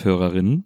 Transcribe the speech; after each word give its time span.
WIMAF-Hörerinnen. 0.00 0.64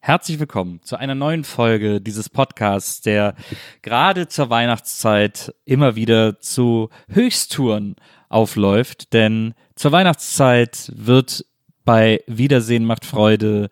Herzlich 0.00 0.38
willkommen 0.38 0.80
zu 0.82 0.96
einer 0.96 1.14
neuen 1.14 1.44
Folge 1.44 2.00
dieses 2.00 2.28
Podcasts, 2.28 3.00
der 3.00 3.34
gerade 3.82 4.28
zur 4.28 4.50
Weihnachtszeit 4.50 5.54
immer 5.64 5.96
wieder 5.96 6.38
zu 6.40 6.90
Höchsttouren 7.08 7.96
aufläuft. 8.28 9.12
Denn 9.12 9.54
zur 9.74 9.92
Weihnachtszeit 9.92 10.92
wird 10.94 11.44
bei 11.84 12.22
Wiedersehen 12.26 12.84
macht 12.84 13.04
Freude 13.04 13.70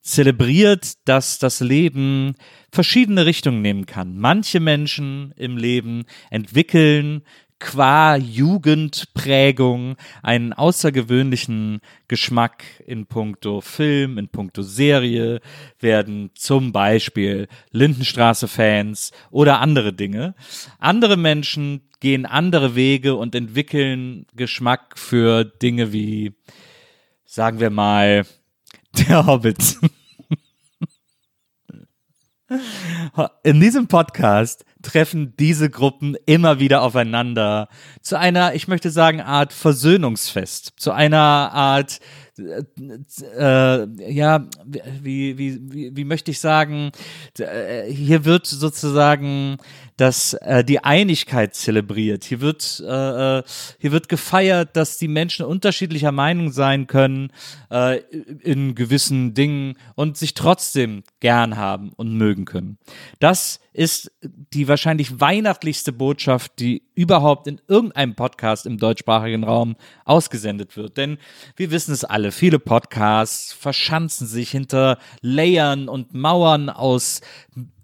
zelebriert, 0.00 1.08
dass 1.08 1.38
das 1.38 1.60
Leben 1.60 2.34
verschiedene 2.72 3.26
Richtungen 3.26 3.62
nehmen 3.62 3.86
kann. 3.86 4.18
Manche 4.18 4.60
Menschen 4.60 5.32
im 5.36 5.56
Leben 5.56 6.04
entwickeln 6.30 7.22
qua 7.58 8.16
Jugendprägung 8.16 9.96
einen 10.22 10.52
außergewöhnlichen 10.52 11.80
Geschmack 12.06 12.64
in 12.86 13.06
puncto 13.06 13.60
Film, 13.60 14.18
in 14.18 14.28
puncto 14.28 14.62
Serie, 14.62 15.40
werden 15.80 16.30
zum 16.34 16.72
Beispiel 16.72 17.48
Lindenstraße-Fans 17.70 19.12
oder 19.30 19.60
andere 19.60 19.92
Dinge. 19.92 20.34
Andere 20.78 21.16
Menschen 21.16 21.88
gehen 22.00 22.26
andere 22.26 22.74
Wege 22.74 23.16
und 23.16 23.34
entwickeln 23.34 24.26
Geschmack 24.34 24.98
für 24.98 25.44
Dinge 25.44 25.92
wie, 25.92 26.34
sagen 27.24 27.60
wir 27.60 27.70
mal, 27.70 28.24
der 29.08 29.26
Hobbit. 29.26 29.76
In 33.42 33.60
diesem 33.60 33.88
Podcast 33.88 34.64
treffen 34.82 35.34
diese 35.38 35.70
Gruppen 35.70 36.16
immer 36.26 36.60
wieder 36.60 36.82
aufeinander 36.82 37.68
zu 38.02 38.18
einer, 38.18 38.54
ich 38.54 38.68
möchte 38.68 38.90
sagen, 38.90 39.20
Art 39.20 39.52
Versöhnungsfest, 39.52 40.74
zu 40.76 40.92
einer 40.92 41.18
Art, 41.18 42.00
äh, 42.38 42.64
äh, 43.36 44.12
ja, 44.12 44.48
wie, 45.02 45.38
wie, 45.38 45.60
wie, 45.62 45.96
wie 45.96 46.04
möchte 46.04 46.30
ich 46.30 46.40
sagen, 46.40 46.92
äh, 47.38 47.90
hier 47.90 48.24
wird 48.24 48.46
sozusagen 48.46 49.58
dass 49.98 50.34
äh, 50.34 50.64
die 50.64 50.82
Einigkeit 50.82 51.54
zelebriert. 51.54 52.24
Hier 52.24 52.40
wird 52.40 52.82
äh, 52.86 53.38
äh, 53.38 53.42
hier 53.78 53.92
wird 53.92 54.08
gefeiert, 54.08 54.76
dass 54.76 54.96
die 54.96 55.08
Menschen 55.08 55.44
unterschiedlicher 55.44 56.12
Meinung 56.12 56.52
sein 56.52 56.86
können 56.86 57.32
in 57.70 58.74
gewissen 58.74 59.34
Dingen 59.34 59.76
und 59.94 60.16
sich 60.16 60.32
trotzdem 60.32 61.02
gern 61.20 61.56
haben 61.56 61.92
und 61.96 62.14
mögen 62.14 62.44
können. 62.44 62.78
Das 63.18 63.60
ist 63.72 64.10
die 64.22 64.68
wahrscheinlich 64.68 65.20
weihnachtlichste 65.20 65.92
Botschaft, 65.92 66.52
die 66.60 66.82
überhaupt 66.98 67.46
in 67.46 67.60
irgendeinem 67.68 68.16
Podcast 68.16 68.66
im 68.66 68.76
deutschsprachigen 68.76 69.44
Raum 69.44 69.76
ausgesendet 70.04 70.76
wird. 70.76 70.96
Denn 70.96 71.18
wir 71.54 71.70
wissen 71.70 71.94
es 71.94 72.02
alle, 72.02 72.32
viele 72.32 72.58
Podcasts 72.58 73.52
verschanzen 73.52 74.26
sich 74.26 74.50
hinter 74.50 74.98
Layern 75.20 75.88
und 75.88 76.12
Mauern 76.12 76.68
aus 76.68 77.20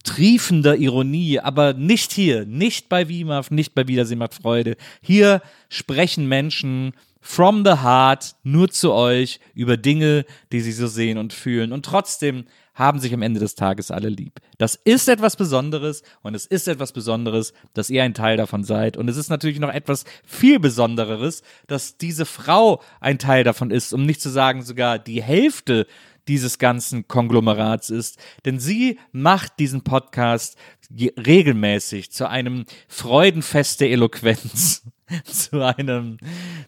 triefender 0.03 0.75
Ironie, 0.75 1.39
aber 1.39 1.75
nicht 1.75 2.11
hier, 2.11 2.45
nicht 2.45 2.89
bei 2.89 3.09
WIMAF, 3.09 3.53
nicht 3.53 3.73
bei 3.77 3.87
Wiedersehen 3.87 4.19
macht 4.19 4.35
Freude. 4.35 4.77
Hier 5.01 5.43
sprechen 5.69 6.27
Menschen 6.27 6.93
from 7.21 7.65
the 7.65 7.83
heart 7.85 8.35
nur 8.43 8.69
zu 8.69 8.93
euch 8.93 9.39
über 9.55 9.77
Dinge, 9.77 10.25
die 10.51 10.61
sie 10.61 10.73
so 10.73 10.89
sehen 10.89 11.19
und 11.19 11.33
fühlen. 11.33 11.73
Und 11.73 11.87
trotzdem 11.87 12.47
haben 12.75 12.99
sich 12.99 13.15
am 13.15 13.23
Ende 13.23 13.41
des 13.41 13.55
Tages 13.55 13.91
alle 13.91 14.09
lieb. 14.09 14.41
Das 14.59 14.75
ist 14.75 15.09
etwas 15.09 15.37
Besonderes 15.37 16.03
und 16.23 16.35
es 16.35 16.47
ist 16.47 16.69
etwas 16.69 16.93
Besonderes, 16.93 17.55
dass 17.73 17.91
ihr 17.91 18.03
ein 18.03 18.15
Teil 18.15 18.37
davon 18.37 18.65
seid. 18.65 18.97
Und 18.97 19.09
es 19.09 19.17
ist 19.17 19.31
natürlich 19.31 19.61
noch 19.61 19.73
etwas 19.73 20.05
viel 20.25 20.59
Besondereres, 20.59 21.43
dass 21.67 21.97
diese 21.97 22.27
Frau 22.27 22.83
ein 23.01 23.19
Teil 23.19 23.45
davon 23.45 23.71
ist, 23.71 23.93
um 23.93 24.05
nicht 24.05 24.21
zu 24.21 24.29
sagen 24.29 24.63
sogar 24.63 24.99
die 24.99 25.23
Hälfte 25.23 25.87
dieses 26.29 26.59
ganzen 26.59 27.07
Konglomerats 27.09 27.91
ist. 27.91 28.19
Denn 28.45 28.59
sie 28.59 28.99
macht 29.13 29.59
diesen 29.59 29.83
Podcast 29.83 30.57
regelmäßig 30.91 32.11
zu 32.11 32.29
einem 32.29 32.65
Freudenfest 32.89 33.81
der 33.81 33.91
Eloquenz, 33.91 34.83
zu 35.25 35.65
einem, 35.65 36.19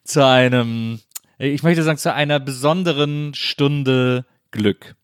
zu 0.05 0.25
einem, 0.25 1.01
ich 1.39 1.63
möchte 1.63 1.83
sagen, 1.83 1.99
zu 1.99 2.13
einer 2.13 2.41
besonderen 2.41 3.35
Stunde 3.35 4.27
Glück. 4.51 4.96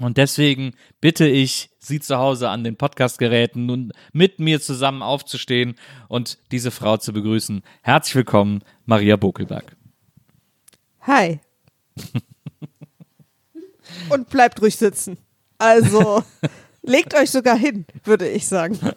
Und 0.00 0.16
deswegen 0.16 0.74
bitte 1.00 1.28
ich 1.28 1.70
Sie 1.78 2.00
zu 2.00 2.16
Hause 2.16 2.48
an 2.48 2.64
den 2.64 2.76
Podcastgeräten 2.76 3.66
nun 3.66 3.92
mit 4.12 4.40
mir 4.40 4.60
zusammen 4.60 5.02
aufzustehen 5.02 5.74
und 6.08 6.38
diese 6.50 6.70
Frau 6.70 6.96
zu 6.96 7.12
begrüßen. 7.12 7.62
Herzlich 7.82 8.14
willkommen, 8.14 8.62
Maria 8.86 9.16
Bokelberg. 9.16 9.76
Hi. 11.02 11.40
Und 14.08 14.30
bleibt 14.30 14.62
ruhig 14.62 14.76
sitzen. 14.76 15.18
Also 15.58 16.22
legt 16.82 17.14
euch 17.14 17.30
sogar 17.30 17.56
hin, 17.56 17.84
würde 18.04 18.28
ich 18.28 18.46
sagen. 18.48 18.78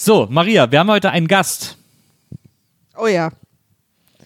So, 0.00 0.28
Maria, 0.30 0.70
wir 0.70 0.78
haben 0.78 0.90
heute 0.90 1.10
einen 1.10 1.26
Gast. 1.26 1.76
Oh 2.96 3.08
ja. 3.08 3.32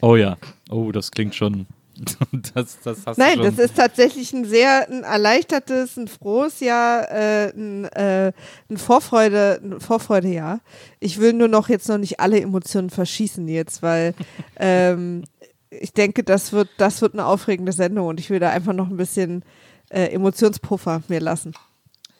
Oh 0.03 0.17
ja. 0.17 0.37
Oh, 0.69 0.93
das 0.93 1.11
klingt 1.11 1.35
schon. 1.35 1.67
Das, 2.55 2.79
das 2.81 3.07
hast 3.07 3.19
Nein, 3.19 3.39
du 3.39 3.45
schon. 3.45 3.57
das 3.57 3.67
ist 3.67 3.77
tatsächlich 3.77 4.33
ein 4.33 4.45
sehr 4.45 4.89
ein 4.91 5.05
erleichtertes, 5.05 5.97
ein 5.97 6.09
frohes 6.09 6.61
Jahr, 6.61 7.11
äh, 7.11 7.51
ein, 7.55 7.85
äh, 7.85 8.33
ein 8.69 8.77
Vorfreude, 8.77 9.61
ein 9.63 9.81
Vorfreudejahr. 9.81 10.61
Ich 11.01 11.19
will 11.19 11.33
nur 11.33 11.49
noch 11.49 11.69
jetzt 11.69 11.89
noch 11.89 11.99
nicht 11.99 12.21
alle 12.21 12.41
Emotionen 12.41 12.91
verschießen 12.91 13.47
jetzt, 13.49 13.83
weil 13.83 14.15
ähm, 14.57 15.25
ich 15.71 15.93
denke, 15.93 16.25
das 16.25 16.53
wird, 16.53 16.69
das 16.77 17.01
wird 17.01 17.15
eine 17.15 17.25
aufregende 17.27 17.73
Sendung 17.73 18.07
und 18.09 18.21
ich 18.21 18.29
will 18.31 18.41
da 18.41 18.51
einfach 18.51 18.73
noch 18.75 18.89
ein 18.91 18.97
bisschen 18.97 19.45
äh, 19.91 20.07
Emotionspuffer 20.07 21.03
mir 21.09 21.21
lassen. 21.21 21.55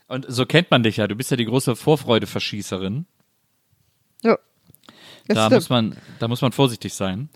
Und 0.09 0.27
so 0.29 0.47
kennt 0.47 0.71
man 0.71 0.83
dich 0.83 0.99
ja. 0.99 1.07
Du 1.09 1.17
bist 1.17 1.31
ja 1.31 1.37
die 1.37 1.47
große 1.47 1.75
Vorfreude-Verschießerin. 1.77 3.07
Ja. 4.23 4.39
Das 5.27 5.37
Da 5.37 5.47
stimmt. 5.47 5.55
muss, 5.55 5.69
man, 5.71 5.97
da 6.19 6.29
muss 6.29 6.43
man 6.43 6.53
vorsichtig 6.53 6.95
sein. 6.95 7.29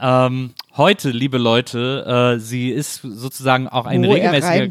Ähm, 0.00 0.54
heute, 0.76 1.10
liebe 1.10 1.38
Leute, 1.38 2.34
äh, 2.36 2.40
sie 2.40 2.70
ist 2.70 3.02
sozusagen 3.02 3.68
auch 3.68 3.86
ein 3.86 4.04
er 4.04 4.14
regelmäßiger, 4.14 4.70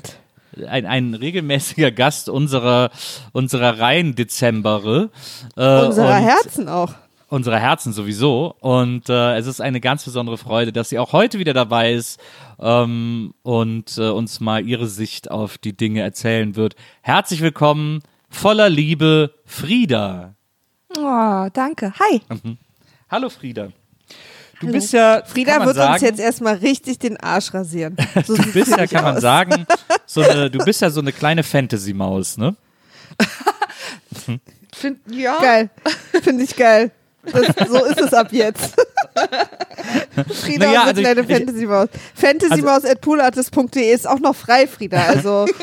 ein, 0.67 0.85
ein 0.85 1.13
regelmäßiger 1.13 1.91
Gast 1.91 2.27
unserer, 2.27 2.89
unserer 3.31 3.79
Reihen-Dezembere. 3.79 5.09
Äh, 5.55 5.85
Unserer 5.85 6.15
Herzen 6.15 6.67
auch. 6.67 6.93
unserer 7.29 7.59
Herzen 7.59 7.93
sowieso. 7.93 8.55
Und 8.59 9.09
äh, 9.09 9.37
es 9.37 9.47
ist 9.47 9.61
eine 9.61 9.79
ganz 9.79 10.03
besondere 10.03 10.37
Freude, 10.37 10.73
dass 10.73 10.89
sie 10.89 10.99
auch 10.99 11.13
heute 11.13 11.39
wieder 11.39 11.53
dabei 11.53 11.93
ist 11.93 12.19
ähm, 12.59 13.33
und 13.43 13.97
äh, 13.97 14.09
uns 14.09 14.39
mal 14.39 14.67
ihre 14.67 14.87
Sicht 14.87 15.29
auf 15.31 15.57
die 15.57 15.77
Dinge 15.77 16.01
erzählen 16.01 16.55
wird. 16.55 16.75
Herzlich 17.01 17.41
willkommen, 17.41 18.01
voller 18.29 18.69
Liebe, 18.69 19.33
Frieda. 19.45 20.33
Oh, 20.97 21.47
danke. 21.53 21.93
Hi. 21.99 22.21
Hallo 23.09 23.29
Frieda. 23.29 23.69
Du 24.61 24.71
bist 24.71 24.93
ja, 24.93 25.23
Frieda 25.25 25.57
man 25.57 25.67
wird 25.67 25.75
sagen, 25.75 25.93
uns 25.93 26.01
jetzt 26.01 26.19
erstmal 26.19 26.55
richtig 26.55 26.99
den 26.99 27.17
Arsch 27.17 27.53
rasieren. 27.53 27.97
So 28.25 28.35
du 28.35 28.51
bist 28.51 28.69
ja, 28.69 28.87
kann 28.87 29.03
man 29.03 29.15
aus. 29.15 29.21
sagen, 29.21 29.65
so 30.05 30.21
eine, 30.21 30.49
du 30.49 30.63
bist 30.63 30.81
ja 30.81 30.89
so 30.89 31.01
eine 31.01 31.11
kleine 31.11 31.43
Fantasy-Maus, 31.43 32.37
ne? 32.37 32.55
Find, 34.73 34.99
ja. 35.09 35.39
Geil. 35.39 35.69
Finde 36.21 36.43
ich 36.43 36.55
geil. 36.55 36.91
Das, 37.23 37.69
so 37.69 37.85
ist 37.85 37.99
es 38.01 38.13
ab 38.13 38.27
jetzt. 38.31 38.73
Frieda, 40.43 40.65
Naja, 40.67 40.83
also 40.85 41.01
kleine 41.01 41.21
ich- 41.21 41.27
Fantasy-Maus. 41.27 41.89
Fantasymaus.poolartist.de 42.15 43.93
ist 43.93 44.07
auch 44.07 44.19
noch 44.19 44.35
frei, 44.35 44.67
Frieda. 44.67 44.97
Also, 45.03 45.45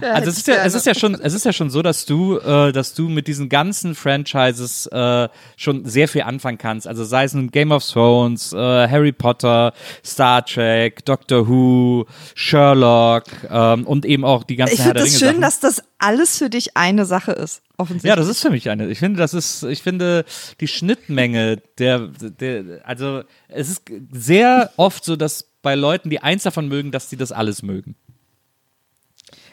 Also 0.00 0.30
es 0.30 0.38
ist, 0.38 0.46
ja, 0.48 0.56
es 0.64 0.74
ist 0.74 0.86
ja 0.86 0.94
schon, 0.94 1.14
es 1.20 1.32
ist 1.32 1.44
ja 1.44 1.52
schon 1.52 1.70
so, 1.70 1.80
dass 1.82 2.04
du, 2.06 2.38
äh, 2.38 2.72
dass 2.72 2.94
du 2.94 3.08
mit 3.08 3.26
diesen 3.28 3.48
ganzen 3.48 3.94
Franchises 3.94 4.86
äh, 4.86 5.28
schon 5.56 5.84
sehr 5.86 6.08
viel 6.08 6.22
anfangen 6.22 6.58
kannst. 6.58 6.86
Also 6.86 7.04
sei 7.04 7.24
es 7.24 7.32
nun 7.34 7.50
Game 7.50 7.72
of 7.72 7.84
Thrones, 7.84 8.52
äh, 8.52 8.56
Harry 8.56 9.12
Potter, 9.12 9.72
Star 10.04 10.44
Trek, 10.44 11.04
Doctor 11.04 11.48
Who, 11.48 12.06
Sherlock 12.34 13.24
ähm, 13.50 13.86
und 13.86 14.04
eben 14.04 14.24
auch 14.24 14.44
die 14.44 14.56
ganzen 14.56 14.74
Ich 14.74 14.80
Herr 14.80 14.92
finde 14.94 15.02
es 15.04 15.18
schön, 15.18 15.28
Sachen. 15.28 15.40
dass 15.40 15.60
das 15.60 15.82
alles 15.98 16.38
für 16.38 16.50
dich 16.50 16.76
eine 16.76 17.04
Sache 17.06 17.32
ist. 17.32 17.62
Offensichtlich. 17.78 18.08
Ja, 18.10 18.16
das 18.16 18.28
ist 18.28 18.40
für 18.40 18.50
mich 18.50 18.68
eine. 18.70 18.88
Ich 18.88 18.98
finde, 18.98 19.18
das 19.18 19.34
ist, 19.34 19.62
ich 19.64 19.82
finde 19.82 20.24
die 20.60 20.68
Schnittmenge 20.68 21.58
der, 21.78 22.08
der, 22.20 22.80
also 22.86 23.22
es 23.48 23.68
ist 23.70 23.82
sehr 24.12 24.72
oft 24.76 25.04
so, 25.04 25.16
dass 25.16 25.44
bei 25.62 25.74
Leuten, 25.74 26.10
die 26.10 26.20
eins 26.22 26.42
davon 26.44 26.68
mögen, 26.68 26.90
dass 26.92 27.10
sie 27.10 27.16
das 27.16 27.32
alles 27.32 27.62
mögen. 27.62 27.96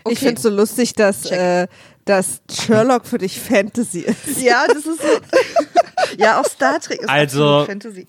ich 0.10 0.20
finde 0.20 0.36
es 0.36 0.42
so 0.44 0.50
lustig, 0.50 0.94
dass, 0.94 1.26
äh, 1.32 1.68
dass 2.06 2.42
Sherlock 2.52 3.06
für 3.06 3.18
dich 3.18 3.40
Fantasy 3.40 4.02
ist. 4.02 4.42
Ja, 4.42 4.66
das 4.68 4.86
ist 4.86 5.02
so. 5.02 5.20
ja, 6.18 6.40
auch 6.40 6.46
Star 6.46 6.80
Trek 6.80 7.02
ist 7.02 7.10
Also- 7.10 7.66
Fantasy. 7.66 8.06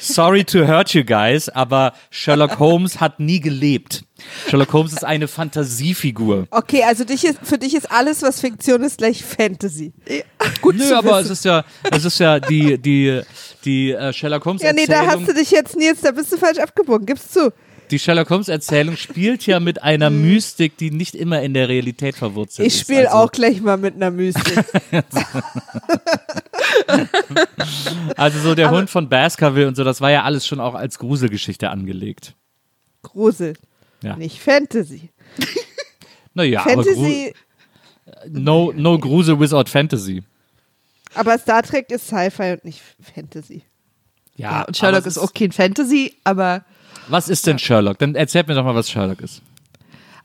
Sorry 0.00 0.44
to 0.44 0.66
hurt 0.66 0.94
you 0.94 1.04
guys, 1.04 1.48
aber 1.48 1.92
Sherlock 2.10 2.58
Holmes 2.58 3.00
hat 3.00 3.20
nie 3.20 3.40
gelebt. 3.40 4.04
Sherlock 4.48 4.72
Holmes 4.72 4.92
ist 4.92 5.04
eine 5.04 5.28
Fantasiefigur. 5.28 6.46
Okay, 6.50 6.82
also 6.82 7.04
dich 7.04 7.24
ist, 7.24 7.38
für 7.42 7.58
dich 7.58 7.74
ist 7.74 7.90
alles, 7.90 8.22
was 8.22 8.40
Fiktion 8.40 8.82
ist, 8.82 8.98
gleich 8.98 9.24
Fantasy. 9.24 9.92
Gut 10.60 10.76
Nö, 10.76 10.94
aber 10.94 11.20
es 11.20 11.30
ist 11.30 11.44
ja, 11.44 11.64
es 11.90 12.04
ist 12.04 12.18
ja 12.18 12.40
die, 12.40 12.78
die, 12.78 13.22
die 13.64 13.92
äh, 13.92 14.12
Sherlock 14.12 14.44
Holmes 14.44 14.62
Ja, 14.62 14.72
nee, 14.72 14.86
da 14.86 15.06
hast 15.06 15.26
du 15.26 15.34
dich 15.34 15.50
jetzt, 15.50 15.76
Nils, 15.76 16.00
da 16.00 16.10
bist 16.10 16.32
du 16.32 16.36
falsch 16.36 16.58
abgebogen, 16.58 17.06
gib's 17.06 17.30
zu. 17.30 17.52
Die 17.90 17.98
Sherlock 17.98 18.30
Holmes 18.30 18.48
Erzählung 18.48 18.96
spielt 18.96 19.46
ja 19.46 19.60
mit 19.60 19.82
einer 19.82 20.10
Mystik, 20.26 20.76
die 20.76 20.90
nicht 20.90 21.14
immer 21.14 21.42
in 21.42 21.54
der 21.54 21.68
Realität 21.68 22.16
verwurzelt 22.16 22.66
Ich 22.68 22.74
ist. 22.74 22.80
spiele 22.80 23.10
also, 23.10 23.18
auch 23.24 23.32
gleich 23.32 23.60
mal 23.60 23.76
mit 23.76 23.94
einer 23.94 24.10
Mystik. 24.10 24.64
Also 28.16 28.38
so 28.40 28.54
der 28.54 28.70
Hund 28.70 28.90
von 28.90 29.08
Baskerville 29.08 29.68
und 29.68 29.76
so, 29.76 29.84
das 29.84 30.00
war 30.00 30.10
ja 30.10 30.22
alles 30.24 30.46
schon 30.46 30.60
auch 30.60 30.74
als 30.74 30.98
Gruselgeschichte 30.98 31.70
angelegt. 31.70 32.34
Grusel, 33.02 33.54
Ja. 34.02 34.16
nicht 34.16 34.40
Fantasy. 34.40 35.10
Naja, 36.34 36.60
aber 36.60 36.84
Fantasy, 36.84 37.34
no, 38.28 38.72
no 38.74 38.98
Grusel 38.98 39.38
without 39.40 39.68
Fantasy. 39.68 40.22
aber 41.14 41.38
Star 41.38 41.62
Trek 41.62 41.90
ist 41.90 42.06
Sci-Fi 42.08 42.52
und 42.52 42.64
nicht 42.64 42.80
Fantasy. 43.14 43.62
Ja, 44.36 44.50
Ja, 44.50 44.62
und 44.64 44.76
Sherlock 44.76 44.98
aber 45.00 45.06
ist 45.08 45.18
auch 45.18 45.32
kein 45.32 45.52
Fantasy, 45.52 46.14
aber 46.24 46.64
Was 47.08 47.28
ist 47.28 47.46
denn 47.46 47.58
Sherlock? 47.58 47.98
Dann 47.98 48.14
erzählt 48.14 48.48
mir 48.48 48.54
doch 48.54 48.64
mal, 48.64 48.74
was 48.74 48.90
Sherlock 48.90 49.20
ist. 49.20 49.42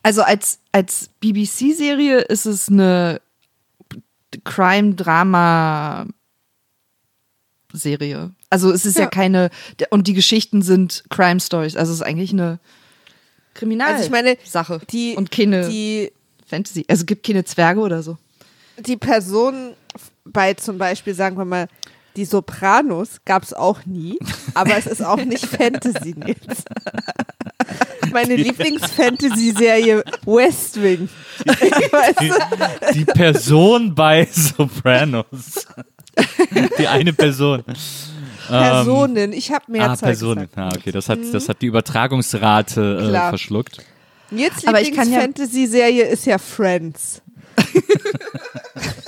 also 0.03 0.21
als, 0.21 0.59
als 0.71 1.09
BBC-Serie 1.19 2.19
ist 2.19 2.45
es 2.45 2.69
eine 2.69 3.21
Crime-Drama-Serie. 7.73 8.31
Also 8.49 8.71
es 8.71 8.85
ist 8.85 8.97
ja. 8.97 9.03
Ja. 9.03 9.09
keine, 9.09 9.49
und 9.89 10.07
die 10.07 10.13
Geschichten 10.13 10.61
sind 10.61 11.03
Crime-Stories. 11.09 11.75
Also 11.75 11.91
es 11.91 11.99
ist 11.99 12.05
eigentlich 12.05 12.31
eine 12.31 12.59
Kriminal 13.53 13.93
Also 13.93 14.05
ich 14.05 14.11
meine, 14.11 14.37
Sache 14.43 14.81
Die, 14.91 15.15
und 15.15 15.31
keine 15.31 15.69
die, 15.69 16.11
Fantasy. 16.47 16.85
Also 16.87 17.01
es 17.01 17.05
gibt 17.05 17.25
keine 17.25 17.45
Zwerge 17.45 17.79
oder 17.79 18.03
so. 18.03 18.17
die 18.77 18.97
Person 18.97 19.73
bei 20.25 20.53
zum 20.53 20.77
Beispiel, 20.77 21.13
sagen 21.13 21.37
wir 21.37 21.45
mal, 21.45 21.67
die 22.15 22.25
Sopranos 22.25 23.21
gab 23.25 23.43
es 23.43 23.53
auch 23.53 23.85
nie, 23.85 24.17
aber 24.53 24.77
es 24.77 24.85
ist 24.85 25.03
auch 25.03 25.23
nicht 25.23 25.45
Fantasy 25.57 26.15
jetzt. 26.25 26.67
Meine 28.11 28.35
Lieblings-Fantasy-Serie 28.35 30.03
West 30.25 30.81
Wing. 30.81 31.09
weißt 31.45 32.21
du? 32.21 32.93
Die 32.93 33.05
Person 33.05 33.95
bei 33.95 34.27
Sopranos. 34.31 35.65
Die 36.77 36.87
eine 36.87 37.13
Person. 37.13 37.63
Personen, 38.47 39.33
ich 39.33 39.51
habe 39.51 39.71
mehr 39.71 39.89
ah, 39.89 39.95
Zeit 39.95 40.09
Personen. 40.09 40.47
gesagt. 40.49 40.57
Ah, 40.57 40.69
okay, 40.77 40.91
das 40.91 41.09
hat, 41.09 41.19
das 41.31 41.49
hat 41.49 41.61
die 41.61 41.67
Übertragungsrate 41.67 43.11
äh, 43.13 43.29
verschluckt. 43.29 43.77
Jetzt 44.29 44.67
Aber 44.67 44.81
ich 44.81 44.93
kann 44.93 45.09
ja- 45.11 45.21
Lieblings-Fantasy-Serie 45.21 46.03
ist 46.05 46.25
ja 46.25 46.37
Friends. 46.37 47.21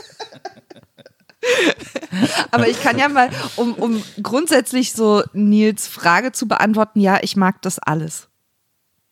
Aber 2.52 2.68
ich 2.68 2.82
kann 2.82 2.98
ja 2.98 3.10
mal, 3.10 3.30
um, 3.56 3.74
um 3.76 4.04
grundsätzlich 4.22 4.94
so 4.94 5.24
Nils 5.34 5.88
Frage 5.88 6.32
zu 6.32 6.48
beantworten, 6.48 7.00
ja, 7.00 7.20
ich 7.22 7.36
mag 7.36 7.62
das 7.62 7.80
alles. 7.80 8.28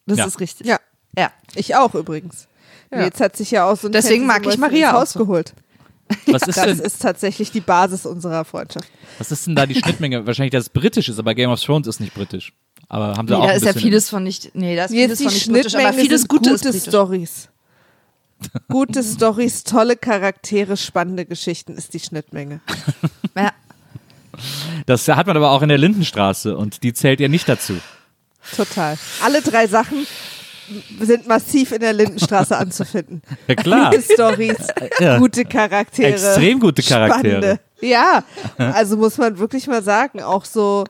Das 0.06 0.18
Ja. 0.18 0.26
ist 0.26 0.40
richtig. 0.40 0.68
Ja. 0.68 0.80
Ja. 1.18 1.32
Ich 1.56 1.76
auch 1.76 1.94
übrigens. 1.96 2.48
Ja. 2.92 3.04
Jetzt 3.04 3.22
hat 3.22 3.36
sich 3.36 3.52
ja 3.52 3.70
auch 3.70 3.78
so 3.78 3.88
ein 3.88 3.92
Deswegen 3.94 4.26
mag 4.26 4.46
ich 4.46 4.58
Maria 4.58 4.88
ins 4.90 4.96
auch 4.96 5.02
Haus 5.02 5.14
so. 5.14 5.20
geholt. 5.20 5.54
Was 6.28 6.44
ist, 6.44 6.58
Das 6.58 6.66
denn, 6.66 6.80
ist 6.80 7.02
tatsächlich 7.02 7.52
die 7.52 7.62
Basis 7.62 8.06
unserer 8.06 8.46
Freundschaft. 8.46 8.88
was 9.18 9.32
ist 9.32 9.48
denn 9.48 9.56
da 9.56 9.66
die 9.66 9.76
Schnittmenge? 9.82 10.26
Wahrscheinlich, 10.28 10.52
dass 10.52 10.64
es 10.66 10.70
britisch 10.70 11.10
ist, 11.10 11.18
aber 11.20 11.34
Game 11.34 11.50
of 11.50 11.62
Thrones 11.62 11.88
ist 11.88 12.00
nicht 12.00 12.14
britisch. 12.14 12.54
Aber 12.90 13.16
haben 13.16 13.28
sie 13.28 13.34
Nee, 13.34 13.40
auch 13.40 13.46
da 13.46 13.52
ein 13.52 13.58
ist 13.58 13.66
ja 13.66 13.74
vieles 13.74 14.10
von 14.10 14.24
nicht, 14.24 14.52
nee, 14.54 14.76
da 14.76 14.86
ist 14.86 14.92
Jetzt 14.92 15.18
vieles 15.18 15.18
die 15.20 15.24
von 15.26 15.34
nicht 15.34 15.52
britisch, 15.52 15.76
aber 15.76 15.94
vieles 15.94 16.22
sind 16.22 16.30
Gute 16.30 16.50
ist 16.52 16.64
gute. 16.66 16.80
Stories. 16.80 17.50
Gute 18.70 19.04
Stories, 19.04 19.64
tolle 19.64 19.96
Charaktere, 19.96 20.78
spannende 20.78 21.26
Geschichten 21.26 21.76
ist 21.76 21.94
die 21.94 22.00
Schnittmenge. 22.00 22.60
Ja. 23.36 23.52
Das 24.86 25.08
hat 25.08 25.26
man 25.28 25.36
aber 25.38 25.50
auch 25.52 25.62
in 25.64 25.70
der 25.70 25.78
Lindenstraße 25.80 26.56
und 26.56 26.84
die 26.84 26.94
zählt 26.94 27.20
ja 27.20 27.28
nicht 27.28 27.50
dazu. 27.50 27.74
Total. 28.56 28.98
Alle 29.24 29.42
drei 29.42 29.66
Sachen 29.68 30.06
sind 31.00 31.28
massiv 31.28 31.72
in 31.72 31.80
der 31.80 31.94
Lindenstraße 31.94 32.56
anzufinden. 32.58 33.22
Ja, 33.48 33.56
klar. 33.56 33.92
Gute 33.92 34.04
Stories, 34.14 34.58
Ja. 35.00 35.18
gute 35.18 35.46
Charaktere. 35.46 36.10
Extrem 36.14 36.60
gute 36.60 36.82
Charaktere. 36.84 37.38
Spannende. 37.42 37.60
Ja, 37.82 38.24
also 38.58 38.98
muss 38.98 39.18
man 39.18 39.38
wirklich 39.40 39.68
mal 39.68 39.84
sagen, 39.84 40.22
auch 40.22 40.46
so, 40.46 40.86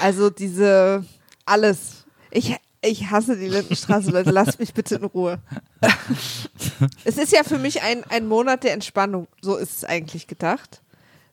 also 0.00 0.30
diese, 0.30 1.04
alles. 1.44 2.04
Ich, 2.30 2.56
ich 2.82 3.10
hasse 3.10 3.36
die 3.36 3.48
Lindenstraße, 3.48 4.10
Leute, 4.10 4.30
lasst 4.30 4.58
mich 4.58 4.74
bitte 4.74 4.96
in 4.96 5.04
Ruhe. 5.04 5.38
es 7.04 7.16
ist 7.16 7.32
ja 7.32 7.44
für 7.44 7.58
mich 7.58 7.82
ein, 7.82 8.04
ein 8.04 8.26
Monat 8.26 8.64
der 8.64 8.72
Entspannung, 8.72 9.28
so 9.40 9.56
ist 9.56 9.78
es 9.78 9.84
eigentlich 9.84 10.26
gedacht, 10.26 10.82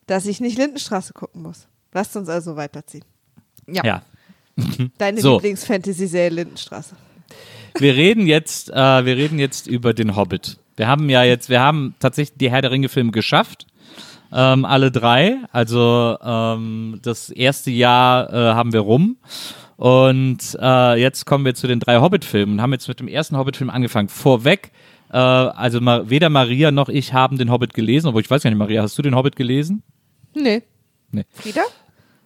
dass 0.05 0.25
ich 0.25 0.39
nicht 0.39 0.57
Lindenstraße 0.57 1.13
gucken 1.13 1.41
muss. 1.41 1.67
Lasst 1.91 2.15
uns 2.15 2.29
also 2.29 2.55
weiterziehen. 2.55 3.03
Ja. 3.67 3.83
Ja. 3.83 4.01
Deine 4.97 5.21
So. 5.21 5.35
Lieblings-Fantasy-Serie 5.35 6.29
Lindenstraße. 6.29 6.95
Wir 7.77 7.95
reden 7.95 8.27
jetzt, 8.27 8.69
äh, 8.69 9.05
wir 9.05 9.15
reden 9.15 9.39
jetzt 9.39 9.67
über 9.67 9.93
den 9.93 10.15
Hobbit. 10.15 10.57
Wir 10.75 10.87
haben 10.87 11.09
ja 11.09 11.23
jetzt, 11.23 11.49
wir 11.49 11.61
haben 11.61 11.95
tatsächlich 11.99 12.37
die 12.37 12.51
Herr 12.51 12.61
der 12.61 12.71
Ringe-Filme 12.71 13.11
geschafft. 13.11 13.67
Ähm, 14.31 14.65
alle 14.65 14.91
drei. 14.91 15.37
Also 15.51 16.17
ähm, 16.21 16.99
das 17.01 17.29
erste 17.29 17.71
Jahr 17.71 18.31
äh, 18.31 18.53
haben 18.53 18.73
wir 18.73 18.81
rum. 18.81 19.17
Und 19.79 20.57
äh, 20.59 20.99
jetzt 20.99 21.25
kommen 21.25 21.45
wir 21.45 21.55
zu 21.55 21.65
den 21.65 21.79
drei 21.79 22.01
Hobbit-Filmen 22.01 22.55
und 22.55 22.61
haben 22.61 22.73
jetzt 22.73 22.89
mit 22.89 22.99
dem 22.99 23.07
ersten 23.07 23.37
Hobbit-Film 23.37 23.69
angefangen. 23.69 24.09
Vorweg, 24.09 24.73
äh, 25.09 25.15
also 25.15 25.79
ma 25.79 26.09
weder 26.09 26.27
Maria 26.27 26.69
noch 26.69 26.89
ich 26.89 27.13
haben 27.13 27.37
den 27.37 27.49
Hobbit 27.49 27.73
gelesen, 27.73 28.07
obwohl 28.07 28.21
ich 28.21 28.29
weiß 28.29 28.43
gar 28.43 28.49
nicht, 28.49 28.59
Maria, 28.59 28.81
hast 28.81 28.97
du 28.97 29.01
den 29.01 29.15
Hobbit 29.15 29.37
gelesen? 29.37 29.81
Nee. 30.35 30.63
Nee. 31.11 31.23
Frieda? 31.31 31.61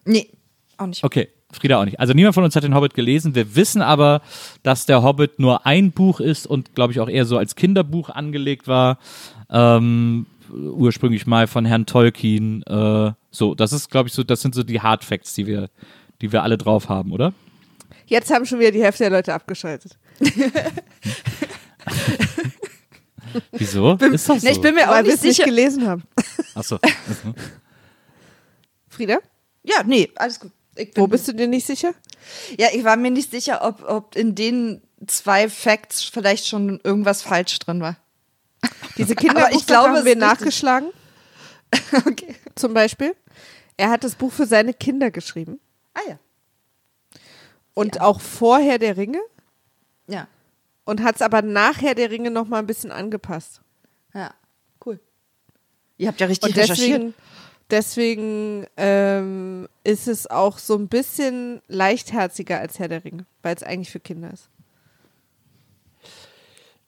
Nee, 0.04 0.30
auch 0.78 0.88
nicht. 0.88 1.04
Okay, 1.04 1.30
Frieda 1.52 1.80
auch 1.80 1.86
nicht. 1.86 2.00
Also 2.00 2.14
niemand 2.14 2.34
von 2.34 2.44
uns 2.44 2.56
hat 2.56 2.64
den 2.64 2.74
Hobbit 2.74 2.96
gelesen. 2.96 3.36
Wir 3.36 3.56
wissen 3.56 3.84
aber, 3.84 4.24
dass 4.64 4.88
der 4.88 5.04
Hobbit 5.04 5.38
nur 5.38 5.68
ein 5.68 5.92
Buch 5.92 6.22
ist 6.22 6.48
und 6.48 6.74
glaube 6.74 6.92
ich 6.92 7.00
auch 7.00 7.08
eher 7.08 7.26
so 7.26 7.38
als 7.38 7.56
Kinderbuch 7.56 8.10
angelegt 8.10 8.68
war. 8.68 8.98
Ähm, 9.52 10.26
ursprünglich 10.52 11.28
mal 11.28 11.46
von 11.46 11.66
Herrn 11.66 11.86
Tolkien. 11.86 12.64
Äh, 12.64 13.12
so, 13.30 13.54
das 13.54 13.74
ist 13.74 13.92
glaube 13.92 14.10
ich 14.10 14.14
so, 14.16 14.24
das 14.24 14.42
sind 14.42 14.56
so 14.56 14.64
die 14.64 14.82
Hard 14.82 15.04
Facts, 15.04 15.36
die 15.36 15.46
wir, 15.46 15.70
die 16.24 16.32
wir 16.32 16.42
alle 16.42 16.58
drauf 16.58 16.88
haben, 16.88 17.12
oder? 17.12 17.34
Jetzt 18.06 18.32
haben 18.32 18.46
schon 18.46 18.60
wieder 18.60 18.72
die 18.72 18.82
Hälfte 18.82 19.04
der 19.04 19.12
Leute 19.12 19.34
abgeschaltet. 19.34 19.98
Wieso? 23.52 23.96
ist 23.96 24.30
das 24.30 24.42
so? 24.42 24.48
Nee, 24.48 24.52
ich 24.52 24.62
bin 24.62 24.74
mir 24.76 24.88
auch 24.88 24.94
Weil 24.94 25.04
wir 25.04 25.12
nicht 25.12 25.20
es 25.20 25.24
nicht 25.24 25.36
sicher. 25.36 25.50
gelesen 25.50 25.86
haben. 25.86 26.04
Achso. 26.56 26.80
Frieda? 28.88 29.20
Ja, 29.64 29.84
nee, 29.84 30.10
alles 30.16 30.40
gut. 30.40 30.52
Ich 30.76 30.92
bin, 30.92 31.04
Wo 31.04 31.08
bist 31.08 31.28
du 31.28 31.34
dir 31.34 31.48
nicht 31.48 31.66
sicher? 31.66 31.94
Ja, 32.58 32.70
ich 32.72 32.86
war 32.86 32.96
mir 32.96 33.12
nicht 33.12 33.32
sicher, 33.32 33.62
ob, 33.62 33.84
ob 33.86 34.16
in 34.16 34.34
den 34.34 34.82
zwei 35.08 35.50
Facts 35.50 36.04
vielleicht 36.04 36.48
schon 36.48 36.80
irgendwas 36.86 37.22
falsch 37.22 37.60
drin 37.60 37.82
war. 37.82 37.98
Diese 38.98 39.16
Kinderbuchsache 39.18 39.58
ich 39.58 39.66
glaube, 39.68 39.90
haben 39.90 40.06
wir 40.06 40.16
nachgeschlagen. 40.16 40.88
Okay. 42.06 42.34
Zum 42.56 42.74
Beispiel. 42.74 43.14
Er 43.76 43.90
hat 43.90 44.06
das 44.06 44.16
Buch 44.16 44.32
für 44.32 44.46
seine 44.46 44.74
Kinder 44.74 45.12
geschrieben. 45.12 45.60
Ah 45.94 46.02
ja. 46.08 46.20
Und 47.74 48.02
auch 48.02 48.20
vorher 48.22 48.78
der 48.78 48.98
Ringe. 48.98 49.20
Ja. 50.08 50.28
Und 50.86 51.02
hat 51.02 51.16
es 51.16 51.22
aber 51.22 51.42
nachher 51.42 51.96
der 51.96 52.12
Ringe 52.12 52.30
noch 52.30 52.48
mal 52.48 52.60
ein 52.60 52.68
bisschen 52.68 52.92
angepasst. 52.92 53.62
Ja. 54.14 54.34
Cool. 54.86 55.00
Ihr 55.98 56.08
habt 56.10 56.20
ja 56.20 56.28
richtig 56.28 56.50
Und 56.50 56.58
recherchiert. 56.58 57.02
deswegen, 57.02 57.14
deswegen 57.70 58.68
ähm, 58.78 59.68
ist 59.84 60.08
es 60.08 60.28
auch 60.30 60.58
so 60.58 60.76
ein 60.76 60.88
bisschen 60.88 61.62
leichtherziger 61.68 62.60
als 62.60 62.80
Herr 62.80 62.90
der 62.90 63.04
Ringe, 63.06 63.26
weil 63.42 63.56
es 63.56 63.64
eigentlich 63.64 63.92
für 63.92 64.00
Kinder 64.00 64.32
ist. 64.32 64.50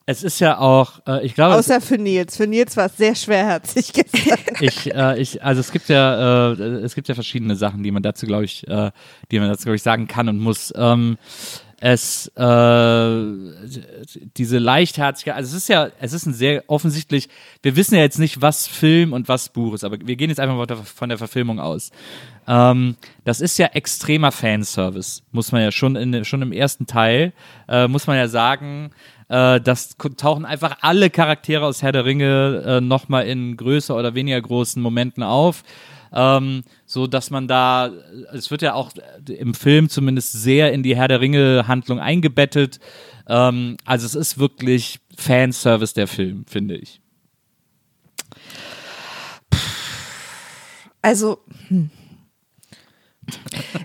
Es 0.08 0.22
ist 0.22 0.38
ja 0.38 0.58
auch, 0.58 1.00
äh, 1.08 1.26
ich 1.26 1.34
glaube, 1.34 1.56
Außer 1.56 1.80
für 1.80 1.98
Nils. 1.98 2.36
Für 2.36 2.46
Nils 2.46 2.76
war 2.76 2.86
es 2.86 2.96
sehr 2.96 3.16
schwerherzig 3.16 3.92
gestern. 3.92 4.38
ich, 4.60 4.94
äh, 4.94 5.20
ich, 5.20 5.42
also 5.42 5.60
es 5.60 5.72
gibt 5.72 5.88
ja, 5.88 6.52
äh, 6.52 6.62
es 6.84 6.94
gibt 6.94 7.08
ja 7.08 7.14
verschiedene 7.14 7.56
Sachen, 7.56 7.82
die 7.82 7.90
man 7.90 8.04
dazu, 8.04 8.24
glaube 8.24 8.44
ich, 8.44 8.66
äh, 8.68 8.92
die 9.32 9.40
man 9.40 9.48
dazu, 9.48 9.64
glaube 9.64 9.76
ich, 9.76 9.82
sagen 9.82 10.06
kann 10.06 10.28
und 10.28 10.38
muss. 10.38 10.72
Ähm, 10.76 11.18
es, 11.78 12.28
äh, 12.28 13.24
diese 14.36 14.58
Leichtherzigkeit, 14.58 15.34
also 15.34 15.54
es 15.54 15.62
ist 15.62 15.68
ja, 15.68 15.90
es 16.00 16.14
ist 16.14 16.24
ein 16.24 16.32
sehr 16.32 16.64
offensichtlich, 16.68 17.28
wir 17.62 17.76
wissen 17.76 17.96
ja 17.96 18.00
jetzt 18.00 18.18
nicht, 18.18 18.40
was 18.40 18.66
Film 18.66 19.12
und 19.12 19.28
was 19.28 19.50
Buch 19.50 19.74
ist, 19.74 19.84
aber 19.84 19.98
wir 20.02 20.16
gehen 20.16 20.30
jetzt 20.30 20.40
einfach 20.40 20.56
mal 20.56 20.66
von 20.84 21.08
der 21.10 21.18
Verfilmung 21.18 21.60
aus. 21.60 21.90
Ähm, 22.48 22.96
das 23.24 23.40
ist 23.40 23.58
ja 23.58 23.66
extremer 23.66 24.32
Fanservice, 24.32 25.22
muss 25.32 25.52
man 25.52 25.60
ja 25.60 25.70
schon, 25.70 25.96
in, 25.96 26.24
schon 26.24 26.40
im 26.40 26.52
ersten 26.52 26.86
Teil, 26.86 27.34
äh, 27.68 27.88
muss 27.88 28.06
man 28.06 28.16
ja 28.16 28.28
sagen, 28.28 28.92
äh, 29.28 29.60
das 29.60 29.96
tauchen 30.16 30.44
einfach 30.44 30.78
alle 30.80 31.10
Charaktere 31.10 31.64
aus 31.64 31.82
Herr 31.82 31.92
der 31.92 32.04
Ringe 32.04 32.62
äh, 32.66 32.80
nochmal 32.80 33.26
in 33.26 33.56
größer 33.56 33.96
oder 33.96 34.14
weniger 34.14 34.40
großen 34.40 34.80
Momenten 34.80 35.22
auf. 35.22 35.62
Ähm, 36.12 36.62
so 36.86 37.06
dass 37.06 37.30
man 37.30 37.48
da, 37.48 37.90
es 38.32 38.50
wird 38.50 38.62
ja 38.62 38.74
auch 38.74 38.92
im 39.28 39.54
Film 39.54 39.88
zumindest 39.88 40.32
sehr 40.32 40.72
in 40.72 40.82
die 40.82 40.96
Herr 40.96 41.08
der 41.08 41.20
Ringe-Handlung 41.20 41.98
eingebettet. 41.98 42.78
Ähm, 43.28 43.76
also 43.84 44.06
es 44.06 44.14
ist 44.14 44.38
wirklich 44.38 45.00
Fanservice 45.16 45.94
der 45.94 46.06
Film, 46.06 46.44
finde 46.46 46.76
ich. 46.76 47.00
Also, 51.02 51.38
hm. 51.68 51.90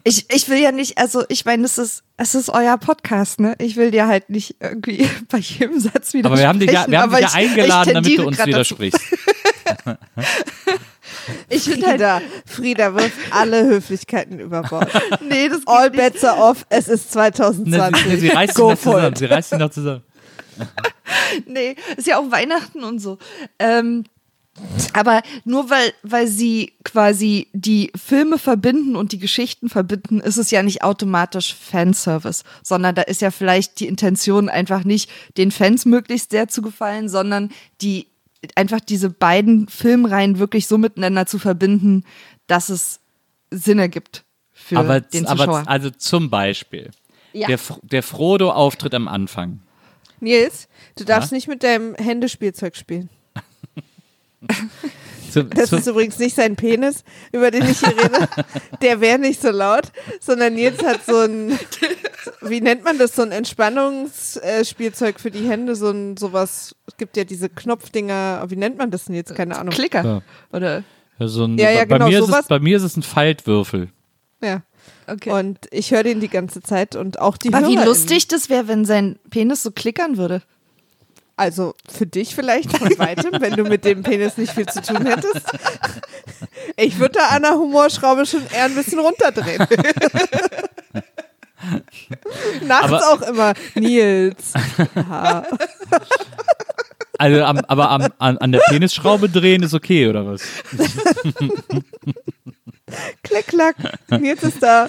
Ich, 0.03 0.25
ich 0.33 0.49
will 0.49 0.59
ja 0.59 0.71
nicht, 0.71 0.97
also 0.97 1.23
ich 1.29 1.45
meine, 1.45 1.65
es 1.65 1.77
ist, 1.77 2.03
es 2.17 2.35
ist 2.35 2.49
euer 2.49 2.77
Podcast, 2.77 3.39
ne? 3.39 3.55
Ich 3.59 3.75
will 3.75 3.91
dir 3.91 4.07
halt 4.07 4.29
nicht 4.29 4.55
irgendwie 4.59 5.09
bei 5.29 5.37
jedem 5.39 5.79
Satz 5.79 6.13
widersprechen. 6.13 6.25
Aber 6.25 6.37
wir 6.37 6.47
haben 6.47 6.59
dich 6.59 6.71
ja, 6.71 6.85
wir 6.87 7.01
haben 7.01 7.11
dich 7.11 7.21
ja 7.21 7.27
ich- 7.27 7.33
eingeladen, 7.35 7.89
ich 7.89 7.93
damit 7.93 8.17
du 8.19 8.27
uns 8.27 8.45
widersprichst. 8.45 8.99
Ich 11.49 11.63
finde 11.63 11.85
halt, 11.87 11.99
Frieda, 11.99 12.21
Frieda 12.45 12.95
wirft 12.95 13.17
alle 13.31 13.65
Höflichkeiten 13.65 14.39
über 14.39 14.63
Bord. 14.63 14.89
nee, 15.21 15.49
das 15.49 15.61
All 15.65 15.91
geht 15.91 15.99
nicht. 16.01 16.13
bets 16.13 16.23
are 16.23 16.41
off. 16.41 16.65
Es 16.69 16.87
ist 16.87 17.05
Ne, 17.07 17.11
2020. 17.11 18.05
sie, 18.09 18.17
sie 18.17 18.27
reißt 18.29 18.55
Go 18.55 18.73
zusammen. 18.75 19.15
Sie 19.15 19.25
reißt 19.25 19.49
sich 19.51 19.59
noch 19.59 19.69
zusammen. 19.69 20.01
Nee, 21.45 21.75
ist 21.97 22.07
ja 22.07 22.17
auch 22.17 22.31
Weihnachten 22.31 22.83
und 22.83 22.99
so. 22.99 23.17
Ähm, 23.59 24.05
aber 24.93 25.21
nur 25.45 25.69
weil, 25.69 25.93
weil 26.03 26.27
sie 26.27 26.73
quasi 26.83 27.47
die 27.53 27.91
Filme 27.95 28.37
verbinden 28.37 28.95
und 28.95 29.11
die 29.13 29.19
Geschichten 29.19 29.69
verbinden, 29.69 30.19
ist 30.19 30.37
es 30.37 30.51
ja 30.51 30.61
nicht 30.61 30.83
automatisch 30.83 31.55
Fanservice, 31.55 32.43
sondern 32.61 32.93
da 32.95 33.01
ist 33.03 33.21
ja 33.21 33.31
vielleicht 33.31 33.79
die 33.79 33.87
Intention 33.87 34.49
einfach 34.49 34.83
nicht, 34.83 35.09
den 35.37 35.51
Fans 35.51 35.85
möglichst 35.85 36.31
sehr 36.31 36.47
zu 36.47 36.61
gefallen, 36.61 37.07
sondern 37.09 37.49
die 37.81 38.07
einfach 38.55 38.79
diese 38.81 39.09
beiden 39.09 39.67
Filmreihen 39.67 40.37
wirklich 40.39 40.67
so 40.67 40.77
miteinander 40.77 41.25
zu 41.25 41.39
verbinden, 41.39 42.03
dass 42.47 42.69
es 42.69 42.99
Sinn 43.51 43.79
ergibt 43.79 44.23
für 44.51 44.77
Aber, 44.77 44.99
den 44.99 45.25
Zuschauer. 45.25 45.59
aber 45.59 45.69
also 45.69 45.89
zum 45.91 46.29
Beispiel, 46.29 46.91
Ja. 47.33 47.47
der, 47.47 47.59
der 47.83 48.03
Frodo-Auftritt 48.03 48.93
am 48.95 49.07
Anfang. 49.07 49.61
Nils, 50.19 50.67
du 50.97 51.03
darfst 51.05 51.31
Ja? 51.31 51.35
nicht 51.35 51.47
mit 51.47 51.63
deinem 51.63 51.95
Händespielzeug 51.95 52.75
spielen. 52.75 53.09
Zu, 55.31 55.45
Das 55.45 55.69
zu, 55.69 55.77
ist 55.77 55.87
übrigens 55.87 56.19
nicht 56.19 56.35
sein 56.35 56.55
Penis, 56.55 57.03
über 57.31 57.51
den 57.51 57.63
ich 57.63 57.79
hier 57.79 57.89
rede. 57.97 58.27
Der 58.81 58.99
wäre 58.99 59.17
nicht 59.17 59.41
so 59.41 59.49
laut, 59.49 59.91
sondern 60.19 60.55
Nils 60.55 60.83
hat 60.83 61.05
so 61.05 61.19
ein, 61.19 61.57
wie 62.41 62.59
nennt 62.59 62.83
man 62.83 62.97
das, 62.97 63.15
so 63.15 63.21
ein 63.21 63.31
Entspannungsspielzeug 63.31 65.19
für 65.19 65.31
die 65.31 65.47
Hände, 65.47 65.75
so 65.75 65.89
ein 65.89 66.17
sowas, 66.17 66.75
es 66.85 66.97
gibt 66.97 67.15
ja 67.15 67.23
diese 67.23 67.47
Knopfdinger, 67.47 68.43
wie 68.49 68.57
nennt 68.57 68.77
man 68.77 68.91
das 68.91 69.05
denn 69.05 69.15
jetzt? 69.15 69.33
Keine 69.33 69.57
Ahnung. 69.57 69.73
Klicker. 69.73 70.03
Ja. 70.03 70.21
Oder 70.51 70.83
ja, 71.17 71.27
so 71.27 71.45
ein, 71.45 71.57
Ja, 71.57 71.71
ja, 71.71 71.85
bei, 71.85 71.97
genau, 71.97 72.07
mir 72.07 72.17
ist 72.17 72.23
es, 72.23 72.27
sowas. 72.29 72.47
bei 72.47 72.59
mir 72.59 72.77
ist 72.77 72.83
es 72.83 72.97
ein 72.97 73.03
Faltwürfel. 73.03 73.89
Ja. 74.43 74.63
okay. 75.07 75.31
Und 75.31 75.59
ich 75.71 75.91
höre 75.91 76.03
den 76.03 76.19
die 76.19 76.29
ganze 76.29 76.61
Zeit 76.61 76.95
und 76.95 77.19
auch 77.19 77.37
die 77.37 77.49
aber 77.49 77.59
wie 77.59 77.77
HörerInnen. 77.77 77.85
lustig 77.85 78.27
das 78.27 78.49
wäre, 78.49 78.67
wenn 78.67 78.85
sein 78.85 79.17
Penis 79.29 79.63
so 79.63 79.71
klickern 79.71 80.17
würde. 80.17 80.41
Also 81.41 81.73
für 81.91 82.05
dich 82.05 82.35
vielleicht 82.35 82.77
von 82.77 82.87
weitem, 82.99 83.41
wenn 83.41 83.53
du 83.53 83.63
mit 83.63 83.83
dem 83.83 84.03
Penis 84.03 84.37
nicht 84.37 84.53
viel 84.53 84.67
zu 84.67 84.79
tun 84.79 85.07
hättest. 85.07 85.41
Ich 86.77 86.99
würde 86.99 87.13
da 87.17 87.29
an 87.29 87.41
der 87.41 87.53
Humorschraube 87.53 88.27
schon 88.27 88.45
eher 88.53 88.65
ein 88.65 88.75
bisschen 88.75 88.99
runterdrehen. 88.99 89.57
Nachts 92.61 92.91
Aber- 92.93 93.09
auch 93.11 93.21
immer. 93.23 93.53
Nils. 93.73 94.53
Ja. 94.95 95.43
Also, 97.17 97.43
am, 97.43 97.57
aber 97.67 97.89
am, 97.89 98.07
an, 98.19 98.37
an 98.37 98.51
der 98.51 98.59
Penisschraube 98.67 99.27
drehen 99.27 99.63
ist 99.63 99.73
okay, 99.73 100.07
oder 100.07 100.27
was? 100.27 100.43
Klick, 103.23 103.47
klack. 103.47 103.77
Nils 104.11 104.43
ist 104.43 104.61
da. 104.61 104.87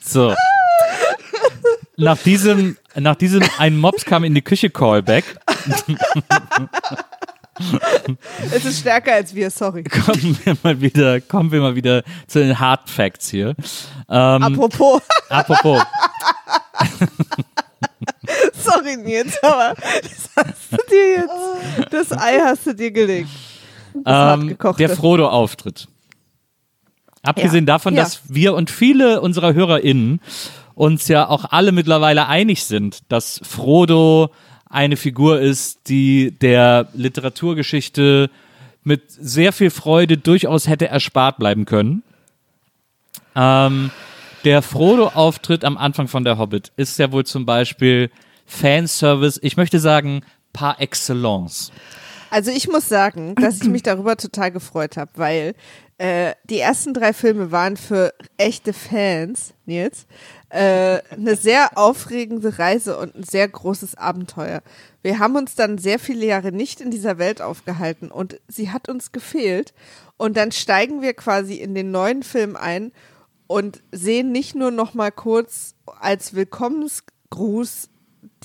So. 0.00 0.34
Nach 1.96 2.18
diesem, 2.18 2.76
nach 2.94 3.16
diesem 3.16 3.42
ein 3.58 3.78
Mops 3.78 4.04
kam 4.04 4.24
in 4.24 4.34
die 4.34 4.42
Küche 4.42 4.68
Callback, 4.70 5.24
Es 8.52 8.64
ist 8.66 8.80
stärker 8.80 9.14
als 9.14 9.34
wir, 9.34 9.50
sorry. 9.50 9.82
kommen 9.84 10.38
wir 10.44 10.56
mal 10.62 10.80
wieder, 10.80 11.20
kommen 11.22 11.50
wir 11.52 11.60
mal 11.62 11.74
wieder 11.74 12.02
zu 12.26 12.38
den 12.40 12.58
Hard 12.58 12.90
Facts 12.90 13.30
hier. 13.30 13.54
Ähm, 14.10 14.42
Apropos, 14.42 15.00
apropos, 15.30 15.82
sorry 18.52 18.96
Nils, 18.98 19.38
aber 19.42 19.74
das 20.02 20.30
hast 20.36 20.72
du 20.72 20.76
dir 20.90 21.10
jetzt, 21.12 21.92
das 21.92 22.12
Ei 22.12 22.38
hast 22.42 22.66
du 22.66 22.74
dir 22.74 22.90
gelegt. 22.90 23.30
ähm, 24.04 24.56
der 24.78 24.90
Frodo-Auftritt. 24.90 25.88
Abgesehen 27.22 27.64
davon, 27.66 27.94
Ja. 27.94 28.02
dass 28.02 28.20
wir 28.28 28.54
und 28.54 28.70
viele 28.70 29.20
unserer 29.22 29.54
HörerInnen 29.54 30.20
uns 30.76 31.08
ja 31.08 31.28
auch 31.28 31.46
alle 31.50 31.72
mittlerweile 31.72 32.28
einig 32.28 32.64
sind, 32.64 33.00
dass 33.08 33.40
Frodo 33.42 34.30
eine 34.68 34.96
Figur 34.96 35.40
ist, 35.40 35.88
die 35.88 36.32
der 36.38 36.88
Literaturgeschichte 36.92 38.30
mit 38.84 39.02
sehr 39.08 39.52
viel 39.52 39.70
Freude 39.70 40.18
durchaus 40.18 40.68
hätte 40.68 40.86
erspart 40.86 41.38
bleiben 41.38 41.64
können. 41.64 42.02
Ähm, 43.34 43.90
der 44.44 44.62
Frodo-Auftritt 44.62 45.64
am 45.64 45.78
Anfang 45.78 46.08
von 46.08 46.24
der 46.24 46.38
Hobbit 46.38 46.72
ist 46.76 46.98
ja 46.98 47.10
wohl 47.10 47.24
zum 47.24 47.46
Beispiel 47.46 48.10
Fanservice, 48.44 49.40
ich 49.42 49.56
möchte 49.56 49.80
sagen, 49.80 50.20
par 50.52 50.80
excellence. 50.80 51.72
Also 52.30 52.50
ich 52.50 52.68
muss 52.68 52.88
sagen, 52.88 53.34
dass 53.36 53.62
ich 53.62 53.68
mich 53.68 53.82
darüber 53.82 54.16
total 54.16 54.50
gefreut 54.50 54.96
habe, 54.98 55.10
weil 55.14 55.54
äh, 55.98 56.34
die 56.44 56.60
ersten 56.60 56.92
drei 56.92 57.12
Filme 57.12 57.52
waren 57.52 57.76
für 57.76 58.12
echte 58.36 58.72
Fans, 58.72 59.54
Nils, 59.64 60.06
äh, 60.50 61.00
eine 61.10 61.36
sehr 61.36 61.78
aufregende 61.78 62.58
Reise 62.58 62.98
und 62.98 63.14
ein 63.14 63.24
sehr 63.24 63.48
großes 63.48 63.96
Abenteuer. 63.96 64.62
Wir 65.02 65.18
haben 65.18 65.36
uns 65.36 65.54
dann 65.54 65.78
sehr 65.78 65.98
viele 65.98 66.26
Jahre 66.26 66.52
nicht 66.52 66.80
in 66.80 66.90
dieser 66.90 67.18
Welt 67.18 67.40
aufgehalten 67.40 68.10
und 68.10 68.40
sie 68.48 68.70
hat 68.70 68.88
uns 68.88 69.12
gefehlt. 69.12 69.72
Und 70.18 70.36
dann 70.36 70.52
steigen 70.52 71.02
wir 71.02 71.14
quasi 71.14 71.54
in 71.54 71.74
den 71.74 71.90
neuen 71.90 72.22
Film 72.22 72.56
ein 72.56 72.92
und 73.46 73.82
sehen 73.92 74.32
nicht 74.32 74.54
nur 74.54 74.70
noch 74.70 74.94
mal 74.94 75.12
kurz 75.12 75.74
als 76.00 76.34
Willkommensgruß 76.34 77.88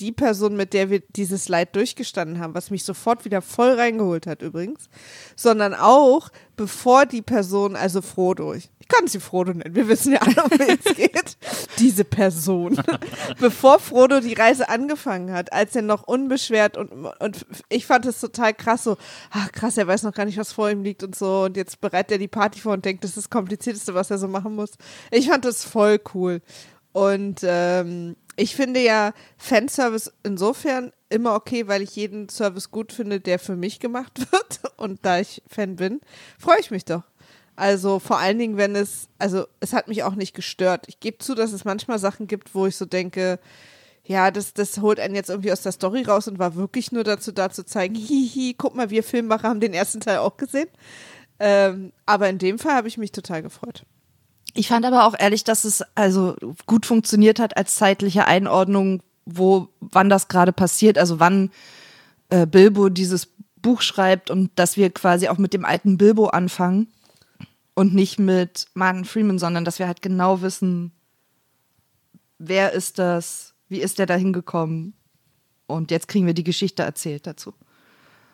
die 0.01 0.12
Person, 0.12 0.55
mit 0.55 0.74
der 0.74 0.89
wir 0.89 1.00
dieses 1.00 1.48
Leid 1.48 1.75
durchgestanden 1.75 2.39
haben, 2.39 2.55
was 2.55 2.72
mich 2.72 2.84
sofort 2.84 3.24
wieder 3.24 3.41
voll 3.41 3.74
reingeholt 3.74 4.25
hat 4.25 4.41
übrigens, 4.41 4.89
sondern 5.36 5.75
auch 5.75 6.29
bevor 6.55 7.05
die 7.05 7.22
Person, 7.22 7.75
also 7.75 8.01
Frodo, 8.01 8.53
ich, 8.53 8.70
kann 8.88 9.08
sie 9.08 9.20
Frodo 9.20 9.53
nennen, 9.53 9.74
wir 9.74 9.88
wissen 9.88 10.12
ja 10.13 10.20
alle, 10.20 10.43
um 10.43 10.51
wen 10.60 10.77
es 10.84 10.96
geht, 10.96 11.38
diese 11.79 12.03
Person, 12.03 12.81
bevor 13.39 13.79
Frodo 13.79 14.20
die 14.20 14.34
Reise 14.34 14.70
angefangen 14.70 15.31
hat, 15.31 15.53
als 15.53 15.75
er 15.75 15.84
noch 15.84 16.03
unbeschwert 16.03 16.77
und, 16.77 16.91
und 16.91 17.46
ich 17.70 17.86
fand 17.86 18.05
es 18.05 18.20
total 18.20 18.53
krass, 18.53 18.84
so, 18.84 18.98
ach 19.29 19.51
krass, 19.51 19.77
er 19.77 19.88
weiß 19.88 20.03
noch 20.03 20.13
gar 20.13 20.25
nicht, 20.25 20.38
was 20.38 20.51
vor 20.51 20.70
ihm 20.70 20.84
liegt 20.84 21.03
und 21.03 21.15
so 21.15 21.43
und 21.43 21.58
jetzt 21.58 21.79
bereitet 21.79 22.13
er 22.13 22.17
die 22.17 22.27
Party 22.27 22.60
vor 22.60 22.74
und 22.74 22.84
denkt, 22.84 23.03
das 23.03 23.12
ist 23.12 23.17
das 23.17 23.29
Komplizierteste, 23.29 23.93
was 23.93 24.12
er 24.12 24.17
so 24.17 24.27
machen 24.27 24.55
muss. 24.55 24.72
Ich 25.12 25.29
fand 25.29 25.46
das 25.46 25.63
voll 25.63 26.00
cool. 26.13 26.41
Und 26.93 27.39
ähm, 27.43 28.17
ich 28.35 28.55
finde 28.55 28.81
ja 28.81 29.13
Fanservice 29.38 30.11
insofern 30.23 30.91
immer 31.09 31.35
okay, 31.35 31.67
weil 31.67 31.81
ich 31.81 31.95
jeden 31.95 32.29
Service 32.29 32.71
gut 32.71 32.93
finde, 32.93 33.19
der 33.19 33.39
für 33.39 33.55
mich 33.55 33.79
gemacht 33.79 34.19
wird. 34.31 34.59
Und 34.77 35.05
da 35.05 35.19
ich 35.19 35.41
Fan 35.47 35.75
bin, 35.75 36.01
freue 36.39 36.59
ich 36.59 36.71
mich 36.71 36.85
doch. 36.85 37.03
Also 37.55 38.00
vor 38.00 38.17
allen 38.17 38.39
Dingen, 38.39 38.57
wenn 38.57 38.75
es, 38.75 39.09
also 39.19 39.45
es 39.59 39.73
hat 39.73 39.88
mich 39.88 40.03
auch 40.03 40.15
nicht 40.15 40.33
gestört. 40.33 40.85
Ich 40.88 41.00
gebe 41.00 41.17
zu, 41.19 41.35
dass 41.35 41.51
es 41.51 41.65
manchmal 41.65 42.00
Sachen 42.00 42.27
gibt, 42.27 42.55
wo 42.55 42.65
ich 42.65 42.75
so 42.75 42.85
denke, 42.85 43.39
ja, 44.03 44.31
das, 44.31 44.53
das 44.53 44.79
holt 44.79 45.00
einen 45.00 45.15
jetzt 45.15 45.29
irgendwie 45.29 45.51
aus 45.51 45.61
der 45.61 45.71
Story 45.71 46.03
raus 46.03 46.27
und 46.27 46.39
war 46.39 46.55
wirklich 46.55 46.91
nur 46.91 47.03
dazu 47.03 47.31
da 47.31 47.50
zu 47.50 47.65
zeigen, 47.65 47.93
hihi, 47.93 48.55
guck 48.57 48.73
mal, 48.73 48.89
wir 48.89 49.03
Filmmacher 49.03 49.50
haben 49.50 49.59
den 49.59 49.73
ersten 49.73 50.00
Teil 50.00 50.17
auch 50.17 50.38
gesehen. 50.38 50.69
Ähm, 51.39 51.91
aber 52.05 52.29
in 52.29 52.38
dem 52.38 52.57
Fall 52.57 52.75
habe 52.75 52.88
ich 52.88 52.97
mich 52.97 53.11
total 53.11 53.43
gefreut. 53.43 53.85
Ich 54.53 54.67
fand 54.67 54.86
aber 54.86 55.05
auch 55.05 55.15
ehrlich, 55.17 55.43
dass 55.43 55.63
es 55.63 55.84
also 55.96 56.36
gut 56.65 56.86
funktioniert 56.86 57.39
hat 57.39 57.55
als 57.58 57.75
zeitliche 57.75 58.25
Einordnung, 58.25 59.01
wo, 59.25 59.70
wann 59.79 60.10
das 60.10 60.27
gerade 60.27 60.51
passiert, 60.51 60.98
also 60.98 61.20
wann 61.20 61.51
äh, 62.29 62.46
Bilbo 62.46 62.89
dieses 62.89 63.29
Buch 63.62 63.81
schreibt 63.81 64.29
und 64.29 64.51
dass 64.55 64.77
wir 64.77 64.89
quasi 64.89 65.27
auch 65.27 65.38
mit 65.38 65.53
dem 65.53 65.65
alten 65.65 65.98
Bilbo 65.98 66.27
anfangen 66.27 66.88
und 67.75 67.93
nicht 67.93 68.20
mit 68.20 68.65
Martin 68.74 69.05
Freeman, 69.05 69.39
sondern 69.39 69.63
dass 69.63 69.79
wir 69.79 69.88
halt 69.88 70.01
genau 70.01 70.41
wissen, 70.41 70.91
wer 72.39 72.74
ist 72.74 73.00
das, 73.00 73.53
wie 73.70 73.79
ist 73.79 74.00
der 74.00 74.05
da 74.05 74.15
hingekommen 74.15 74.93
und 75.67 75.91
jetzt 75.91 76.08
kriegen 76.08 76.25
wir 76.25 76.34
die 76.34 76.43
Geschichte 76.43 76.84
erzählt 76.84 77.27
dazu. 77.27 77.53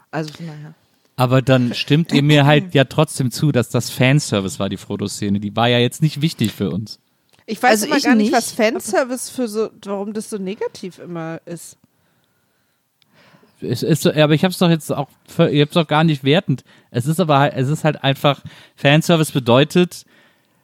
Also 0.10 0.34
von 0.34 0.48
daher. 0.48 0.74
Aber 1.18 1.42
dann 1.42 1.74
stimmt 1.76 2.14
ihr 2.14 2.24
mir 2.24 2.46
halt 2.46 2.74
ja 2.74 2.86
trotzdem 2.86 3.32
zu, 3.32 3.52
dass 3.52 3.70
das 3.70 3.90
Fanservice 3.90 4.60
war, 4.60 4.70
die 4.70 4.78
Frodo-Szene. 4.78 5.40
Die 5.42 5.56
war 5.56 5.68
ja 5.68 5.80
jetzt 5.80 6.02
nicht 6.02 6.22
wichtig 6.22 6.54
für 6.54 6.70
uns. 6.72 7.00
Ich 7.46 7.62
weiß 7.62 7.72
Also 7.72 7.86
immer 7.88 7.98
ich 7.98 8.04
gar 8.04 8.16
nicht, 8.16 8.32
was 8.32 8.52
Fanservice 8.52 9.30
für 9.30 9.48
so, 9.48 9.70
warum 9.84 10.14
das 10.14 10.30
so 10.30 10.38
negativ 10.38 11.00
immer 11.00 11.40
ist. 11.46 11.78
Es 13.60 13.82
ist 13.84 14.04
so, 14.04 14.12
aber 14.14 14.34
ich 14.36 14.44
habe 14.44 14.52
es 14.52 14.60
doch 14.60 14.70
jetzt 14.70 14.92
auch, 14.92 15.08
für- 15.28 15.50
ich 15.50 15.60
habe 15.62 15.70
es 15.70 15.74
doch 15.74 15.88
gar 15.88 16.04
nicht 16.04 16.24
wertend. 16.24 16.64
Es 16.92 17.08
ist 17.08 17.20
aber, 17.20 17.40
halt- 17.40 17.54
es 17.56 17.70
ist 17.70 17.84
halt 17.84 18.04
einfach, 18.04 18.44
Fanservice 18.76 19.32
bedeutet, 19.32 20.06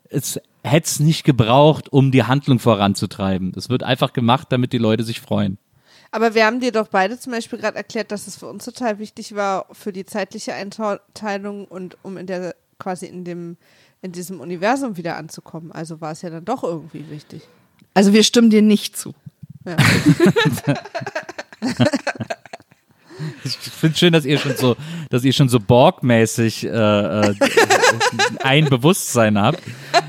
es 0.09 0.39
hätte 0.63 0.85
es 0.85 0.99
nicht 0.99 1.23
gebraucht, 1.23 1.91
um 1.91 2.11
die 2.11 2.23
Handlung 2.23 2.59
voranzutreiben. 2.59 3.51
Es 3.55 3.69
wird 3.69 3.81
einfach 3.81 4.13
gemacht, 4.13 4.47
damit 4.51 4.73
die 4.73 4.77
Leute 4.77 5.03
sich 5.03 5.21
freuen. 5.21 5.57
Aber 6.13 6.35
wir 6.35 6.45
haben 6.45 6.59
dir 6.59 6.71
doch 6.71 6.89
beide 6.89 7.19
zum 7.19 7.33
Beispiel 7.33 7.57
gerade 7.57 7.75
erklärt, 7.75 8.11
dass 8.11 8.27
es 8.27 8.37
für 8.37 8.45
uns 8.45 8.65
total 8.65 8.99
wichtig 8.99 9.33
war 9.33 9.65
für 9.71 9.91
die 9.91 10.05
zeitliche 10.05 10.53
Einteilung 10.53 11.65
und 11.65 11.97
um 12.03 12.17
in 12.17 12.27
der 12.27 12.55
quasi 12.77 13.07
in 13.07 13.25
dem 13.25 13.57
in 14.03 14.11
diesem 14.11 14.39
Universum 14.39 14.95
wieder 14.95 15.17
anzukommen. 15.17 15.71
Also 15.71 16.01
war 16.01 16.11
es 16.11 16.21
ja 16.21 16.29
dann 16.29 16.45
doch 16.45 16.63
irgendwie 16.63 17.09
wichtig. 17.09 17.41
Also 17.95 18.13
wir 18.13 18.21
stimmen 18.21 18.51
dir 18.51 18.61
nicht 18.61 18.95
zu. 18.95 19.15
Ja. 19.65 19.75
Ich 23.45 23.55
finde 23.55 23.97
schön, 23.97 24.11
dass 24.11 24.25
ihr 24.25 24.37
schon 24.37 24.57
so, 24.57 24.75
dass 25.09 25.23
ihr 25.23 25.31
schon 25.31 25.47
so 25.47 25.59
Borg-mäßig 25.59 26.65
äh, 26.65 26.67
äh, 26.67 27.35
ein 28.43 28.65
Bewusstsein 28.65 29.39
habt. 29.39 29.61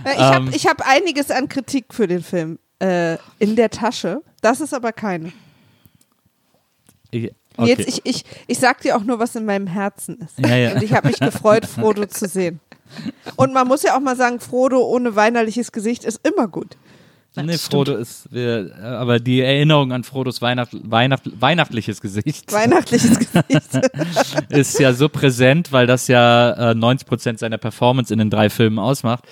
Ich 0.04 0.18
habe 0.18 0.50
ich 0.52 0.66
hab 0.66 0.88
einiges 0.88 1.30
an 1.30 1.49
Kritik 1.49 1.94
für 1.94 2.08
den 2.08 2.25
Film 2.25 2.58
äh, 2.80 3.16
in 3.38 3.54
der 3.54 3.70
Tasche. 3.70 4.23
Das 4.40 4.61
ist 4.61 4.75
aber 4.75 4.92
keine. 4.92 5.32
Ich, 7.14 7.33
okay. 7.56 7.68
Jetzt, 7.68 7.88
ich, 7.88 8.00
ich, 8.04 8.25
ich 8.47 8.59
sag 8.59 8.80
dir 8.80 8.97
auch 8.97 9.04
nur, 9.04 9.18
was 9.18 9.37
in 9.37 9.44
meinem 9.44 9.66
Herzen 9.66 10.18
ist. 10.18 10.38
Ja, 10.38 10.56
ja. 10.56 10.75
Und 10.75 10.83
ich 10.83 10.92
habe 10.92 11.09
mich 11.09 11.18
gefreut, 11.18 11.66
Frodo 11.66 12.04
zu 12.09 12.26
sehen. 12.26 12.61
Und 13.37 13.52
man 13.52 13.66
muss 13.66 13.83
ja 13.83 13.97
auch 13.97 14.00
mal 14.00 14.16
sagen, 14.16 14.40
Frodo 14.40 14.80
ohne 14.83 15.16
weinerliches 15.16 15.73
Gesicht 15.73 16.04
ist 16.04 16.21
immer 16.26 16.49
gut. 16.49 16.76
nee, 17.37 17.56
Frodo 17.56 17.97
ist, 17.97 18.33
wir, 18.33 18.73
äh, 18.76 18.83
aber 18.83 19.18
die 19.21 19.40
Erinnerung 19.40 19.92
an 19.92 20.04
Frodos 20.04 20.42
Weihnacht, 20.42 20.71
Weihnacht, 20.73 21.23
weihnachtliches 21.40 22.00
Gesicht 22.00 22.52
Weihnachtliches 22.52 23.18
Gesicht. 23.18 23.90
ist 24.50 24.78
ja 24.78 24.92
so 24.92 25.09
präsent, 25.09 25.73
weil 25.73 25.87
das 25.87 26.09
ja 26.09 26.73
äh, 26.73 26.75
90 26.75 27.09
Prozent 27.09 27.38
seiner 27.38 27.59
Performance 27.59 28.12
in 28.12 28.18
den 28.18 28.30
drei 28.30 28.50
Filmen 28.50 28.78
ausmacht, 28.78 29.25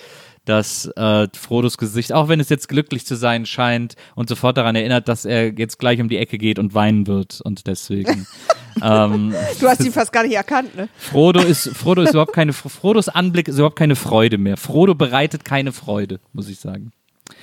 dass 0.45 0.85
äh, 0.97 1.27
Frodos 1.33 1.77
Gesicht, 1.77 2.11
auch 2.13 2.27
wenn 2.27 2.39
es 2.39 2.49
jetzt 2.49 2.67
glücklich 2.67 3.05
zu 3.05 3.15
sein 3.15 3.45
scheint, 3.45 3.95
und 4.15 4.29
sofort 4.29 4.57
daran 4.57 4.75
erinnert, 4.75 5.07
dass 5.07 5.25
er 5.25 5.53
jetzt 5.53 5.79
gleich 5.79 6.01
um 6.01 6.09
die 6.09 6.17
Ecke 6.17 6.37
geht 6.37 6.59
und 6.59 6.73
weinen 6.73 7.07
wird 7.07 7.41
und 7.41 7.67
deswegen. 7.67 8.27
ähm, 8.81 9.33
Du 9.59 9.67
hast 9.67 9.83
ihn 9.83 9.91
fast 9.91 10.11
gar 10.11 10.23
nicht 10.23 10.35
erkannt, 10.35 10.75
ne? 10.75 10.89
Frodo 10.97 11.41
ist 11.41 11.69
Frodo 11.69 12.01
ist 12.01 12.11
überhaupt 12.11 12.33
keine 12.33 12.53
Frodos 12.53 13.09
Anblick 13.09 13.47
ist 13.47 13.55
überhaupt 13.55 13.77
keine 13.77 13.95
Freude 13.95 14.37
mehr. 14.37 14.57
Frodo 14.57 14.95
bereitet 14.95 15.45
keine 15.45 15.71
Freude, 15.71 16.19
muss 16.33 16.49
ich 16.49 16.59
sagen. 16.59 16.91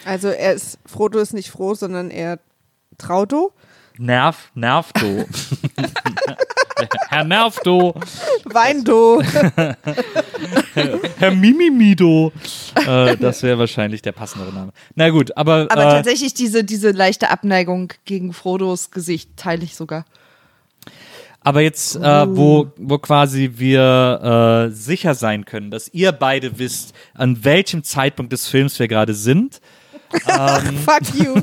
Also 0.05 0.29
er 0.29 0.53
ist, 0.53 0.79
Frodo 0.87 1.19
ist 1.19 1.33
nicht 1.33 1.51
froh, 1.51 1.75
sondern 1.75 2.11
er 2.11 2.39
Traudo. 2.99 3.53
Nerv, 4.01 4.51
Nervdo. 4.55 5.27
Herr 7.11 7.25
Nervdo, 7.25 7.95
Weindo. 8.45 9.21
Herr 11.19 11.31
Mimimido. 11.33 12.33
Äh, 12.75 13.19
das 13.19 13.43
wäre 13.43 13.59
wahrscheinlich 13.59 14.01
der 14.01 14.13
passendere 14.13 14.55
Name. 14.55 14.73
Na 14.95 15.11
gut, 15.11 15.37
aber, 15.37 15.69
Aber 15.71 15.83
äh, 15.83 15.91
tatsächlich 15.97 16.33
diese, 16.33 16.65
diese 16.65 16.93
leichte 16.93 17.29
Abneigung 17.29 17.93
gegen 18.07 18.33
Frodos 18.33 18.91
Gesicht 18.91 19.37
teile 19.37 19.65
ich 19.65 19.77
sogar. 19.77 20.07
aber 21.43 21.61
jetzt, 21.61 21.97
äh, 21.97 22.01
wo, 22.35 22.73
wo 22.79 22.97
quasi 22.97 23.53
wir 23.57 24.69
äh, 24.71 24.75
sicher 24.75 25.15
sein 25.15 25.45
können, 25.45 25.71
dass 25.71 25.89
ihr 25.93 26.13
beide 26.13 26.59
wisst, 26.59 26.95
an 27.13 27.45
welchem 27.45 27.85
Zeitpunkt 27.85 28.33
des 28.33 28.49
Films 28.49 28.79
wir 28.79 28.89
gerade 28.89 29.13
sind. 29.13 29.61
Fuck 30.13 31.15
you. 31.15 31.35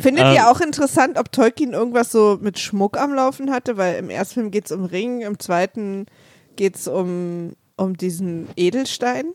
Findet 0.00 0.24
Ähm. 0.24 0.34
ihr 0.34 0.50
auch 0.50 0.60
interessant, 0.60 1.18
ob 1.18 1.30
Tolkien 1.30 1.72
irgendwas 1.72 2.10
so 2.10 2.38
mit 2.40 2.58
Schmuck 2.58 2.98
am 2.98 3.12
Laufen 3.14 3.50
hatte? 3.50 3.76
Weil 3.76 3.96
im 3.96 4.08
ersten 4.10 4.34
Film 4.34 4.50
geht 4.50 4.66
es 4.66 4.72
um 4.72 4.84
Ring, 4.84 5.20
im 5.20 5.38
zweiten 5.38 6.06
geht 6.56 6.76
es 6.76 6.88
um, 6.88 7.54
um 7.76 7.96
diesen 7.96 8.48
Edelstein. 8.56 9.26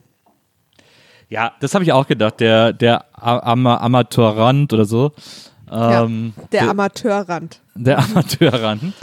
ja, 1.29 1.51
das 1.59 1.73
habe 1.75 1.83
ich 1.83 1.91
auch 1.93 2.07
gedacht. 2.07 2.39
Der, 2.39 2.73
der 2.73 3.05
Am 3.13 3.67
Amateurrand 3.67 4.73
oder 4.73 4.85
so. 4.85 5.11
Ähm, 5.71 6.33
Der 6.51 6.69
Amateurrand. 6.69 7.61
Der 7.75 7.99
Amateurrand. 7.99 8.93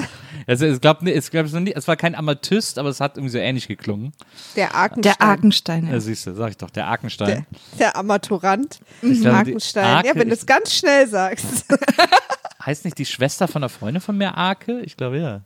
Also, 0.48 0.66
ich 0.66 0.80
glaube, 0.80 1.08
ich 1.10 1.30
glaub, 1.30 1.44
es, 1.46 1.52
war 1.54 1.94
es 1.94 2.00
kein 2.00 2.14
Amateurist, 2.14 2.78
aber 2.78 2.88
es 2.88 3.00
hat 3.00 3.16
irgendwie 3.16 3.32
so 3.32 3.38
ähnlich 3.38 3.68
geklungen. 3.68 4.12
Der 4.56 4.74
Arkenstein. 4.74 5.02
Der 5.18 5.20
Arkenstein. 5.26 5.86
Ja, 5.86 5.92
Ja. 5.92 6.00
siehst 6.00 6.26
du, 6.26 6.34
sag 6.34 6.50
ich 6.50 6.56
doch, 6.56 6.70
der 6.70 6.86
Arkenstein. 6.86 7.46
Der, 7.72 7.78
der 7.78 7.96
Amateurand. 7.96 8.80
Ich 9.02 9.20
glaube, 9.20 9.44
die 9.44 9.50
Arkenstein. 9.50 9.84
Arke- 9.84 10.08
ja, 10.08 10.14
wenn 10.16 10.28
du 10.28 10.34
es 10.34 10.46
ganz 10.46 10.74
schnell 10.74 11.06
sagst. 11.06 11.66
Heißt 12.64 12.84
nicht 12.86 12.96
die 12.98 13.06
Schwester 13.06 13.46
von 13.46 13.62
einer 13.62 13.68
Freundin 13.68 14.00
von 14.00 14.16
mir 14.16 14.34
Arke? 14.36 14.80
Ich 14.80 14.96
glaube 14.96 15.18
ja. 15.18 15.42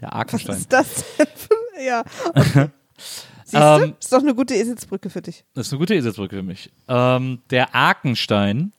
Der 0.00 0.08
Was 0.08 0.14
Arkenstein. 0.14 0.56
ist 0.56 0.72
das 0.72 0.86
denn? 1.18 1.26
für- 1.34 1.82
ja. 1.82 2.04
Okay. 2.34 2.68
Siehst 3.44 3.54
du? 3.54 3.58
Ähm, 3.84 3.94
Ist 3.98 4.12
doch 4.12 4.20
eine 4.20 4.34
gute 4.34 4.54
Eselsbrücke 4.54 5.10
für 5.10 5.20
dich. 5.22 5.44
Das 5.54 5.66
ist 5.66 5.72
eine 5.72 5.80
gute 5.80 5.94
Eselsbrücke 5.94 6.36
für 6.36 6.42
mich. 6.42 6.70
Ähm, 6.88 7.40
der 7.50 7.74
Arkenstein. 7.74 8.72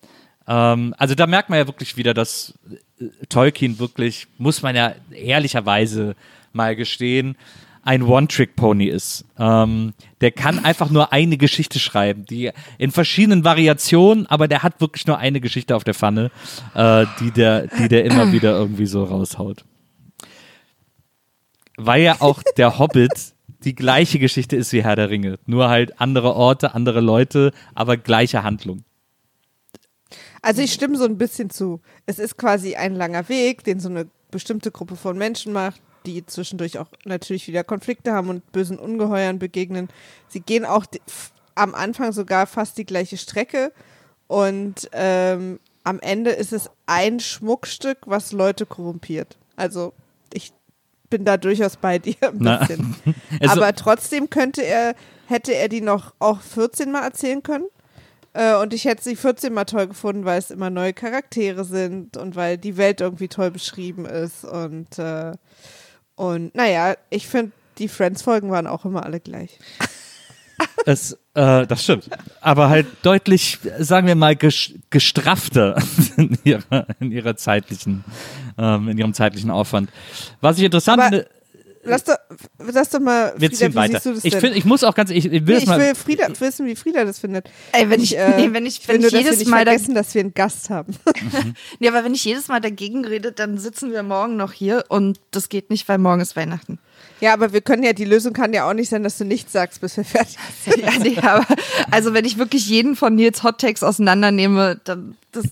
Ähm, 0.47 0.93
also 0.97 1.15
da 1.15 1.27
merkt 1.27 1.49
man 1.49 1.59
ja 1.59 1.67
wirklich 1.67 1.97
wieder, 1.97 2.13
dass 2.13 2.53
äh, 2.99 3.05
Tolkien 3.29 3.79
wirklich, 3.79 4.27
muss 4.37 4.61
man 4.61 4.75
ja 4.75 4.93
ehrlicherweise 5.11 6.15
mal 6.51 6.75
gestehen, 6.75 7.37
ein 7.85 8.03
One-Trick-Pony 8.03 8.85
ist. 8.85 9.25
Ähm, 9.37 9.93
der 10.21 10.31
kann 10.31 10.63
einfach 10.63 10.89
nur 10.89 11.11
eine 11.11 11.37
Geschichte 11.37 11.79
schreiben, 11.79 12.25
die 12.25 12.51
in 12.77 12.91
verschiedenen 12.91 13.43
Variationen, 13.43 14.25
aber 14.27 14.47
der 14.47 14.63
hat 14.63 14.79
wirklich 14.79 15.05
nur 15.05 15.17
eine 15.17 15.41
Geschichte 15.41 15.75
auf 15.75 15.83
der 15.83 15.93
Pfanne, 15.93 16.31
äh, 16.75 17.05
die, 17.19 17.31
der, 17.31 17.67
die 17.67 17.89
der 17.89 18.05
immer 18.05 18.31
wieder 18.31 18.51
irgendwie 18.51 18.85
so 18.85 19.03
raushaut. 19.03 19.65
Weil 21.75 22.03
ja 22.03 22.17
auch 22.19 22.41
der 22.57 22.79
Hobbit 22.79 23.33
die 23.65 23.75
gleiche 23.75 24.19
Geschichte 24.19 24.55
ist 24.55 24.71
wie 24.73 24.83
Herr 24.83 24.95
der 24.95 25.09
Ringe. 25.09 25.39
Nur 25.45 25.69
halt 25.69 25.99
andere 25.99 26.35
Orte, 26.35 26.75
andere 26.75 27.01
Leute, 27.01 27.51
aber 27.73 27.97
gleiche 27.97 28.43
Handlung. 28.43 28.83
Also 30.43 30.61
ich 30.61 30.71
stimme 30.73 30.97
so 30.97 31.05
ein 31.05 31.17
bisschen 31.17 31.49
zu. 31.49 31.79
Es 32.05 32.19
ist 32.19 32.37
quasi 32.37 32.75
ein 32.75 32.93
langer 32.95 33.27
Weg, 33.29 33.63
den 33.63 33.79
so 33.79 33.89
eine 33.89 34.07
bestimmte 34.29 34.69
Gruppe 34.71 34.95
von 34.95 35.17
Menschen 35.17 35.53
macht, 35.53 35.81
die 36.05 36.25
zwischendurch 36.25 36.77
auch 36.77 36.87
natürlich 37.05 37.47
wieder 37.47 37.63
Konflikte 37.63 38.11
haben 38.13 38.29
und 38.29 38.51
bösen 38.51 38.77
Ungeheuern 38.77 39.39
begegnen. 39.39 39.87
Sie 40.27 40.41
gehen 40.41 40.65
auch 40.65 40.85
am 41.55 41.73
Anfang 41.73 42.11
sogar 42.11 42.45
fast 42.45 42.77
die 42.77 42.85
gleiche 42.85 43.17
Strecke 43.17 43.71
und 44.27 44.89
ähm, 44.91 45.59
am 45.83 45.99
Ende 45.99 46.31
ist 46.31 46.51
es 46.53 46.69
ein 46.87 47.19
Schmuckstück, 47.19 47.99
was 48.05 48.31
Leute 48.31 48.65
korrumpiert. 48.65 49.37
Also 49.55 49.93
ich 50.33 50.51
bin 51.09 51.25
da 51.25 51.37
durchaus 51.37 51.77
bei 51.77 51.99
dir 51.99 52.15
ein 52.21 52.39
bisschen. 52.39 52.95
Also- 53.39 53.61
Aber 53.61 53.73
trotzdem 53.75 54.29
könnte 54.29 54.63
er, 54.65 54.95
hätte 55.27 55.53
er 55.55 55.69
die 55.69 55.81
noch 55.81 56.13
auch 56.19 56.41
14 56.41 56.91
Mal 56.91 57.03
erzählen 57.03 57.43
können. 57.43 57.65
Äh, 58.33 58.55
und 58.55 58.73
ich 58.73 58.85
hätte 58.85 59.03
sie 59.03 59.15
14 59.15 59.53
Mal 59.53 59.65
toll 59.65 59.87
gefunden, 59.87 60.25
weil 60.25 60.39
es 60.39 60.49
immer 60.51 60.69
neue 60.69 60.93
Charaktere 60.93 61.63
sind 61.65 62.17
und 62.17 62.35
weil 62.35 62.57
die 62.57 62.77
Welt 62.77 63.01
irgendwie 63.01 63.27
toll 63.27 63.51
beschrieben 63.51 64.05
ist. 64.05 64.43
Und, 64.43 64.97
äh, 64.99 65.33
und 66.15 66.53
naja, 66.55 66.95
ich 67.09 67.27
finde, 67.27 67.51
die 67.77 67.87
Friends-Folgen 67.87 68.49
waren 68.51 68.67
auch 68.67 68.85
immer 68.85 69.03
alle 69.05 69.19
gleich. 69.19 69.59
Es, 70.85 71.13
äh, 71.33 71.65
das 71.65 71.83
stimmt. 71.83 72.09
Aber 72.39 72.69
halt 72.69 72.85
deutlich, 73.01 73.57
sagen 73.79 74.05
wir 74.07 74.15
mal, 74.15 74.35
ges 74.35 74.73
gestraffter 74.89 75.81
in 76.17 76.37
ihrer, 76.43 76.85
in 76.99 77.11
ihrer 77.11 77.35
zeitlichen, 77.35 78.03
ähm, 78.57 78.87
in 78.89 78.97
ihrem 78.97 79.13
zeitlichen 79.13 79.49
Aufwand. 79.49 79.89
Was 80.41 80.57
ich 80.59 80.63
interessant 80.65 81.01
Aber- 81.01 81.09
finde, 81.09 81.29
lass 81.83 82.03
doch, 82.05 82.15
lass 82.59 82.89
doch 82.89 82.99
mal, 82.99 83.33
wir 83.37 83.49
Frieda, 83.49 83.57
ziehen 83.57 83.71
wie 83.71 83.75
weiter. 83.75 83.93
siehst 83.93 84.05
du 84.05 84.13
das 84.13 84.25
Ich, 84.25 84.35
find, 84.35 84.55
ich 84.55 84.65
muss 84.65 84.83
auch 84.83 84.95
ganz, 84.95 85.09
ich, 85.11 85.25
ich 85.25 85.31
will 85.47 85.55
Nee, 85.57 85.63
ich 85.63 85.65
mal. 85.67 85.79
will 85.79 85.95
Frieda, 85.95 86.27
wissen, 86.39 86.65
wie 86.65 86.75
Frieda 86.75 87.05
das 87.05 87.19
findet. 87.19 87.49
Ey, 87.71 87.89
wenn 87.89 88.01
ich- 88.01 88.17
äh, 88.17 88.35
nee, 88.37 88.53
wenn 88.53 88.65
ich- 88.65 88.87
wenn 88.87 88.95
will 88.95 89.01
nur, 89.01 89.07
ich 89.07 89.11
dass 89.13 89.13
wir 89.13 89.19
jedes 89.25 89.39
nicht 89.39 89.49
Mal 89.49 89.65
vergessen, 89.65 89.93
dass 89.95 90.13
wir 90.13 90.21
einen 90.21 90.33
Gast 90.33 90.69
haben. 90.69 90.95
Nee, 91.79 91.87
aber 91.89 92.03
wenn 92.03 92.13
ich 92.13 92.23
jedes 92.25 92.47
Mal 92.47 92.61
dagegen 92.61 93.05
rede, 93.05 93.31
dann 93.31 93.57
sitzen 93.57 93.91
wir 93.91 94.03
morgen 94.03 94.35
noch 94.37 94.51
hier 94.53 94.85
und 94.89 95.19
das 95.31 95.49
geht 95.49 95.69
nicht, 95.69 95.87
weil 95.89 95.97
morgen 95.97 96.21
ist 96.21 96.35
Weihnachten. 96.35 96.79
Ja, 97.23 97.31
aber 97.31 97.53
wir 97.53 97.61
können 97.61 97.83
ja, 97.83 97.93
die 97.93 98.03
Lösung 98.03 98.33
kann 98.33 98.51
ja 98.51 98.69
auch 98.69 98.73
nicht 98.73 98.89
sein, 98.89 99.01
dass 99.01 99.17
du 99.17 99.23
nichts 99.23 99.53
sagst, 99.53 99.79
bis 99.79 99.95
wir 99.95 100.03
fertig 100.03 100.37
sind. 100.65 100.77
Ja, 100.77 100.91
nee, 100.99 101.17
aber 101.19 101.45
also 101.89 102.13
wenn 102.13 102.25
ich 102.25 102.37
wirklich 102.37 102.67
jeden 102.67 102.97
von 102.97 103.15
Nils 103.15 103.43
Hot 103.43 103.61
Takes 103.61 103.81
auseinandernehme, 103.81 104.81
dann 104.83 105.15
das, 105.31 105.45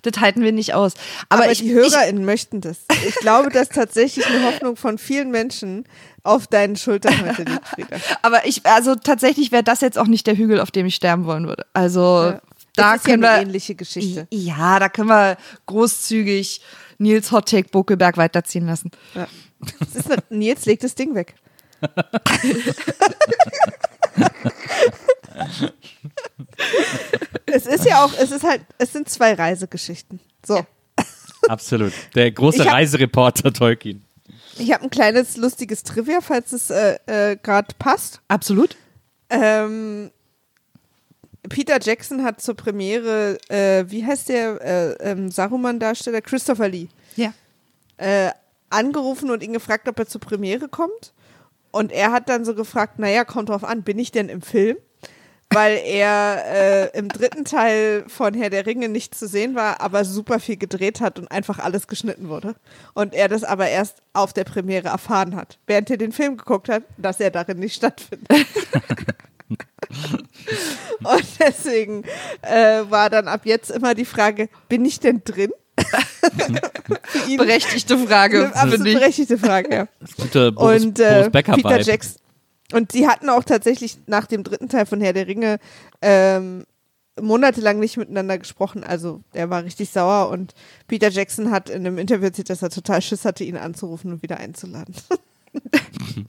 das 0.00 0.20
halten 0.22 0.42
wir 0.42 0.52
nicht 0.52 0.72
aus. 0.72 0.94
Aber, 1.28 1.42
Aber, 1.42 1.52
ich, 1.52 1.58
die 1.58 1.74
HörerInnen 1.74 2.24
möchten 2.24 2.62
das. 2.62 2.78
Ich 3.06 3.16
glaube, 3.16 3.50
dass 3.50 3.68
tatsächlich 3.68 4.26
eine 4.26 4.44
Hoffnung 4.44 4.76
von 4.76 4.96
vielen 4.96 5.30
Menschen 5.30 5.84
auf 6.22 6.46
deinen 6.46 6.74
Schultern 6.74 7.14
heute 7.20 7.42
liegt, 7.42 7.68
Frieda. 7.68 7.96
ich, 7.96 8.02
aber 8.22 8.46
ich, 8.46 8.64
also 8.64 8.94
tatsächlich 8.94 9.52
wäre 9.52 9.62
das 9.62 9.82
jetzt 9.82 9.98
auch 9.98 10.06
nicht 10.06 10.26
der 10.26 10.38
Hügel, 10.38 10.58
auf 10.58 10.70
dem 10.70 10.86
ich 10.86 10.94
sterben 10.94 11.26
wollen 11.26 11.46
würde. 11.46 11.66
Also 11.74 12.00
Ja. 12.00 12.40
da 12.76 12.94
ja 12.94 12.98
können 12.98 13.24
eine 13.24 13.36
wir 13.36 13.42
ähnliche 13.42 13.74
Geschichte. 13.74 14.26
Ja, 14.32 14.78
da 14.78 14.88
können 14.88 15.10
wir 15.10 15.36
großzügig 15.66 16.62
Nils 16.96 17.30
Hot 17.30 17.50
Take 17.50 17.68
Buckelberg 17.68 18.16
weiterziehen 18.16 18.66
lassen. 18.66 18.90
Ja. 19.14 19.28
Das 19.80 19.94
ist 19.94 20.10
eine, 20.10 20.22
Nils 20.30 20.64
legt 20.66 20.84
das 20.84 20.94
Ding 20.94 21.14
weg. 21.14 21.34
es 27.46 27.66
ist 27.66 27.84
ja 27.84 28.04
auch, 28.04 28.12
es 28.18 28.30
ist 28.30 28.44
halt, 28.44 28.62
es 28.78 28.92
sind 28.92 29.08
zwei 29.08 29.34
Reisegeschichten. 29.34 30.20
So. 30.46 30.64
Absolut. 31.48 31.92
Der 32.14 32.30
große 32.30 32.64
hab- 32.64 32.72
Reisereporter 32.72 33.52
Tolkien. 33.52 34.04
Ich 34.58 34.72
habe 34.72 34.84
ein 34.84 34.90
kleines 34.90 35.36
lustiges 35.36 35.82
Trivia, 35.82 36.20
falls 36.20 36.52
es 36.52 36.70
äh, 36.70 36.98
äh, 37.06 37.36
gerade 37.36 37.74
passt. 37.78 38.20
Absolut. 38.28 38.76
Ähm, 39.28 40.10
Peter 41.48 41.78
Jackson 41.82 42.22
hat 42.22 42.40
zur 42.40 42.54
Premiere, 42.54 43.38
äh, 43.48 43.84
wie 43.88 44.06
heißt 44.06 44.28
der 44.28 44.60
äh, 45.00 45.10
ähm, 45.10 45.30
Saruman-Darsteller? 45.30 46.20
Christopher 46.20 46.68
Lee. 46.68 46.86
Ja. 47.16 47.34
Angerufen 48.70 49.30
und 49.30 49.42
ihn 49.42 49.52
gefragt, 49.52 49.88
ob 49.88 49.98
er 49.98 50.06
zur 50.06 50.20
Premiere 50.20 50.68
kommt. 50.68 51.12
Und 51.70 51.90
er 51.90 52.12
hat 52.12 52.28
dann 52.28 52.44
so 52.44 52.54
gefragt, 52.54 52.98
naja, 52.98 53.24
kommt 53.24 53.48
drauf 53.48 53.64
an, 53.64 53.82
bin 53.82 53.98
ich 53.98 54.12
denn 54.12 54.28
im 54.28 54.42
Film? 54.42 54.76
Weil 55.50 55.80
er 55.84 56.44
äh, 56.46 56.98
im 56.98 57.08
dritten 57.08 57.44
Teil 57.44 58.04
von 58.08 58.32
Herr 58.32 58.50
der 58.50 58.66
Ringe 58.66 58.88
nicht 58.88 59.14
zu 59.14 59.26
sehen 59.26 59.54
war, 59.54 59.80
aber 59.80 60.04
super 60.04 60.40
viel 60.40 60.56
gedreht 60.56 61.00
hat 61.00 61.18
und 61.18 61.30
einfach 61.30 61.58
alles 61.58 61.86
geschnitten 61.86 62.28
wurde. 62.28 62.54
Und 62.94 63.12
er 63.12 63.28
das 63.28 63.44
aber 63.44 63.68
erst 63.68 64.02
auf 64.12 64.32
der 64.32 64.44
Premiere 64.44 64.88
erfahren 64.88 65.36
hat, 65.36 65.58
während 65.66 65.90
er 65.90 65.96
den 65.96 66.12
Film 66.12 66.36
geguckt 66.36 66.68
hat, 66.68 66.84
dass 66.96 67.20
er 67.20 67.30
darin 67.30 67.58
nicht 67.58 67.74
stattfindet. 67.74 68.28
und 71.02 71.26
deswegen 71.40 72.04
äh, 72.42 72.82
war 72.88 73.10
dann 73.10 73.28
ab 73.28 73.42
jetzt 73.44 73.70
immer 73.70 73.94
die 73.94 74.04
Frage, 74.04 74.48
bin 74.68 74.84
ich 74.84 75.00
denn 75.00 75.22
drin? 75.24 75.52
Berechtigte 77.36 77.98
Frage, 77.98 78.46
absolut 78.48 78.74
finde 78.74 78.90
ich. 78.90 78.98
berechtigte 78.98 79.38
Frage, 79.38 79.74
ja. 79.74 79.88
Gute 80.16 80.52
Boris, 80.52 80.84
Und 80.84 81.00
äh, 81.00 81.30
Boris 81.30 81.62
Peter. 81.62 81.80
Jackson. 81.80 82.16
Und 82.72 82.92
sie 82.92 83.06
hatten 83.06 83.28
auch 83.28 83.44
tatsächlich 83.44 83.98
nach 84.06 84.26
dem 84.26 84.42
dritten 84.42 84.68
Teil 84.68 84.86
von 84.86 85.00
Herr 85.00 85.12
der 85.12 85.26
Ringe 85.26 85.58
ähm, 86.02 86.64
monatelang 87.20 87.78
nicht 87.78 87.96
miteinander 87.96 88.38
gesprochen. 88.38 88.82
Also 88.84 89.20
er 89.32 89.50
war 89.50 89.64
richtig 89.64 89.90
sauer 89.90 90.30
und 90.30 90.54
Peter 90.88 91.10
Jackson 91.10 91.50
hat 91.50 91.68
in 91.70 91.86
einem 91.86 91.98
Interview 91.98 92.26
erzählt, 92.26 92.50
dass 92.50 92.62
er 92.62 92.70
total 92.70 93.02
Schiss 93.02 93.24
hatte, 93.24 93.44
ihn 93.44 93.56
anzurufen 93.56 94.12
und 94.12 94.22
wieder 94.22 94.38
einzuladen. 94.38 94.94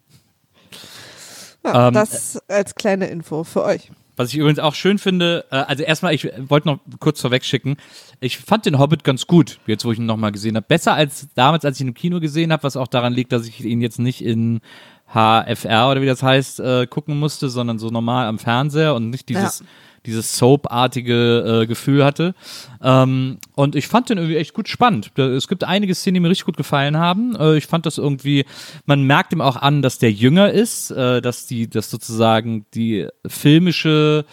ja, 1.64 1.88
Ähm, 1.88 1.94
das 1.94 2.40
als 2.48 2.76
kleine 2.76 3.08
Info 3.08 3.44
für 3.44 3.64
euch. 3.64 3.92
Was 4.16 4.30
ich 4.30 4.38
übrigens 4.38 4.60
auch 4.60 4.76
schön 4.76 4.98
finde, 4.98 5.46
äh, 5.52 5.56
also 5.56 5.84
erstmal, 5.84 6.14
ich 6.14 6.30
wollte 6.38 6.68
noch 6.68 6.80
kurz 7.00 7.22
vorweg 7.22 7.44
schicken, 7.44 7.78
ich 8.20 8.38
fand 8.38 8.66
den 8.66 8.80
Hobbit 8.80 9.04
ganz 9.04 9.28
gut, 9.28 9.60
jetzt 9.68 9.86
wo 9.86 9.92
ich 9.92 10.00
ihn 10.00 10.06
nochmal 10.06 10.32
gesehen 10.32 10.56
habe. 10.56 10.66
Besser 10.68 10.94
als 10.94 11.28
damals, 11.36 11.66
als 11.66 11.78
ich 11.78 11.82
ihn 11.82 11.90
im 11.90 11.94
Kino 11.94 12.20
gesehen 12.20 12.52
habe, 12.52 12.64
was 12.64 12.78
auch 12.78 12.88
daran 12.88 13.14
liegt, 13.14 13.32
dass 13.32 13.48
ich 13.48 13.64
ihn 13.64 13.82
jetzt 13.82 14.00
nicht 14.00 14.24
in 14.24 14.62
HFR 15.08 15.90
oder 15.92 16.02
wie 16.02 16.06
das 16.06 16.24
heißt, 16.24 16.60
äh, 16.60 16.88
gucken 16.88 17.20
musste, 17.20 17.50
sondern 17.50 17.78
so 17.78 17.90
normal 17.90 18.28
am 18.28 18.40
Fernseher 18.40 18.96
und 18.96 19.10
nicht 19.10 19.30
dieses, 19.30 19.64
dieses 20.06 20.38
Soap-artige 20.38 21.62
äh, 21.64 21.68
Gefühl 21.68 22.06
hatte. 22.06 22.36
Ähm, 22.82 23.38
und 23.56 23.76
ich 23.76 23.88
fand 23.88 24.10
den 24.10 24.18
irgendwie 24.18 24.38
echt 24.38 24.54
gut 24.54 24.68
spannend. 24.68 25.12
Es 25.18 25.48
gibt 25.48 25.64
einige 25.64 25.96
Szenen, 25.96 26.16
die 26.16 26.20
mir 26.22 26.30
richtig 26.30 26.46
gut 26.46 26.58
gefallen 26.58 26.98
haben. 26.98 27.36
Äh, 27.36 27.58
ich 27.58 27.68
fand 27.68 27.86
das 27.86 27.98
irgendwie, 27.98 28.46
man 28.86 29.04
merkt 29.04 29.34
ihm 29.34 29.42
auch 29.42 29.58
an, 29.58 29.82
dass 29.82 29.98
der 29.98 30.12
jünger 30.12 30.52
ist, 30.52 30.92
äh, 30.92 31.22
dass 31.22 31.48
die, 31.48 31.70
dass 31.70 31.90
sozusagen 31.90 32.66
die 32.74 33.08
filmische 33.26 34.26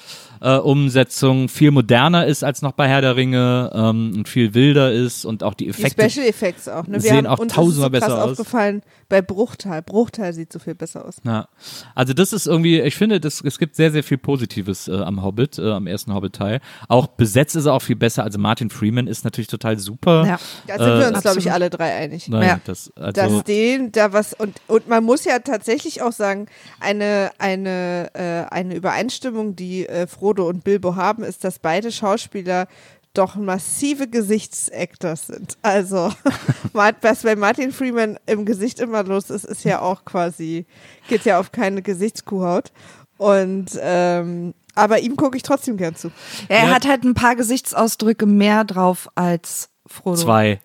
äh, 0.43 0.57
Umsetzung 0.59 1.49
viel 1.49 1.71
moderner 1.71 2.27
ist 2.27 2.43
als 2.45 2.63
noch 2.63 2.73
bei 2.73 2.89
Herr 2.89 3.01
der 3.01 3.17
Ringe 3.17 3.71
ähm, 3.75 4.13
und 4.17 4.29
viel 4.29 4.55
wilder 4.55 4.93
ist 4.93 5.25
und 5.25 5.43
auch 5.45 5.55
die 5.55 5.65
Die 5.65 5.71
Effekte. 5.71 6.11
Special 6.11 6.27
Effects 6.27 6.69
auch. 6.69 6.87
Ne? 6.87 6.95
Wir 6.95 7.01
sehen 7.01 7.17
haben, 7.19 7.27
auch 7.27 7.39
uns 7.39 7.53
tausendmal 7.53 7.89
so 7.89 8.07
besser 8.07 8.25
aus. 8.25 8.31
aufgefallen 8.33 8.83
bei 9.09 9.23
Bruchteil. 9.23 9.83
Bruchteil 9.83 10.33
sieht 10.33 10.53
so 10.53 10.59
viel 10.59 10.75
besser 10.75 11.05
aus. 11.07 11.17
Ja, 11.25 11.47
also 11.95 12.13
das 12.15 12.33
ist 12.33 12.47
irgendwie, 12.47 12.81
ich 12.81 12.97
finde, 12.97 13.21
das, 13.21 13.41
es 13.45 13.59
gibt 13.59 13.77
sehr, 13.77 13.93
sehr 13.93 14.03
viel 14.03 14.19
Positives 14.19 14.89
äh, 14.89 14.93
am 14.97 15.23
Hobbit, 15.23 15.59
äh, 15.59 15.71
am 15.71 15.87
ersten 15.87 16.13
Hobbit-Teil. 16.15 16.61
Auch 16.89 17.07
besetzt 17.07 17.55
ist 17.55 17.67
er 17.67 17.75
auch 17.75 17.83
viel 17.83 17.97
besser. 17.97 18.25
Also 18.25 18.39
Martin 18.39 18.71
Freeman 18.71 19.07
ist 19.07 19.25
natürlich 19.25 19.49
total 19.49 19.79
super. 19.79 20.25
Ja. 20.27 20.39
Da 20.67 20.79
sind 20.79 20.87
wir 20.99 21.05
Äh, 21.07 21.09
uns, 21.13 21.21
glaube 21.23 21.39
ich, 21.39 21.51
absolut. 21.51 21.53
alle 21.53 21.71
drei 21.71 21.95
einig. 21.95 22.29
Nein, 22.29 22.49
Ja. 22.49 22.61
das, 22.65 22.91
also, 22.97 23.13
dass 23.13 23.45
dem 23.45 23.93
da 23.93 24.13
was 24.13 24.33
und 24.35 24.61
und 24.67 24.89
man 24.89 25.05
muss 25.05 25.25
ja 25.25 25.39
tatsächlich 25.39 26.03
auch 26.03 26.13
sagen 26.13 26.47
eine 26.81 27.31
eine 27.39 28.09
äh, 28.15 28.45
eine 28.53 28.75
Übereinstimmung 28.75 29.55
die 29.57 29.87
äh, 29.87 30.07
Frodo 30.07 30.32
und 30.41 30.65
Bilbo 30.65 30.97
haben 30.97 31.23
ist 31.25 31.45
dass 31.45 31.59
beide 31.59 31.93
Schauspieler 31.93 32.67
doch 33.15 33.35
massive 33.37 34.09
Gesichtsactors 34.09 35.27
sind 35.27 35.57
also 35.63 36.13
was 36.73 37.23
bei 37.23 37.37
Martin 37.37 37.73
Freeman 37.73 38.19
im 38.27 38.45
Gesicht 38.45 38.81
immer 38.81 39.03
los 39.05 39.31
ist 39.31 39.45
ist 39.45 39.65
ja 39.65 39.81
auch 39.81 40.05
quasi 40.05 40.67
geht 41.09 41.25
ja 41.25 41.39
auf 41.39 41.53
keine 41.53 41.83
Gesichtskuhhaut 41.83 42.73
und 43.19 43.71
ähm, 43.81 44.55
aber 44.75 45.01
ihm 45.01 45.17
gucke 45.17 45.37
ich 45.37 45.43
trotzdem 45.43 45.77
gern 45.77 45.95
zu 45.95 46.11
Er 46.49 46.69
Ja. 46.69 46.75
hat 46.75 46.89
halt 46.89 47.05
ein 47.05 47.15
paar 47.15 47.37
Gesichtsausdrücke 47.37 48.25
mehr 48.27 48.65
drauf 48.65 49.09
als 49.15 49.69
Frodo. 49.87 50.17
zwei. 50.17 50.61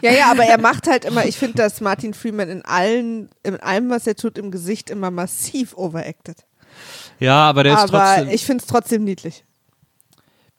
Ja, 0.00 0.10
ja, 0.10 0.30
aber 0.30 0.44
er 0.44 0.58
macht 0.58 0.88
halt 0.88 1.04
immer, 1.04 1.24
ich 1.24 1.36
finde, 1.36 1.58
dass 1.58 1.80
Martin 1.80 2.14
Freeman 2.14 2.48
in 2.48 2.64
allen, 2.64 3.28
in 3.44 3.60
allem, 3.60 3.90
was 3.90 4.06
er 4.08 4.16
tut, 4.16 4.38
im 4.38 4.50
Gesicht 4.50 4.90
immer 4.90 5.12
massiv 5.12 5.76
overacted. 5.76 6.38
Ja, 7.22 7.48
aber 7.48 7.64
der 7.64 7.74
ist 7.74 7.92
aber 7.92 7.98
trotzdem. 7.98 8.28
ich 8.34 8.44
finde 8.44 8.62
es 8.62 8.66
trotzdem 8.68 9.04
niedlich. 9.04 9.44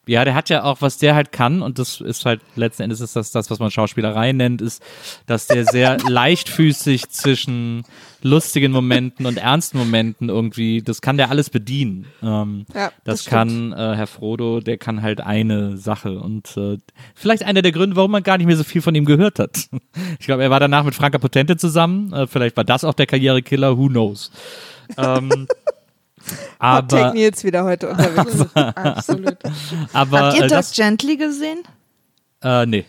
Ja, 0.06 0.26
der 0.26 0.36
hat 0.36 0.50
ja 0.50 0.64
auch, 0.64 0.82
was 0.82 0.98
der 0.98 1.16
halt 1.16 1.32
kann, 1.32 1.62
und 1.62 1.80
das 1.80 2.02
ist 2.02 2.26
halt 2.26 2.42
letzten 2.58 2.84
Endes 2.84 3.00
ist 3.00 3.16
das, 3.16 3.32
das 3.32 3.50
was 3.50 3.60
man 3.60 3.72
Schauspielerei 3.72 4.34
nennt, 4.34 4.62
ist, 4.62 4.84
dass 5.28 5.48
der 5.48 5.64
sehr 5.64 5.98
leichtfüßig 6.10 7.10
zwischen 7.10 7.84
lustigen 8.22 8.74
Momenten 8.74 9.26
und 9.26 9.38
ernsten 9.38 9.78
Momenten 9.78 10.28
irgendwie, 10.28 10.82
das 10.82 11.00
kann 11.00 11.16
der 11.16 11.30
alles 11.30 11.50
bedienen. 11.50 12.06
Ähm, 12.22 12.66
Ja, 12.74 12.92
das 13.06 13.24
das 13.24 13.26
kann 13.26 13.72
äh, 13.72 13.96
Herr 13.96 14.08
Frodo, 14.08 14.60
der 14.60 14.78
kann 14.78 15.02
halt 15.02 15.22
eine 15.22 15.78
Sache 15.78 16.20
und 16.20 16.58
äh, 16.58 16.80
vielleicht 17.16 17.44
einer 17.44 17.62
der 17.62 17.72
Gründe, 17.72 17.96
warum 17.96 18.12
man 18.12 18.24
gar 18.24 18.38
nicht 18.38 18.48
mehr 18.48 18.58
so 18.58 18.66
viel 18.66 18.82
von 18.82 18.96
ihm 18.96 19.06
gehört 19.06 19.40
hat. 19.40 19.70
Ich 20.20 20.26
glaube, 20.26 20.44
er 20.44 20.50
war 20.50 20.60
danach 20.60 20.84
mit 20.84 20.96
Franka 20.96 21.18
Potente 21.18 21.56
zusammen, 21.56 22.12
äh, 22.14 22.28
vielleicht 22.28 22.58
war 22.58 22.64
das 22.64 22.84
auch 22.84 22.94
der 22.94 23.06
Karrierekiller, 23.06 23.78
who 23.78 23.88
knows. 23.88 24.32
Ähm, 24.98 25.48
Hot 26.62 26.90
Take 26.90 27.06
aber, 27.06 27.14
Nils 27.14 27.44
wieder 27.44 27.64
heute 27.64 27.90
unterwegs. 27.90 28.46
Absolut. 28.56 29.38
aber 29.94 30.20
Habt 30.20 30.38
ihr 30.38 30.44
äh, 30.44 30.48
das 30.48 30.74
Gently 30.74 31.18
gesehen? 31.18 31.64
äh, 32.42 32.66
nee. 32.66 32.86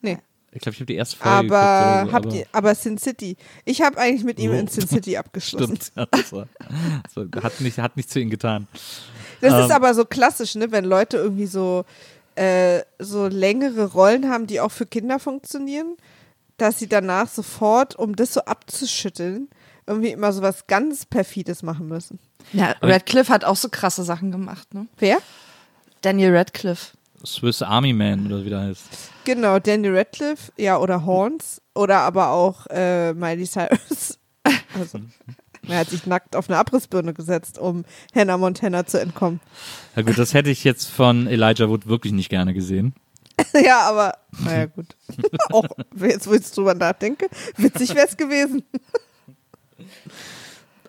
nee. 0.00 0.18
Ich 0.52 0.60
glaube, 0.62 0.74
ich 0.74 0.80
habe 0.80 0.86
die 0.86 0.94
erste 0.94 1.16
Folge 1.16 1.54
Aber 1.54 2.04
geguckt. 2.06 2.14
habt 2.14 2.32
ihr, 2.34 2.46
aber 2.52 2.74
Sin 2.74 2.96
City. 2.98 3.36
Ich 3.64 3.82
habe 3.82 3.98
eigentlich 3.98 4.24
mit 4.24 4.38
ihm 4.38 4.52
in 4.52 4.68
Sin 4.68 4.86
City 4.88 5.16
abgeschlossen. 5.16 5.76
Stimmt. 5.80 5.92
Ja, 5.96 6.06
das 6.10 6.32
war, 6.32 6.46
das 7.14 7.44
hat, 7.44 7.60
nicht, 7.60 7.78
hat 7.78 7.96
nicht 7.96 8.10
zu 8.10 8.20
ihm 8.20 8.30
getan. 8.30 8.66
Das 9.40 9.52
Ähm. 9.52 9.60
ist 9.60 9.70
aber 9.70 9.92
so 9.94 10.04
klassisch, 10.04 10.54
ne, 10.54 10.70
wenn 10.72 10.84
Leute 10.86 11.18
irgendwie 11.18 11.46
so, 11.46 11.84
äh, 12.36 12.80
so 12.98 13.26
längere 13.26 13.92
Rollen 13.92 14.30
haben, 14.30 14.46
die 14.46 14.60
auch 14.60 14.70
für 14.72 14.86
Kinder 14.86 15.18
funktionieren, 15.18 15.96
dass 16.56 16.78
sie 16.78 16.88
danach 16.88 17.28
sofort, 17.28 17.96
um 17.96 18.16
das 18.16 18.32
so 18.32 18.40
abzuschütteln, 18.40 19.48
irgendwie 19.86 20.10
immer 20.10 20.32
so 20.32 20.42
was 20.42 20.66
ganz 20.66 21.06
Perfides 21.06 21.62
machen 21.62 21.88
müssen. 21.88 22.18
Ja, 22.52 22.74
Radcliffe 22.82 23.32
hat 23.32 23.44
auch 23.44 23.56
so 23.56 23.68
krasse 23.68 24.02
Sachen 24.04 24.30
gemacht, 24.30 24.72
ne? 24.74 24.86
Wer? 24.98 25.18
Daniel 26.02 26.36
Radcliffe. 26.36 26.96
Swiss 27.24 27.62
Army 27.62 27.92
Man 27.92 28.26
oder 28.26 28.44
wie 28.44 28.50
der 28.50 28.60
heißt. 28.60 28.84
Genau, 29.24 29.58
Daniel 29.58 29.96
Radcliffe, 29.96 30.52
ja, 30.56 30.78
oder 30.78 31.04
Horns, 31.04 31.60
oder 31.74 32.00
aber 32.00 32.30
auch 32.30 32.66
äh, 32.68 33.12
Miley 33.14 33.46
Cyrus. 33.46 34.18
Also, 34.78 35.00
er 35.66 35.78
hat 35.78 35.88
sich 35.88 36.06
nackt 36.06 36.36
auf 36.36 36.48
eine 36.48 36.58
Abrissbirne 36.58 37.14
gesetzt, 37.14 37.58
um 37.58 37.84
Hannah 38.14 38.36
Montana 38.36 38.86
zu 38.86 39.00
entkommen. 39.00 39.40
Ja 39.96 40.02
gut, 40.02 40.18
das 40.18 40.34
hätte 40.34 40.50
ich 40.50 40.64
jetzt 40.64 40.86
von 40.86 41.26
Elijah 41.26 41.68
Wood 41.68 41.86
wirklich 41.86 42.12
nicht 42.12 42.28
gerne 42.28 42.54
gesehen. 42.54 42.94
ja, 43.64 43.80
aber, 43.80 44.14
naja, 44.44 44.66
gut. 44.66 44.96
auch 45.50 45.66
jetzt, 45.96 46.26
wo 46.26 46.34
ich 46.34 46.50
drüber 46.50 46.74
nachdenke, 46.74 47.28
witzig 47.56 47.94
wäre 47.94 48.06
es 48.06 48.16
gewesen. 48.16 48.62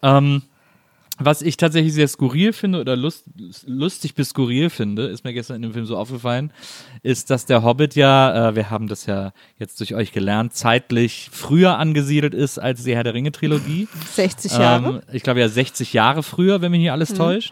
Ähm, 0.02 0.44
was 1.20 1.42
ich 1.42 1.58
tatsächlich 1.58 1.94
sehr 1.94 2.08
skurril 2.08 2.54
finde 2.54 2.80
oder 2.80 2.96
lust, 2.96 3.24
lustig 3.66 4.14
bis 4.14 4.30
skurril 4.30 4.70
finde, 4.70 5.08
ist 5.08 5.24
mir 5.24 5.34
gestern 5.34 5.56
in 5.56 5.62
dem 5.64 5.74
Film 5.74 5.88
so 5.88 5.98
aufgefallen, 5.98 6.52
ist, 7.02 7.32
dass 7.32 7.48
der 7.48 7.64
Hobbit 7.64 7.96
ja, 7.96 8.50
äh, 8.50 8.56
wir 8.56 8.70
haben 8.70 8.88
das 8.88 9.08
ja 9.08 9.32
jetzt 9.58 9.80
durch 9.80 9.96
euch 9.96 10.12
gelernt, 10.12 10.54
zeitlich 10.54 11.30
früher 11.32 11.80
angesiedelt 11.80 12.36
ist 12.36 12.60
als 12.60 12.84
die 12.84 12.96
Herr 12.96 13.04
der 13.04 13.16
Ringe 13.16 13.32
Trilogie. 13.32 13.88
60 14.14 14.52
Jahre. 14.60 14.90
Ähm, 14.90 15.02
ich 15.12 15.24
glaube 15.24 15.40
ja 15.40 15.50
60 15.50 15.92
Jahre 15.94 16.22
früher, 16.22 16.62
wenn 16.62 16.70
mich 16.72 16.82
hier 16.82 16.94
alles 16.94 17.16
täuscht. 17.16 17.52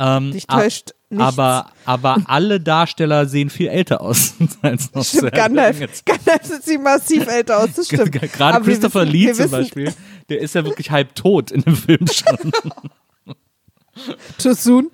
Ähm, 0.00 0.30
Dich 0.32 0.46
täuscht 0.46 0.90
nichts. 1.10 1.24
aber, 1.24 1.70
aber 1.86 2.18
alle 2.26 2.60
Darsteller 2.60 3.26
sehen 3.26 3.48
viel 3.50 3.66
älter 3.68 4.00
aus 4.02 4.34
als 4.62 4.92
noch 4.94 5.04
Stimmt, 5.04 5.32
Gandalf. 5.32 5.80
Gandalf 6.04 6.44
sieht 6.62 6.80
massiv 6.82 7.26
älter 7.26 7.58
aus, 7.58 7.70
das 7.74 7.86
stimmt. 7.86 8.12
Gerade 8.12 8.54
Aber 8.54 8.64
Christopher 8.64 9.00
wissen- 9.06 9.12
Lee 9.12 9.26
zum 9.32 9.38
wissen- 9.46 9.50
Beispiel, 9.50 9.94
der 10.28 10.40
ist 10.40 10.54
ja 10.54 10.64
wirklich 10.64 10.90
halb 10.90 11.14
tot 11.14 11.50
in 11.50 11.62
dem 11.62 11.76
Film 11.76 12.06
schon. 12.06 12.52
Too 14.38 14.54
soon. 14.54 14.90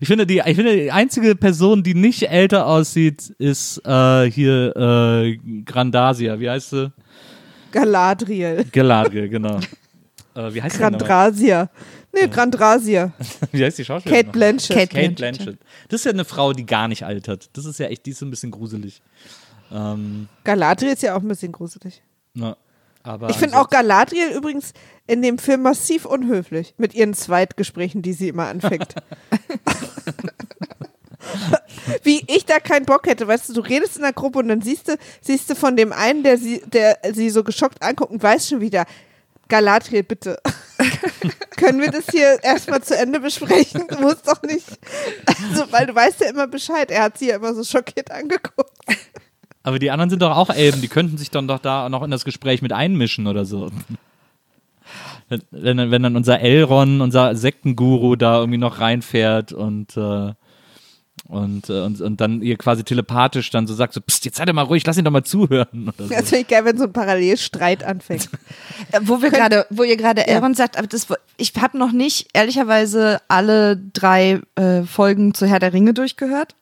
Ich 0.00 0.08
finde, 0.08 0.26
die, 0.26 0.42
ich 0.44 0.56
finde, 0.56 0.76
die 0.76 0.90
einzige 0.90 1.36
Person, 1.36 1.82
die 1.82 1.94
nicht 1.94 2.28
älter 2.28 2.66
aussieht, 2.66 3.30
ist 3.38 3.80
äh, 3.86 4.30
hier 4.30 4.76
äh, 4.76 5.38
Grandasia. 5.64 6.40
Wie 6.40 6.50
heißt 6.50 6.70
sie? 6.70 6.92
Galadriel. 7.70 8.64
Galadriel, 8.72 9.28
genau. 9.28 9.60
äh, 10.34 10.52
wie 10.52 10.60
heißt? 10.60 10.78
Grandrasia. 10.78 11.70
Nee, 12.12 12.26
Grandrasia. 12.26 13.12
Wie 13.52 13.64
heißt 13.64 13.78
die 13.78 13.84
Schauspielerin? 13.84 14.26
Kate? 14.26 14.32
Blanchett. 14.36 14.76
Kate 14.76 14.88
Kate 14.88 15.14
Blanchett. 15.14 15.44
Blanchett. 15.44 15.60
Das 15.88 16.00
ist 16.00 16.04
ja 16.06 16.10
eine 16.10 16.24
Frau, 16.24 16.52
die 16.52 16.66
gar 16.66 16.88
nicht 16.88 17.04
altert. 17.04 17.50
Das 17.52 17.64
ist 17.66 17.78
ja 17.78 17.86
echt, 17.86 18.04
die 18.04 18.10
ist 18.10 18.18
so 18.18 18.26
ein 18.26 18.30
bisschen 18.30 18.50
gruselig. 18.50 19.00
Ähm, 19.70 20.28
Galadriel 20.42 20.92
ist 20.92 21.02
ja 21.04 21.14
auch 21.14 21.22
ein 21.22 21.28
bisschen 21.28 21.52
gruselig. 21.52 22.02
na, 22.34 22.56
aber 23.02 23.30
Ich 23.30 23.36
finde 23.36 23.58
auch 23.58 23.70
Galadriel 23.70 24.30
übrigens 24.30 24.72
in 25.06 25.22
dem 25.22 25.38
Film 25.38 25.62
massiv 25.62 26.04
unhöflich 26.04 26.74
mit 26.76 26.94
ihren 26.94 27.14
Zweitgesprächen, 27.14 28.02
die 28.02 28.12
sie 28.12 28.28
immer 28.28 28.46
anfängt. 28.48 28.94
Wie 32.02 32.24
ich 32.28 32.44
da 32.46 32.60
keinen 32.60 32.86
Bock 32.86 33.06
hätte, 33.06 33.26
weißt 33.26 33.48
du, 33.48 33.54
du 33.54 33.60
redest 33.60 33.96
in 33.96 34.02
der 34.02 34.12
Gruppe 34.12 34.38
und 34.38 34.48
dann 34.48 34.62
siehst 34.62 34.88
du, 34.88 34.96
siehst 35.20 35.50
du 35.50 35.54
von 35.54 35.76
dem 35.76 35.92
einen, 35.92 36.22
der 36.22 36.38
sie, 36.38 36.62
der 36.66 36.98
sie 37.12 37.30
so 37.30 37.44
geschockt 37.44 37.82
anguckt 37.82 38.10
und 38.10 38.22
weiß 38.22 38.48
schon 38.48 38.60
wieder, 38.60 38.86
Galadriel, 39.48 40.02
bitte. 40.04 40.40
Können 41.56 41.80
wir 41.80 41.90
das 41.90 42.04
hier 42.10 42.42
erstmal 42.42 42.82
zu 42.82 42.96
Ende 42.96 43.20
besprechen? 43.20 43.86
Du 43.88 43.98
musst 43.98 44.26
doch 44.26 44.42
nicht. 44.42 44.66
Also, 45.26 45.70
weil 45.72 45.86
du 45.86 45.94
weißt 45.94 46.20
ja 46.20 46.30
immer 46.30 46.46
Bescheid. 46.46 46.90
Er 46.90 47.02
hat 47.02 47.18
sie 47.18 47.28
ja 47.28 47.36
immer 47.36 47.52
so 47.52 47.64
schockiert 47.64 48.10
angeguckt. 48.10 48.72
Aber 49.62 49.78
die 49.78 49.90
anderen 49.90 50.08
sind 50.10 50.22
doch 50.22 50.36
auch 50.36 50.50
Elben, 50.50 50.80
die 50.80 50.88
könnten 50.88 51.18
sich 51.18 51.30
dann 51.30 51.46
doch 51.48 51.58
da 51.58 51.88
noch 51.88 52.02
in 52.02 52.10
das 52.10 52.24
Gespräch 52.24 52.62
mit 52.62 52.72
einmischen 52.72 53.26
oder 53.26 53.44
so. 53.44 53.70
Wenn, 55.50 55.78
wenn, 55.90 56.02
dann- 56.02 56.16
unser 56.16 56.40
Elron, 56.40 57.00
unser 57.00 57.36
Sektenguru 57.36 58.16
da 58.16 58.38
irgendwie 58.38 58.58
noch 58.58 58.80
reinfährt 58.80 59.52
und, 59.52 59.96
äh, 59.96 60.32
und, 61.28 61.68
äh, 61.70 61.82
und, 61.82 62.00
und 62.00 62.20
dann 62.20 62.42
ihr 62.42 62.56
quasi 62.56 62.82
telepathisch 62.82 63.50
dann 63.50 63.68
so 63.68 63.74
sagt, 63.74 63.92
so, 63.94 64.00
Psst, 64.00 64.24
jetzt 64.24 64.38
seid 64.38 64.48
ihr 64.48 64.52
mal 64.54 64.62
ruhig, 64.62 64.84
lass 64.84 64.98
ihn 64.98 65.04
doch 65.04 65.12
mal 65.12 65.22
zuhören. 65.22 65.92
Oder 65.96 66.04
so. 66.04 66.08
Das 66.08 66.28
finde 66.30 66.38
ich 66.42 66.48
geil, 66.48 66.64
wenn 66.64 66.76
so 66.78 66.84
ein 66.84 66.92
Parallelstreit 66.92 67.84
anfängt. 67.84 68.28
Äh, 68.90 69.00
Wo 69.04 69.22
wir 69.22 69.30
gerade, 69.30 69.66
wo 69.70 69.84
ihr 69.84 69.96
gerade 69.96 70.26
Elrond 70.26 70.56
sagt, 70.56 70.76
aber 70.78 70.88
das, 70.88 71.06
ich 71.36 71.52
habe 71.60 71.78
noch 71.78 71.92
nicht 71.92 72.30
ehrlicherweise 72.32 73.20
alle 73.28 73.76
drei 73.76 74.40
äh, 74.56 74.82
Folgen 74.82 75.34
zu 75.34 75.46
Herr 75.46 75.60
der 75.60 75.72
Ringe 75.72 75.94
durchgehört. 75.94 76.56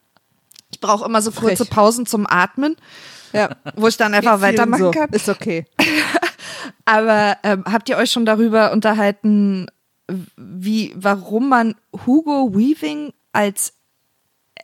Ich 0.71 0.81
brauche 0.81 1.05
immer 1.07 1.23
so 1.23 1.31
kurze 1.31 1.65
Frech. 1.65 1.71
Pausen 1.71 2.07
zum 2.07 2.27
Atmen, 2.29 2.77
Ja. 3.33 3.57
wo 3.77 3.89
ich 3.89 3.97
dann 3.97 4.15
einfach 4.15 4.41
weitermachen 4.41 4.85
so. 4.85 4.91
kann. 4.91 5.11
Ist 5.11 5.29
okay. 5.29 5.67
Aber 6.85 7.37
ähm, 7.43 7.65
habt 7.67 7.89
ihr 7.89 7.97
euch 7.97 8.11
schon 8.11 8.27
darüber 8.27 8.73
unterhalten, 8.73 9.67
wie, 10.37 10.95
warum 10.97 11.49
man 11.49 11.75
Hugo 12.07 12.55
Weaving 12.55 13.13
als 13.33 13.75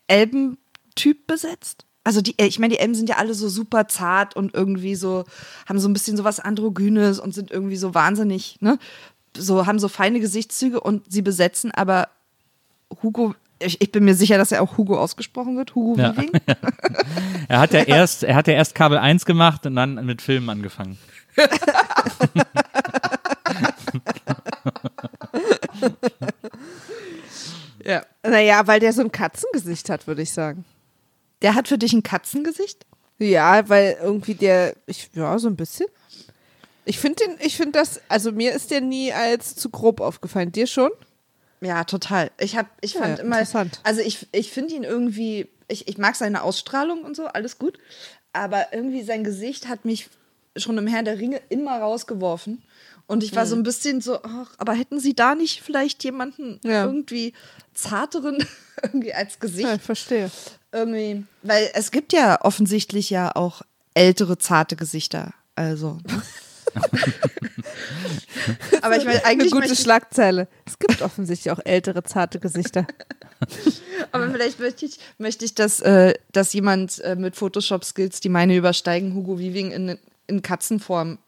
Elbentyp 0.07 1.27
besetzt? 1.27 1.85
Also 2.03 2.21
die, 2.21 2.35
ich 2.39 2.59
meine, 2.59 2.75
die 2.75 2.81
Elben 2.81 2.95
sind 2.95 3.09
ja 3.09 3.17
alle 3.17 3.33
so 3.35 3.49
super 3.49 3.89
zart 3.89 4.37
und 4.37 4.55
irgendwie 4.55 4.95
so, 4.95 5.25
haben 5.67 5.79
so 5.79 5.89
ein 5.89 5.95
bisschen 5.95 6.17
sowas 6.17 6.39
Androgynes 6.41 7.19
und 7.19 7.35
sind 7.35 7.51
irgendwie 7.51 7.77
so 7.77 7.95
wahnsinnig, 7.95 8.59
ne? 8.61 8.79
So, 9.37 9.67
haben 9.67 9.79
so 9.79 9.89
feine 9.89 10.21
Gesichtszüge 10.21 10.81
und 10.81 11.11
sie 11.11 11.23
besetzen 11.23 11.73
aber 11.73 12.09
Hugo, 13.03 13.35
ich, 13.59 13.81
ich 13.81 13.93
bin 13.93 14.05
mir 14.05 14.15
sicher, 14.15 14.39
dass 14.39 14.53
er 14.53 14.63
auch 14.63 14.77
Hugo 14.77 14.99
ausgesprochen 14.99 15.57
wird, 15.57 15.75
Hugo 15.75 16.01
Ja. 16.01 16.17
Weaving. 16.17 16.33
Er 17.49 17.61
hat 17.61 17.73
ja 17.75 17.83
erst, 17.83 18.25
er 18.25 18.37
hat 18.37 18.49
ja 18.49 18.55
erst 18.55 18.75
Kabel 18.75 18.97
1 18.97 19.27
gemacht 19.27 19.67
und 19.67 19.77
dann 19.77 20.05
mit 20.07 20.23
Filmen 20.23 20.49
angefangen. 20.49 20.97
Ja. 27.85 28.03
Naja, 28.23 28.67
weil 28.67 28.81
der 28.81 28.93
so 28.93 29.03
ein 29.03 29.13
Katzengesicht 29.13 29.91
hat, 29.91 30.07
würde 30.07 30.23
ich 30.23 30.33
sagen. 30.33 30.65
Der 31.43 31.55
hat 31.55 31.69
für 31.69 31.79
dich 31.79 31.93
ein 31.93 32.03
Katzengesicht? 32.03 32.87
Ja, 33.19 33.69
weil 33.69 33.99
irgendwie 34.03 34.35
der, 34.35 34.75
ich, 34.87 35.11
ja, 35.15 35.39
so 35.39 35.49
ein 35.49 35.57
bisschen. 35.57 35.87
Ich 36.87 36.99
finde 36.99 37.25
den, 37.25 37.37
ich 37.41 37.57
finde 37.57 37.79
das, 37.79 38.01
also 38.09 38.33
mir 38.33 38.53
ist 38.53 38.71
der 38.71 38.81
nie 38.81 39.13
als 39.13 39.55
zu 39.55 39.71
grob 39.71 40.01
aufgefallen. 40.01 40.53
Dir 40.53 40.67
schon? 40.67 40.91
Ja, 41.65 41.85
total. 41.85 42.31
Ich 42.39 42.57
hab, 42.57 42.67
ich 42.81 42.95
Ja, 42.95 43.01
fand 43.03 43.19
immer, 43.21 43.39
interessant. 43.41 43.81
also 43.83 44.01
ich, 44.01 44.27
ich 44.33 44.51
finde 44.53 44.75
ihn 44.75 44.85
irgendwie, 44.85 45.49
ich, 45.69 45.89
ich 45.89 45.99
mag 45.99 46.15
seine 46.17 46.43
Ausstrahlung 46.43 47.03
und 47.03 47.17
so, 47.17 47.27
alles 47.27 47.59
gut. 47.59 47.79
Aber 48.33 48.73
irgendwie 48.73 49.03
sein 49.03 49.25
Gesicht 49.25 49.69
hat 49.69 49.85
mich 49.85 50.09
schon 50.57 50.77
im 50.79 50.87
Herr 50.87 51.03
der 51.03 51.19
Ringe 51.19 51.41
immer 51.49 51.79
rausgeworfen. 51.79 52.63
Und 53.07 53.23
ich 53.23 53.37
war 53.37 53.45
so 53.45 53.55
ein 53.55 53.63
bisschen 53.65 54.01
so, 54.01 54.23
ach, 54.23 54.53
aber 54.57 54.73
hätten 54.73 54.99
sie 54.99 55.15
da 55.15 55.35
nicht 55.35 55.61
vielleicht 55.63 56.03
jemanden 56.05 56.59
Ja. 56.65 56.85
irgendwie 56.85 57.35
zarteren 57.75 58.39
irgendwie 58.83 59.13
als 59.13 59.39
Gesicht? 59.41 59.69
Ja, 59.69 59.75
ich 59.75 59.83
verstehe. 59.83 60.31
Irgendwie, 60.73 61.25
weil 61.43 61.71
es 61.75 61.91
gibt 61.91 62.13
ja 62.13 62.41
offensichtlich 62.43 63.11
ja 63.11 63.31
auch 63.37 63.63
ältere, 63.95 64.39
zarte 64.39 64.75
Gesichter. 64.77 65.33
Also. 65.55 65.99
aber 68.83 68.97
ich 68.97 69.05
meine, 69.05 69.19
Eine 69.19 69.25
eigentlich 69.25 69.51
gute 69.51 69.61
möchte 69.63 69.75
ich- 69.75 69.81
Schlagzeile. 69.81 70.49
Es 70.67 70.79
gibt 70.79 71.03
offensichtlich 71.03 71.53
auch 71.53 71.61
ältere, 71.65 72.03
zarte 72.03 72.41
Gesichter. 72.41 72.87
Aber 74.13 74.31
vielleicht 74.31 74.61
möchte 74.61 74.87
ich, 74.87 74.99
möchte 75.19 75.45
ich 75.45 75.55
dass, 75.55 75.81
äh, 75.81 76.15
dass 76.33 76.53
jemand 76.53 77.01
äh, 77.01 77.17
mit 77.17 77.37
Photoshop-Skills, 77.37 78.21
die 78.21 78.29
meine 78.29 78.57
übersteigen, 78.57 79.15
Hugo 79.15 79.39
Weaving 79.39 79.71
in, 79.73 79.99
in 80.27 80.43
Katzenform 80.43 81.19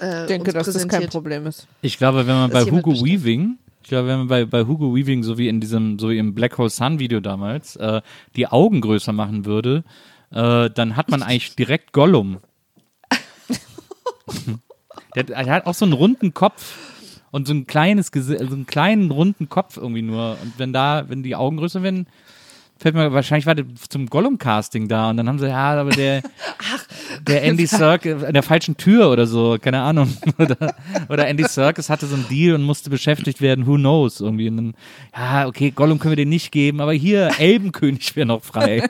äh, 0.00 0.22
Ich 0.22 0.26
denke, 0.28 0.52
dass 0.52 0.66
das 0.66 0.76
kein 0.76 0.88
präsentiert. 0.88 1.12
Problem 1.12 1.46
ist. 1.46 1.66
Ich 1.82 1.98
glaube, 1.98 2.26
wenn 2.26 2.34
man 2.34 2.50
bei 2.50 2.62
Hugo 2.62 2.90
bestimmt. 2.90 3.08
Weaving, 3.24 3.58
ich 3.82 3.88
glaube, 3.88 4.08
wenn 4.08 4.18
man 4.18 4.28
bei, 4.28 4.44
bei 4.44 4.64
Hugo 4.64 4.94
Weaving, 4.94 5.22
so 5.24 5.36
wie 5.38 5.48
in 5.48 5.60
diesem, 5.60 5.98
so 5.98 6.10
wie 6.10 6.18
im 6.18 6.34
Black 6.34 6.56
Hole 6.58 6.70
Sun 6.70 6.98
Video 6.98 7.20
damals, 7.20 7.76
äh, 7.76 8.00
die 8.36 8.46
Augen 8.46 8.80
größer 8.80 9.12
machen 9.12 9.44
würde, 9.44 9.84
äh, 10.30 10.70
dann 10.70 10.96
hat 10.96 11.10
man 11.10 11.22
eigentlich 11.22 11.56
direkt 11.56 11.92
Gollum. 11.92 12.38
der, 15.14 15.24
der 15.24 15.46
hat 15.46 15.66
auch 15.66 15.74
so 15.74 15.84
einen 15.84 15.94
runden 15.94 16.34
Kopf 16.34 16.74
und 17.30 17.46
so 17.46 17.54
ein 17.54 17.66
kleines 17.66 18.12
Gesi 18.12 18.36
so 18.38 18.54
einen 18.54 18.66
kleinen 18.66 19.10
runden 19.10 19.48
Kopf 19.48 19.76
irgendwie 19.76 20.02
nur. 20.02 20.36
Und 20.42 20.54
wenn 20.58 20.72
da, 20.72 21.04
wenn 21.08 21.22
die 21.22 21.34
Augen 21.34 21.56
größer 21.56 21.82
werden, 21.82 22.06
fällt 22.82 22.94
mir 22.94 23.12
wahrscheinlich 23.12 23.46
war 23.46 23.54
der 23.54 23.64
zum 23.88 24.06
Gollum-Casting 24.06 24.88
da 24.88 25.10
und 25.10 25.16
dann 25.16 25.28
haben 25.28 25.38
sie, 25.38 25.48
ja, 25.48 25.80
aber 25.80 25.90
der, 25.90 26.22
der 27.26 27.42
Andy 27.44 27.66
Serkis 27.66 28.22
an 28.24 28.34
der 28.34 28.42
falschen 28.42 28.76
Tür 28.76 29.10
oder 29.10 29.26
so, 29.26 29.56
keine 29.60 29.80
Ahnung. 29.80 30.12
oder, 30.38 30.74
oder 31.08 31.28
Andy 31.28 31.44
Serkis 31.44 31.88
hatte 31.88 32.06
so 32.06 32.16
einen 32.16 32.28
Deal 32.28 32.54
und 32.54 32.62
musste 32.64 32.90
beschäftigt 32.90 33.40
werden, 33.40 33.66
who 33.66 33.76
knows, 33.76 34.20
irgendwie. 34.20 34.48
Und 34.48 34.56
dann, 34.56 34.74
ja, 35.16 35.46
okay, 35.46 35.70
Gollum 35.70 35.98
können 36.00 36.12
wir 36.12 36.16
den 36.16 36.28
nicht 36.28 36.50
geben, 36.50 36.80
aber 36.80 36.92
hier, 36.92 37.30
Elbenkönig 37.38 38.16
wäre 38.16 38.26
noch 38.26 38.42
frei. 38.42 38.88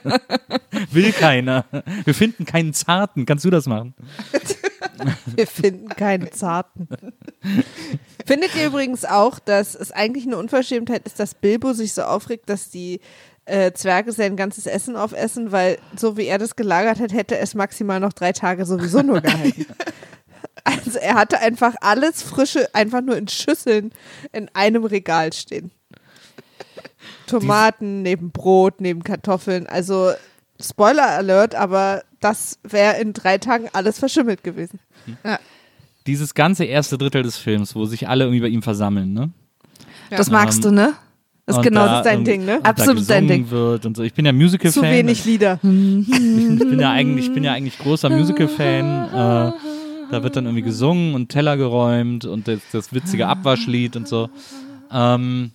Will 0.91 1.13
keiner. 1.13 1.67
Wir 2.05 2.15
finden 2.15 2.45
keinen 2.47 2.73
Zarten. 2.73 3.27
Kannst 3.27 3.45
du 3.45 3.51
das 3.51 3.67
machen? 3.67 3.95
Wir 5.37 5.47
finden 5.47 5.89
keinen 5.89 6.33
zarten. 6.33 6.89
Findet 8.27 8.55
ihr 8.57 8.67
übrigens 8.67 9.05
auch, 9.05 9.39
dass 9.39 9.75
es 9.75 9.93
eigentlich 9.93 10.27
eine 10.27 10.37
Unverschämtheit 10.37 11.07
ist, 11.07 11.19
dass 11.19 11.35
Bilbo 11.35 11.73
sich 11.73 11.93
so 11.93 12.03
aufregt, 12.03 12.49
dass 12.49 12.71
die 12.71 13.01
äh, 13.45 13.73
Zwerge 13.73 14.13
sein 14.13 14.37
ganzes 14.37 14.67
Essen 14.67 14.97
aufessen, 14.97 15.53
weil 15.53 15.79
so 15.97 16.17
wie 16.17 16.27
er 16.27 16.39
das 16.39 16.57
gelagert 16.57 17.01
hat, 17.01 17.13
hätte 17.13 17.39
es 17.39 17.55
maximal 17.55 18.01
noch 18.01 18.13
drei 18.13 18.33
Tage 18.33 18.65
sowieso 18.65 19.03
nur 19.03 19.21
gehalten. 19.21 19.67
Also 20.65 20.99
er 21.01 21.15
hatte 21.15 21.41
einfach 21.41 21.75
alles 21.81 22.23
Frische 22.23 22.73
einfach 22.73 23.01
nur 23.01 23.17
in 23.17 23.27
Schüsseln 23.27 23.91
in 24.31 24.49
einem 24.55 24.85
Regal 24.85 25.33
stehen. 25.33 25.73
Tomaten 27.27 28.03
neben 28.03 28.31
Brot, 28.31 28.81
neben 28.81 29.03
Kartoffeln. 29.03 29.67
Also 29.67 30.13
Spoiler 30.61 31.09
Alert, 31.09 31.57
aber 31.57 32.05
das 32.23 32.59
wäre 32.63 33.01
in 33.01 33.13
drei 33.13 33.39
Tagen 33.39 33.69
alles 33.73 33.99
verschimmelt 33.99 34.43
gewesen. 34.43 34.79
Dieses 36.07 36.35
ganze 36.35 36.65
erste 36.65 36.99
Drittel 36.99 37.23
des 37.23 37.37
Films, 37.37 37.75
wo 37.75 37.85
sich 37.85 38.09
alle 38.09 38.25
irgendwie 38.25 38.41
bei 38.41 38.49
ihm 38.49 38.63
versammeln, 38.63 39.13
ne? 39.13 39.31
Das 40.11 40.29
Ja. 40.29 40.33
magst 40.33 40.65
du, 40.65 40.71
ne? 40.71 40.95
Das 41.47 41.57
ist 41.57 41.63
genau 41.63 41.85
da 41.85 41.95
das. 41.97 42.05
dein 42.05 42.25
Ding, 42.25 42.45
ne? 42.45 42.61
Absolut 42.63 43.09
dein 43.11 43.27
Ding. 43.29 43.51
Wird 43.51 43.85
und 43.85 43.97
so. 43.97 44.03
Ich 44.05 44.15
bin 44.15 44.25
ja 44.25 44.33
Musical-Fan. 44.33 44.83
Zu 44.83 44.89
wenig 44.89 45.25
Lieder. 45.25 45.59
Ich 45.63 46.59
bin 46.59 46.79
ja 46.81 46.91
eigentlich, 46.93 47.27
ich 47.29 47.35
bin 47.35 47.45
ja 47.45 47.53
eigentlich 47.53 47.79
großer 47.79 48.09
Musical-Fan. 48.11 49.09
Äh, 49.09 49.53
Da 50.11 50.23
wird 50.23 50.37
dann 50.37 50.45
irgendwie 50.45 50.63
gesungen 50.63 51.15
und 51.15 51.31
Teller 51.31 51.57
geräumt 51.57 52.27
und 52.27 52.47
das, 52.47 52.61
das 52.71 52.93
witzige 52.93 53.29
Abwaschlied 53.29 53.97
und 53.97 54.07
so. 54.07 54.29
Ähm, 54.93 55.53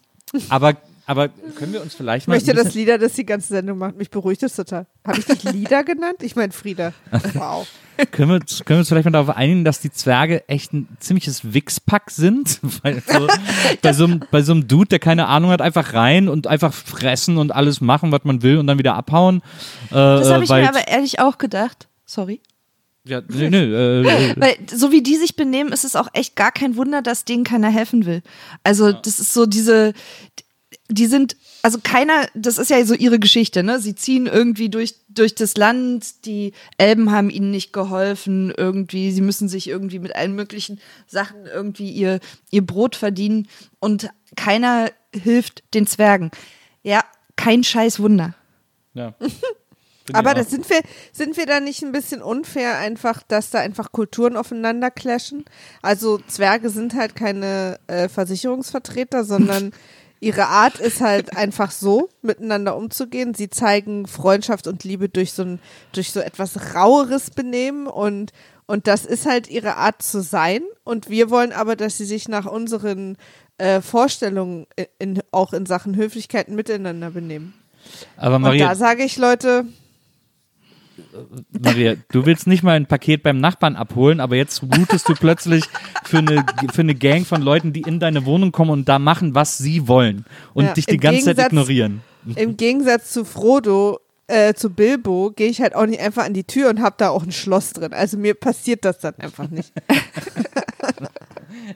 aber, 0.50 0.76
aber 1.08 1.30
können 1.56 1.74
wir 1.74 1.82
uns 1.82 1.96
vielleicht 1.96 2.26
Ich 2.26 2.28
mal. 2.28 2.36
möchte 2.36 2.52
ein 2.52 2.58
das 2.58 2.74
Lieder, 2.76 2.98
das 3.00 3.14
die 3.14 3.26
ganze 3.26 3.48
Sendung 3.48 3.78
macht. 3.80 3.98
Mich 3.98 4.10
beruhigt 4.12 4.44
das 4.44 4.56
total. 4.56 4.86
Habe 5.06 5.18
ich 5.20 5.26
dich 5.26 5.44
Lieder 5.52 5.84
genannt? 5.84 6.18
Ich 6.22 6.36
meine 6.36 6.52
Frieda. 6.54 6.94
Wow. 7.34 7.68
Können 8.12 8.30
wir, 8.30 8.36
uns- 8.36 8.64
können 8.64 8.78
wir 8.78 8.82
uns 8.82 8.90
vielleicht 8.90 9.06
mal 9.06 9.12
darauf 9.12 9.36
einigen, 9.36 9.66
dass 9.66 9.80
die 9.80 9.92
Zwerge 9.92 10.48
echt 10.48 10.72
ein 10.72 10.88
ziemliches 11.00 11.52
Wichspack 11.54 12.12
sind? 12.12 12.60
Weil 12.84 13.02
so, 13.08 13.28
bei, 13.82 13.94
so 13.94 14.04
einem, 14.04 14.20
bei 14.30 14.42
so 14.44 14.52
einem 14.52 14.68
Dude, 14.68 14.90
der 14.90 15.00
keine 15.00 15.26
Ahnung 15.28 15.50
hat, 15.50 15.62
einfach 15.62 15.94
rein 15.96 16.30
und 16.30 16.46
einfach 16.46 16.72
fressen 16.74 17.38
und 17.40 17.52
alles 17.52 17.82
machen, 17.82 18.12
was 18.12 18.24
man 18.24 18.44
will 18.44 18.58
und 18.60 18.68
dann 18.68 18.78
wieder 18.78 18.94
abhauen. 18.96 19.42
Äh, 19.90 19.96
Das 19.96 20.30
habe 20.30 20.44
ich 20.44 20.50
weil, 20.52 20.62
mir 20.62 20.70
aber 20.70 20.88
ehrlich 20.88 21.20
auch 21.20 21.40
gedacht. 21.40 21.88
Sorry. 22.06 22.40
ja, 23.04 23.22
nö, 23.28 23.50
nö, 23.50 24.04
äh, 24.06 24.36
Weil 24.40 24.56
so 24.72 24.92
wie 24.92 25.02
die 25.02 25.16
sich 25.16 25.36
benehmen, 25.36 25.72
ist 25.72 25.84
es 25.84 25.96
auch 25.96 26.10
echt 26.14 26.36
gar 26.36 26.52
kein 26.52 26.76
Wunder, 26.76 27.02
dass 27.02 27.26
denen 27.26 27.44
keiner 27.46 27.70
helfen 27.70 28.06
will. 28.06 28.22
Also 28.64 28.92
das 28.92 29.20
ist 29.20 29.34
so 29.34 29.46
diese, 29.48 29.94
die 30.90 31.08
sind, 31.08 31.36
also 31.64 31.80
keiner, 31.84 32.28
das 32.34 32.58
ist 32.58 32.70
ja 32.70 32.84
so 32.86 32.94
ihre 32.94 33.20
Geschichte, 33.20 33.64
ne? 33.64 33.80
Sie 33.80 33.96
ziehen 33.96 34.26
irgendwie 34.26 34.70
durch, 34.70 34.96
durch 35.10 35.36
das 35.36 35.58
Land, 35.58 36.26
die 36.26 36.54
Elben 36.78 37.12
haben 37.12 37.30
ihnen 37.30 37.52
nicht 37.52 37.74
geholfen, 37.74 38.54
irgendwie, 38.56 39.12
sie 39.12 39.22
müssen 39.22 39.50
sich 39.50 39.68
irgendwie 39.68 40.00
mit 40.00 40.16
allen 40.16 40.34
möglichen 40.34 40.80
Sachen 41.06 41.46
irgendwie 41.46 41.90
ihr, 41.90 42.20
ihr 42.52 42.66
Brot 42.66 42.96
verdienen 42.96 43.48
und 43.80 44.10
keiner 44.36 44.92
hilft 45.14 45.64
den 45.74 45.88
Zwergen. 45.88 46.32
Ja, 46.84 47.04
kein 47.36 47.64
scheiß 47.64 48.00
Wunder. 48.00 48.34
ja. 48.94 49.14
Aber 50.14 50.34
das 50.34 50.50
sind 50.50 50.70
wir, 50.70 50.80
sind 51.12 51.36
wir 51.36 51.46
da 51.46 51.60
nicht 51.60 51.84
ein 51.84 51.92
bisschen 51.92 52.22
unfair 52.22 52.78
einfach, 52.78 53.24
dass 53.24 53.50
da 53.50 53.60
einfach 53.60 53.92
Kulturen 53.92 54.38
aufeinander 54.38 54.90
clashen? 54.90 55.44
Also 55.82 56.20
Zwerge 56.28 56.70
sind 56.70 56.94
halt 56.94 57.14
keine 57.14 57.78
äh, 57.88 58.08
Versicherungsvertreter, 58.08 59.26
sondern 59.26 59.74
ihre 60.20 60.48
Art 60.48 60.80
ist 60.80 61.02
halt 61.02 61.36
einfach 61.36 61.72
so, 61.72 62.10
miteinander 62.22 62.76
umzugehen. 62.76 63.34
Sie 63.34 63.50
zeigen 63.50 64.08
Freundschaft 64.08 64.68
und 64.68 64.84
Liebe 64.84 65.10
durch 65.10 65.34
so 65.34 65.44
ein, 65.44 65.60
durch 65.92 66.12
so 66.12 66.20
etwas 66.20 66.76
raueres 66.76 67.30
Benehmen 67.30 67.88
und, 67.88 68.32
und 68.66 68.88
das 68.88 69.06
ist 69.06 69.26
halt 69.26 69.50
ihre 69.50 69.78
Art 69.78 70.02
zu 70.02 70.22
sein. 70.22 70.62
Und 70.84 71.10
wir 71.10 71.30
wollen 71.30 71.52
aber, 71.52 71.76
dass 71.76 71.98
sie 71.98 72.06
sich 72.06 72.28
nach 72.28 72.46
unseren 72.46 73.18
äh, 73.58 73.82
Vorstellungen 73.82 74.68
in, 74.76 74.86
in, 75.00 75.22
auch 75.32 75.54
in 75.54 75.66
Sachen 75.66 75.96
Höflichkeiten 75.96 76.56
miteinander 76.56 77.12
benehmen. 77.12 77.54
Aber 78.18 78.36
Und 78.36 78.44
Maria, 78.44 78.70
da 78.70 78.76
sage 78.76 79.04
ich, 79.04 79.18
Leute, 79.18 79.66
Maria, 81.52 81.96
du 82.12 82.26
willst 82.26 82.48
nicht 82.48 82.64
mal 82.64 82.76
ein 82.76 82.86
Paket 82.86 83.24
beim 83.24 83.40
Nachbarn 83.40 83.76
abholen, 83.76 84.20
aber 84.20 84.36
jetzt 84.36 84.62
routest 84.64 85.08
du 85.10 85.14
plötzlich 85.16 85.64
für 86.04 86.20
eine, 86.20 86.46
für 86.74 86.82
eine 86.82 86.96
Gang 86.96 87.26
von 87.26 87.42
Leuten, 87.42 87.74
die 87.74 87.82
in 87.82 88.00
deine 88.00 88.26
Wohnung 88.26 88.52
kommen 88.52 88.72
und 88.72 88.88
da 88.90 89.00
machen, 89.00 89.36
was 89.36 89.58
sie 89.58 89.88
wollen 89.88 90.26
und 90.54 90.66
Ja, 90.66 90.74
dich 90.74 90.86
die 90.86 90.98
ganze 90.98 91.26
Zeit 91.26 91.36
Gegensatz- 91.38 91.52
ignorieren. 91.52 92.02
Im 92.36 92.58
Gegensatz 92.58 93.12
zu 93.14 93.24
Frodo, 93.24 94.00
äh, 94.28 94.54
zu 94.54 94.70
Bilbo, 94.70 95.32
gehe 95.36 95.50
ich 95.50 95.62
halt 95.62 95.74
auch 95.76 95.86
nicht 95.86 96.02
einfach 96.02 96.26
an 96.26 96.34
die 96.34 96.44
Tür 96.44 96.70
und 96.70 96.82
habe 96.82 96.96
da 96.98 97.10
auch 97.10 97.24
ein 97.24 97.32
Schloss 97.32 97.72
drin. 97.72 97.94
Also 97.94 98.18
mir 98.18 98.34
passiert 98.34 98.84
das 98.86 99.00
dann 99.00 99.16
einfach 99.20 99.50
nicht. 99.50 99.72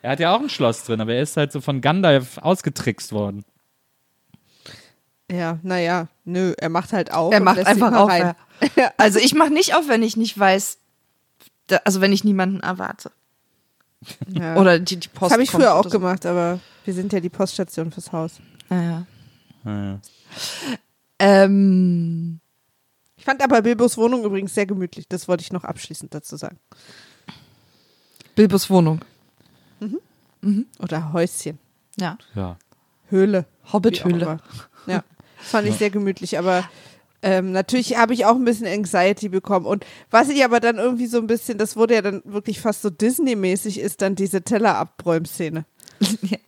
Er 0.01 0.11
hat 0.11 0.19
ja 0.19 0.33
auch 0.35 0.39
ein 0.41 0.49
Schloss 0.49 0.83
drin, 0.83 1.01
aber 1.01 1.13
er 1.13 1.21
ist 1.23 1.35
halt 1.37 1.51
so 1.51 1.59
von 1.61 1.81
Gandalf 1.81 2.37
ausgetrickst 2.37 3.11
worden. 3.11 3.43
ja, 5.31 5.59
naja, 5.63 6.07
nö, 6.25 6.53
er 6.57 6.69
macht 6.69 6.93
halt 6.93 7.11
auf. 7.13 7.33
Er 7.33 7.39
und 7.39 7.45
macht 7.45 7.65
einfach 7.65 7.91
mal 7.91 7.97
auf. 7.99 8.09
rein. 8.09 8.21
Ja. 8.21 8.35
Also 8.97 9.19
ich 9.19 9.33
mache 9.33 9.51
nicht 9.51 9.75
auf, 9.75 9.87
wenn 9.87 10.03
ich 10.03 10.17
nicht 10.17 10.37
weiß, 10.37 10.77
da, 11.67 11.77
also 11.85 12.01
wenn 12.01 12.13
ich 12.13 12.23
niemanden 12.23 12.59
erwarte. 12.59 13.11
Ja. 14.27 14.55
Oder 14.59 14.79
die, 14.79 14.97
die 14.97 15.07
Post 15.07 15.23
das 15.23 15.31
habe 15.33 15.43
ich 15.43 15.51
kommt 15.51 15.63
früher 15.63 15.75
auch 15.75 15.83
so. 15.83 15.89
gemacht, 15.89 16.25
aber 16.25 16.59
wir 16.85 16.93
sind 16.93 17.13
ja 17.13 17.19
die 17.19 17.29
Poststation 17.29 17.91
fürs 17.91 18.11
Haus. 18.11 18.33
Ja, 18.69 19.05
ja. 19.65 19.99
Ähm, 21.19 22.39
Ich 23.17 23.25
fand 23.25 23.43
aber 23.43 23.61
Bilbos 23.61 23.97
Wohnung 23.97 24.23
übrigens 24.23 24.53
sehr 24.53 24.65
gemütlich. 24.65 25.07
Das 25.07 25.27
wollte 25.27 25.43
ich 25.43 25.51
noch 25.51 25.63
abschließend 25.63 26.13
dazu 26.13 26.35
sagen. 26.35 26.59
Bilbos 28.35 28.69
Wohnung. 28.69 29.01
Oder 30.79 31.13
Häuschen. 31.13 31.59
Ja. 31.99 32.17
ja. 32.33 32.57
Höhle. 33.09 33.45
Hobbit-Höhle. 33.71 34.39
Ja, 34.87 35.03
das 35.37 35.47
fand 35.47 35.67
ich 35.67 35.75
sehr 35.75 35.89
gemütlich, 35.89 36.39
aber 36.39 36.67
ähm, 37.21 37.51
natürlich 37.51 37.97
habe 37.97 38.13
ich 38.13 38.25
auch 38.25 38.35
ein 38.35 38.45
bisschen 38.45 38.67
Anxiety 38.67 39.29
bekommen. 39.29 39.65
Und 39.65 39.85
was 40.09 40.29
ich 40.29 40.43
aber 40.43 40.59
dann 40.59 40.77
irgendwie 40.77 41.07
so 41.07 41.17
ein 41.17 41.27
bisschen, 41.27 41.57
das 41.57 41.75
wurde 41.75 41.95
ja 41.95 42.01
dann 42.01 42.21
wirklich 42.25 42.59
fast 42.59 42.81
so 42.81 42.89
Disney-mäßig, 42.89 43.79
ist 43.79 44.01
dann 44.01 44.15
diese 44.15 44.41
Teller-Abräumszene. 44.41 45.65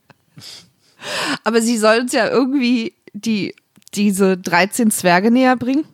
Aber 1.43 1.61
sie 1.61 1.77
soll 1.77 1.99
uns 1.99 2.13
ja 2.13 2.29
irgendwie 2.29 2.93
die, 3.13 3.55
diese 3.93 4.37
13 4.37 4.89
Zwerge 4.91 5.31
näher 5.31 5.55
bringen. 5.55 5.85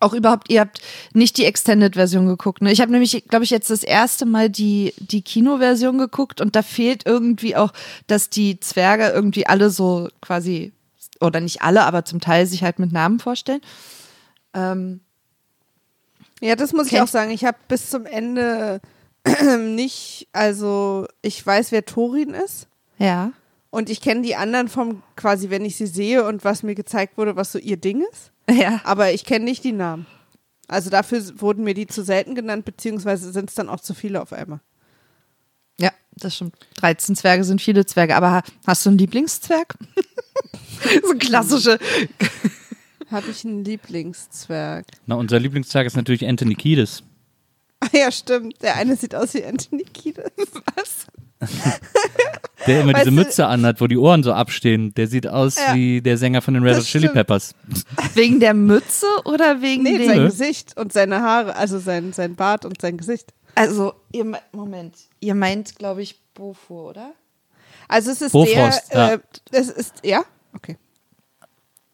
Auch 0.00 0.14
überhaupt, 0.14 0.50
ihr 0.50 0.60
habt 0.60 0.80
nicht 1.14 1.36
die 1.38 1.44
Extended-Version 1.44 2.26
geguckt. 2.26 2.62
Ne? 2.62 2.72
Ich 2.72 2.80
habe 2.80 2.92
nämlich, 2.92 3.24
glaube 3.28 3.44
ich, 3.44 3.50
jetzt 3.50 3.70
das 3.70 3.82
erste 3.82 4.26
Mal 4.26 4.50
die, 4.50 4.94
die 4.98 5.22
Kino-Version 5.22 5.98
geguckt 5.98 6.40
und 6.40 6.56
da 6.56 6.62
fehlt 6.62 7.06
irgendwie 7.06 7.56
auch, 7.56 7.72
dass 8.06 8.30
die 8.30 8.60
Zwerge 8.60 9.08
irgendwie 9.08 9.46
alle 9.46 9.70
so 9.70 10.08
quasi, 10.20 10.72
oder 11.22 11.40
nicht 11.40 11.62
alle, 11.62 11.84
aber 11.84 12.04
zum 12.04 12.20
Teil 12.20 12.46
sich 12.46 12.62
halt 12.62 12.78
mit 12.78 12.92
Namen 12.92 13.18
vorstellen. 13.20 13.60
Ähm, 14.54 15.00
Ja, 16.40 16.56
das 16.56 16.72
muss 16.72 16.90
ich 16.90 17.00
auch 17.00 17.08
sagen. 17.08 17.30
Ich 17.30 17.44
habe 17.44 17.56
bis 17.68 17.90
zum 17.90 18.04
Ende 18.06 18.80
nicht, 19.58 20.28
also 20.32 21.06
ich 21.22 21.44
weiß, 21.44 21.72
wer 21.72 21.84
Torin 21.84 22.30
ist. 22.34 22.66
ja. 22.98 23.32
Und 23.74 23.88
ich 23.88 24.02
kenne 24.02 24.20
die 24.20 24.36
anderen 24.36 24.68
vom 24.68 25.02
quasi, 25.16 25.48
wenn 25.48 25.64
ich 25.64 25.76
sie 25.76 25.86
sehe 25.86 26.26
und 26.26 26.44
was 26.44 26.62
mir 26.62 26.74
gezeigt 26.74 27.16
wurde, 27.16 27.36
was 27.36 27.52
so 27.52 27.58
ihr 27.58 27.78
Ding 27.78 28.04
ist. 28.12 28.30
Ja. 28.50 28.82
Aber 28.84 29.12
ich 29.12 29.24
kenne 29.24 29.46
nicht 29.46 29.64
die 29.64 29.72
Namen. 29.72 30.04
Also 30.68 30.90
dafür 30.90 31.22
wurden 31.40 31.64
mir 31.64 31.72
die 31.72 31.86
zu 31.86 32.02
selten 32.04 32.34
genannt, 32.34 32.66
beziehungsweise 32.66 33.32
sind 33.32 33.48
es 33.48 33.54
dann 33.54 33.70
auch 33.70 33.80
zu 33.80 33.94
viele 33.94 34.20
auf 34.20 34.34
einmal. 34.34 34.60
Das 36.16 36.36
stimmt. 36.36 36.54
13 36.76 37.16
Zwerge 37.16 37.44
sind 37.44 37.60
viele 37.62 37.86
Zwerge. 37.86 38.14
Aber 38.16 38.30
ha- 38.32 38.42
hast 38.66 38.84
du 38.86 38.90
einen 38.90 38.98
Lieblingszwerg? 38.98 39.74
so 41.06 41.14
klassische. 41.18 41.78
Habe 43.10 43.30
ich 43.30 43.44
einen 43.44 43.64
Lieblingszwerg? 43.64 44.86
Na, 45.06 45.16
unser 45.16 45.38
Lieblingszwerg 45.40 45.86
ist 45.86 45.96
natürlich 45.96 46.26
Anthony 46.26 46.54
Kiedis. 46.54 47.02
Ah 47.80 47.88
ja, 47.96 48.12
stimmt. 48.12 48.62
Der 48.62 48.76
eine 48.76 48.96
sieht 48.96 49.14
aus 49.14 49.34
wie 49.34 49.44
Anthony 49.44 49.84
Kiedis. 49.84 50.24
Was? 50.76 51.06
Der 52.68 52.82
immer 52.82 52.92
Weißt 52.92 53.06
diese 53.06 53.10
du- 53.16 53.22
Mütze 53.22 53.46
anhat, 53.46 53.80
wo 53.80 53.88
die 53.88 53.96
Ohren 53.96 54.22
so 54.22 54.32
abstehen. 54.32 54.94
Der 54.94 55.08
sieht 55.08 55.26
aus 55.26 55.56
Ja. 55.56 55.74
wie 55.74 56.00
der 56.00 56.16
Sänger 56.16 56.40
von 56.42 56.54
den 56.54 56.62
Red 56.62 56.76
Hot 56.76 56.84
Chili. 56.84 57.08
Peppers. 57.08 57.54
Wegen 58.14 58.38
der 58.38 58.54
Mütze 58.54 59.06
oder 59.24 59.60
wegen 59.60 59.82
Nee, 59.82 59.98
dem? 59.98 60.06
sein. 60.06 60.24
Gesicht 60.24 60.76
und 60.76 60.92
seine 60.92 61.20
Haare, 61.22 61.56
also 61.56 61.78
sein, 61.80 62.12
sein 62.12 62.36
Bart 62.36 62.64
und 62.64 62.80
sein 62.80 62.96
Gesicht. 62.96 63.32
Also, 63.54 63.94
ihr, 64.12 64.24
me- 64.24 64.40
Moment. 64.52 64.94
Ihr 65.20 65.34
meint, 65.34 65.76
glaube 65.78 66.02
ich, 66.02 66.18
Bofur, 66.34 66.90
oder? 66.90 67.12
Also 67.88 68.10
es 68.10 68.22
ist 68.22 68.32
Bofrost, 68.32 68.92
der, 68.92 68.98
ja. 68.98 69.12
äh, 69.14 69.18
es 69.50 69.68
ist, 69.68 69.94
ja? 70.04 70.24
Okay. 70.54 70.76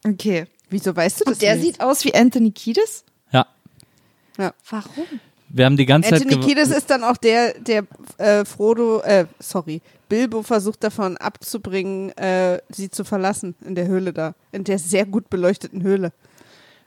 Okay. 0.07 0.47
Wieso 0.71 0.95
weißt 0.95 1.21
du 1.21 1.25
das 1.25 1.35
Und 1.35 1.43
der 1.43 1.57
nicht? 1.57 1.65
sieht 1.65 1.81
aus 1.81 2.05
wie 2.05 2.15
Anthony 2.15 2.51
Kiedis? 2.53 3.05
Ja. 3.33 4.55
Warum? 4.71 5.05
Wir 5.49 5.65
haben 5.65 5.77
die 5.77 5.87
ganze 5.87 6.13
Anthony 6.15 6.31
Zeit. 6.35 6.41
gew- 6.43 6.47
Kiedis 6.47 6.69
ist 6.71 6.89
dann 6.91 7.03
auch 7.03 7.17
der, 7.17 7.55
der 7.55 7.85
äh, 8.19 8.45
Frodo, 8.45 9.01
äh, 9.01 9.27
sorry, 9.41 9.81
Bilbo 10.09 10.45
versucht 10.45 10.85
davon 10.85 11.17
abzubringen, 11.17 12.17
äh, 12.17 12.61
sie 12.69 12.89
zu 12.89 13.03
verlassen 13.03 13.57
in 13.65 13.75
der 13.75 13.89
Höhle 13.89 14.13
da, 14.13 14.35
in 14.53 14.63
der 14.63 14.79
sehr 14.79 15.07
gut 15.07 15.29
beleuchteten 15.29 15.83
Höhle. 15.83 16.13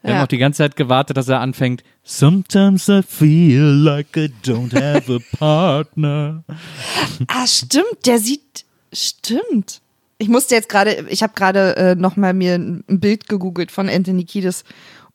Wir 0.01 0.11
haben 0.11 0.17
Ja. 0.17 0.23
auch 0.23 0.27
die 0.27 0.37
ganze 0.39 0.57
Zeit 0.59 0.75
gewartet, 0.75 1.17
dass 1.17 1.27
er 1.27 1.39
anfängt. 1.41 1.83
Sometimes 2.03 2.87
I 2.89 3.01
feel 3.07 3.61
like 3.61 4.15
I 4.17 4.31
don't 4.43 4.73
have 4.73 5.13
a 5.13 5.19
partner. 5.37 6.43
Ah, 7.27 7.45
stimmt. 7.45 8.05
Der 8.07 8.17
sieht. 8.19 8.65
Stimmt. 8.91 9.81
Ich 10.17 10.27
musste 10.27 10.55
jetzt 10.55 10.69
gerade, 10.69 11.05
ich 11.09 11.21
habe 11.23 11.33
gerade 11.33 11.75
äh, 11.77 11.95
nochmal 11.95 12.33
mir 12.33 12.55
ein 12.55 12.83
Bild 12.87 13.27
gegoogelt 13.29 13.71
von 13.71 13.89
Anthony 13.89 14.23
Kiedis, 14.25 14.63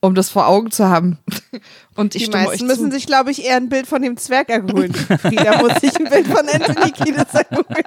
um 0.01 0.15
das 0.15 0.31
vor 0.31 0.47
Augen 0.47 0.71
zu 0.71 0.87
haben. 0.89 1.19
Und 1.97 2.15
ich 2.15 2.25
Die 2.27 2.31
meisten 2.31 2.67
müssen 2.67 2.91
zu. 2.91 2.97
sich, 2.97 3.07
glaube 3.07 3.31
ich, 3.33 3.45
eher 3.45 3.57
ein 3.57 3.69
Bild 3.69 3.87
von 3.87 4.03
dem 4.03 4.17
Zwerg 4.17 4.49
erholen. 4.51 4.95
Frieda 5.21 5.59
muss 5.63 5.75
sich 5.81 5.97
ein 5.99 6.09
Bild 6.09 6.27
von 6.29 6.49
Anthony 6.49 6.91
Kiedis 6.93 7.25
erholen. 7.35 7.85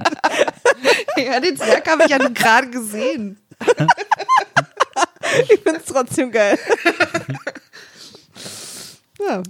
ja, 1.18 1.40
den 1.40 1.56
Zwerg 1.58 1.90
habe 1.90 2.04
ich 2.04 2.10
ja 2.10 2.18
gerade 2.18 2.70
gesehen. 2.70 3.38
Ich 5.50 5.60
finde 5.62 5.80
es 5.80 5.86
trotzdem 5.86 6.32
geil. 6.32 6.58
ja, 9.20 9.44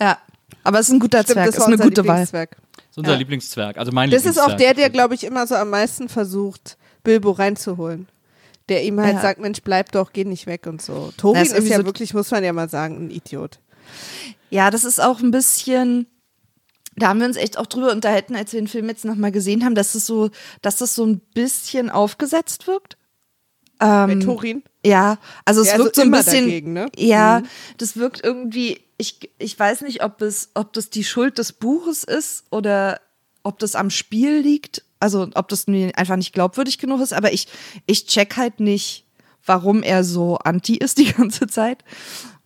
Ja. 0.00 0.18
Aber 0.62 0.80
es 0.80 0.88
ist 0.88 0.94
ein 0.94 1.00
guter 1.00 1.18
stimmt, 1.22 1.34
Zwerg, 1.34 1.46
das 1.46 1.56
ist 1.58 1.62
eine 1.64 1.78
gute 1.78 2.02
Wahl. 2.06 2.16
Lieblingszwerg. 2.16 2.56
Das 2.76 2.84
ist 2.90 2.98
unser 2.98 3.12
Ja. 3.12 3.18
Lieblingszwerg. 3.18 3.78
Also 3.78 3.92
mein 3.92 4.10
Das 4.10 4.24
ist 4.24 4.38
auch 4.38 4.48
Lieblingszwerg. 4.48 4.74
der, 4.76 4.82
der, 4.84 4.90
glaube 4.90 5.14
ich, 5.14 5.24
immer 5.24 5.46
so 5.46 5.54
am 5.54 5.70
meisten 5.70 6.08
versucht, 6.08 6.76
Bilbo 7.04 7.30
reinzuholen. 7.30 8.08
Der 8.68 8.82
ihm 8.82 9.00
halt 9.00 9.14
Ja. 9.14 9.20
sagt, 9.22 9.40
Mensch, 9.40 9.60
bleib 9.62 9.92
doch, 9.92 10.12
geh 10.12 10.24
nicht 10.24 10.46
weg 10.46 10.66
und 10.66 10.82
so. 10.82 11.12
Torin 11.16 11.38
Das 11.40 11.52
ist, 11.52 11.58
ist 11.64 11.68
ja 11.68 11.78
so- 11.78 11.84
wirklich, 11.86 12.14
muss 12.14 12.30
man 12.32 12.42
ja 12.42 12.52
mal 12.52 12.68
sagen, 12.68 13.06
ein 13.06 13.10
Idiot. 13.10 13.60
Ja, 14.50 14.70
das 14.70 14.84
ist 14.84 15.00
auch 15.00 15.20
ein 15.20 15.30
bisschen. 15.30 16.06
da 16.96 17.08
haben 17.08 17.20
wir 17.20 17.26
uns 17.28 17.36
echt 17.36 17.58
auch 17.58 17.66
drüber 17.66 17.92
unterhalten, 17.92 18.34
als 18.34 18.52
wir 18.52 18.60
den 18.60 18.66
Film 18.68 18.88
jetzt 18.88 19.04
nochmal 19.04 19.30
gesehen 19.30 19.64
haben, 19.64 19.74
dass 19.76 19.94
es 19.94 20.04
so, 20.06 20.30
dass 20.62 20.76
das 20.76 20.94
so 20.96 21.04
ein 21.06 21.20
bisschen 21.34 21.90
aufgesetzt 21.90 22.66
wirkt. 22.66 22.96
Bei 23.78 24.14
Torin. 24.16 24.64
Ja, 24.86 25.18
also 25.44 25.60
es 25.62 25.68
Ja, 25.68 25.78
wirkt 25.78 25.98
also 25.98 26.08
so 26.10 26.14
ein 26.16 26.24
bisschen. 26.24 26.44
dagegen, 26.44 26.72
ne? 26.72 26.86
Ja, 26.96 27.42
das 27.78 27.96
wirkt 27.96 28.22
irgendwie. 28.24 28.80
Ich, 28.98 29.30
ich 29.38 29.58
weiß 29.58 29.82
nicht, 29.82 30.02
ob 30.02 30.22
es, 30.22 30.50
ob 30.54 30.72
das 30.72 30.90
die 30.90 31.04
Schuld 31.04 31.38
des 31.38 31.52
Buches 31.52 32.04
ist 32.04 32.44
oder 32.50 33.00
ob 33.42 33.58
das 33.58 33.74
am 33.74 33.90
Spiel 33.90 34.38
liegt. 34.38 34.82
Also 35.00 35.28
ob 35.34 35.48
das 35.48 35.66
mir 35.66 35.92
einfach 35.98 36.16
nicht 36.16 36.32
glaubwürdig 36.32 36.78
genug 36.78 37.00
ist. 37.02 37.12
Aber 37.12 37.32
ich, 37.32 37.48
ich 37.86 38.06
check 38.06 38.36
halt 38.36 38.60
nicht, 38.60 39.04
warum 39.44 39.82
er 39.82 40.04
so 40.04 40.36
anti 40.38 40.76
ist 40.76 40.98
die 40.98 41.12
ganze 41.12 41.46
Zeit. 41.46 41.84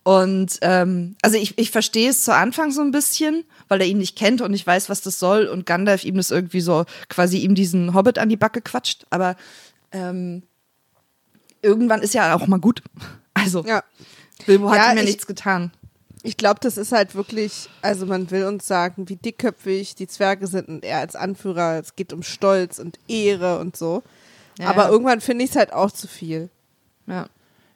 Und 0.03 0.59
ähm, 0.63 1.15
also 1.23 1.37
ich, 1.37 1.59
ich 1.59 1.71
verstehe 1.71 2.09
es 2.11 2.25
zu 2.25 2.35
Anfang 2.35 2.73
so 2.73 2.81
ein 2.81 2.91
bisschen, 2.91 3.45
weil 3.69 3.83
er 3.83 3.87
ihn 3.87 3.99
nicht 3.99 4.17
kennt 4.17 4.41
und 4.41 4.51
nicht 4.51 4.67
weiß, 4.67 4.89
was 4.89 5.03
das 5.03 5.19
soll 5.19 5.47
und 5.47 5.67
Gandalf 5.67 6.05
ihm 6.05 6.17
das 6.17 6.31
irgendwie 6.31 6.63
so 6.63 6.85
quasi 7.09 7.39
ihm 7.39 7.55
diesen 7.55 7.95
Hobbit 7.95 8.19
an 8.19 8.31
die 8.31 8.37
Backe 8.39 8.63
quatscht. 8.63 9.05
Aber 9.11 9.37
ähm, 9.93 10.43
irgendwann 11.63 12.03
ist 12.03 12.15
ja 12.15 12.35
auch 12.35 12.47
mal 12.47 12.61
gut. 12.61 12.83
Also 13.33 13.65
Ja. 13.65 13.83
Bilbo 14.45 14.69
hat 14.71 14.77
Ja, 14.77 14.93
ja 14.93 15.01
ich- 15.01 15.07
nichts 15.07 15.27
getan. 15.27 15.71
Ich 16.23 16.37
glaube, 16.37 16.61
das 16.61 16.77
ist 16.77 16.93
halt 16.93 17.15
wirklich, 17.15 17.71
also 17.81 18.05
man 18.05 18.31
will 18.31 18.45
uns 18.45 18.67
sagen, 18.67 19.09
wie 19.09 19.17
dickköpfig 19.17 19.95
die 19.95 20.07
Zwerge 20.07 20.47
sind 20.49 20.69
und 20.69 20.85
er 20.85 20.99
als 20.99 21.17
Anführer, 21.17 21.79
es 21.81 21.97
geht 21.97 22.13
um 22.13 22.23
Stolz 22.23 22.79
und 22.79 22.99
Ehre 23.09 23.59
und 23.59 23.77
so. 23.77 24.03
Ja, 24.59 24.69
Aber 24.69 24.83
ja. 24.85 24.89
irgendwann 24.91 25.23
finde 25.23 25.45
ich 25.45 25.51
es 25.51 25.57
halt 25.57 25.73
auch 25.73 25.91
zu 25.91 26.07
viel. 26.09 26.51
Ja. 27.07 27.23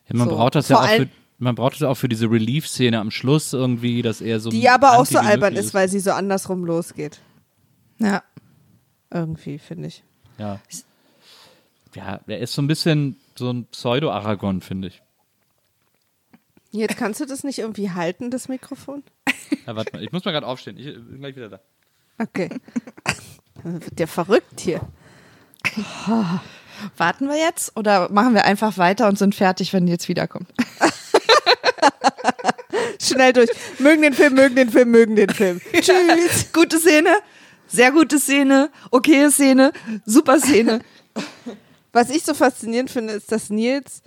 Ja, 0.08 0.16
man 0.16 0.28
So. 0.28 0.34
braucht 0.36 0.56
das 0.56 0.68
ja 0.68 0.76
Vor 0.76 0.84
auch 0.84 0.90
für, 0.96 1.08
man 1.38 1.54
braucht 1.54 1.74
das 1.76 1.82
auch 1.84 1.94
für 1.94 2.08
diese 2.08 2.30
Relief-Szene 2.30 2.98
am 3.00 3.10
Schluss 3.10 3.54
irgendwie, 3.54 4.02
dass 4.02 4.20
er 4.20 4.38
so 4.40 4.50
Die 4.50 4.68
aber 4.68 4.98
auch 4.98 5.06
so 5.06 5.18
albern 5.18 5.54
ist, 5.56 5.72
weil 5.72 5.88
sie 5.88 6.00
so 6.00 6.10
andersrum 6.12 6.64
losgeht. 6.66 7.20
Ja. 8.00 8.22
Irgendwie, 9.10 9.58
finde 9.58 9.88
ich. 9.88 10.02
Ja. 10.36 10.60
Ja, 11.94 12.20
er 12.26 12.38
ist 12.40 12.52
so 12.52 12.60
ein 12.60 12.66
bisschen 12.66 13.16
so 13.38 13.50
ein 13.50 13.66
Pseudo-Aragon, 13.66 14.60
finde 14.60 14.88
ich. 14.88 15.02
Jetzt 16.70 16.96
kannst 16.96 17.20
du 17.20 17.24
das 17.24 17.44
nicht 17.44 17.60
irgendwie 17.60 17.90
halten, 17.90 18.30
das 18.30 18.48
Mikrofon? 18.48 19.04
Ja, 19.66 19.76
warte 19.76 19.92
mal, 19.92 20.02
ich 20.02 20.10
muss 20.10 20.24
mal 20.24 20.32
gerade 20.32 20.46
aufstehen. 20.46 20.76
Ich 20.76 20.86
bin 20.86 21.20
gleich 21.20 21.36
wieder 21.36 21.48
da. 21.48 21.60
Okay. 22.18 22.48
Dann 23.62 23.84
wird 23.84 23.98
der 23.98 24.08
verrückt 24.08 24.60
hier. 24.60 24.80
Warten 26.96 27.28
wir 27.28 27.36
jetzt 27.36 27.76
oder 27.76 28.10
machen 28.10 28.34
wir 28.34 28.44
einfach 28.44 28.76
weiter 28.76 29.08
und 29.08 29.18
sind 29.18 29.34
fertig, 29.34 29.72
wenn 29.72 29.86
die 29.86 29.92
jetzt 29.92 30.08
wiederkommt? 30.08 30.48
Schnell 33.00 33.32
durch. 33.32 33.50
Mögen 33.78 34.02
den 34.02 34.12
Film, 34.12 34.34
mögen 34.34 34.56
den 34.56 34.70
Film, 34.70 34.90
mögen 34.90 35.16
den 35.16 35.30
Film. 35.30 35.60
Tschüss. 35.72 36.52
gute 36.52 36.78
Szene, 36.78 37.16
sehr 37.66 37.92
gute 37.92 38.18
Szene, 38.18 38.70
okaye 38.90 39.30
Szene, 39.30 39.72
super 40.04 40.40
Szene. 40.40 40.80
Was 41.94 42.10
ich 42.10 42.24
so 42.24 42.34
faszinierend 42.34 42.90
finde, 42.90 43.14
ist, 43.14 43.32
dass 43.32 43.48
Nils 43.48 44.02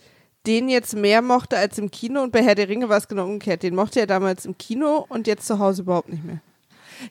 den 0.46 0.70
jetzt 0.70 0.96
mehr 0.96 1.22
mochte 1.22 1.58
als 1.58 1.78
im 1.78 1.90
Kino 1.92 2.22
und 2.22 2.32
bei 2.32 2.44
Herr 2.44 2.56
der 2.56 2.70
Ringe 2.70 2.88
war 2.90 2.98
es 2.98 3.08
genau 3.08 3.26
umgekehrt. 3.26 3.64
Den 3.64 3.76
mochte 3.76 4.00
er 4.00 4.08
damals 4.08 4.46
im 4.46 4.58
Kino 4.58 5.06
und 5.10 5.26
jetzt 5.28 5.48
zu 5.48 5.60
Hause 5.60 5.82
überhaupt 5.82 6.10
nicht 6.10 6.24
mehr. 6.24 6.40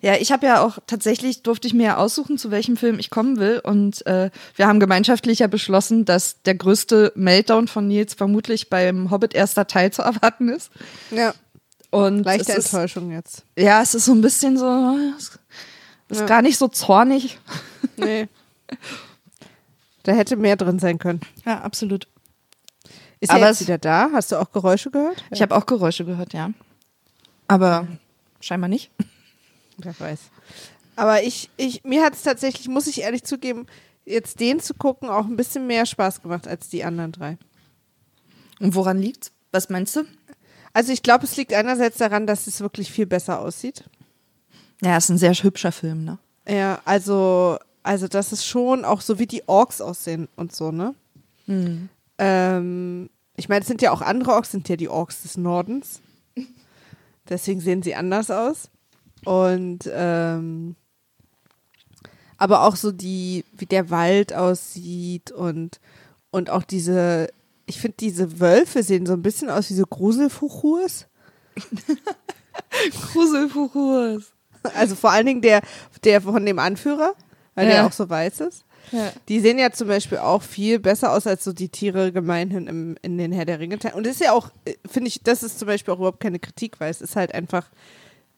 Ja, 0.01 0.15
ich 0.15 0.33
habe 0.33 0.47
ja 0.47 0.63
auch 0.65 0.79
tatsächlich 0.87 1.43
durfte 1.43 1.69
ich 1.69 1.75
mir 1.75 1.85
ja 1.85 1.97
aussuchen, 1.97 2.39
zu 2.39 2.51
welchem 2.51 2.77
Film 2.77 2.99
ich 2.99 3.09
kommen 3.11 3.39
will. 3.39 3.61
Und 3.63 4.05
äh, 4.07 4.31
wir 4.57 4.67
haben 4.67 4.81
gemeinschaftlich 4.81 5.41
ja 5.41 5.47
beschlossen, 5.47 6.05
dass 6.05 6.43
der 6.43 6.55
größte 6.57 7.13
Meltdown 7.15 7.69
von 7.69 7.87
Nils 7.87 8.15
vermutlich 8.15 8.69
beim 8.69 9.11
Hobbit 9.11 9.35
erster 9.35 9.67
Teil 9.67 9.93
zu 9.93 10.03
erwarten 10.03 10.49
ist. 10.49 10.71
Ja. 11.11 11.35
Und 11.91 12.25
Leichte 12.25 12.53
es 12.53 12.59
ist, 12.59 12.73
Enttäuschung 12.73 13.13
jetzt. 13.13 13.45
ja, 13.57 13.81
es 13.81 13.95
ist 13.95 14.07
so 14.07 14.13
ein 14.13 14.21
bisschen 14.23 14.59
so, 14.59 14.97
es 15.17 15.31
ist 16.09 16.21
Ja. 16.21 16.27
gar 16.27 16.43
nicht 16.43 16.59
so 16.59 16.69
zornig. 16.69 17.39
Nee. 17.97 18.29
Da 20.07 20.13
hätte 20.13 20.37
mehr 20.37 20.55
drin 20.57 20.79
sein 20.79 20.99
können. 21.01 21.19
Ja, 21.45 21.63
absolut. 21.63 22.07
Ist 23.19 23.31
Aber 23.31 23.41
er 23.41 23.49
jetzt 23.49 23.61
es- 23.63 23.67
wieder 23.67 23.79
da? 23.79 24.11
Hast 24.13 24.31
du 24.31 24.37
auch 24.37 24.53
Geräusche 24.53 24.91
gehört? 24.93 25.25
Ich 25.33 25.43
habe 25.43 25.57
auch 25.57 25.67
Geräusche 25.67 26.05
gehört, 26.05 26.33
ja. 26.33 26.51
Aber 27.49 27.89
scheinbar 28.41 28.69
nicht. 28.69 28.93
Wer 29.79 29.99
weiß. 29.99 30.21
Aber 30.95 31.25
ich, 31.25 31.51
ich, 31.57 31.83
mir 31.83 32.05
hat 32.05 32.15
es 32.15 32.23
tatsächlich, 32.23 32.69
muss 32.69 32.87
ich 32.87 33.01
ehrlich 33.03 33.25
zugeben, 33.25 33.67
jetzt 34.05 34.39
den 34.39 34.61
zu 34.61 34.75
gucken, 34.75 35.09
auch 35.09 35.25
ein 35.27 35.37
bisschen 35.37 35.67
mehr 35.67 35.87
Spaß 35.87 36.23
gemacht 36.23 36.47
als 36.47 36.69
die 36.69 36.85
anderen 36.85 37.11
drei. 37.11 37.37
Und 38.61 38.75
woran 38.77 38.99
liegt's? 38.99 39.33
Was 39.51 39.69
meinst 39.71 39.97
du? 39.97 40.05
Also 40.73 40.93
ich 40.93 41.03
glaube, 41.03 41.25
es 41.25 41.37
liegt 41.37 41.53
einerseits 41.53 41.99
daran, 41.99 42.29
dass 42.29 42.47
es 42.47 42.61
wirklich 42.61 42.93
viel 42.93 43.07
besser 43.07 43.41
aussieht. 43.41 43.83
Ja, 44.83 44.97
ist 44.99 45.09
ein 45.09 45.19
sehr 45.19 45.35
hübscher 45.35 45.73
Film, 45.73 46.05
ne? 46.05 46.19
Ja, 46.49 46.81
also, 46.85 47.59
also 47.87 48.09
das 48.09 48.33
ist 48.33 48.45
schon 48.45 48.85
auch 48.85 49.01
so, 49.01 49.19
wie 49.21 49.27
die 49.27 49.49
Orks 49.49 49.81
aussehen 49.81 50.29
und 50.35 50.55
so, 50.55 50.73
ne? 50.73 50.95
Ähm, 52.19 53.09
ich 53.37 53.49
meine, 53.49 53.61
es 53.61 53.69
sind 53.69 53.81
ja 53.81 53.93
auch 53.93 54.03
andere 54.03 54.33
Orks, 54.33 54.51
sind 54.51 54.69
ja 54.69 54.77
die 54.77 54.89
Orks 54.89 55.23
des 55.23 55.37
Nordens. 55.37 56.01
Deswegen 57.29 57.61
sehen 57.61 57.85
sie 57.85 57.95
anders 57.95 58.31
aus. 58.31 58.71
Und 59.25 59.89
ähm, 59.93 60.75
aber 62.39 62.63
auch 62.63 62.75
so 62.75 62.91
die, 62.91 63.45
wie 63.53 63.67
der 63.67 63.89
Wald 63.91 64.35
aussieht 64.35 65.31
und, 65.31 65.81
und 66.31 66.51
auch 66.51 66.65
diese, 66.65 67.29
ich 67.67 67.81
finde, 67.81 67.97
diese 68.01 68.41
Wölfe 68.41 68.83
sehen 68.83 69.07
so 69.07 69.13
ein 69.13 69.23
bisschen 69.23 69.49
aus 69.49 69.71
wie 69.71 69.75
so 69.75 69.85
Gruselfuchurs. 69.85 71.07
Gruselfuchurs. 73.13 74.33
Also 74.75 74.97
vor 74.97 75.13
allen 75.13 75.27
Dingen 75.27 75.43
der, 75.43 75.63
der 76.03 76.21
von 76.21 76.45
dem 76.45 76.59
Anführer, 76.59 77.15
weil 77.57 77.67
Ja. 77.67 77.73
der 77.75 77.87
auch 77.87 77.93
so 77.93 78.09
weiß 78.09 78.41
ist. 78.43 78.65
Ja. 78.93 79.13
Die 79.29 79.41
sehen 79.41 79.59
ja 79.59 79.73
zum 79.73 79.89
Beispiel 79.89 80.19
auch 80.19 80.43
viel 80.43 80.79
besser 80.79 81.13
aus 81.13 81.27
als 81.27 81.43
so 81.43 81.53
die 81.53 81.71
Tiere 81.71 82.13
gemeinhin 82.13 82.69
im, 82.69 82.97
in 83.03 83.19
den 83.19 83.33
Herr 83.33 83.45
der 83.45 83.59
Ringe. 83.59 83.77
-Teilen. 83.79 83.95
Und 83.95 84.07
das 84.07 84.13
ist 84.15 84.21
ja 84.21 84.31
auch, 84.31 84.51
äh, 84.65 84.75
finde 84.89 85.09
ich, 85.09 85.25
das 85.25 85.43
ist 85.43 85.59
zum 85.59 85.67
Beispiel 85.67 85.93
auch 85.93 85.99
überhaupt 85.99 86.21
keine 86.21 86.39
Kritik, 86.39 86.79
weil 86.79 86.93
es 86.93 87.01
ist 87.01 87.17
halt 87.17 87.35
einfach, 87.35 87.69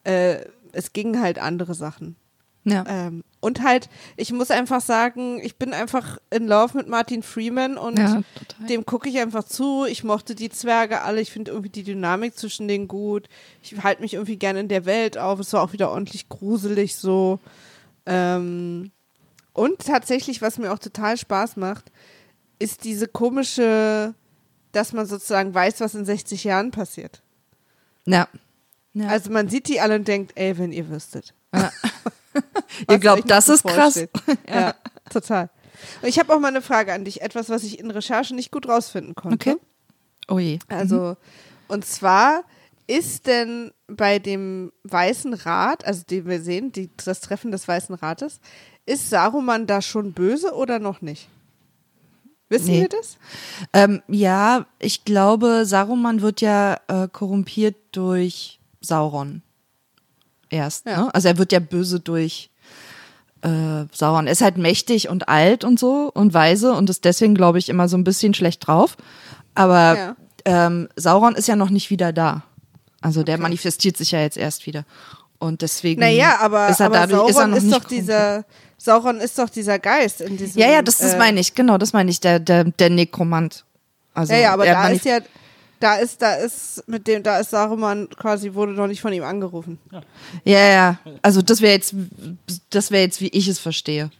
äh, 0.04 0.38
es 0.72 0.94
gingen 0.94 1.20
halt 1.20 1.38
andere 1.38 1.74
Sachen. 1.74 2.16
Ja. 2.64 2.84
Ähm, 2.88 3.24
und 3.40 3.62
halt, 3.62 3.88
ich 4.16 4.32
muss 4.32 4.50
einfach 4.50 4.80
sagen, 4.80 5.38
ich 5.42 5.56
bin 5.56 5.72
einfach 5.72 6.18
in 6.30 6.46
Love 6.48 6.76
mit 6.76 6.88
Martin 6.88 7.22
Freeman 7.22 7.78
und 7.78 7.98
Ja, 7.98 8.22
dem 8.68 8.84
gucke 8.84 9.08
ich 9.08 9.18
einfach 9.18 9.44
zu. 9.44 9.84
Ich 9.86 10.02
mochte 10.02 10.34
die 10.34 10.50
Zwerge 10.50 11.02
alle. 11.02 11.20
Ich 11.20 11.30
finde 11.30 11.50
irgendwie 11.52 11.70
die 11.70 11.84
Dynamik 11.84 12.36
zwischen 12.38 12.68
denen 12.68 12.88
gut. 12.88 13.28
Ich 13.62 13.82
halte 13.82 14.02
mich 14.02 14.14
irgendwie 14.14 14.36
gerne 14.38 14.60
in 14.60 14.68
der 14.68 14.86
Welt 14.86 15.16
auf. 15.18 15.38
Es 15.40 15.52
war 15.52 15.62
auch 15.62 15.72
wieder 15.72 15.90
ordentlich 15.90 16.28
gruselig 16.28 16.96
so. 16.96 17.38
Ähm, 18.06 18.90
und 19.59 19.80
tatsächlich, 19.80 20.40
was 20.40 20.59
mir 20.59 20.72
auch 20.72 20.78
total 20.78 21.16
Spaß 21.16 21.56
macht, 21.56 21.90
ist 22.61 22.84
diese 22.84 23.09
komische, 23.09 24.14
dass 24.70 24.92
man 24.92 25.04
sozusagen 25.04 25.52
weiß, 25.52 25.80
was 25.80 25.96
in 25.96 26.04
60 26.04 26.44
Jahren 26.44 26.70
passiert. 26.70 27.22
Ja. 28.06 28.28
ja. 28.94 29.09
Also 29.09 29.30
man 29.30 29.48
sieht 29.48 29.66
die 29.66 29.80
alle 29.80 29.96
und 29.96 30.06
denkt, 30.06 30.32
ey, 30.36 30.56
wenn 30.59 30.70
ihr 30.70 30.88
wüsstet. 30.88 31.34
ihr 31.52 31.62
was 32.86 32.94
euch 32.94 33.00
glaubt, 33.00 33.28
das 33.28 33.48
ist 33.48 33.64
krass. 33.64 33.94
bevorsteht. 33.94 34.11
ja. 34.48 34.74
total. 35.11 35.50
Und 36.02 36.09
ich 36.09 36.20
habe 36.20 36.32
auch 36.32 36.38
mal 36.38 36.48
eine 36.48 36.62
Frage 36.62 36.92
an 36.92 37.04
dich, 37.04 37.20
etwas, 37.22 37.48
was 37.48 37.64
ich 37.64 37.80
in 37.80 37.90
Recherche 37.90 38.36
nicht 38.36 38.52
gut 38.52 38.68
rausfinden 38.68 39.16
konnte. 39.16 39.50
Okay. 39.50 39.61
Oh 40.28 40.38
je. 40.38 40.61
Also, 40.68 41.16
und 41.66 41.84
zwar 41.84 42.44
ist 42.86 43.26
denn 43.26 43.72
bei 43.88 44.18
dem 44.18 44.72
Weißen 44.84 45.34
Rat, 45.34 45.84
also 45.84 46.04
den 46.04 46.26
wir 46.26 46.40
sehen, 46.40 46.70
die, 46.70 46.90
das 47.04 47.20
Treffen 47.20 47.50
des 47.50 47.66
Weißen 47.66 47.94
Rates, 47.96 48.40
ist 48.89 49.11
Saruman 49.11 49.66
da 49.66 49.82
schon 49.82 50.12
böse 50.12 50.53
oder 50.55 50.78
noch 50.78 51.01
nicht? 51.03 51.28
Wissen 52.49 52.68
Nee. 52.70 52.80
wir 52.82 52.89
das? 52.89 53.18
Ähm, 53.74 54.03
ja, 54.09 54.64
ich 54.78 55.05
glaube, 55.05 55.66
Saruman 55.66 56.22
wird 56.22 56.41
ja 56.41 56.78
äh, 56.89 57.07
korrumpiert 57.12 57.76
durch 57.93 58.59
Sauron. 58.80 59.43
Erst. 60.49 60.86
Ja. 60.86 61.03
Ne? 61.05 61.14
Also 61.14 61.28
er 61.28 61.36
wird 61.39 61.53
ja 61.53 61.59
böse 61.61 62.01
durch 62.01 62.51
äh, 63.43 63.84
Sauron. 63.93 64.26
Er 64.26 64.32
ist 64.32 64.41
halt 64.41 64.57
mächtig 64.57 65.11
und 65.11 65.28
alt 65.28 65.62
und 65.62 65.78
so 65.78 66.11
und 66.14 66.32
weise 66.32 66.72
und 66.72 66.89
ist 66.89 67.05
deswegen, 67.05 67.34
glaube 67.34 67.59
ich, 67.59 67.68
immer 67.68 67.86
so 67.89 67.99
ein 67.99 68.05
bisschen 68.05 68.32
schlecht 68.32 68.66
drauf. 68.66 68.97
Aber 69.55 69.97
Ja. 69.97 70.16
ähm, 70.47 70.89
Sauron 70.97 71.34
ist 71.34 71.49
ja 71.49 71.57
noch 71.57 71.70
nicht 71.70 71.91
wieder 71.91 72.14
da. 72.14 72.45
Also 73.03 73.22
der 73.22 73.39
manifestiert 73.39 73.97
sich 73.97 74.11
ja 74.12 74.20
jetzt 74.20 74.36
erst 74.39 74.66
wieder. 74.66 74.84
Und 75.39 75.62
deswegen 75.62 76.01
Naja, 76.01 76.39
aber, 76.41 76.68
ist 76.68 76.80
er 76.80 76.86
aber 76.86 77.07
dadurch 77.07 77.32
Sauron 77.32 77.32
ist 77.32 77.36
er 77.36 77.47
noch 77.47 77.57
ist 77.57 77.62
nicht 77.64 77.76
doch 77.76 77.84
dieser, 77.84 78.45
Sauron 78.76 79.20
ist 79.20 79.39
doch 79.39 79.49
dieser 79.49 79.78
Geist 79.78 80.20
in 80.20 80.36
diesem. 80.36 80.61
Ja, 80.61 80.68
ja, 80.68 80.82
das, 80.82 80.99
das 80.99 81.14
äh, 81.14 81.18
meine 81.18 81.41
ich, 81.41 81.55
genau, 81.55 81.78
das 81.78 81.93
meine 81.93 82.11
ich, 82.11 82.20
der, 82.20 82.41
der, 82.41 82.64
der 82.64 82.91
Nekromant. 82.91 83.64
Also, 84.14 84.32
Ja, 84.32 84.39
ja, 84.41 84.53
aber 84.53 84.66
er 84.66 84.74
da 84.74 84.89
ist 84.89 85.05
ja, 85.05 85.20
da 85.80 85.95
ist, 85.97 86.22
da 86.22 86.34
ist 86.34 86.82
mit 86.89 87.07
dem, 87.07 87.22
da 87.22 87.39
ist 87.39 87.51
Saruman 87.51 88.09
quasi, 88.16 88.55
wurde 88.55 88.72
noch 88.72 88.89
nicht 88.89 89.01
von 89.01 89.12
ihm 89.12 89.22
angerufen. 89.22 89.78
Ja, 90.45 90.59
ja. 90.59 90.99
Also 91.22 91.41
das 91.43 91.61
wäre 91.61 91.72
jetzt, 91.72 91.95
das 92.70 92.91
wäre 92.91 93.03
jetzt, 93.03 93.20
wie 93.20 93.28
ich 93.28 93.47
es 93.49 93.59
verstehe. 93.59 94.11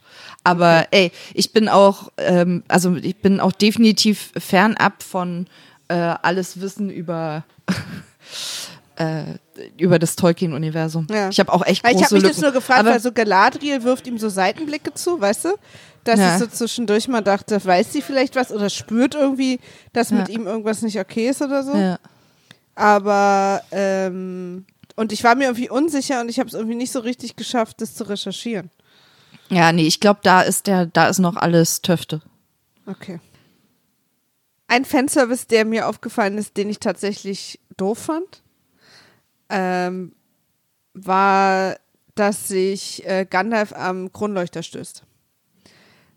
Aber 0.43 0.87
ey, 0.91 1.11
ich 1.33 1.51
bin 1.51 1.67
auch, 1.67 2.11
ähm, 2.17 2.63
also 2.67 2.95
ich 2.95 3.17
bin 3.17 3.39
auch 3.39 3.51
definitiv 3.51 4.31
fernab 4.37 5.03
von 5.03 5.47
äh, 5.89 5.95
alles 5.95 6.61
Wissen 6.61 6.89
über 6.89 7.43
über 9.77 9.97
das 9.99 10.15
Tolkien-Universum. 10.15 11.07
Ja. 11.09 11.29
Ich 11.29 11.39
habe 11.39 11.51
auch 11.53 11.65
echt 11.65 11.83
große 11.83 11.95
ich 11.97 12.03
habe 12.03 12.15
mich 12.15 12.23
Lücken. 12.23 12.35
das 12.35 12.41
nur 12.43 12.51
gefragt, 12.51 12.79
aber, 12.81 12.91
weil 12.91 12.99
so 12.99 13.11
Galadriel 13.11 13.83
wirft 13.83 14.07
ihm 14.07 14.17
so 14.17 14.27
Seitenblicke 14.29 14.93
zu, 14.93 15.19
weißt 15.21 15.45
du? 15.45 15.49
Dass 16.03 16.19
Ja. 16.19 16.33
ich 16.33 16.39
so 16.39 16.47
zwischendurch 16.47 17.07
mal 17.07 17.21
dachte, 17.21 17.63
weiß 17.63 17.93
sie 17.93 18.01
vielleicht 18.01 18.35
was 18.35 18.51
oder 18.51 18.69
spürt 18.69 19.15
irgendwie, 19.15 19.59
dass 19.93 20.11
mit 20.11 20.27
Ja. 20.29 20.35
ihm 20.35 20.47
irgendwas 20.47 20.81
nicht 20.81 20.99
okay 20.99 21.29
ist 21.29 21.41
oder 21.41 21.63
so. 21.63 21.97
Aber 22.75 23.61
ähm, 23.71 24.65
und 24.95 25.11
ich 25.11 25.23
war 25.23 25.35
mir 25.35 25.45
irgendwie 25.45 25.69
unsicher 25.69 26.21
und 26.21 26.29
ich 26.29 26.39
habe 26.39 26.47
es 26.47 26.53
irgendwie 26.53 26.75
nicht 26.75 26.91
so 26.91 26.99
richtig 26.99 27.35
geschafft, 27.35 27.81
das 27.81 27.95
zu 27.95 28.03
recherchieren. 28.05 28.69
ja, 29.49 29.71
nee, 29.71 29.87
ich 29.87 29.99
glaube, 29.99 30.19
da 30.23 30.41
ist 30.41 30.67
der, 30.67 30.85
da 30.85 31.07
ist 31.07 31.19
noch 31.19 31.35
alles 31.35 31.81
Töfte. 31.81 32.21
Okay. 32.85 33.19
Ein 34.67 34.85
Fanservice, 34.85 35.47
der 35.47 35.65
mir 35.65 35.87
aufgefallen 35.87 36.37
ist, 36.37 36.55
den 36.57 36.69
ich 36.69 36.79
tatsächlich 36.79 37.59
doof 37.77 37.97
fand, 37.97 38.41
ähm, 39.49 40.13
war, 40.93 41.75
dass 42.15 42.47
sich 42.47 43.05
äh, 43.07 43.25
Gandalf 43.29 43.73
am 43.73 44.11
Kronleuchter 44.11 44.63
stößt. 44.63 45.03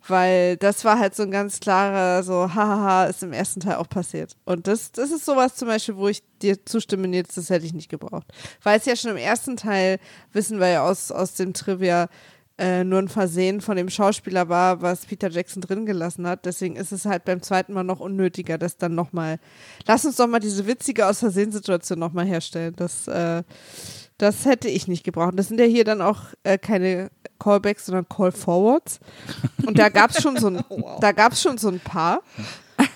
Weil 0.09 0.57
das 0.57 0.85
war 0.85 0.99
halt 0.99 1.15
so 1.15 1.23
ein 1.23 1.31
ganz 1.31 1.61
klarer, 1.61 2.25
so, 2.25 2.53
hahaha, 2.55 3.05
ist 3.05 3.23
im 3.23 3.33
ersten 3.33 3.61
Teil 3.61 3.77
auch 3.77 3.89
passiert. 3.89 4.37
Und 4.45 4.67
das, 4.67 4.91
das 4.91 5.13
ist 5.13 5.25
sowas 5.25 5.55
zum 5.55 5.69
Beispiel, 5.69 5.97
wo 5.97 6.09
ich 6.09 6.25
dir 6.41 6.65
zustimme, 6.67 7.07
jetzt, 7.09 7.37
das 7.37 7.51
hätte 7.51 7.67
ich 7.67 7.73
nicht 7.73 7.89
gebraucht. 7.89 8.27
Weil 8.65 8.79
es 8.79 8.85
ja 8.85 8.97
schon 8.97 9.13
im 9.13 9.17
ersten 9.17 9.57
Teil, 9.57 10.01
wissen 10.33 10.59
wir 10.59 10.69
ja 10.69 10.85
aus, 10.85 11.13
aus 11.13 11.35
dem 11.35 11.55
Trivia, 11.55 12.09
äh, 12.59 12.85
nur 12.85 12.99
ein 13.01 13.09
Versehen 13.09 13.61
von 13.61 13.77
dem 13.77 13.89
Schauspieler 13.89 14.49
war, 14.49 14.83
was 14.83 15.07
Peter 15.07 15.31
Jackson 15.31 15.63
drin 15.63 15.87
gelassen 15.87 16.27
hat. 16.27 16.45
Deswegen 16.45 16.77
ist 16.77 16.93
es 16.93 17.05
halt 17.07 17.25
beim 17.25 17.43
zweiten 17.43 17.73
Mal 17.73 17.83
noch 17.85 18.01
unnötiger, 18.01 18.59
das 18.59 18.77
dann 18.77 18.95
nochmal. 18.95 19.39
Lass 19.87 20.05
uns 20.05 20.17
doch 20.17 20.27
mal 20.27 20.39
diese 20.41 20.67
witzige 20.67 21.07
Aus 21.07 21.21
Versehen-Situation 21.21 21.99
nochmal 21.99 22.27
herstellen. 22.27 22.75
Das, 22.77 23.09
äh, 23.09 23.43
das 24.19 24.45
hätte 24.45 24.69
ich 24.69 24.87
nicht 24.87 25.03
gebraucht. 25.05 25.33
Das 25.37 25.49
sind 25.49 25.59
ja 25.59 25.67
hier 25.67 25.85
dann 25.85 26.03
auch 26.03 26.21
äh, 26.45 26.59
keine 26.59 27.11
Callbacks, 27.39 27.87
sondern 27.87 28.09
Call-Forwards. 28.09 29.01
Und 29.67 29.79
da 29.79 29.89
gab 29.89 30.11
es 30.11 30.23
schon 30.23 30.37
so 30.37 30.49
ein, 30.49 30.63
da 31.01 31.13
gab's 31.13 31.43
schon 31.43 31.59
so 31.59 31.69
ein 31.69 31.81
paar, 31.81 32.21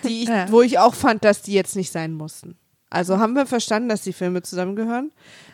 die 0.04 0.22
ich, 0.24 0.28
Ja. 0.28 0.50
wo 0.50 0.62
ich 0.62 0.78
auch 0.78 0.94
fand, 0.94 1.24
dass 1.24 1.42
die 1.42 1.54
jetzt 1.54 1.74
nicht 1.76 1.90
sein 1.90 2.12
mussten. 2.12 2.56
Also 2.88 3.18
haben 3.18 3.34
wir 3.34 3.46
verstanden, 3.46 3.88
dass 3.88 4.02
die 4.02 4.12
Filme 4.12 4.42
zusammengehören. 4.42 5.10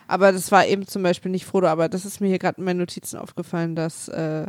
Aber 0.07 0.31
das 0.31 0.51
war 0.51 0.65
eben 0.65 0.87
zum 0.87 1.03
Beispiel 1.03 1.31
nicht 1.31 1.45
Frodo, 1.45 1.67
aber 1.67 1.89
das 1.89 2.05
ist 2.05 2.21
mir 2.21 2.27
hier 2.27 2.39
gerade 2.39 2.59
in 2.59 2.65
meinen 2.65 2.79
Notizen 2.79 3.17
aufgefallen, 3.17 3.75
dass 3.75 4.07
äh, 4.09 4.45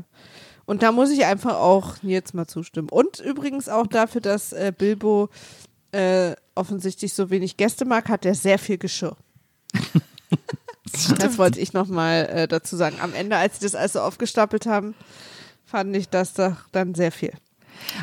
und 0.67 0.83
da 0.83 0.93
muss 0.93 1.11
ich 1.11 1.25
einfach 1.27 1.57
auch 1.57 1.97
jetzt 2.03 2.35
mal 2.35 2.47
zustimmen. 2.47 2.89
Und 2.89 3.21
übrigens 3.21 3.69
auch 3.69 3.87
dafür, 3.87 4.21
dass 4.21 4.53
äh, 4.53 4.73
Bilbo 4.77 5.29
äh, 5.93 6.35
offensichtlich 6.55 7.13
so 7.15 7.31
wenig 7.31 7.57
Gäste 7.57 7.85
mag, 7.85 8.09
hat 8.09 8.25
er 8.25 8.35
sehr 8.35 8.59
viel 8.59 8.79
Geschirr. 8.79 9.17
das 11.19 11.39
wollte 11.39 11.61
ich 11.61 11.73
nochmal 11.73 12.27
äh, 12.27 12.49
dazu 12.49 12.77
sagen. 12.77 12.97
Am 13.01 13.15
Ende, 13.15 13.37
als 13.37 13.59
sie 13.59 13.67
das 13.67 13.75
alles 13.75 13.93
so 13.93 14.01
aufgestapelt 14.01 14.67
haben, 14.67 14.95
fand 15.65 15.95
ich 15.97 16.09
das 16.09 16.35
doch 16.35 16.57
dann 16.73 16.95
sehr 16.95 17.13
viel. 17.13 17.33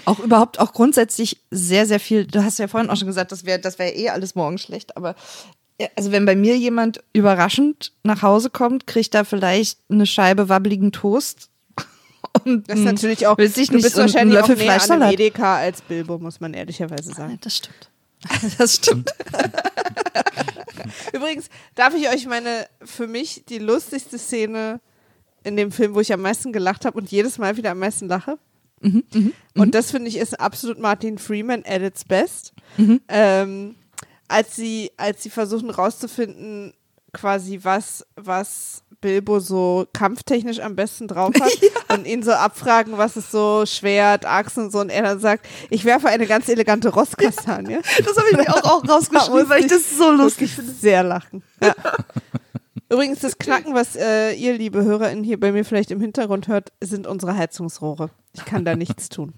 Auch 0.06 0.20
überhaupt 0.20 0.60
auch 0.60 0.74
grundsätzlich 0.74 1.41
sehr, 1.49 1.86
sehr 1.86 1.99
viel. 1.99 2.28
Du 2.28 2.43
hast 2.43 2.60
ja 2.60 2.68
vorhin 2.68 2.89
auch 2.89 2.97
schon 2.97 3.08
gesagt, 3.08 3.32
das 3.32 3.45
wäre 3.45 3.60
das 3.60 3.80
wäre 3.80 3.91
eh 3.91 4.10
alles 4.10 4.36
morgen 4.36 4.58
schlecht, 4.58 4.97
aber 4.97 5.16
also 5.95 6.11
wenn 6.11 6.25
bei 6.25 6.36
mir 6.36 6.57
jemand 6.57 7.03
überraschend 7.13 7.93
nach 8.03 8.21
Hause 8.21 8.49
kommt, 8.49 8.88
kriegt 8.88 9.15
er 9.15 9.25
vielleicht 9.25 9.79
eine 9.89 10.05
Scheibe 10.05 10.49
wabbeligen 10.49 10.91
Toast. 10.91 11.49
Und 12.45 12.69
Das 12.69 12.79
ist 12.79 12.86
natürlich 12.86 13.27
auch, 13.27 13.38
weiß 13.38 13.57
ich 13.57 13.69
du 13.69 13.75
nicht, 13.75 13.84
bist 13.84 13.97
wahrscheinlich 13.97 14.38
auch 14.38 14.47
Löffel 14.47 14.63
an 14.63 14.69
einem 14.69 14.79
Fleischsalat. 14.79 15.13
Edeka 15.13 15.57
als 15.57 15.82
Bilbo, 15.82 16.17
muss 16.17 16.39
man 16.39 16.53
ehrlicherweise 16.53 17.13
sagen. 17.13 17.38
Das 17.41 17.57
stimmt. 17.57 17.89
Das 18.57 18.75
stimmt. 18.75 19.09
Übrigens 21.13 21.49
darf 21.75 21.95
ich 21.95 22.07
euch 22.09 22.27
meine, 22.27 22.67
für 22.84 23.07
mich 23.07 23.43
die 23.49 23.57
lustigste 23.57 24.19
Szene 24.19 24.79
in 25.43 25.57
dem 25.57 25.71
Film, 25.71 25.95
wo 25.95 26.01
ich 26.01 26.13
am 26.13 26.21
meisten 26.21 26.53
gelacht 26.53 26.86
habe 26.86 26.97
und 26.99 27.11
jedes 27.11 27.39
Mal 27.39 27.57
wieder 27.57 27.71
am 27.71 27.79
meisten 27.79 28.07
lache. 28.07 28.38
und 28.82 29.75
das 29.75 29.91
finde 29.91 30.07
ich 30.07 30.17
ist 30.17 30.39
absolut 30.39 30.79
Martin 30.79 31.17
Freeman 31.17 31.63
at 31.65 31.82
its 31.82 32.03
best. 32.05 32.53
Ähm, 33.07 33.75
als 34.32 34.55
sie, 34.55 34.91
als 34.97 35.23
sie 35.23 35.29
versuchen 35.29 35.69
rauszufinden, 35.69 36.73
quasi 37.13 37.59
was, 37.61 38.05
was 38.15 38.84
Bilbo 39.01 39.39
so 39.39 39.86
kampftechnisch 39.93 40.59
am 40.59 40.75
besten 40.75 41.07
drauf 41.07 41.34
hat 41.39 41.51
und 41.97 42.07
ihn 42.07 42.23
so 42.23 42.32
abfragen, 42.32 42.97
was 42.97 43.17
ist 43.17 43.32
so 43.32 43.65
Schwert, 43.65 44.25
Axt 44.25 44.57
und 44.57 44.71
so 44.71 44.79
und 44.79 44.89
er 44.89 45.03
dann 45.03 45.19
sagt, 45.19 45.47
ich 45.69 45.84
werfe 45.84 46.07
eine 46.07 46.27
ganz 46.27 46.47
elegante 46.47 46.89
Rosskastanie. 46.89 47.79
Das 47.97 48.17
habe 48.17 48.29
ich 48.32 48.38
mir 48.38 48.49
auch, 48.49 48.63
auch 48.63 48.88
rausgeschrieben, 48.88 49.49
weil 49.49 49.61
ich 49.61 49.67
das 49.67 49.97
so 49.97 50.11
lustig 50.11 50.55
finde. 50.55 50.71
Sehr 50.71 51.03
lachen. 51.03 51.43
Ja. 51.61 51.75
Übrigens, 52.89 53.19
das 53.19 53.38
Knacken, 53.38 53.73
was 53.73 53.95
äh, 53.95 54.34
ihr, 54.34 54.57
liebe 54.57 54.84
HörerInnen, 54.84 55.23
hier 55.23 55.39
bei 55.39 55.53
mir 55.53 55.63
vielleicht 55.63 55.91
im 55.91 56.01
Hintergrund 56.01 56.49
hört, 56.49 56.73
sind 56.82 57.07
unsere 57.07 57.38
Heizungsrohre. 57.38 58.09
Ich 58.34 58.43
kann 58.43 58.65
da 58.65 58.75
nichts 58.75 59.07
tun. 59.07 59.34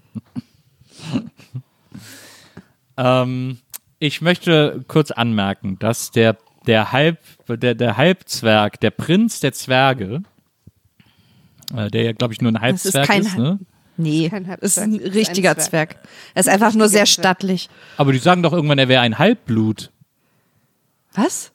Ähm, 2.96 3.58
ich 4.04 4.20
möchte 4.20 4.84
kurz 4.86 5.10
anmerken, 5.10 5.78
dass 5.78 6.10
der, 6.10 6.36
der, 6.66 6.92
Halb, 6.92 7.18
der, 7.48 7.74
der 7.74 7.96
Halbzwerg, 7.96 8.78
der 8.80 8.90
Prinz 8.90 9.40
der 9.40 9.52
Zwerge, 9.52 10.22
äh, 11.74 11.90
der 11.90 12.02
ja, 12.02 12.12
glaube 12.12 12.34
ich, 12.34 12.40
nur 12.40 12.52
ein 12.52 12.72
Das 12.72 12.84
ist 12.84 12.94
Halbzwerg 12.94 13.06
kein 13.06 13.22
ist, 13.22 13.38
ne? 13.38 13.58
Nee, 13.96 14.28
kein 14.28 14.44
das 14.44 14.76
ist 14.76 14.76
Halbzwerg, 14.76 14.88
ein 14.88 14.94
ist 14.94 15.04
ein 15.06 15.12
richtiger 15.12 15.56
Zwerg. 15.56 15.92
Zwerg. 15.92 16.08
Er 16.34 16.40
ist 16.40 16.48
einfach 16.48 16.74
nur 16.74 16.84
richtiger 16.84 16.88
sehr 16.88 17.04
Zwerg. 17.06 17.24
stattlich. 17.24 17.70
Aber 17.96 18.12
die 18.12 18.18
sagen 18.18 18.42
doch 18.42 18.52
irgendwann, 18.52 18.78
er 18.78 18.88
wäre 18.88 19.00
ein 19.02 19.18
Halbblut. 19.18 19.90
Was? 21.14 21.52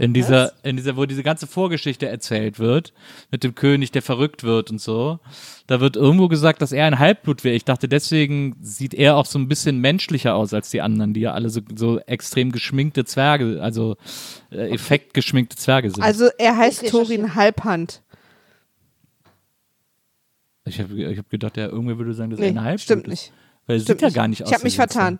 In 0.00 0.14
dieser, 0.14 0.52
in 0.62 0.76
dieser, 0.76 0.96
wo 0.96 1.04
diese 1.04 1.22
ganze 1.22 1.46
Vorgeschichte 1.46 2.08
erzählt 2.08 2.58
wird, 2.58 2.94
mit 3.30 3.44
dem 3.44 3.54
König, 3.54 3.90
der 3.92 4.00
verrückt 4.02 4.44
wird 4.44 4.70
und 4.70 4.80
so. 4.80 5.18
Da 5.66 5.80
wird 5.80 5.94
irgendwo 5.96 6.28
gesagt, 6.28 6.62
dass 6.62 6.72
er 6.72 6.86
ein 6.86 6.98
Halbblut 6.98 7.44
wäre. 7.44 7.54
Ich 7.54 7.64
dachte, 7.66 7.86
deswegen 7.86 8.56
sieht 8.62 8.94
er 8.94 9.16
auch 9.16 9.26
so 9.26 9.38
ein 9.38 9.46
bisschen 9.46 9.78
menschlicher 9.78 10.34
aus 10.34 10.54
als 10.54 10.70
die 10.70 10.80
anderen, 10.80 11.12
die 11.12 11.20
ja 11.20 11.32
alle 11.32 11.50
so, 11.50 11.60
so 11.76 11.98
extrem 12.00 12.50
geschminkte 12.50 13.04
Zwerge, 13.04 13.60
also 13.62 13.96
äh, 14.50 14.70
effektgeschminkte 14.70 15.56
Zwerge 15.56 15.90
sind. 15.90 16.02
Also 16.02 16.28
er 16.38 16.56
heißt 16.56 16.88
Thorin 16.88 17.34
Halbhand. 17.34 18.02
ich 20.64 20.80
habe 20.80 20.94
ich 20.94 21.18
hab 21.18 21.28
gedacht, 21.28 21.56
ja, 21.56 21.66
irgendwer 21.66 21.98
würde 21.98 22.14
sagen, 22.14 22.30
das 22.30 22.38
ist 22.38 22.44
Nee, 22.44 22.50
ein 22.58 22.62
Halbblut. 22.62 22.80
stimmt 22.80 23.02
ist. 23.04 23.10
nicht. 23.10 23.32
Weil 23.66 23.76
er 23.76 23.80
Stimmt 23.82 24.00
sieht 24.00 24.08
ja 24.10 24.14
gar 24.14 24.28
nicht 24.28 24.42
aus. 24.42 24.48
Ich 24.48 24.54
habe 24.54 24.64
mich 24.64 24.76
vertan. 24.76 25.18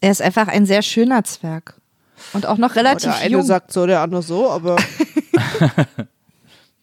Er 0.00 0.10
ist 0.12 0.22
einfach 0.22 0.46
ein 0.48 0.64
sehr 0.64 0.82
schöner 0.82 1.24
Zwerg. 1.24 1.80
Und 2.32 2.46
auch 2.46 2.58
noch 2.58 2.76
relativ 2.76 3.12
Der 3.12 3.20
eine 3.20 3.30
jung. 3.30 3.42
sagt 3.42 3.72
so, 3.72 3.86
der 3.86 4.00
andere 4.00 4.22
so, 4.22 4.50
aber 4.50 4.76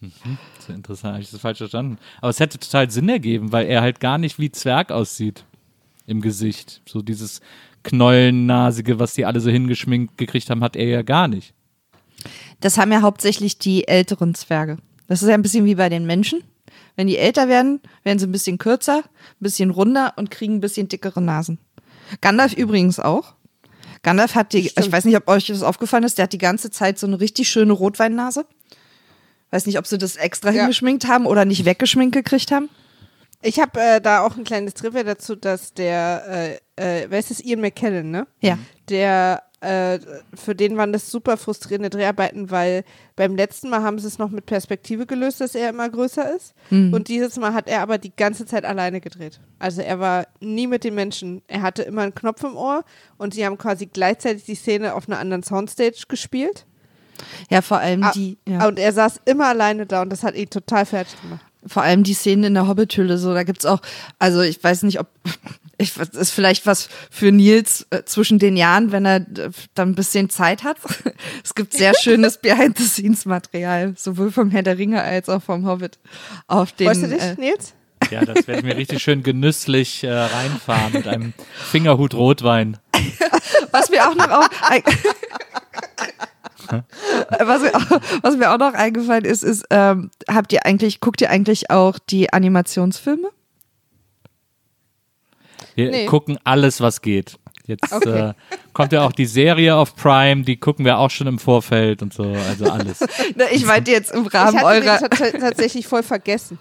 ist 0.00 0.68
interessant, 0.68 1.14
habe 1.14 1.22
ich 1.22 1.30
das 1.30 1.40
falsch 1.40 1.58
verstanden. 1.58 1.98
Aber 2.20 2.30
es 2.30 2.40
hätte 2.40 2.58
total 2.58 2.90
Sinn 2.90 3.08
ergeben, 3.08 3.52
weil 3.52 3.66
er 3.66 3.82
halt 3.82 4.00
gar 4.00 4.18
nicht 4.18 4.38
wie 4.38 4.50
Zwerg 4.50 4.90
aussieht 4.90 5.44
im 6.06 6.20
Gesicht. 6.20 6.82
So 6.86 7.02
dieses 7.02 7.40
Knollennasige, 7.82 8.98
was 8.98 9.14
die 9.14 9.24
alle 9.24 9.40
so 9.40 9.50
hingeschminkt 9.50 10.18
gekriegt 10.18 10.50
haben, 10.50 10.62
hat 10.62 10.76
er 10.76 10.88
ja 10.88 11.02
gar 11.02 11.28
nicht. 11.28 11.54
Das 12.60 12.78
haben 12.78 12.92
ja 12.92 13.02
hauptsächlich 13.02 13.58
die 13.58 13.86
älteren 13.86 14.34
Zwerge. 14.34 14.78
Das 15.08 15.22
ist 15.22 15.28
ja 15.28 15.34
ein 15.34 15.42
bisschen 15.42 15.64
wie 15.64 15.76
bei 15.76 15.88
den 15.88 16.06
Menschen. 16.06 16.42
Wenn 16.96 17.06
die 17.06 17.18
älter 17.18 17.48
werden, 17.48 17.80
werden 18.02 18.18
sie 18.18 18.26
ein 18.26 18.32
bisschen 18.32 18.58
kürzer, 18.58 18.98
ein 19.04 19.40
bisschen 19.40 19.70
runder 19.70 20.14
und 20.16 20.30
kriegen 20.30 20.54
ein 20.54 20.60
bisschen 20.60 20.88
dickere 20.88 21.20
Nasen. 21.20 21.58
Gandalf 22.20 22.54
übrigens 22.54 22.98
auch. 22.98 23.34
Gandalf 24.02 24.34
hat 24.34 24.52
die, 24.52 24.66
ich 24.76 24.92
weiß 24.92 25.04
nicht, 25.04 25.16
ob 25.16 25.28
euch 25.28 25.46
das 25.46 25.62
aufgefallen 25.62 26.04
ist, 26.04 26.18
der 26.18 26.24
hat 26.24 26.32
die 26.32 26.38
ganze 26.38 26.70
Zeit 26.70 26.98
so 26.98 27.06
eine 27.06 27.20
richtig 27.20 27.48
schöne 27.48 27.72
Rotweinnase. 27.72 28.46
Weiß 29.50 29.66
nicht, 29.66 29.78
ob 29.78 29.86
sie 29.86 29.98
das 29.98 30.16
extra 30.16 30.50
Ja. 30.50 30.62
hingeschminkt 30.62 31.06
haben 31.06 31.26
oder 31.26 31.44
nicht 31.44 31.64
weggeschminkt 31.64 32.14
gekriegt 32.14 32.50
haben. 32.52 32.68
ich 33.42 33.60
habe 33.60 33.80
äh, 33.80 34.00
da 34.00 34.20
auch 34.24 34.36
ein 34.36 34.44
kleines 34.44 34.74
Trivia 34.74 35.04
dazu, 35.04 35.36
dass 35.36 35.72
der, 35.72 36.58
äh, 36.76 37.02
äh, 37.02 37.06
wer 37.08 37.18
ist 37.18 37.30
das, 37.30 37.40
Ian 37.40 37.60
McKellen, 37.60 38.10
ne? 38.10 38.26
Ja. 38.40 38.58
der 38.88 39.42
äh, 39.60 39.98
für 40.34 40.54
den 40.54 40.76
waren 40.76 40.92
das 40.92 41.10
super 41.10 41.36
frustrierende 41.36 41.90
Dreharbeiten, 41.90 42.50
weil 42.50 42.84
beim 43.16 43.36
letzten 43.36 43.70
Mal 43.70 43.82
haben 43.82 43.98
sie 43.98 44.06
es 44.06 44.18
noch 44.18 44.30
mit 44.30 44.46
Perspektive 44.46 45.06
gelöst, 45.06 45.40
dass 45.40 45.54
er 45.54 45.70
immer 45.70 45.88
größer 45.88 46.34
ist. 46.36 46.54
Und 46.70 47.08
dieses 47.08 47.36
Mal 47.38 47.54
hat 47.54 47.68
er 47.68 47.80
aber 47.80 47.98
die 47.98 48.14
ganze 48.14 48.44
Zeit 48.46 48.64
alleine 48.64 49.00
gedreht. 49.00 49.40
Also 49.58 49.80
er 49.82 49.98
war 49.98 50.26
nie 50.40 50.66
mit 50.66 50.84
den 50.84 50.94
Menschen. 50.94 51.42
Er 51.48 51.62
hatte 51.62 51.82
immer 51.82 52.02
einen 52.02 52.14
Knopf 52.14 52.44
im 52.44 52.56
Ohr 52.56 52.84
und 53.16 53.34
sie 53.34 53.46
haben 53.46 53.56
quasi 53.58 53.86
gleichzeitig 53.86 54.44
die 54.44 54.54
Szene 54.56 54.94
auf 54.94 55.08
einer 55.08 55.18
anderen 55.18 55.42
Soundstage 55.42 56.02
gespielt. 56.08 56.66
Ja, 57.48 57.62
vor 57.62 57.78
allem 57.78 58.02
Ah, 58.02 58.12
die, 58.14 58.36
ja. 58.46 58.68
Und 58.68 58.78
er 58.78 58.92
saß 58.92 59.22
immer 59.24 59.46
alleine 59.46 59.86
da 59.86 60.02
und 60.02 60.10
das 60.10 60.22
hat 60.22 60.34
ihn 60.34 60.50
total 60.50 60.84
fertig 60.84 61.20
gemacht. 61.22 61.40
vor 61.66 61.82
allem 61.82 62.02
die 62.04 62.12
Szenen 62.12 62.44
in 62.44 62.54
der 62.54 62.68
Hobbithülle, 62.68 63.16
so, 63.16 63.32
da 63.32 63.42
gibt's 63.42 63.64
auch, 63.64 63.80
also 64.18 64.42
ich 64.42 64.62
weiß 64.62 64.82
nicht, 64.82 65.00
ob, 65.00 65.06
ich, 65.78 65.94
das 65.94 66.08
ist 66.10 66.30
vielleicht 66.30 66.66
was 66.66 66.88
für 67.10 67.32
Nils 67.32 67.86
äh, 67.90 68.04
zwischen 68.04 68.38
den 68.38 68.56
Jahren, 68.56 68.92
wenn 68.92 69.04
er 69.04 69.16
äh, 69.16 69.50
dann 69.74 69.90
ein 69.90 69.94
bisschen 69.94 70.30
Zeit 70.30 70.64
hat. 70.64 70.78
Es 71.44 71.54
gibt 71.54 71.72
sehr 71.72 71.94
schönes 71.94 72.38
Behind-the-Scenes-Material, 72.42 73.94
sowohl 73.96 74.30
vom 74.30 74.50
Herr 74.50 74.62
der 74.62 74.78
Ringe 74.78 75.02
als 75.02 75.28
auch 75.28 75.42
vom 75.42 75.66
Hobbit. 75.66 75.98
Auf 76.46 76.72
den, 76.72 76.88
Freust 76.88 77.02
du 77.02 77.08
dich, 77.08 77.22
äh, 77.22 77.34
Nils? 77.38 77.74
Ja, 78.10 78.24
das 78.24 78.46
werde 78.46 78.60
ich 78.60 78.64
mir 78.64 78.76
richtig 78.76 79.02
schön 79.02 79.22
genüsslich 79.22 80.04
äh, 80.04 80.12
reinfahren 80.12 80.92
mit 80.92 81.08
einem 81.08 81.32
Fingerhut 81.70 82.14
Rotwein. 82.14 82.76
was 83.72 83.90
wir 83.90 84.06
auch 84.06 84.14
noch 84.14 84.30
auf, 84.30 84.48
was, 87.40 87.62
mir 87.62 87.74
auch, 87.74 88.00
was 88.22 88.36
mir 88.36 88.52
auch 88.52 88.58
noch 88.58 88.74
eingefallen 88.74 89.24
ist, 89.24 89.42
ist, 89.42 89.64
ähm, 89.70 90.10
habt 90.30 90.52
ihr 90.52 90.66
eigentlich, 90.66 91.00
guckt 91.00 91.20
ihr 91.20 91.30
eigentlich 91.30 91.70
auch 91.70 91.98
die 91.98 92.32
Animationsfilme? 92.32 93.30
Wir 95.76 95.90
Nee. 95.90 96.06
gucken 96.06 96.38
alles, 96.44 96.80
was 96.80 97.00
geht. 97.02 97.38
Jetzt 97.66 97.92
Okay. 97.92 98.30
äh, 98.30 98.34
kommt 98.72 98.92
ja 98.92 99.04
auch 99.04 99.12
die 99.12 99.26
Serie 99.26 99.74
auf 99.76 99.96
Prime, 99.96 100.42
die 100.42 100.56
gucken 100.56 100.84
wir 100.84 100.98
auch 100.98 101.10
schon 101.10 101.26
im 101.26 101.38
Vorfeld 101.38 102.00
und 102.02 102.12
so, 102.14 102.22
also 102.24 102.64
alles. 102.70 103.00
Ne, 103.36 103.44
Ich 103.52 103.64
meinte 103.66 103.90
jetzt 103.90 104.12
im 104.12 104.26
Ich 104.26 104.34
Rahmen 104.34 104.58
hatte 104.60 104.80
den 104.80 104.88
eurer, 104.88 104.98
tats- 104.98 105.32
tatsächlich 105.40 105.86
voll 105.86 106.02
vergessen, 106.04 106.58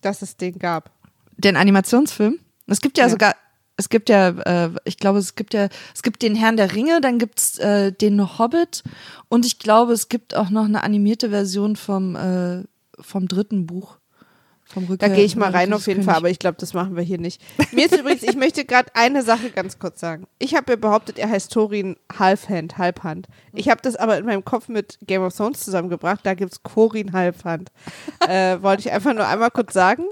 dass 0.00 0.22
es 0.22 0.36
den 0.36 0.58
gab. 0.58 0.90
den 1.36 1.56
Animationsfilm. 1.56 2.38
Es 2.66 2.80
gibt 2.80 2.98
ja, 2.98 3.04
Ja. 3.04 3.10
sogar, 3.10 3.34
es 3.76 3.88
gibt 3.88 4.08
ja, 4.10 4.28
äh, 4.28 4.70
ich 4.84 4.96
glaube, 4.98 5.18
es 5.18 5.34
gibt 5.34 5.54
ja, 5.54 5.68
es 5.94 6.02
gibt 6.02 6.22
den 6.22 6.34
Herrn 6.36 6.56
der 6.56 6.74
Ringe, 6.74 7.00
dann 7.00 7.18
gibt's 7.18 7.58
äh, 7.58 7.92
den 7.92 8.38
Hobbit 8.38 8.82
und 9.28 9.44
ich 9.46 9.58
glaube, 9.58 9.92
es 9.92 10.08
gibt 10.08 10.36
auch 10.36 10.50
noch 10.50 10.64
eine 10.66 10.82
animierte 10.84 11.30
Version 11.30 11.76
vom, 11.76 12.14
äh, 12.14 12.62
vom 13.00 13.26
dritten 13.26 13.66
Buch. 13.66 13.96
Da 14.98 15.08
gehe 15.08 15.24
ich 15.24 15.36
mal 15.36 15.50
rein 15.50 15.72
Rückkehr 15.72 15.76
auf 15.76 15.86
jeden 15.86 16.02
Fall, 16.02 16.14
aber 16.14 16.30
ich 16.30 16.38
glaube, 16.38 16.56
das 16.58 16.74
machen 16.74 16.96
wir 16.96 17.02
hier 17.02 17.18
nicht. 17.18 17.42
Mir 17.72 17.86
ist 17.86 17.98
übrigens, 17.98 18.22
ich 18.22 18.36
möchte 18.36 18.64
gerade 18.64 18.90
eine 18.94 19.22
Sache 19.22 19.50
ganz 19.50 19.78
kurz 19.78 20.00
sagen. 20.00 20.26
Ich 20.38 20.54
habe 20.54 20.72
ja 20.72 20.76
behauptet, 20.76 21.18
er 21.18 21.28
heißt 21.28 21.52
Thorin 21.52 21.96
Halfhand, 22.16 22.78
Halbhand. 22.78 23.26
Ich 23.52 23.68
habe 23.68 23.80
das 23.82 23.96
aber 23.96 24.18
in 24.18 24.26
meinem 24.26 24.44
Kopf 24.44 24.68
mit 24.68 24.98
Game 25.02 25.22
of 25.22 25.34
Thrones 25.34 25.64
zusammengebracht. 25.64 26.20
Da 26.22 26.34
gibt 26.34 26.52
es 26.52 26.62
Corin 26.62 27.12
Halbhand. 27.12 27.70
äh, 28.28 28.58
wollte 28.62 28.80
ich 28.80 28.92
einfach 28.92 29.14
nur 29.14 29.26
einmal 29.26 29.50
kurz 29.50 29.72
sagen. 29.72 30.04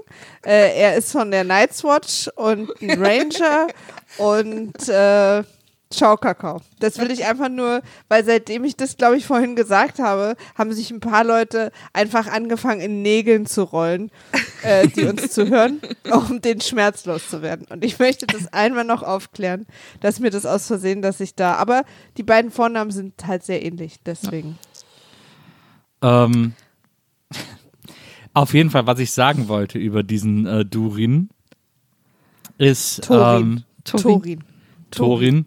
Äh, 0.45 0.77
er 0.77 0.95
ist 0.95 1.11
von 1.11 1.31
der 1.31 1.43
Night's 1.43 1.83
Watch 1.83 2.29
und 2.35 2.69
ein 2.81 3.01
Ranger 3.01 3.67
und 4.17 4.89
äh, 4.89 5.43
Schaukakao. 5.91 6.61
Das 6.79 6.99
will 6.99 7.09
ich 7.09 7.25
einfach 7.25 7.49
nur, 7.49 7.81
weil 8.09 8.23
seitdem 8.23 8.63
ich 8.63 8.77
das, 8.77 8.95
glaube 8.95 9.17
ich, 9.17 9.25
vorhin 9.25 9.55
gesagt 9.55 9.97
habe, 9.97 10.35
haben 10.55 10.71
sich 10.71 10.91
ein 10.91 10.99
paar 10.99 11.23
Leute 11.23 11.71
einfach 11.93 12.27
angefangen, 12.27 12.79
in 12.79 13.01
Nägeln 13.01 13.47
zu 13.47 13.63
rollen, 13.63 14.11
äh, 14.61 14.87
die 14.87 15.05
uns 15.05 15.31
zuhören, 15.31 15.81
um 16.11 16.41
den 16.41 16.61
Schmerz 16.61 17.05
loszuwerden. 17.05 17.65
Und 17.69 17.83
ich 17.83 17.97
möchte 17.97 18.27
das 18.27 18.53
einmal 18.53 18.83
noch 18.83 19.01
aufklären, 19.01 19.65
dass 19.99 20.19
mir 20.19 20.29
das 20.29 20.45
aus 20.45 20.67
Versehen, 20.67 21.01
dass 21.01 21.19
ich 21.19 21.33
da, 21.33 21.55
aber 21.55 21.83
die 22.17 22.23
beiden 22.23 22.51
Vornamen 22.51 22.91
sind 22.91 23.25
halt 23.25 23.43
sehr 23.43 23.65
ähnlich, 23.65 23.99
deswegen. 24.05 24.59
Ähm, 26.03 26.53
auf 28.33 28.53
jeden 28.53 28.69
Fall, 28.69 28.85
was 28.85 28.99
ich 28.99 29.11
sagen 29.11 29.47
wollte 29.47 29.79
über 29.79 30.03
diesen 30.03 30.45
äh, 30.45 30.65
Durin, 30.65 31.29
ist 32.59 33.05
Thorin. 33.05 33.41
ähm, 33.41 33.63
Thorin. 33.85 34.43
Thorin, 34.91 35.45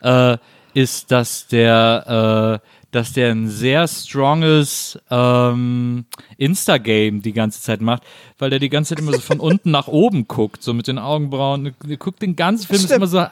äh, 0.00 0.38
ist, 0.74 1.10
dass 1.10 1.46
der, 1.48 2.60
äh, 2.62 2.66
dass 2.90 3.12
der 3.14 3.30
ein 3.30 3.48
sehr 3.48 3.88
stronges 3.88 4.98
ähm, 5.10 6.04
Insta-Game 6.36 7.22
die 7.22 7.32
ganze 7.32 7.62
Zeit 7.62 7.80
macht, 7.80 8.02
weil 8.38 8.50
der 8.50 8.58
die 8.58 8.68
ganze 8.68 8.94
Zeit 8.94 9.02
immer 9.02 9.12
so 9.12 9.20
von 9.20 9.40
unten 9.40 9.70
nach 9.70 9.88
oben 9.88 10.28
guckt, 10.28 10.62
so 10.62 10.74
mit 10.74 10.86
den 10.86 10.98
Augenbrauen. 10.98 11.74
Der 11.84 11.96
guckt 11.96 12.20
den 12.20 12.36
ganzen 12.36 12.66
Film, 12.66 12.84
ist 12.84 12.92
immer 12.92 13.06
so 13.06 13.24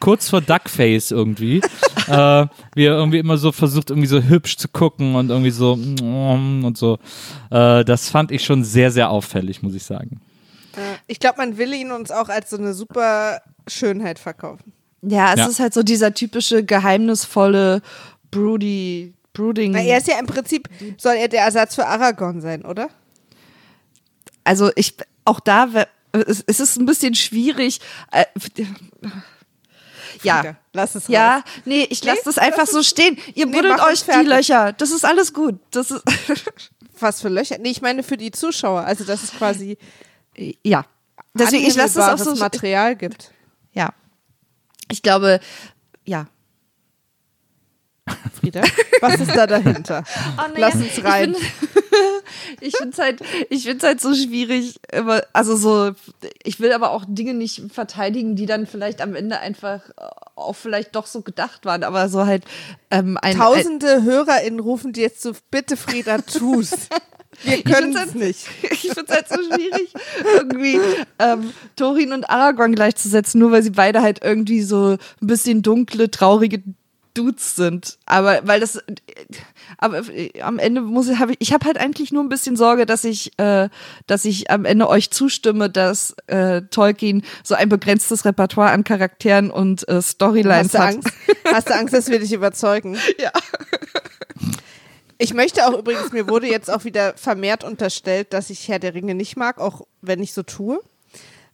kurz 0.00 0.30
vor 0.30 0.40
Duckface 0.40 1.10
irgendwie. 1.10 1.58
äh, 2.06 2.46
wie 2.74 2.84
er 2.84 2.94
irgendwie 2.94 3.18
immer 3.18 3.36
so 3.36 3.52
versucht, 3.52 3.90
irgendwie 3.90 4.08
so 4.08 4.22
hübsch 4.22 4.56
zu 4.56 4.68
gucken 4.68 5.14
und 5.14 5.30
irgendwie 5.30 5.50
so 5.50 5.76
mm, 5.76 6.64
und 6.64 6.78
so. 6.78 6.98
Äh, 7.50 7.84
das 7.84 8.08
fand 8.08 8.30
ich 8.32 8.44
schon 8.44 8.64
sehr, 8.64 8.90
sehr 8.90 9.10
auffällig, 9.10 9.62
muss 9.62 9.74
ich 9.74 9.84
sagen. 9.84 10.20
Ich 11.06 11.20
glaube, 11.20 11.38
man 11.38 11.58
will 11.58 11.72
ihn 11.72 11.90
uns 11.90 12.10
auch 12.10 12.28
als 12.28 12.50
so 12.50 12.58
eine 12.58 12.74
super 12.74 13.40
Schönheit 13.66 14.18
verkaufen. 14.18 14.72
Ja, 15.02 15.32
es 15.34 15.38
Ja. 15.40 15.46
ist 15.46 15.60
halt 15.60 15.74
so 15.74 15.82
dieser 15.82 16.14
typische 16.14 16.64
geheimnisvolle 16.64 17.82
Broody, 18.30 19.14
Brooding. 19.32 19.72
Na, 19.72 19.80
er 19.82 19.98
ist 19.98 20.08
ja 20.08 20.18
im 20.18 20.26
Prinzip, 20.26 20.68
soll 20.98 21.14
er 21.14 21.28
der 21.28 21.42
Ersatz 21.42 21.74
für 21.74 21.86
Aragorn 21.86 22.40
sein, 22.40 22.64
oder? 22.64 22.88
also 24.44 24.70
ich 24.76 24.96
auch 25.24 25.40
da 25.40 25.68
es, 26.12 26.42
es 26.46 26.60
ist 26.60 26.76
ein 26.78 26.86
bisschen 26.86 27.14
schwierig. 27.16 27.80
Äh, 28.12 28.24
ja. 30.22 30.56
Lass 30.72 30.94
es 30.94 31.08
Ja, 31.08 31.36
raus. 31.36 31.42
nee, 31.64 31.86
ich 31.90 32.02
lasse 32.04 32.18
Nee, 32.18 32.22
das 32.24 32.38
einfach 32.38 32.60
lass 32.60 32.70
so 32.70 32.78
es- 32.80 32.88
stehen. 32.88 33.18
Ihr 33.34 33.46
Nee, 33.46 33.52
buddelt 33.52 33.80
euch 33.80 34.00
die 34.00 34.04
fertig. 34.06 34.28
Löcher. 34.28 34.72
Das 34.72 34.90
ist 34.90 35.04
alles 35.04 35.32
gut. 35.32 35.58
Das 35.72 35.90
ist 35.90 36.02
Was 37.00 37.20
für 37.20 37.28
Löcher? 37.28 37.58
Nee, 37.58 37.70
ich 37.70 37.82
meine 37.82 38.02
für 38.02 38.16
die 38.16 38.30
Zuschauer. 38.30 38.82
Also, 38.84 39.04
dass 39.04 39.22
es 39.22 39.32
quasi 39.32 39.76
ja. 40.64 40.86
Deswegen 41.34 41.66
ich 41.66 41.74
lasse 41.74 41.98
das 41.98 42.20
auch 42.20 42.24
so 42.24 42.34
Material 42.36 42.96
gibt. 42.96 43.30
Ja. 43.74 43.90
Ich 44.90 45.02
glaube, 45.02 45.40
ja. 46.04 46.26
Frieda, 48.40 48.62
was 49.00 49.20
ist 49.20 49.34
da 49.34 49.46
dahinter? 49.46 50.04
Oh, 50.38 50.52
Lass 50.56 50.76
uns 50.76 51.02
rein. 51.04 51.34
Ich 52.60 52.76
finde 52.76 52.92
es 52.92 52.98
halt, 52.98 53.20
ich 53.48 53.64
find's 53.64 53.84
halt 53.84 54.00
so 54.00 54.14
schwierig, 54.14 54.78
immer, 54.92 55.22
also 55.32 55.56
so, 55.56 55.92
ich 56.42 56.60
will 56.60 56.72
aber 56.72 56.90
auch 56.90 57.04
Dinge 57.06 57.32
nicht 57.32 57.62
verteidigen, 57.72 58.36
die 58.36 58.46
dann 58.46 58.66
vielleicht 58.66 59.00
am 59.00 59.14
Ende 59.14 59.40
einfach 59.40 59.88
äh, 59.90 60.02
auch 60.34 60.54
vielleicht 60.54 60.94
doch 60.94 61.06
so 61.06 61.22
gedacht 61.22 61.64
waren, 61.64 61.82
aber 61.84 62.08
so 62.08 62.26
halt 62.26 62.44
ähm, 62.90 63.16
ein, 63.22 63.32
ein 63.32 63.36
Tausende 63.36 64.02
HörerInnen 64.02 64.60
rufen 64.60 64.92
dir 64.92 65.04
jetzt 65.04 65.22
so, 65.22 65.32
bitte 65.50 65.76
Frieda, 65.76 66.18
tu's. 66.18 66.88
Wir 67.42 67.62
können 67.62 67.96
es 67.96 68.14
nicht. 68.14 68.46
ich 68.62 68.80
finde 68.80 69.04
es 69.06 69.10
halt 69.10 69.28
so 69.28 69.36
schwierig, 69.36 69.92
irgendwie 70.34 70.80
ähm, 71.18 71.52
Thorin 71.76 72.12
und 72.12 72.28
Aragorn 72.28 72.74
gleichzusetzen, 72.74 73.40
nur 73.40 73.52
weil 73.52 73.62
sie 73.62 73.70
beide 73.70 74.02
halt 74.02 74.24
irgendwie 74.24 74.62
so 74.62 74.96
ein 75.20 75.26
bisschen 75.26 75.62
dunkle, 75.62 76.10
traurige 76.10 76.62
Dudes 77.16 77.56
sind. 77.56 77.98
Aber 78.04 78.40
weil 78.44 78.60
das, 78.60 78.78
aber 79.78 80.08
äh, 80.10 80.40
am 80.40 80.58
Ende 80.58 80.82
muss 80.82 81.08
ich, 81.08 81.18
habe 81.18 81.32
ich, 81.32 81.38
ich 81.40 81.52
habe 81.52 81.66
halt 81.66 81.78
eigentlich 81.78 82.12
nur 82.12 82.22
ein 82.22 82.28
bisschen 82.28 82.56
Sorge, 82.56 82.86
dass 82.86 83.04
ich, 83.04 83.38
äh, 83.38 83.68
dass 84.06 84.24
ich 84.24 84.50
am 84.50 84.64
Ende 84.64 84.88
euch 84.88 85.10
zustimme, 85.10 85.70
dass 85.70 86.14
äh, 86.26 86.62
Tolkien 86.62 87.22
so 87.42 87.54
ein 87.54 87.68
begrenztes 87.68 88.24
Repertoire 88.24 88.70
an 88.70 88.84
Charakteren 88.84 89.50
und 89.50 89.88
äh, 89.88 90.02
Storylines 90.02 90.74
Hast 90.74 90.74
du 90.74 90.78
hat. 90.78 90.94
Angst? 90.94 91.08
Hast 91.52 91.70
du 91.70 91.74
Angst, 91.74 91.94
dass 91.94 92.08
wir 92.10 92.18
dich 92.18 92.32
überzeugen? 92.32 92.96
Ja. 93.18 93.30
Ich 95.18 95.32
möchte 95.34 95.66
auch 95.66 95.78
übrigens, 95.78 96.12
mir 96.12 96.28
wurde 96.28 96.46
jetzt 96.46 96.70
auch 96.70 96.84
wieder 96.84 97.16
vermehrt 97.16 97.64
unterstellt, 97.64 98.32
dass 98.32 98.50
ich 98.50 98.68
Herr 98.68 98.78
der 98.78 98.94
Ringe 98.94 99.14
nicht 99.14 99.36
mag, 99.36 99.58
auch 99.58 99.82
wenn 100.02 100.22
ich 100.22 100.32
so 100.32 100.42
tue. 100.42 100.80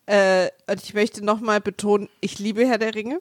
Äh, 0.07 0.49
und 0.69 0.83
ich 0.83 0.95
möchte 0.95 1.25
nochmal 1.25 1.61
betonen, 1.61 2.09
ich 2.21 2.39
liebe 2.41 2.67
Herr 2.67 2.79
der 2.79 2.95
Ringe, 2.95 3.21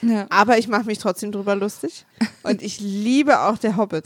Ja. 0.00 0.26
aber 0.30 0.56
ich 0.58 0.66
mache 0.68 0.84
mich 0.84 0.98
trotzdem 0.98 1.30
drüber 1.30 1.54
lustig. 1.54 2.06
Und 2.42 2.62
ich 2.62 2.80
liebe 2.80 3.40
auch 3.40 3.58
der 3.58 3.76
Hobbit. 3.76 4.04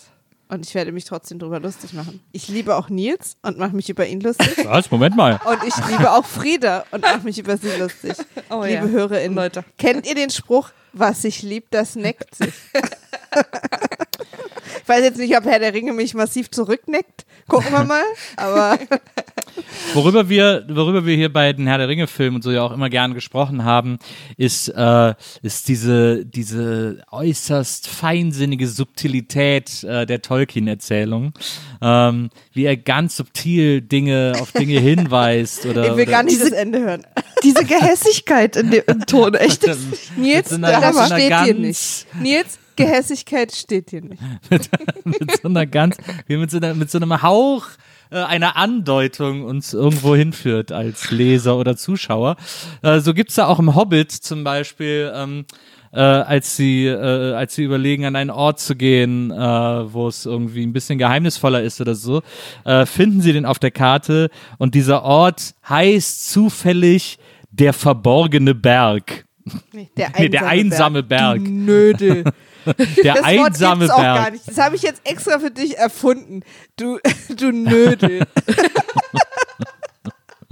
Und 0.48 0.66
ich 0.66 0.74
werde 0.74 0.90
mich 0.90 1.04
trotzdem 1.04 1.38
drüber 1.38 1.60
lustig 1.60 1.92
machen. 1.92 2.20
Ich 2.32 2.48
liebe 2.48 2.74
auch 2.74 2.88
Nils 2.88 3.36
und 3.42 3.56
mache 3.58 3.76
mich 3.76 3.88
über 3.88 4.04
ihn 4.08 4.20
lustig. 4.20 4.64
Was? 4.64 4.90
Moment 4.90 5.14
mal. 5.14 5.38
Und 5.44 5.62
ich 5.64 5.76
liebe 5.86 6.10
auch 6.10 6.24
Frieda 6.26 6.84
und 6.90 7.02
mache 7.02 7.20
mich 7.20 7.38
über 7.38 7.56
sie 7.56 7.70
lustig. 7.78 8.14
Oh 8.50 8.64
Liebe 8.64 8.72
ja. 8.72 8.82
HörerInnen. 8.88 9.36
Leute. 9.36 9.64
Kennt 9.78 10.08
ihr 10.08 10.16
den 10.16 10.30
Spruch, 10.30 10.70
was 10.92 11.22
sich 11.22 11.42
liebt, 11.42 11.72
das 11.72 11.94
neckt 11.94 12.34
sich? 12.34 12.52
ich 14.90 14.96
weiß 14.96 15.04
jetzt 15.04 15.18
nicht, 15.18 15.36
ob 15.36 15.44
Herr 15.44 15.58
der 15.60 15.72
Ringe 15.72 15.92
mich 15.92 16.14
massiv 16.14 16.50
zurückneckt. 16.50 17.24
Gucken 17.48 17.70
wir 17.72 17.84
mal. 17.84 18.02
Aber 18.36 18.78
Worüber 19.94 20.28
wir, 20.28 20.64
worüber 20.68 21.04
wir 21.06 21.16
hier 21.16 21.32
bei 21.32 21.52
den 21.52 21.66
Herr 21.66 21.78
der 21.78 21.88
Ringe 21.88 22.06
Filmen 22.06 22.36
und 22.36 22.42
so 22.42 22.50
ja 22.50 22.62
auch 22.62 22.72
immer 22.72 22.88
gerne 22.90 23.14
gesprochen 23.14 23.64
haben, 23.64 23.98
ist, 24.36 24.68
äh, 24.68 25.14
ist 25.42 25.68
diese, 25.68 26.24
diese 26.26 27.02
äußerst 27.10 27.88
feinsinnige 27.88 28.66
Subtilität 28.68 29.82
äh, 29.84 30.06
der 30.06 30.22
Tolkien-Erzählung. 30.22 31.32
Ähm, 31.82 32.30
wie 32.52 32.64
er 32.64 32.76
ganz 32.76 33.16
subtil 33.16 33.80
Dinge 33.80 34.34
auf 34.40 34.52
Dinge 34.52 34.78
hinweist 34.80 35.66
oder. 35.66 35.82
ich 35.84 35.96
will 35.96 36.02
oder 36.02 36.12
gar 36.12 36.22
nicht 36.22 36.40
das 36.40 36.50
Ende 36.50 36.80
hören. 36.80 37.06
Diese 37.42 37.64
Gehässigkeit 37.64 38.56
in 38.56 38.70
dem 38.70 38.82
im 38.86 39.06
Ton, 39.06 39.34
echt. 39.34 39.66
Nils, 40.16 40.50
so 40.50 40.56
einer- 40.56 40.80
das 40.80 40.94
so 40.94 41.00
einer 41.00 41.16
steht 41.18 41.46
dir 41.46 41.54
nicht. 41.54 42.06
Nils, 42.20 42.58
Gehässigkeit 42.84 43.52
steht 43.52 43.92
dir 43.92 44.02
nicht. 44.02 44.22
mit 45.04 45.40
so 45.40 45.48
einer 45.48 45.66
ganz, 45.66 45.96
wie 46.26 46.36
mit 46.36 46.50
so, 46.50 46.58
einer, 46.58 46.74
mit 46.74 46.90
so 46.90 46.98
einem 46.98 47.22
Hauch 47.22 47.66
äh, 48.10 48.18
einer 48.18 48.56
Andeutung 48.56 49.44
uns 49.44 49.72
irgendwo 49.72 50.16
hinführt 50.16 50.72
als 50.72 51.10
Leser 51.10 51.56
oder 51.56 51.76
Zuschauer. 51.76 52.36
Äh, 52.82 53.00
so 53.00 53.14
gibt's 53.14 53.36
da 53.36 53.46
auch 53.46 53.58
im 53.58 53.74
Hobbit 53.74 54.10
zum 54.10 54.44
Beispiel, 54.44 55.12
ähm, 55.14 55.44
äh, 55.92 56.00
als 56.00 56.56
sie, 56.56 56.86
äh, 56.86 57.34
als 57.34 57.54
sie 57.54 57.64
überlegen, 57.64 58.04
an 58.04 58.16
einen 58.16 58.30
Ort 58.30 58.60
zu 58.60 58.76
gehen, 58.76 59.30
äh, 59.30 59.36
wo 59.36 60.08
es 60.08 60.26
irgendwie 60.26 60.64
ein 60.64 60.72
bisschen 60.72 60.98
geheimnisvoller 60.98 61.62
ist 61.62 61.80
oder 61.80 61.94
so, 61.94 62.22
äh, 62.64 62.86
finden 62.86 63.20
sie 63.20 63.32
den 63.32 63.46
auf 63.46 63.58
der 63.58 63.70
Karte 63.70 64.30
und 64.58 64.74
dieser 64.74 65.02
Ort 65.02 65.54
heißt 65.68 66.30
zufällig 66.30 67.18
der 67.50 67.72
verborgene 67.72 68.54
Berg. 68.54 69.26
Der 69.96 70.10
Nee, 70.18 70.28
der 70.28 70.46
einsame 70.46 71.02
Berg. 71.02 71.44
Du 71.44 71.50
Nödel. 71.50 72.24
Der 73.04 73.14
Das 73.14 73.24
Wort 73.24 73.24
einsame 73.26 73.80
gibt's 73.80 73.94
auch 73.94 74.00
Berg. 74.00 74.16
gar 74.16 74.30
nicht. 74.30 74.48
Das 74.48 74.58
habe 74.58 74.76
ich 74.76 74.82
jetzt 74.82 75.00
extra 75.04 75.38
für 75.38 75.50
dich 75.50 75.76
erfunden. 75.78 76.42
Du, 76.76 76.98
du 77.28 77.52
Nödel. 77.52 78.26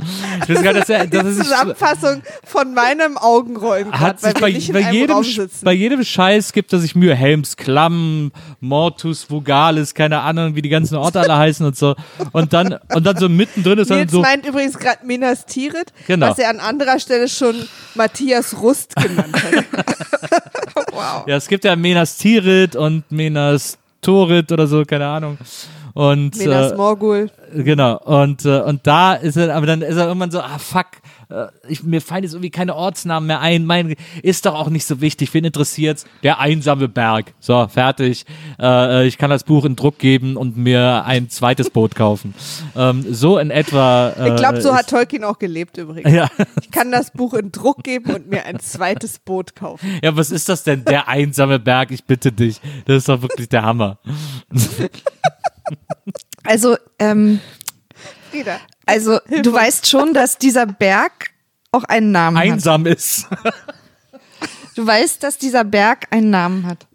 Ich 0.00 0.48
weiß 0.48 0.62
gar 0.62 0.72
nicht, 0.72 0.82
dass 0.82 0.88
er, 0.88 1.06
dass 1.08 1.24
er 1.24 1.32
sich, 1.32 1.44
Zusammenfassung 1.44 2.22
von 2.44 2.72
meinem 2.72 3.18
Augenrollen 3.18 3.90
hat 3.92 4.22
wir 4.22 4.32
bei, 4.34 4.40
bei, 4.40 4.48
jedem, 4.48 5.48
bei 5.62 5.72
jedem 5.72 6.04
Scheiß 6.04 6.52
gibt 6.52 6.72
er 6.72 6.78
sich 6.78 6.94
Mühe. 6.94 7.14
Helms 7.16 7.56
Klamm, 7.56 8.30
Mortus 8.60 9.28
Vogalis, 9.28 9.94
keine 9.94 10.20
Ahnung, 10.20 10.54
wie 10.54 10.62
die 10.62 10.68
ganzen 10.68 10.94
Orte 10.96 11.20
alle 11.20 11.36
heißen 11.36 11.66
und 11.66 11.76
so. 11.76 11.96
Und 12.30 12.52
dann, 12.52 12.78
und 12.94 13.04
dann 13.04 13.16
so 13.16 13.28
mittendrin 13.28 13.78
ist 13.80 13.90
dann 13.90 13.98
Nils 13.98 14.12
so, 14.12 14.20
meint 14.20 14.46
übrigens 14.46 14.78
gerade 14.78 15.04
Minas 15.04 15.46
Tirith, 15.46 15.92
Genau. 16.06 16.30
was 16.30 16.38
er 16.38 16.50
an 16.50 16.60
anderer 16.60 17.00
Stelle 17.00 17.28
schon 17.28 17.56
Matthias 17.94 18.60
Rust 18.60 18.94
genannt 18.96 19.34
hat. 19.34 19.64
Wow. 20.90 21.24
ja, 21.26 21.36
es 21.36 21.46
gibt 21.46 21.64
ja 21.64 21.76
Menas 21.76 22.16
Tirith 22.16 22.74
und 22.74 23.10
Menas 23.10 23.78
Torit 24.00 24.50
oder 24.50 24.66
so, 24.66 24.84
keine 24.84 25.06
Ahnung. 25.06 25.38
Und, 25.98 26.36
Minas 26.38 26.70
äh, 26.70 26.76
Morgul. 26.76 27.28
Genau, 27.52 27.98
und, 27.98 28.44
äh, 28.44 28.60
und 28.60 28.86
da 28.86 29.14
ist 29.14 29.36
er, 29.36 29.56
aber 29.56 29.66
dann 29.66 29.82
ist 29.82 29.96
er 29.96 30.06
irgendwann 30.06 30.30
so, 30.30 30.38
ah 30.38 30.58
fuck, 30.58 30.86
äh, 31.28 31.46
ich, 31.66 31.82
mir 31.82 32.00
fallen 32.00 32.22
jetzt 32.22 32.34
irgendwie 32.34 32.50
keine 32.50 32.76
Ortsnamen 32.76 33.26
mehr 33.26 33.40
ein, 33.40 33.64
mein, 33.64 33.96
ist 34.22 34.46
doch 34.46 34.54
auch 34.54 34.68
nicht 34.68 34.86
so 34.86 35.00
wichtig, 35.00 35.34
wen 35.34 35.44
interessiert's? 35.44 36.06
Der 36.22 36.38
einsame 36.38 36.86
Berg. 36.86 37.34
So, 37.40 37.66
fertig. 37.66 38.26
Äh, 38.60 39.08
ich 39.08 39.18
kann 39.18 39.28
das 39.28 39.42
Buch 39.42 39.64
in 39.64 39.74
Druck 39.74 39.98
geben 39.98 40.36
und 40.36 40.56
mir 40.56 41.04
ein 41.04 41.30
zweites 41.30 41.68
Boot 41.70 41.96
kaufen. 41.96 42.32
Ähm, 42.76 43.04
so 43.10 43.38
in 43.38 43.50
etwa. 43.50 44.10
Äh, 44.10 44.30
Ich 44.30 44.36
glaube, 44.36 44.60
so 44.60 44.74
hat 44.74 44.88
Tolkien 44.90 45.24
auch 45.24 45.38
gelebt 45.38 45.78
übrigens. 45.78 46.12
Ja. 46.12 46.28
Ich 46.60 46.70
kann 46.70 46.92
das 46.92 47.10
Buch 47.10 47.34
in 47.34 47.50
Druck 47.50 47.82
geben 47.82 48.12
und 48.12 48.28
mir 48.28 48.44
ein 48.44 48.60
zweites 48.60 49.18
Boot 49.18 49.56
kaufen. 49.56 49.98
ja, 50.02 50.16
was 50.16 50.30
ist 50.30 50.48
das 50.48 50.62
denn? 50.62 50.84
Der 50.84 51.08
einsame 51.08 51.58
Berg, 51.58 51.90
ich 51.90 52.04
bitte 52.04 52.30
dich. 52.30 52.60
Das 52.84 52.98
ist 52.98 53.08
doch 53.08 53.22
wirklich 53.22 53.48
der 53.48 53.62
Hammer. 53.62 53.98
Also, 56.44 56.76
ähm, 56.98 57.40
Frieda. 58.30 58.58
also 58.86 59.18
du 59.42 59.52
weißt 59.52 59.86
schon, 59.86 60.14
dass 60.14 60.38
dieser 60.38 60.66
Berg 60.66 61.30
auch 61.72 61.84
einen 61.84 62.12
Namen 62.12 62.38
hat. 62.38 62.44
Einsam 62.44 62.86
ist. 62.86 63.26
Du 64.74 64.86
weißt, 64.86 65.22
dass 65.22 65.38
dieser 65.38 65.64
Berg 65.64 66.06
einen 66.10 66.30
Namen 66.30 66.66
hat. 66.66 66.86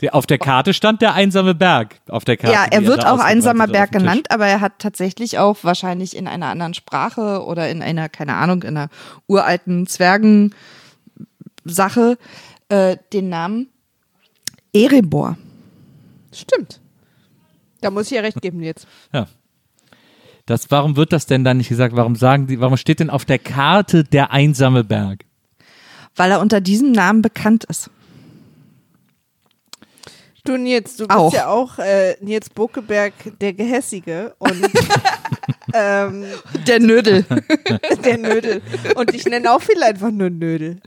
Der, 0.00 0.14
auf 0.14 0.26
der 0.26 0.38
Karte 0.38 0.74
stand 0.74 1.02
der 1.02 1.14
einsame 1.14 1.54
Berg. 1.54 1.96
Auf 2.08 2.24
der 2.24 2.36
Karte. 2.36 2.54
ja, 2.54 2.66
er 2.70 2.86
wird 2.86 3.02
da 3.02 3.12
auch 3.12 3.18
einsamer 3.18 3.64
hat 3.64 3.72
Berg 3.72 3.92
genannt, 3.92 4.30
aber 4.30 4.46
er 4.46 4.60
hat 4.60 4.78
tatsächlich 4.78 5.38
auch 5.38 5.56
wahrscheinlich 5.62 6.14
in 6.14 6.28
einer 6.28 6.46
anderen 6.46 6.74
Sprache 6.74 7.42
oder 7.44 7.68
in 7.68 7.82
einer, 7.82 8.08
keine 8.08 8.34
Ahnung, 8.34 8.62
in 8.62 8.76
einer 8.76 8.90
uralten 9.26 9.86
Zwergensache 9.86 10.52
äh, 12.68 12.96
den 13.12 13.28
Namen 13.28 13.68
Erebor. 14.72 15.36
Stimmt. 16.32 16.80
Da 17.80 17.90
muss 17.90 18.06
ich 18.06 18.12
ja 18.12 18.20
recht 18.22 18.40
geben 18.40 18.62
jetzt. 18.62 18.86
Ja. 19.12 19.26
Das, 20.46 20.70
warum 20.70 20.96
wird 20.96 21.12
das 21.12 21.26
denn 21.26 21.44
dann 21.44 21.58
nicht 21.58 21.68
gesagt? 21.68 21.94
Warum 21.94 22.16
sagen 22.16 22.46
die, 22.46 22.58
warum 22.58 22.78
steht 22.78 23.00
denn 23.00 23.10
auf 23.10 23.26
der 23.26 23.38
Karte 23.38 24.02
der 24.02 24.30
einsame 24.30 24.82
Berg? 24.82 25.26
Weil 26.16 26.30
er 26.30 26.40
unter 26.40 26.62
diesem 26.62 26.90
Namen 26.92 27.20
bekannt 27.20 27.64
ist. 27.64 27.90
Du 30.44 30.56
Nils, 30.56 30.96
du 30.96 31.06
bist 31.06 31.18
Auch. 31.18 31.34
ja 31.34 31.48
auch 31.48 31.78
äh, 31.78 32.16
Nils 32.22 32.48
Bokeberg 32.48 33.12
der 33.40 33.52
Gehässige 33.52 34.34
und 34.38 34.54
ähm, 35.74 36.24
Der 36.66 36.80
Nödel. 36.80 37.26
der 38.04 38.16
Nödel. 38.16 38.62
Und 38.94 39.14
ich 39.14 39.26
nenne 39.26 39.52
auch 39.52 39.60
viele 39.60 39.84
einfach 39.84 40.10
nur 40.10 40.30
Nödel. 40.30 40.80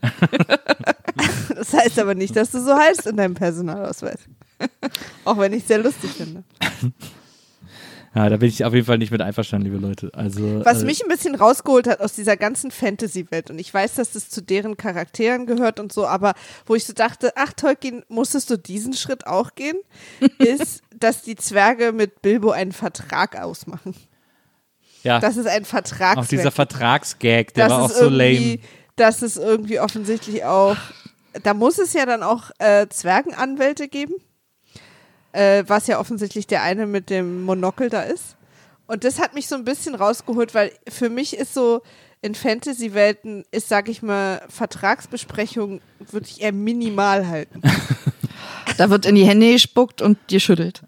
Das 1.55 1.71
heißt 1.73 1.99
aber 1.99 2.15
nicht, 2.15 2.35
dass 2.35 2.49
du 2.49 2.59
so 2.59 2.75
heißt 2.75 3.05
in 3.05 3.17
deinem 3.17 3.35
Personalausweis. 3.35 4.21
Auch 5.25 5.37
wenn 5.37 5.53
ich 5.53 5.61
es 5.63 5.67
sehr 5.67 5.79
lustig 5.79 6.11
finde. 6.11 6.43
Ja, 8.13 8.27
da 8.27 8.35
bin 8.35 8.49
ich 8.49 8.65
auf 8.65 8.73
jeden 8.73 8.85
Fall 8.85 8.97
nicht 8.97 9.11
mit 9.11 9.21
einverstanden, 9.21 9.67
liebe 9.71 9.77
Leute. 9.77 10.11
Also, 10.13 10.65
Was 10.65 10.81
äh, 10.81 10.85
mich 10.85 11.01
ein 11.01 11.07
bisschen 11.07 11.33
rausgeholt 11.33 11.87
hat 11.87 12.01
aus 12.01 12.11
dieser 12.13 12.35
ganzen 12.35 12.69
Fantasy-Welt, 12.69 13.49
und 13.49 13.57
ich 13.57 13.73
weiß, 13.73 13.95
dass 13.95 14.11
das 14.11 14.29
zu 14.29 14.41
deren 14.41 14.75
Charakteren 14.75 15.45
gehört 15.45 15.79
und 15.79 15.93
so, 15.93 16.05
aber 16.05 16.33
wo 16.65 16.75
ich 16.75 16.83
so 16.83 16.91
dachte, 16.91 17.31
ach 17.37 17.53
Tolkien, 17.53 18.03
musstest 18.09 18.49
du 18.49 18.57
diesen 18.57 18.93
Schritt 18.93 19.27
auch 19.27 19.55
gehen, 19.55 19.77
ist, 20.39 20.81
dass 20.93 21.21
die 21.21 21.37
Zwerge 21.37 21.93
mit 21.93 22.21
Bilbo 22.21 22.51
einen 22.51 22.73
Vertrag 22.73 23.41
ausmachen. 23.41 23.95
ja, 25.03 25.21
Das 25.21 25.37
ist 25.37 25.47
ein 25.47 25.63
Vertrag. 25.63 26.17
auch 26.17 26.25
dieser 26.25 26.51
Vertragsgag, 26.51 27.53
der 27.53 27.69
das 27.69 27.77
war 27.77 27.83
auch 27.85 27.89
so 27.89 28.09
lame. 28.09 28.59
Das 28.97 29.21
ist 29.21 29.37
irgendwie 29.37 29.79
offensichtlich 29.79 30.43
auch, 30.43 30.75
da 31.43 31.53
muss 31.53 31.77
es 31.77 31.93
ja 31.93 32.05
dann 32.05 32.23
auch 32.23 32.51
äh, 32.59 32.87
Zwergenanwälte 32.89 33.87
geben, 33.87 34.15
äh, 35.33 35.63
was 35.67 35.87
ja 35.87 35.99
offensichtlich 35.99 36.47
der 36.47 36.63
eine 36.63 36.87
mit 36.87 37.09
dem 37.09 37.43
Monokel 37.43 37.89
da 37.89 38.01
ist. 38.01 38.35
Und 38.87 39.03
das 39.03 39.19
hat 39.19 39.33
mich 39.33 39.47
so 39.47 39.55
ein 39.55 39.63
bisschen 39.63 39.95
rausgeholt, 39.95 40.53
weil 40.53 40.71
für 40.89 41.09
mich 41.09 41.37
ist 41.37 41.53
so, 41.53 41.81
in 42.21 42.35
Fantasy-Welten 42.35 43.45
ist, 43.51 43.67
sag 43.67 43.89
ich 43.89 44.01
mal, 44.01 44.41
Vertragsbesprechung 44.49 45.81
würde 45.99 46.27
ich 46.27 46.41
eher 46.41 46.53
minimal 46.53 47.27
halten. 47.27 47.61
Da 48.77 48.89
wird 48.89 49.05
in 49.05 49.15
die 49.15 49.25
Hände 49.25 49.51
gespuckt 49.51 50.01
und 50.01 50.17
dir 50.29 50.39
schüttelt. 50.39 50.81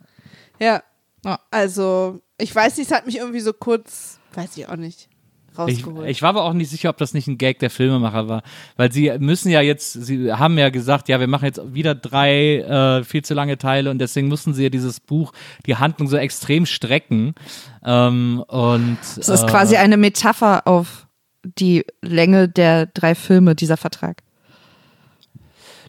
Ja. 0.58 0.82
Ja. 1.24 1.40
Also, 1.52 2.22
ich 2.40 2.56
weiß 2.56 2.78
nicht, 2.78 2.90
es 2.90 2.96
hat 2.96 3.06
mich 3.06 3.18
irgendwie 3.18 3.42
so 3.42 3.54
kurz, 3.54 4.20
weiß 4.34 4.58
ich 4.58 4.68
auch 4.68 4.78
nicht, 4.78 5.10
Ich, 5.12 5.13
rausgeholt. 5.58 6.10
ich 6.10 6.22
war 6.22 6.30
aber 6.30 6.44
auch 6.44 6.54
nicht 6.54 6.70
sicher, 6.70 6.90
ob 6.90 6.98
das 6.98 7.14
nicht 7.14 7.28
ein 7.28 7.38
Gag 7.38 7.60
der 7.60 7.70
Filmemacher 7.70 8.28
war, 8.28 8.44
weil 8.76 8.92
sie 8.92 9.12
müssen 9.20 9.50
ja 9.50 9.62
jetzt, 9.62 9.94
sie 9.94 10.32
haben 10.32 10.58
ja 10.58 10.70
gesagt, 10.70 11.10
ja, 11.10 11.20
wir 11.20 11.28
machen 11.28 11.46
jetzt 11.46 11.62
wieder 11.74 11.96
drei 11.96 12.58
äh, 12.58 13.04
viel 13.04 13.24
zu 13.24 13.34
lange 13.34 13.58
Teile 13.58 13.90
und 13.90 14.00
deswegen 14.00 14.28
mussten 14.28 14.54
sie 14.54 14.64
ja 14.64 14.70
dieses 14.70 15.00
Buch, 15.00 15.34
die 15.66 15.76
Handlung 15.76 16.08
so 16.08 16.18
extrem 16.18 16.66
strecken 16.66 17.36
ähm, 17.86 18.44
und 18.48 18.98
Das 19.16 19.30
ist 19.30 19.44
äh, 19.44 19.48
quasi 19.48 19.76
eine 19.76 19.98
Metapher 19.98 20.68
auf 20.68 21.08
die 21.44 21.86
Länge 22.02 22.48
der 22.48 22.86
drei 22.88 23.16
Filme, 23.16 23.56
dieser 23.56 23.78
Vertrag. 23.78 24.24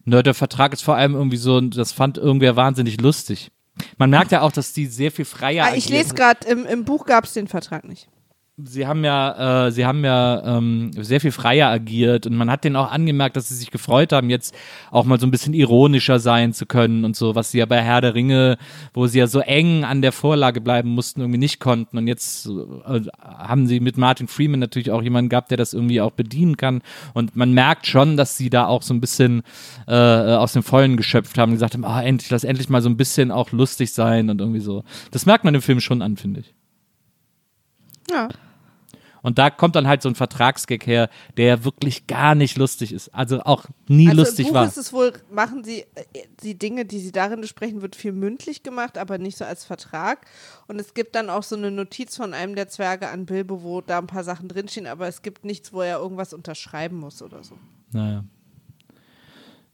Ne, 0.04 0.22
der 0.22 0.34
Vertrag 0.34 0.72
ist 0.72 0.82
vor 0.82 0.96
allem 0.96 1.14
irgendwie 1.14 1.36
so, 1.36 1.60
das 1.60 1.92
fand 1.92 2.18
irgendwer 2.18 2.56
wahnsinnig 2.56 3.00
lustig. 3.00 3.50
Man 3.96 4.10
merkt 4.10 4.32
ja 4.32 4.42
auch, 4.42 4.52
dass 4.52 4.72
die 4.72 4.86
sehr 4.86 5.10
viel 5.10 5.24
freier 5.24 5.66
ah, 5.66 5.74
ich 5.74 5.88
lese 5.88 6.14
gerade, 6.14 6.46
im, 6.46 6.64
im 6.66 6.84
Buch 6.84 7.06
gab 7.06 7.24
es 7.24 7.32
den 7.32 7.48
Vertrag 7.48 7.84
nicht. 7.84 8.08
Sie 8.56 8.86
haben 8.86 9.04
ja, 9.04 9.66
äh, 9.66 9.72
sie 9.72 9.84
haben 9.84 10.04
ja 10.04 10.58
ähm, 10.58 10.92
sehr 10.96 11.20
viel 11.20 11.32
freier 11.32 11.70
agiert 11.70 12.24
und 12.28 12.36
man 12.36 12.48
hat 12.48 12.62
denen 12.62 12.76
auch 12.76 12.88
angemerkt, 12.92 13.34
dass 13.36 13.48
sie 13.48 13.56
sich 13.56 13.72
gefreut 13.72 14.12
haben, 14.12 14.30
jetzt 14.30 14.54
auch 14.92 15.02
mal 15.02 15.18
so 15.18 15.26
ein 15.26 15.32
bisschen 15.32 15.54
ironischer 15.54 16.20
sein 16.20 16.52
zu 16.52 16.64
können 16.64 17.04
und 17.04 17.16
so, 17.16 17.34
was 17.34 17.50
sie 17.50 17.58
ja 17.58 17.66
bei 17.66 17.82
Herr 17.82 18.00
der 18.00 18.14
Ringe, 18.14 18.56
wo 18.92 19.08
sie 19.08 19.18
ja 19.18 19.26
so 19.26 19.40
eng 19.40 19.82
an 19.82 20.02
der 20.02 20.12
Vorlage 20.12 20.60
bleiben 20.60 20.90
mussten, 20.90 21.20
irgendwie 21.20 21.40
nicht 21.40 21.58
konnten. 21.58 21.98
Und 21.98 22.06
jetzt 22.06 22.46
äh, 22.46 23.00
haben 23.20 23.66
sie 23.66 23.80
mit 23.80 23.98
Martin 23.98 24.28
Freeman 24.28 24.60
natürlich 24.60 24.92
auch 24.92 25.02
jemanden 25.02 25.30
gehabt, 25.30 25.50
der 25.50 25.58
das 25.58 25.74
irgendwie 25.74 26.00
auch 26.00 26.12
bedienen 26.12 26.56
kann. 26.56 26.82
Und 27.12 27.34
man 27.34 27.54
merkt 27.54 27.88
schon, 27.88 28.16
dass 28.16 28.36
sie 28.36 28.50
da 28.50 28.66
auch 28.66 28.82
so 28.82 28.94
ein 28.94 29.00
bisschen 29.00 29.42
äh, 29.88 29.94
aus 29.94 30.52
dem 30.52 30.62
Vollen 30.62 30.96
geschöpft 30.96 31.38
haben 31.38 31.50
und 31.50 31.56
gesagt 31.56 31.74
haben, 31.74 31.84
ah, 31.84 32.00
endlich, 32.00 32.30
lass 32.30 32.44
endlich 32.44 32.68
mal 32.68 32.82
so 32.82 32.88
ein 32.88 32.96
bisschen 32.96 33.32
auch 33.32 33.50
lustig 33.50 33.92
sein 33.92 34.30
und 34.30 34.40
irgendwie 34.40 34.60
so. 34.60 34.84
Das 35.10 35.26
merkt 35.26 35.42
man 35.42 35.56
im 35.56 35.62
Film 35.62 35.80
schon 35.80 36.02
an, 36.02 36.16
finde 36.16 36.38
ich. 36.38 36.54
Ja. 38.10 38.28
Und 39.22 39.38
da 39.38 39.48
kommt 39.48 39.74
dann 39.74 39.86
halt 39.86 40.02
so 40.02 40.10
ein 40.10 40.14
Vertragsgag 40.14 40.86
her, 40.86 41.08
der 41.38 41.64
wirklich 41.64 42.06
gar 42.06 42.34
nicht 42.34 42.58
lustig 42.58 42.92
ist. 42.92 43.08
Also 43.14 43.40
auch 43.40 43.64
nie 43.88 44.08
Also 44.08 44.20
lustig 44.20 44.46
im 44.48 44.52
Buch 44.52 44.60
war. 44.60 44.66
ist 44.66 44.76
es 44.76 44.92
wohl, 44.92 45.14
machen 45.32 45.64
sie, 45.64 45.80
äh, 45.94 46.26
die 46.42 46.58
Dinge, 46.58 46.84
die 46.84 46.98
sie 47.00 47.10
darin 47.10 47.40
besprechen, 47.40 47.80
wird 47.80 47.96
viel 47.96 48.12
mündlich 48.12 48.62
gemacht, 48.62 48.98
aber 48.98 49.16
nicht 49.16 49.38
so 49.38 49.46
als 49.46 49.64
Vertrag. 49.64 50.26
Und 50.68 50.78
es 50.78 50.92
gibt 50.92 51.14
dann 51.14 51.30
auch 51.30 51.42
so 51.42 51.56
eine 51.56 51.70
Notiz 51.70 52.16
von 52.16 52.34
einem 52.34 52.54
der 52.54 52.68
Zwerge 52.68 53.08
an 53.08 53.24
Bilbo, 53.24 53.62
wo 53.62 53.80
da 53.80 53.96
ein 53.96 54.06
paar 54.06 54.24
Sachen 54.24 54.46
drinstehen, 54.48 54.86
aber 54.86 55.08
es 55.08 55.22
gibt 55.22 55.46
nichts, 55.46 55.72
wo 55.72 55.80
er 55.80 56.00
irgendwas 56.00 56.34
unterschreiben 56.34 56.98
muss 56.98 57.22
oder 57.22 57.42
so. 57.42 57.56
Naja. 57.92 58.24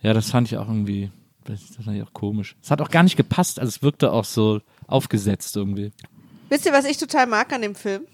Ja, 0.01 0.15
das 0.15 0.31
fand 0.31 0.47
ich 0.47 0.59
auch 0.59 0.69
irgendwie, 0.69 1.11
das 1.43 1.61
fand 1.85 1.97
ich 1.97 2.05
auch 2.05 2.13
komisch. 2.13 2.55
Es 2.63 2.71
hat 2.71 2.81
auch 2.81 2.91
gar 2.91 3.03
nicht 3.03 3.17
gepasst, 3.17 3.59
also 3.59 3.69
es 3.69 3.83
wirkte 3.83 4.13
auch 4.13 4.25
so 4.25 4.61
aufgesetzt 4.87 5.57
irgendwie. 5.57 5.91
Wisst 6.51 6.67
ihr, 6.67 6.73
was 6.73 6.85
ich 6.85 6.99
total 6.99 7.27
mag 7.27 7.53
an 7.53 7.63
dem 7.63 7.75
Film? 7.75 8.07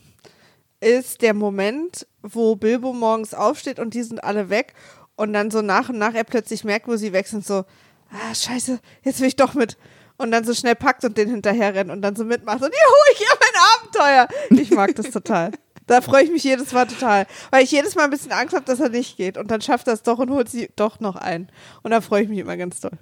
Ist 0.80 1.22
der 1.22 1.34
Moment, 1.34 2.06
wo 2.22 2.56
Bilbo 2.56 2.92
morgens 2.92 3.34
aufsteht 3.34 3.78
und 3.78 3.94
die 3.94 4.02
sind 4.02 4.22
alle 4.22 4.50
weg 4.50 4.74
und 5.16 5.32
dann 5.32 5.50
so 5.50 5.62
nach 5.62 5.88
und 5.88 5.98
nach 5.98 6.14
er 6.14 6.24
plötzlich 6.24 6.64
merkt, 6.64 6.86
wo 6.86 6.96
sie 6.96 7.12
weg 7.12 7.26
sind, 7.26 7.44
so, 7.44 7.64
ah, 8.10 8.34
scheiße, 8.34 8.78
jetzt 9.02 9.20
will 9.20 9.28
ich 9.28 9.36
doch 9.36 9.54
mit. 9.54 9.76
Und 10.18 10.30
dann 10.30 10.44
so 10.44 10.54
schnell 10.54 10.74
packt 10.74 11.04
und 11.04 11.18
den 11.18 11.28
hinterher 11.28 11.74
rennt 11.74 11.90
und 11.90 12.00
dann 12.02 12.16
so 12.16 12.24
mitmacht 12.24 12.62
und 12.62 12.72
juhu, 12.72 13.12
ich 13.12 13.28
habe 13.28 13.40
ein 13.40 13.60
Abenteuer. 13.74 14.60
Ich 14.62 14.70
mag 14.70 14.94
das 14.94 15.10
total. 15.10 15.52
Da 15.86 16.00
freue 16.00 16.24
ich 16.24 16.30
mich 16.30 16.42
jedes 16.42 16.72
Mal 16.72 16.86
total, 16.86 17.26
weil 17.50 17.62
ich 17.62 17.70
jedes 17.70 17.94
Mal 17.94 18.04
ein 18.04 18.10
bisschen 18.10 18.32
Angst 18.32 18.54
habe, 18.54 18.64
dass 18.64 18.80
er 18.80 18.88
nicht 18.88 19.16
geht 19.16 19.38
und 19.38 19.50
dann 19.50 19.60
schafft 19.60 19.86
er 19.86 19.92
es 19.92 20.02
doch 20.02 20.18
und 20.18 20.30
holt 20.30 20.48
sie 20.48 20.70
doch 20.74 21.00
noch 21.00 21.16
ein. 21.16 21.50
Und 21.82 21.90
da 21.92 22.00
freue 22.00 22.22
ich 22.22 22.28
mich 22.28 22.38
immer 22.38 22.56
ganz 22.56 22.80
doll. 22.80 22.98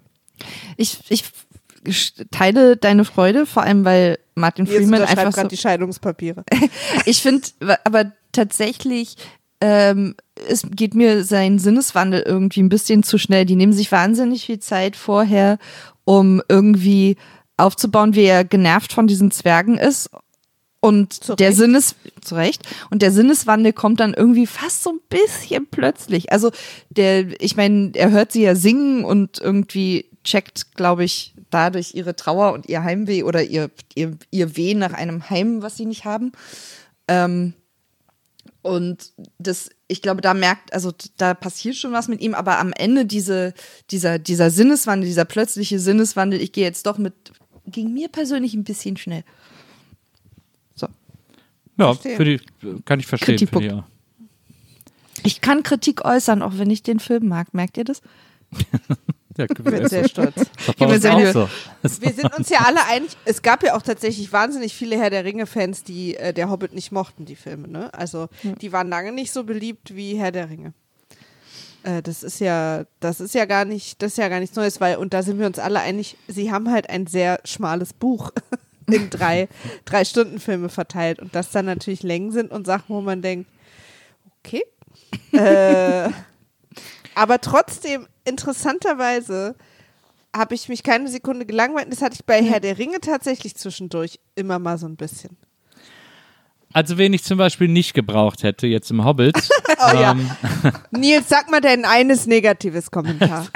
Ich, 0.76 1.00
ich 1.08 1.24
teile 2.30 2.76
deine 2.76 3.04
Freude, 3.04 3.46
vor 3.46 3.62
allem 3.62 3.84
weil 3.84 4.18
Martin 4.34 4.66
Jetzt 4.66 4.76
Freeman 4.76 5.02
unterschreibt 5.02 5.26
einfach 5.26 5.42
so, 5.42 5.48
die 5.48 5.56
Scheidungspapiere. 5.56 6.44
Ich 7.06 7.22
finde, 7.22 7.46
aber 7.84 8.12
tatsächlich, 8.32 9.16
ähm, 9.60 10.14
es 10.48 10.66
geht 10.70 10.94
mir 10.94 11.24
sein 11.24 11.58
Sinneswandel 11.58 12.22
irgendwie 12.22 12.62
ein 12.62 12.68
bisschen 12.68 13.02
zu 13.02 13.18
schnell. 13.18 13.44
Die 13.44 13.56
nehmen 13.56 13.72
sich 13.72 13.92
wahnsinnig 13.92 14.46
viel 14.46 14.58
Zeit 14.58 14.96
vorher, 14.96 15.58
um 16.04 16.42
irgendwie 16.48 17.16
aufzubauen, 17.56 18.14
wie 18.14 18.24
er 18.24 18.44
genervt 18.44 18.92
von 18.92 19.06
diesen 19.06 19.30
Zwergen 19.30 19.78
ist. 19.78 20.10
Und 20.80 21.14
Zu 21.14 21.34
der. 21.34 21.54
Sinnes, 21.54 21.94
zu 22.20 22.34
Recht, 22.34 22.62
und 22.90 23.00
der 23.00 23.10
Sinneswandel 23.10 23.72
kommt 23.72 24.00
dann 24.00 24.12
irgendwie 24.12 24.46
fast 24.46 24.82
so 24.82 24.90
ein 24.90 25.00
bisschen 25.08 25.66
plötzlich. 25.70 26.30
Also 26.30 26.50
der, 26.90 27.40
ich 27.40 27.56
meine, 27.56 27.92
er 27.94 28.10
hört 28.10 28.32
sie 28.32 28.42
ja 28.42 28.54
singen 28.54 29.02
und 29.02 29.40
irgendwie 29.40 30.10
checkt, 30.24 30.74
glaube 30.74 31.04
ich, 31.04 31.34
dadurch 31.50 31.94
ihre 31.94 32.16
Trauer 32.16 32.52
und 32.52 32.68
ihr 32.68 32.82
Heimweh 32.82 33.22
oder 33.22 33.42
ihr, 33.42 33.70
ihr, 33.94 34.16
ihr 34.30 34.56
Weh 34.56 34.74
nach 34.74 34.92
einem 34.92 35.30
Heim, 35.30 35.62
was 35.62 35.76
sie 35.76 35.86
nicht 35.86 36.04
haben. 36.04 36.32
Ähm, 37.06 37.54
und 38.62 39.12
das, 39.38 39.68
ich 39.88 40.00
glaube, 40.00 40.22
da 40.22 40.32
merkt, 40.32 40.72
also 40.72 40.90
da 41.18 41.34
passiert 41.34 41.76
schon 41.76 41.92
was 41.92 42.08
mit 42.08 42.22
ihm, 42.22 42.34
aber 42.34 42.58
am 42.58 42.72
Ende 42.72 43.04
diese, 43.04 43.52
dieser, 43.90 44.18
dieser 44.18 44.50
Sinneswandel, 44.50 45.06
dieser 45.06 45.26
plötzliche 45.26 45.78
Sinneswandel, 45.78 46.40
ich 46.40 46.52
gehe 46.52 46.64
jetzt 46.64 46.86
doch 46.86 46.96
mit, 46.96 47.12
ging 47.66 47.92
mir 47.92 48.08
persönlich 48.08 48.54
ein 48.54 48.64
bisschen 48.64 48.96
schnell. 48.96 49.22
So. 50.74 50.88
Ja, 51.78 51.92
für 51.92 52.24
die, 52.24 52.40
kann 52.86 53.00
ich 53.00 53.06
verstehen. 53.06 53.36
Kritikpunkt. 53.36 53.68
Finde 53.68 53.84
ich 53.84 53.84
auch. 53.84 55.26
Ich 55.26 55.40
kann 55.40 55.62
Kritik 55.62 56.04
äußern, 56.04 56.42
auch 56.42 56.56
wenn 56.56 56.70
ich 56.70 56.82
den 56.82 57.00
Film 57.00 57.28
mag. 57.28 57.52
Merkt 57.52 57.76
ihr 57.76 57.84
das? 57.84 58.00
Ja, 59.36 59.46
Ich 59.50 59.64
bin 59.64 59.88
sehr 59.88 60.08
stolz. 60.08 60.34
Mir 60.78 60.88
uns 60.88 61.02
sehr 61.02 61.32
so. 61.32 61.48
Wir 61.82 62.12
sind 62.12 62.36
uns 62.36 62.48
ja 62.48 62.60
alle 62.60 62.84
einig. 62.86 63.16
Es 63.24 63.42
gab 63.42 63.62
ja 63.64 63.76
auch 63.76 63.82
tatsächlich 63.82 64.32
wahnsinnig 64.32 64.74
viele 64.74 64.96
Herr 64.96 65.10
der 65.10 65.24
Ringe-Fans, 65.24 65.82
die 65.82 66.16
äh, 66.16 66.32
der 66.32 66.50
Hobbit 66.50 66.72
nicht 66.72 66.92
mochten, 66.92 67.24
die 67.24 67.36
Filme. 67.36 67.66
Ne? 67.66 67.92
Also 67.92 68.28
die 68.60 68.72
waren 68.72 68.88
lange 68.88 69.12
nicht 69.12 69.32
so 69.32 69.44
beliebt 69.44 69.94
wie 69.96 70.16
Herr 70.16 70.30
der 70.30 70.50
Ringe. 70.50 70.72
Äh, 71.84 72.02
das 72.02 72.22
ist 72.22 72.40
ja, 72.40 72.84
das 73.00 73.20
ist 73.20 73.34
ja 73.34 73.44
gar 73.44 73.64
nicht, 73.64 74.02
das 74.02 74.12
ist 74.12 74.18
ja 74.18 74.28
gar 74.28 74.40
nichts 74.40 74.56
Neues, 74.56 74.80
weil 74.80 74.96
und 74.96 75.12
da 75.14 75.22
sind 75.22 75.38
wir 75.38 75.46
uns 75.46 75.58
alle 75.58 75.80
einig. 75.80 76.16
Sie 76.28 76.50
haben 76.50 76.70
halt 76.70 76.88
ein 76.90 77.06
sehr 77.06 77.40
schmales 77.44 77.92
Buch 77.92 78.30
in 78.86 79.10
drei 79.10 79.48
drei 79.84 80.04
Stunden 80.04 80.40
Filme 80.40 80.68
verteilt 80.68 81.18
und 81.18 81.34
das 81.34 81.50
dann 81.50 81.66
natürlich 81.66 82.02
Längen 82.02 82.32
sind 82.32 82.50
und 82.50 82.66
Sachen, 82.66 82.94
wo 82.94 83.00
man 83.00 83.22
denkt, 83.22 83.48
okay. 84.40 84.62
äh, 85.32 86.10
aber 87.14 87.40
trotzdem, 87.40 88.06
interessanterweise 88.24 89.54
habe 90.34 90.54
ich 90.54 90.68
mich 90.68 90.82
keine 90.82 91.08
Sekunde 91.08 91.46
gelangweilt. 91.46 91.90
Das 91.90 92.02
hatte 92.02 92.14
ich 92.14 92.24
bei 92.24 92.42
Herr 92.42 92.60
der 92.60 92.78
Ringe 92.78 93.00
tatsächlich 93.00 93.54
zwischendurch 93.54 94.18
immer 94.34 94.58
mal 94.58 94.78
so 94.78 94.86
ein 94.86 94.96
bisschen. 94.96 95.36
Also, 96.72 96.98
wen 96.98 97.12
ich 97.12 97.22
zum 97.22 97.38
Beispiel 97.38 97.68
nicht 97.68 97.94
gebraucht 97.94 98.42
hätte, 98.42 98.66
jetzt 98.66 98.90
im 98.90 99.04
Hobbit. 99.04 99.36
Oh 99.76 99.92
ja. 99.96 100.12
ähm, 100.12 100.30
Nils, 100.92 101.28
sag 101.28 101.50
mal 101.50 101.60
dein 101.60 101.84
eines 101.84 102.26
negatives 102.26 102.90
Kommentar. 102.92 103.48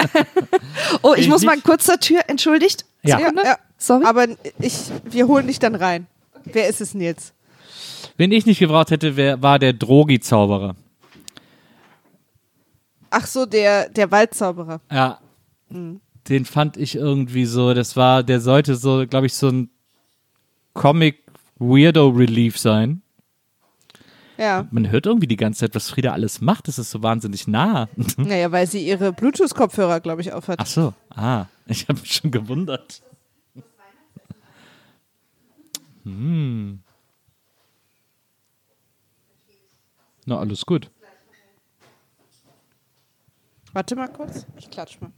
Oh, 1.01 1.13
ich 1.13 1.21
Ich 1.21 1.27
muss 1.29 1.43
mal 1.43 1.59
kurz 1.61 1.85
zur 1.85 1.99
Tür, 1.99 2.21
entschuldigt. 2.27 2.85
Ja. 3.03 3.17
Sekunde. 3.19 3.43
ja, 3.45 3.57
Sorry. 3.77 4.03
aber 4.05 4.27
ich, 4.59 4.75
wir 5.05 5.27
holen 5.27 5.47
dich 5.47 5.59
dann 5.59 5.75
rein. 5.75 6.07
Wer 6.43 6.67
ist 6.67 6.81
es, 6.81 6.93
Nils? 6.93 7.33
wen 8.17 8.31
ich 8.33 8.45
nicht 8.45 8.59
gebraucht 8.59 8.91
hätte, 8.91 9.15
wär, 9.15 9.41
war 9.41 9.59
der 9.59 9.71
Drogi-Zauberer. 9.73 10.75
Ach 13.09 13.25
so, 13.25 13.45
der, 13.45 13.89
der 13.89 14.11
Waldzauberer. 14.11 14.81
Ja. 14.91 15.19
Mhm. 15.69 16.01
Den 16.27 16.45
fand 16.45 16.77
ich 16.77 16.95
irgendwie 16.95 17.45
so, 17.45 17.73
das 17.73 17.95
war, 17.95 18.23
der 18.23 18.39
sollte 18.39 18.75
so, 18.75 19.05
glaube 19.07 19.25
ich, 19.25 19.33
so 19.33 19.49
ein 19.49 19.69
Comic-Weirdo-Relief 20.73 22.57
sein. 22.57 23.01
Ja. 24.37 24.67
Man 24.71 24.89
hört 24.89 25.05
irgendwie 25.05 25.27
die 25.27 25.35
ganze 25.35 25.61
Zeit, 25.61 25.75
was 25.75 25.89
Frieda 25.89 26.13
alles 26.13 26.39
macht. 26.39 26.67
Das 26.67 26.79
ist 26.79 26.91
so 26.91 27.03
wahnsinnig 27.03 27.47
nah. 27.47 27.89
Naja, 28.17 28.51
weil 28.51 28.67
sie 28.67 28.87
ihre 28.87 29.11
Bluetooth-Kopfhörer, 29.11 29.99
glaube 29.99 30.21
ich, 30.21 30.31
aufhat. 30.31 30.59
Ach 30.61 30.65
so. 30.65 30.93
Ah, 31.09 31.47
ich 31.65 31.87
habe 31.89 31.99
mich 31.99 32.13
schon 32.13 32.31
gewundert. 32.31 33.01
Hm. 36.03 36.79
Na, 40.25 40.39
alles 40.39 40.65
gut. 40.65 40.89
Warte 43.73 43.95
mal 43.95 44.07
kurz. 44.07 44.45
Ich 44.57 44.69
klatsch 44.69 44.99
mal. 44.99 45.11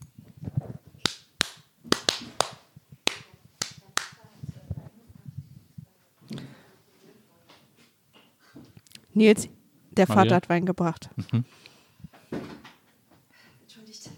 Nils, 9.14 9.49
der 9.91 10.08
Mal 10.08 10.16
Vater 10.16 10.36
hat 10.36 10.49
Wein 10.49 10.66
gebracht. 10.66 11.10
Entschuldigt. 13.62 14.10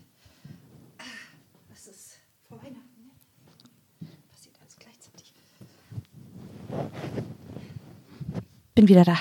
Das 1.70 1.88
ist 1.88 2.20
vor 2.48 2.62
Weihnachten, 2.62 3.02
ne? 3.02 4.10
Passiert 4.32 4.56
alles 4.62 4.76
gleichzeitig. 4.78 5.34
Bin 8.76 8.88
wieder 8.88 9.04
da. 9.04 9.18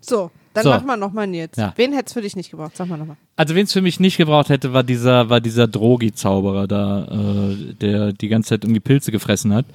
So, 0.00 0.30
dann 0.56 0.64
So. 0.64 0.70
mach 0.70 0.82
mal 0.84 0.96
nochmal 0.96 1.26
Nils. 1.26 1.56
Ja. 1.56 1.72
Wen 1.76 1.92
hättest 1.92 2.16
du 2.16 2.20
für 2.20 2.22
dich 2.22 2.34
nicht 2.36 2.50
gebraucht? 2.50 2.76
Sag 2.76 2.88
mal 2.88 2.96
nochmal. 2.96 3.16
Also, 3.36 3.54
wen 3.54 3.64
es 3.64 3.72
für 3.72 3.82
mich 3.82 4.00
nicht 4.00 4.16
gebraucht 4.16 4.48
hätte, 4.48 4.72
war 4.72 4.82
dieser, 4.82 5.28
war 5.28 5.40
dieser 5.40 5.68
Drogi-Zauberer 5.68 6.66
da, 6.66 7.04
äh, 7.04 7.74
der 7.74 8.12
die 8.12 8.28
ganze 8.28 8.50
Zeit 8.50 8.64
irgendwie 8.64 8.80
Pilze 8.80 9.12
gefressen 9.12 9.52
hat. 9.54 9.66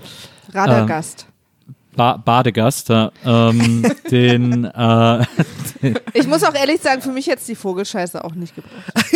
Radagast. 0.53 1.27
Ba 1.95 2.15
Badegast, 2.17 2.89
da, 2.89 3.11
ähm, 3.25 3.84
den, 4.11 4.63
äh, 4.65 5.25
Ich 6.13 6.25
muss 6.27 6.43
auch 6.43 6.53
ehrlich 6.55 6.79
sagen, 6.82 7.01
für 7.01 7.11
mich 7.11 7.25
jetzt 7.25 7.47
die 7.49 7.55
Vogelscheiße 7.55 8.23
auch 8.23 8.34
nicht 8.34 8.55
gebraucht. 8.55 8.93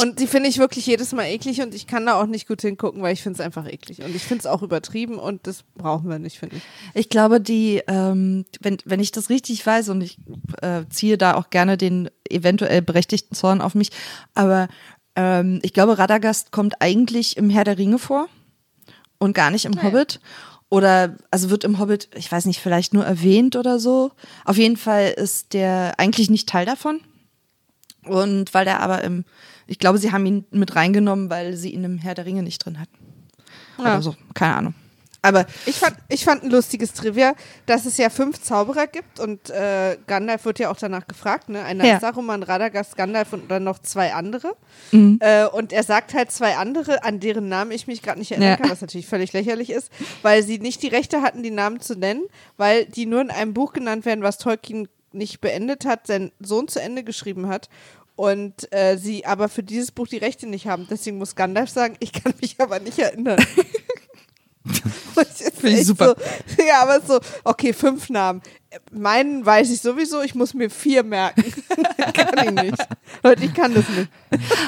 und 0.00 0.20
die 0.20 0.26
finde 0.26 0.48
ich 0.48 0.58
wirklich 0.58 0.86
jedes 0.86 1.12
Mal 1.12 1.24
eklig 1.24 1.60
und 1.62 1.74
ich 1.74 1.86
kann 1.86 2.06
da 2.06 2.20
auch 2.20 2.26
nicht 2.26 2.46
gut 2.46 2.60
hingucken, 2.60 3.02
weil 3.02 3.12
ich 3.12 3.22
finde 3.22 3.38
es 3.38 3.44
einfach 3.44 3.66
eklig. 3.66 4.02
Und 4.02 4.14
ich 4.14 4.22
finde 4.22 4.40
es 4.40 4.46
auch 4.46 4.62
übertrieben 4.62 5.18
und 5.18 5.46
das 5.46 5.64
brauchen 5.76 6.10
wir 6.10 6.18
nicht, 6.18 6.38
finde 6.38 6.56
ich. 6.56 6.62
Ich 6.94 7.08
glaube, 7.08 7.40
die, 7.40 7.82
ähm, 7.86 8.44
wenn, 8.60 8.78
wenn 8.84 9.00
ich 9.00 9.12
das 9.12 9.30
richtig 9.30 9.64
weiß 9.64 9.88
und 9.88 10.02
ich 10.02 10.18
äh, 10.60 10.82
ziehe 10.90 11.18
da 11.18 11.34
auch 11.34 11.50
gerne 11.50 11.76
den 11.76 12.10
eventuell 12.28 12.82
berechtigten 12.82 13.34
Zorn 13.34 13.60
auf 13.60 13.74
mich, 13.74 13.90
aber 14.34 14.68
ähm, 15.16 15.60
ich 15.62 15.72
glaube, 15.72 15.98
Radagast 15.98 16.52
kommt 16.52 16.80
eigentlich 16.80 17.36
im 17.36 17.50
Herr 17.50 17.64
der 17.64 17.78
Ringe 17.78 17.98
vor 17.98 18.28
und 19.18 19.34
gar 19.34 19.50
nicht 19.50 19.64
im 19.64 19.82
Hobbit. 19.82 20.20
Oder, 20.70 21.16
also 21.30 21.50
wird 21.50 21.62
im 21.62 21.78
Hobbit, 21.78 22.08
ich 22.16 22.32
weiß 22.32 22.46
nicht, 22.46 22.60
vielleicht 22.60 22.94
nur 22.94 23.04
erwähnt 23.04 23.54
oder 23.54 23.78
so. 23.78 24.10
Auf 24.44 24.56
jeden 24.56 24.76
Fall 24.76 25.14
ist 25.16 25.52
der 25.52 25.94
eigentlich 25.98 26.30
nicht 26.30 26.48
Teil 26.48 26.66
davon. 26.66 27.00
Und 28.06 28.52
weil 28.54 28.64
der 28.64 28.80
aber 28.80 29.02
im, 29.04 29.24
ich 29.66 29.78
glaube, 29.78 29.98
sie 29.98 30.12
haben 30.12 30.26
ihn 30.26 30.44
mit 30.50 30.76
reingenommen, 30.76 31.30
weil 31.30 31.56
sie 31.56 31.70
ihn 31.70 31.84
im 31.84 31.98
Herr 31.98 32.14
der 32.14 32.26
Ringe 32.26 32.42
nicht 32.42 32.58
drin 32.64 32.78
hatten. 32.80 32.96
Ja. 33.78 33.84
Oder 33.84 34.02
so, 34.02 34.14
keine 34.34 34.54
Ahnung. 34.56 34.74
Aber 35.22 35.46
Ich 35.64 35.76
fand, 35.76 35.96
ich 36.10 36.22
fand 36.22 36.42
ein 36.42 36.50
lustiges 36.50 36.92
Trivia, 36.92 37.32
dass 37.64 37.86
es 37.86 37.96
ja 37.96 38.10
fünf 38.10 38.42
Zauberer 38.42 38.86
gibt 38.86 39.20
und 39.20 39.48
äh, 39.48 39.96
Gandalf 40.06 40.44
wird 40.44 40.58
ja 40.58 40.70
auch 40.70 40.76
danach 40.76 41.06
gefragt, 41.06 41.48
ne? 41.48 41.62
Einer 41.64 41.82
Ja. 41.86 41.94
ist 41.94 42.02
Saruman, 42.02 42.42
Radagast, 42.42 42.94
Gandalf 42.94 43.32
und 43.32 43.50
dann 43.50 43.64
noch 43.64 43.78
zwei 43.78 44.12
andere. 44.12 44.54
Mhm. 44.92 45.16
Äh, 45.22 45.46
und 45.46 45.72
er 45.72 45.82
sagt 45.82 46.12
halt 46.12 46.30
zwei 46.30 46.56
andere, 46.58 47.04
an 47.04 47.20
deren 47.20 47.48
Namen 47.48 47.70
ich 47.70 47.86
mich 47.86 48.02
gerade 48.02 48.18
nicht 48.18 48.32
erinnern 48.32 48.50
Ja. 48.50 48.56
kann, 48.58 48.68
was 48.70 48.82
natürlich 48.82 49.06
völlig 49.06 49.32
lächerlich 49.32 49.70
ist, 49.70 49.90
weil 50.20 50.42
sie 50.42 50.58
nicht 50.58 50.82
die 50.82 50.88
Rechte 50.88 51.22
hatten, 51.22 51.42
die 51.42 51.50
Namen 51.50 51.80
zu 51.80 51.94
nennen, 51.98 52.24
weil 52.58 52.84
die 52.84 53.06
nur 53.06 53.22
in 53.22 53.30
einem 53.30 53.54
Buch 53.54 53.72
genannt 53.72 54.04
werden, 54.04 54.22
was 54.22 54.36
Tolkien 54.36 54.88
nicht 55.14 55.40
beendet 55.40 55.84
hat, 55.84 56.06
sein 56.06 56.32
Sohn 56.40 56.68
zu 56.68 56.80
Ende 56.80 57.04
geschrieben 57.04 57.48
hat. 57.48 57.68
Und 58.16 58.72
äh, 58.72 58.96
sie 58.96 59.26
aber 59.26 59.48
für 59.48 59.64
dieses 59.64 59.90
Buch 59.90 60.06
die 60.06 60.18
Rechte 60.18 60.46
nicht 60.46 60.68
haben. 60.68 60.86
Deswegen 60.88 61.18
muss 61.18 61.34
Gandalf 61.34 61.70
sagen, 61.70 61.96
ich 61.98 62.12
kann 62.12 62.32
mich 62.40 62.60
aber 62.60 62.78
nicht 62.78 62.98
erinnern. 62.98 63.44
Finde 64.64 65.78
ich 65.78 65.86
super. 65.86 66.14
So, 66.56 66.62
ja, 66.62 66.82
aber 66.82 67.00
so, 67.00 67.20
okay, 67.44 67.72
fünf 67.72 68.08
Namen. 68.10 68.40
Meinen 68.92 69.44
weiß 69.44 69.70
ich 69.70 69.80
sowieso, 69.80 70.22
ich 70.22 70.34
muss 70.34 70.54
mir 70.54 70.70
vier 70.70 71.02
merken. 71.02 71.44
kann 72.14 72.44
ich 72.44 72.62
nicht. 72.62 72.88
Leute, 73.22 73.44
ich 73.44 73.54
kann 73.54 73.74
das 73.74 73.88
nicht. 73.90 74.08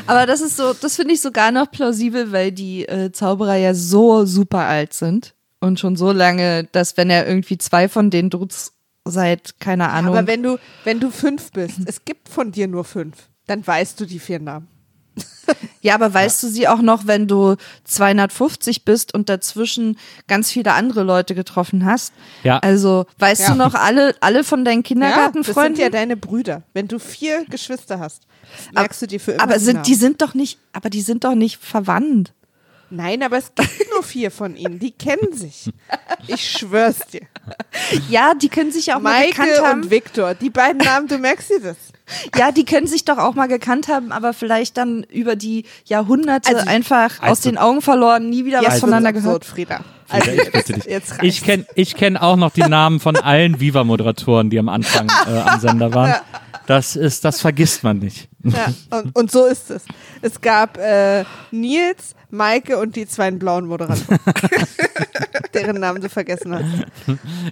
Aber 0.07 0.27
das 0.27 0.41
ist 0.41 0.57
so, 0.57 0.75
das 0.75 0.97
finde 0.97 1.15
ich 1.15 1.21
sogar 1.21 1.51
noch 1.51 1.71
plausibel, 1.71 2.31
weil 2.31 2.53
die 2.53 2.87
äh, 2.87 3.11
Zauberer 3.13 3.57
ja 3.57 3.75
so 3.75 4.27
super 4.27 4.61
alt 4.61 4.93
sind 4.93 5.35
und 5.61 5.81
schon 5.81 5.97
so 5.97 6.13
lange, 6.13 6.65
dass 6.73 6.97
wenn 6.97 7.11
er 7.11 7.27
irgendwie 7.27 7.59
zwei 7.59 7.89
von 7.89 8.11
den 8.11 8.31
Dudes 8.31 8.75
seit, 9.11 9.59
keine 9.61 9.89
Ahnung. 9.91 10.17
Aber 10.17 10.27
wenn 10.27 10.43
du, 10.43 10.59
wenn 10.85 11.01
du 11.01 11.11
fünf 11.11 11.53
bist, 11.53 11.79
es 11.87 12.05
gibt 12.05 12.29
von 12.29 12.53
dir 12.53 12.69
nur 12.69 12.85
fünf, 12.85 13.17
dann 13.47 13.67
weißt 13.67 13.99
du 14.01 14.05
die 14.07 14.19
vier 14.19 14.41
Namen. 14.41 14.69
ja, 15.81 15.95
aber 15.95 16.13
weißt 16.13 16.43
du 16.43 16.49
sie 16.49 16.69
auch 16.69 16.83
noch, 16.83 17.07
wenn 17.07 17.27
du 17.27 17.57
250 17.85 18.85
bist 18.85 19.15
und 19.15 19.29
dazwischen 19.29 19.97
ganz 20.29 20.51
viele 20.51 20.73
andere 20.75 21.03
Leute 21.05 21.35
getroffen 21.35 21.87
hast? 21.87 22.13
Ja. 22.43 22.59
Also, 22.59 23.07
weißt 23.19 23.43
Ja. 23.43 23.51
du 23.53 23.55
noch 23.57 23.75
alle, 23.75 24.15
alle 24.21 24.45
von 24.45 24.65
deinen 24.65 24.79
Ja, 24.79 24.83
das 24.83 24.89
sind 24.89 24.99
Kindergartenfreunden? 25.01 25.81
ja 25.81 25.89
deine 25.89 26.17
Brüder. 26.17 26.65
Wenn 26.75 26.89
du 26.89 26.99
vier 26.99 27.45
Geschwister 27.49 27.99
hast, 27.99 28.27
merkst 28.75 29.01
du 29.03 29.07
dir 29.07 29.21
für 29.21 29.33
immer 29.33 29.43
aber 29.43 29.59
sind, 29.59 29.87
die 29.87 29.95
sind 29.95 30.21
doch 30.21 30.35
nicht, 30.35 30.59
aber 30.73 30.91
die 30.91 31.01
sind 31.01 31.25
doch 31.25 31.35
nicht 31.35 31.63
verwandt. 31.65 32.33
Nein, 32.91 33.23
aber 33.23 33.39
es 33.39 33.53
gibt 33.55 33.91
nur 33.93 34.03
vier 34.03 34.31
von 34.31 34.57
ihnen. 34.57 34.79
Die 34.79 34.93
kennen 34.93 35.33
sich. 35.33 35.71
Ich 36.29 36.49
schwör's 36.51 36.99
dir. 37.13 37.23
Ja, 38.09 38.35
die 38.35 38.49
können 38.49 38.71
sich 38.73 38.87
ja 38.87 38.97
auch 38.97 39.01
mal 39.01 39.27
gekannt 39.27 39.49
Maike 39.51 39.67
haben. 39.67 39.83
und 39.83 39.91
Viktor, 39.91 40.35
die 40.35 40.51
beiden 40.51 40.79
Namen, 40.79 41.09
du 41.09 41.19
merkst 41.19 41.51
dir 41.51 41.61
das. 41.61 41.77
Ja, 42.37 42.53
die 42.53 42.65
können 42.65 42.87
sich 42.87 43.05
doch 43.05 43.19
auch 43.19 43.35
mal 43.35 43.49
gekannt 43.49 43.89
haben, 43.89 44.13
aber 44.13 44.33
vielleicht 44.33 44.77
dann 44.77 45.03
über 45.05 45.35
die 45.35 45.65
Jahrhunderte 45.87 46.57
Also- 46.57 46.69
einfach 46.69 47.21
aus 47.23 47.29
Also- 47.29 47.51
den 47.51 47.59
Augen 47.59 47.83
verloren, 47.83 48.31
nie 48.31 48.45
wieder 48.45 48.59
was 48.59 48.75
Jetzt 48.75 48.81
voneinander 48.81 49.13
gehört. 49.13 49.45
Frieda. 49.45 49.81
Also 50.09 50.31
ich 50.31 50.53
bitte 50.53 50.73
dich. 50.75 50.85
jetzt. 50.85 51.15
Ich 51.23 51.43
kenne 51.43 51.67
ich 51.75 51.97
kenn 51.97 52.17
auch 52.17 52.37
noch 52.37 52.53
die 52.53 52.61
Namen 52.61 53.01
von 53.01 53.17
allen 53.17 53.59
Viva-Moderatoren, 53.59 54.51
die 54.51 54.59
am 54.61 54.69
Anfang 54.69 55.09
äh, 55.27 55.39
am 55.41 55.59
Sender 55.59 55.93
waren. 55.93 56.15
Das 56.69 56.95
ist, 56.97 57.25
das 57.25 57.41
vergisst 57.41 57.83
man 57.85 57.99
nicht. 57.99 58.29
Ja, 58.45 58.73
und, 58.91 59.17
und 59.17 59.31
so 59.33 59.47
ist 59.47 59.71
es. 59.71 59.85
Es 60.23 60.41
gab 60.41 60.79
äh, 60.79 61.25
Nils, 61.51 62.15
Maike 62.37 62.79
und 62.79 62.97
die 62.97 63.07
zwei 63.07 63.31
blauen 63.31 63.67
Moderatoren. 63.67 64.19
deren 65.55 65.81
Namen 65.81 66.03
du 66.03 66.09
vergessen 66.09 66.55
hast. 66.55 66.65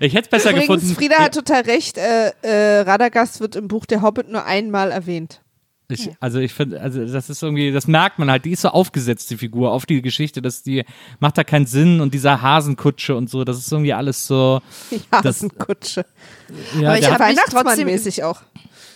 Ich 0.01 0.12
hätte 0.14 0.24
es 0.24 0.28
besser 0.28 0.51
Übrigens, 0.51 0.68
gefunden. 0.82 0.95
Frieda 0.95 1.16
hat 1.18 1.35
total 1.35 1.62
recht, 1.62 1.97
äh, 1.99 2.32
äh, 2.43 2.80
Radagast 2.80 3.41
wird 3.41 3.57
im 3.57 3.68
Buch 3.68 3.87
Der 3.87 4.03
Hobbit 4.03 4.28
nur 4.30 4.45
einmal 4.45 4.91
erwähnt. 4.91 5.41
Ich, 5.89 6.11
also 6.18 6.39
ich 6.39 6.55
finde, 6.55 6.80
also 6.80 7.05
das 7.05 7.28
ist 7.28 7.43
irgendwie, 7.43 7.70
das 7.70 7.87
merkt 7.87 8.18
man 8.18 8.30
halt, 8.30 8.47
die 8.47 8.53
ist 8.53 8.62
so 8.62 8.68
aufgesetzt, 8.68 9.30
die 9.30 9.37
Figur, 9.37 9.70
auf 9.70 9.85
die 9.85 10.01
Geschichte, 10.01 10.41
dass 10.41 10.62
die 10.62 10.82
macht 11.20 11.37
da 11.37 11.45
keinen 11.45 11.66
Sinn 11.66 12.01
und 12.01 12.14
dieser 12.14 12.41
Hasenkutsche 12.41 13.14
und 13.14 13.28
so, 13.28 13.45
das 13.45 13.59
ist 13.59 13.70
irgendwie 13.70 13.93
alles 13.93 14.26
so. 14.26 14.62
Ja, 14.91 15.20
Das- 15.20 15.41
das. 15.41 15.95
Ja, 15.97 16.03
Aber 16.89 16.95
ich 16.95 17.01
der 17.05 17.12
hab 17.12 17.20
hat, 17.20 17.28
mich 17.28 17.39
trotzdem- 17.39 17.87
Weihnachtsmann-mäßig 17.87 18.24
auch. 18.24 18.41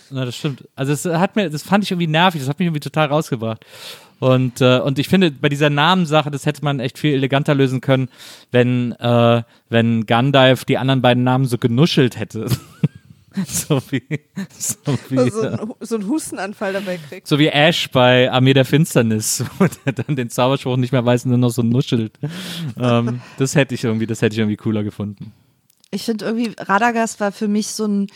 na, 0.09 0.25
das 0.25 0.35
stimmt. 0.35 0.67
Also 0.75 0.91
es 0.93 1.05
hat 1.05 1.35
mir, 1.35 1.49
das 1.51 1.61
fand 1.61 1.83
ich 1.83 1.91
irgendwie 1.91 2.07
nervig, 2.07 2.41
das 2.41 2.49
hat 2.49 2.57
mich 2.57 2.65
irgendwie 2.65 2.79
total 2.79 3.07
rausgebracht. 3.07 3.63
Und, 4.19 4.61
äh, 4.61 4.79
und 4.79 4.99
ich 4.99 5.07
finde, 5.07 5.31
bei 5.31 5.49
dieser 5.49 5.69
Namensache, 5.69 6.29
das 6.29 6.45
hätte 6.45 6.63
man 6.63 6.79
echt 6.79 6.99
viel 6.99 7.13
eleganter 7.13 7.55
lösen 7.55 7.81
können, 7.81 8.09
wenn, 8.51 8.91
äh, 8.93 9.43
wenn 9.69 10.05
Gandalf 10.05 10.65
die 10.65 10.77
anderen 10.77 11.01
beiden 11.01 11.23
Namen 11.23 11.45
so 11.45 11.57
genuschelt 11.57 12.19
hätte. 12.19 12.47
so 13.47 13.81
wie, 13.91 14.03
so 14.57 14.97
wie, 15.09 15.29
So, 15.29 15.41
ein, 15.41 15.73
so 15.79 15.95
ein 15.95 16.07
Hustenanfall 16.07 16.73
dabei 16.73 16.97
kriegt. 16.97 17.27
So 17.27 17.39
wie 17.39 17.47
Ash 17.47 17.89
bei 17.91 18.29
Armee 18.31 18.53
der 18.53 18.65
Finsternis, 18.65 19.45
wo 19.59 19.67
der 19.85 19.93
dann 19.93 20.15
den 20.15 20.29
Zauberspruch 20.29 20.77
nicht 20.77 20.91
mehr 20.91 21.05
weiß 21.05 21.25
und 21.25 21.31
nur 21.31 21.39
noch 21.39 21.51
so 21.51 21.63
nuschelt. 21.63 22.19
ähm, 22.77 23.21
das 23.37 23.55
hätte 23.55 23.75
ich 23.75 23.83
irgendwie, 23.83 24.07
das 24.07 24.21
hätte 24.21 24.33
ich 24.33 24.39
irgendwie 24.39 24.57
cooler 24.57 24.83
gefunden. 24.83 25.31
Ich 25.91 26.03
finde 26.03 26.25
irgendwie, 26.25 26.53
Radagast 26.59 27.19
war 27.19 27.31
für 27.31 27.47
mich 27.47 27.67
so 27.67 27.85
ein, 27.85 28.07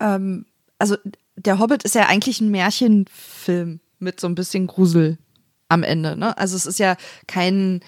ähm, 0.00 0.46
also 0.78 0.96
der 1.36 1.58
Hobbit 1.58 1.82
ist 1.82 1.94
ja 1.94 2.06
eigentlich 2.06 2.40
ein 2.40 2.50
Märchenfilm 2.50 3.80
mit 3.98 4.18
so 4.18 4.26
ein 4.26 4.34
bisschen 4.34 4.66
Grusel 4.66 5.18
am 5.72 5.82
Ende. 5.82 6.16
Ne? 6.16 6.36
Also 6.36 6.56
es 6.56 6.66
ist 6.66 6.78
ja 6.78 6.96
kein, 7.26 7.80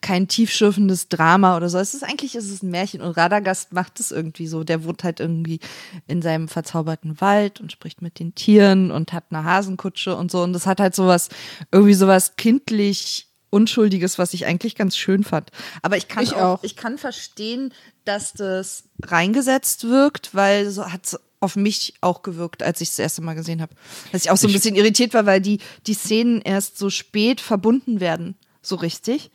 kein 0.00 0.28
tiefschürfendes 0.28 1.08
Drama 1.08 1.56
oder 1.56 1.68
so. 1.68 1.78
Es 1.78 1.94
ist 1.94 2.04
eigentlich 2.04 2.34
ist 2.34 2.50
es 2.50 2.62
ein 2.62 2.70
Märchen 2.70 3.00
und 3.00 3.16
Radagast 3.16 3.72
macht 3.72 4.00
es 4.00 4.10
irgendwie 4.10 4.46
so. 4.46 4.64
Der 4.64 4.84
wohnt 4.84 5.04
halt 5.04 5.20
irgendwie 5.20 5.60
in 6.06 6.22
seinem 6.22 6.48
verzauberten 6.48 7.20
Wald 7.20 7.60
und 7.60 7.72
spricht 7.72 8.02
mit 8.02 8.18
den 8.18 8.34
Tieren 8.34 8.90
und 8.90 9.12
hat 9.12 9.24
eine 9.30 9.44
Hasenkutsche 9.44 10.16
und 10.16 10.30
so. 10.30 10.42
Und 10.42 10.52
das 10.52 10.66
hat 10.66 10.80
halt 10.80 10.94
sowas, 10.94 11.28
irgendwie 11.72 11.94
sowas 11.94 12.36
kindlich 12.36 13.28
Unschuldiges, 13.50 14.18
was 14.18 14.34
ich 14.34 14.46
eigentlich 14.46 14.74
ganz 14.74 14.96
schön 14.96 15.22
fand. 15.22 15.50
Aber 15.80 15.96
ich 15.96 16.08
kann 16.08 16.24
Ich 16.24 16.34
auch, 16.34 16.58
auch. 16.58 16.64
ich 16.64 16.74
kann 16.74 16.98
verstehen, 16.98 17.72
dass 18.04 18.32
das 18.32 18.84
reingesetzt 19.00 19.88
wirkt, 19.88 20.34
weil 20.34 20.70
so 20.70 20.90
hat 20.90 21.06
auf 21.44 21.56
mich 21.56 21.94
auch 22.00 22.22
gewirkt, 22.22 22.62
als 22.62 22.80
ich 22.80 22.88
es 22.88 22.96
das 22.96 23.04
erste 23.04 23.22
Mal 23.22 23.34
gesehen 23.34 23.62
habe. 23.62 23.74
Dass 24.10 24.24
ich 24.24 24.30
auch 24.30 24.36
so 24.36 24.48
ein 24.48 24.52
bisschen 24.52 24.74
irritiert 24.74 25.14
war, 25.14 25.26
weil 25.26 25.40
die, 25.40 25.60
die 25.86 25.94
Szenen 25.94 26.40
erst 26.40 26.78
so 26.78 26.90
spät 26.90 27.40
verbunden 27.40 28.00
werden, 28.00 28.34
so 28.62 28.76
richtig. 28.76 29.30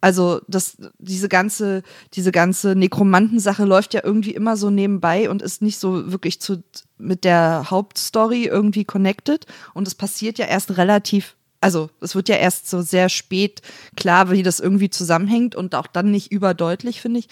Also 0.00 0.40
das, 0.46 0.76
diese 0.98 1.28
ganze, 1.28 1.82
diese 2.14 2.30
ganze 2.30 2.76
Nekromantensache 2.76 3.64
läuft 3.64 3.94
ja 3.94 4.02
irgendwie 4.04 4.30
immer 4.30 4.56
so 4.56 4.70
nebenbei 4.70 5.28
und 5.28 5.42
ist 5.42 5.60
nicht 5.60 5.78
so 5.78 6.12
wirklich 6.12 6.40
zu, 6.40 6.62
mit 6.98 7.24
der 7.24 7.66
Hauptstory 7.68 8.44
irgendwie 8.44 8.84
connected. 8.84 9.46
Und 9.74 9.88
es 9.88 9.96
passiert 9.96 10.38
ja 10.38 10.46
erst 10.46 10.76
relativ, 10.76 11.34
also 11.60 11.90
es 12.00 12.14
wird 12.14 12.28
ja 12.28 12.36
erst 12.36 12.70
so 12.70 12.80
sehr 12.80 13.08
spät 13.08 13.60
klar, 13.96 14.30
wie 14.30 14.44
das 14.44 14.60
irgendwie 14.60 14.90
zusammenhängt 14.90 15.56
und 15.56 15.74
auch 15.74 15.88
dann 15.88 16.12
nicht 16.12 16.30
überdeutlich, 16.30 17.00
finde 17.00 17.18
ich. 17.18 17.28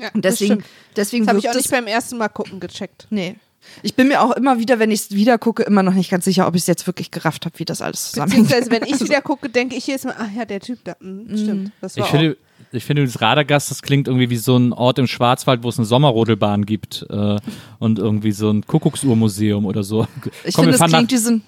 Ja, 0.00 0.08
Und 0.14 0.24
das 0.24 0.36
deswegen, 0.38 0.64
deswegen 0.96 1.24
Das 1.26 1.28
habe 1.30 1.38
ich 1.40 1.46
auch 1.48 1.52
es- 1.52 1.58
nicht 1.58 1.70
beim 1.70 1.86
ersten 1.86 2.16
Mal 2.18 2.28
gucken 2.28 2.60
gecheckt. 2.60 3.06
Nee. 3.10 3.36
Ich 3.82 3.94
bin 3.94 4.08
mir 4.08 4.22
auch 4.22 4.32
immer 4.32 4.58
wieder, 4.58 4.78
wenn 4.78 4.90
ich 4.90 5.00
es 5.00 5.10
wieder 5.10 5.36
gucke, 5.36 5.62
immer 5.64 5.82
noch 5.82 5.92
nicht 5.92 6.10
ganz 6.10 6.24
sicher, 6.24 6.46
ob 6.46 6.54
ich 6.54 6.62
es 6.62 6.66
jetzt 6.66 6.86
wirklich 6.86 7.10
gerafft 7.10 7.44
habe, 7.44 7.58
wie 7.58 7.66
das 7.66 7.82
alles 7.82 8.10
zusammenhängt. 8.12 8.48
Beziehungsweise, 8.48 8.70
wenn 8.82 8.88
ich 8.94 9.00
wieder 9.06 9.20
gucke, 9.20 9.50
denke 9.50 9.76
ich 9.76 9.86
jedes 9.86 10.04
Mal, 10.04 10.14
ach 10.18 10.30
ja, 10.34 10.46
der 10.46 10.60
Typ 10.60 10.78
da. 10.82 10.96
Mhm, 11.00 11.36
stimmt. 11.36 11.72
Das 11.82 11.96
war 11.98 12.04
Ich 12.06 12.10
finde, 12.10 12.36
auch. 12.40 12.74
ich 12.74 12.84
finde, 12.84 13.04
das 13.04 13.20
Radagast, 13.20 13.70
das 13.70 13.82
klingt 13.82 14.08
irgendwie 14.08 14.30
wie 14.30 14.38
so 14.38 14.56
ein 14.56 14.72
Ort 14.72 14.98
im 14.98 15.06
Schwarzwald, 15.06 15.62
wo 15.62 15.68
es 15.68 15.76
eine 15.78 15.84
Sommerrodelbahn 15.84 16.64
gibt 16.64 17.06
äh, 17.10 17.36
und 17.78 17.98
irgendwie 17.98 18.32
so 18.32 18.48
ein 18.50 18.66
Kuckucksuhrmuseum 18.66 19.66
oder 19.66 19.82
so. 19.82 20.06
Ich 20.44 20.54
Komm, 20.54 20.64
finde, 20.64 20.70
es 20.70 20.78
fahren 20.78 20.90
klingt 20.92 21.12
nach, 21.12 21.18
wie 21.18 21.22
so 21.22 21.30
ein. 21.32 21.42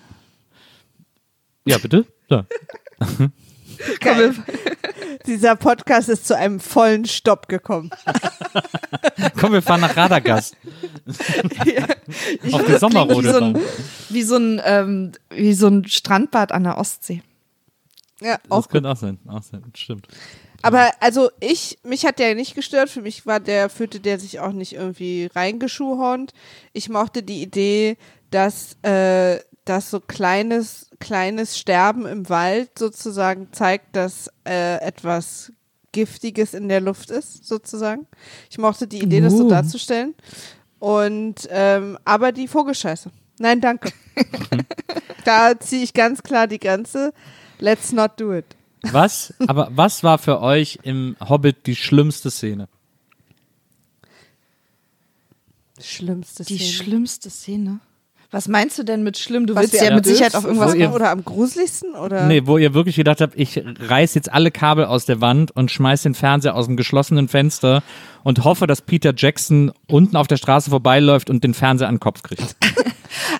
Ja, 1.64 1.78
bitte? 1.78 2.04
Ja. 2.28 2.44
Geil. 4.00 4.34
Dieser 5.26 5.56
Podcast 5.56 6.08
ist 6.08 6.26
zu 6.26 6.36
einem 6.36 6.60
vollen 6.60 7.04
Stopp 7.04 7.48
gekommen. 7.48 7.90
Komm, 9.40 9.52
wir 9.52 9.62
fahren 9.62 9.80
nach 9.80 9.96
Radagast. 9.96 10.56
Ich 11.06 11.84
Auf 12.54 12.64
das 12.66 12.66
klingt 12.66 12.68
wie 12.68 12.72
so 12.72 12.78
Sommerrodelbahn. 12.78 13.56
ein, 13.56 13.62
wie 14.08 14.22
so 14.22 14.36
ein, 14.36 14.60
ähm, 14.64 15.12
wie 15.30 15.54
so 15.54 15.68
ein 15.68 15.86
Strandbad 15.86 16.52
an 16.52 16.64
der 16.64 16.78
Ostsee. 16.78 17.22
Ja, 18.20 18.36
Das 18.36 18.50
auch 18.50 18.62
gut. 18.62 18.70
könnte 18.72 18.90
auch 18.90 18.96
sein. 18.96 19.18
Auch 19.28 19.42
sein. 19.42 19.62
Stimmt. 19.76 20.06
Aber 20.62 20.90
also 21.00 21.30
ich, 21.40 21.78
mich 21.82 22.04
hat 22.06 22.18
der 22.18 22.34
nicht 22.34 22.54
gestört. 22.54 22.88
Für 22.88 23.02
mich 23.02 23.26
war 23.26 23.40
der, 23.40 23.68
fühlte 23.68 23.98
der 24.00 24.18
sich 24.20 24.38
auch 24.40 24.52
nicht 24.52 24.74
irgendwie 24.74 25.28
reingeschuhhornt. 25.34 26.32
Ich 26.72 26.88
mochte 26.88 27.22
die 27.22 27.42
Idee, 27.42 27.96
dass, 28.30 28.76
äh, 28.82 29.38
dass 29.64 29.90
so 29.90 30.00
kleines, 30.00 30.90
kleines 30.98 31.58
Sterben 31.58 32.06
im 32.06 32.28
Wald 32.28 32.78
sozusagen 32.78 33.48
zeigt, 33.52 33.94
dass 33.96 34.28
äh, 34.46 34.76
etwas 34.80 35.52
Giftiges 35.92 36.54
in 36.54 36.68
der 36.68 36.80
Luft 36.80 37.10
ist, 37.10 37.44
sozusagen. 37.46 38.06
Ich 38.50 38.58
mochte 38.58 38.86
die 38.86 39.00
Idee, 39.02 39.20
das 39.20 39.34
so 39.34 39.44
Uh. 39.46 39.50
darzustellen. 39.50 40.14
Und 40.78 41.46
ähm, 41.50 41.98
aber 42.04 42.32
die 42.32 42.48
Vogelscheiße. 42.48 43.10
Nein, 43.38 43.60
danke. 43.60 43.92
da 45.24 45.58
ziehe 45.58 45.82
ich 45.84 45.94
ganz 45.94 46.22
klar 46.22 46.46
die 46.46 46.58
Grenze. 46.58 47.12
Let's 47.58 47.92
not 47.92 48.12
do 48.18 48.34
it. 48.34 48.46
Was, 48.90 49.32
aber 49.46 49.68
was 49.72 50.02
war 50.02 50.18
für 50.18 50.40
euch 50.40 50.80
im 50.82 51.16
Hobbit 51.20 51.66
die 51.66 51.76
schlimmste 51.76 52.30
Szene? 52.30 52.68
Schlimmste 55.80 56.44
Die 56.44 56.58
Szene. 56.58 56.70
schlimmste 56.72 57.30
Szene. 57.30 57.80
Was 58.32 58.48
meinst 58.48 58.78
du 58.78 58.82
denn 58.82 59.02
mit 59.02 59.18
schlimm? 59.18 59.46
Du 59.46 59.54
Was 59.54 59.72
willst 59.72 59.84
ja 59.84 59.94
mit 59.94 60.06
Sicherheit 60.06 60.34
auf 60.34 60.44
irgendwas. 60.44 60.74
Ihr- 60.74 60.92
oder 60.92 61.10
am 61.10 61.22
gruseligsten 61.22 61.94
oder 61.94 62.26
Nee, 62.26 62.46
wo 62.46 62.56
ihr 62.56 62.72
wirklich 62.72 62.96
gedacht 62.96 63.20
habt, 63.20 63.34
ich 63.36 63.62
reiß 63.78 64.14
jetzt 64.14 64.32
alle 64.32 64.50
Kabel 64.50 64.86
aus 64.86 65.04
der 65.04 65.20
Wand 65.20 65.50
und 65.50 65.70
schmeiß 65.70 66.02
den 66.02 66.14
Fernseher 66.14 66.56
aus 66.56 66.64
dem 66.66 66.78
geschlossenen 66.78 67.28
Fenster 67.28 67.82
und 68.24 68.42
hoffe, 68.42 68.66
dass 68.66 68.80
Peter 68.80 69.12
Jackson 69.14 69.70
unten 69.86 70.16
auf 70.16 70.28
der 70.28 70.38
Straße 70.38 70.70
vorbeiläuft 70.70 71.28
und 71.28 71.44
den 71.44 71.52
Fernseher 71.52 71.88
an 71.88 71.96
den 71.96 72.00
Kopf 72.00 72.22
kriegt. 72.22 72.56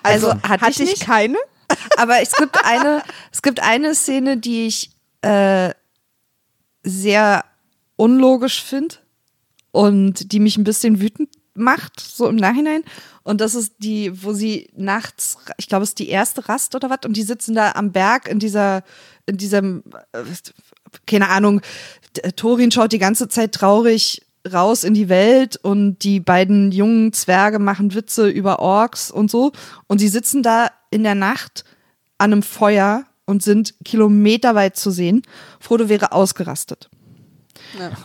Also, 0.03 0.29
hatte, 0.33 0.49
hatte 0.49 0.69
ich 0.71 0.79
ich 0.81 0.89
nicht. 0.99 1.05
keine? 1.05 1.37
Aber 1.97 2.21
es 2.21 2.33
gibt 2.33 2.63
eine, 2.63 3.01
es 3.31 3.41
gibt 3.41 3.61
eine 3.63 3.95
Szene, 3.95 4.37
die 4.37 4.67
ich 4.67 4.91
äh, 5.21 5.71
sehr 6.83 7.43
unlogisch 7.95 8.61
finde 8.61 8.95
und 9.71 10.31
die 10.31 10.39
mich 10.39 10.57
ein 10.57 10.63
bisschen 10.63 11.01
wütend 11.01 11.29
macht, 11.55 11.99
so 11.99 12.27
im 12.27 12.35
Nachhinein. 12.35 12.83
Und 13.23 13.41
das 13.41 13.55
ist 13.55 13.75
die, 13.79 14.23
wo 14.23 14.33
sie 14.33 14.69
nachts, 14.75 15.37
ich 15.57 15.67
glaube, 15.67 15.83
es 15.83 15.89
ist 15.91 15.99
die 15.99 16.09
erste 16.09 16.47
Rast 16.49 16.75
oder 16.75 16.89
was, 16.89 16.99
und 17.05 17.15
die 17.15 17.23
sitzen 17.23 17.55
da 17.55 17.71
am 17.73 17.91
Berg 17.91 18.27
in 18.27 18.39
dieser, 18.39 18.83
in 19.25 19.37
diesem, 19.37 19.83
äh, 20.11 20.23
keine 21.05 21.29
Ahnung, 21.29 21.61
D- 22.17 22.31
Thorin 22.31 22.71
schaut 22.71 22.91
die 22.91 22.99
ganze 22.99 23.27
Zeit 23.27 23.53
traurig 23.53 24.25
raus 24.51 24.83
in 24.83 24.93
die 24.93 25.07
Welt 25.07 25.55
und 25.55 25.99
die 26.03 26.19
beiden 26.19 26.71
jungen 26.71 27.13
Zwerge 27.13 27.59
machen 27.59 27.93
Witze 27.93 28.27
über 28.29 28.59
Orks 28.59 29.09
und 29.09 29.31
so. 29.31 29.53
Und 29.87 29.99
sie 29.99 30.09
sitzen 30.09 30.43
da 30.43 30.69
in 30.91 31.03
der 31.03 31.15
Nacht 31.15 31.63
an 32.17 32.33
einem 32.33 32.43
Feuer 32.43 33.05
und 33.25 33.41
sind 33.41 33.73
kilometerweit 33.85 34.75
zu 34.75 34.91
sehen. 34.91 35.21
Frodo 35.61 35.87
wäre 35.87 36.11
ausgerastet. 36.11 36.89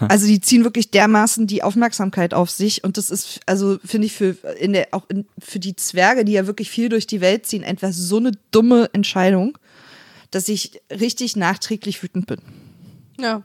Also 0.01 0.27
die 0.27 0.41
ziehen 0.41 0.65
wirklich 0.65 0.91
dermaßen 0.91 1.47
die 1.47 1.63
Aufmerksamkeit 1.63 2.35
auf 2.35 2.51
sich 2.51 2.85
und 2.85 2.97
das 2.97 3.11
ist 3.11 3.41
also 3.47 3.79
finde 3.85 4.07
ich 4.07 4.13
für 4.13 4.31
in 4.59 4.73
der 4.73 4.89
auch 4.93 5.09
in, 5.09 5.27
für 5.39 5.59
die 5.59 5.77
Zwerge, 5.77 6.25
die 6.25 6.33
ja 6.33 6.47
wirklich 6.47 6.71
viel 6.71 6.89
durch 6.89 7.07
die 7.07 7.21
Welt 7.21 7.47
ziehen, 7.47 7.65
einfach 7.65 7.93
so 7.93 8.17
eine 8.17 8.33
dumme 8.51 8.91
Entscheidung, 8.93 9.59
dass 10.31 10.49
ich 10.49 10.81
richtig 10.91 11.37
nachträglich 11.37 12.03
wütend 12.03 12.27
bin. 12.27 12.41
Ja, 13.21 13.43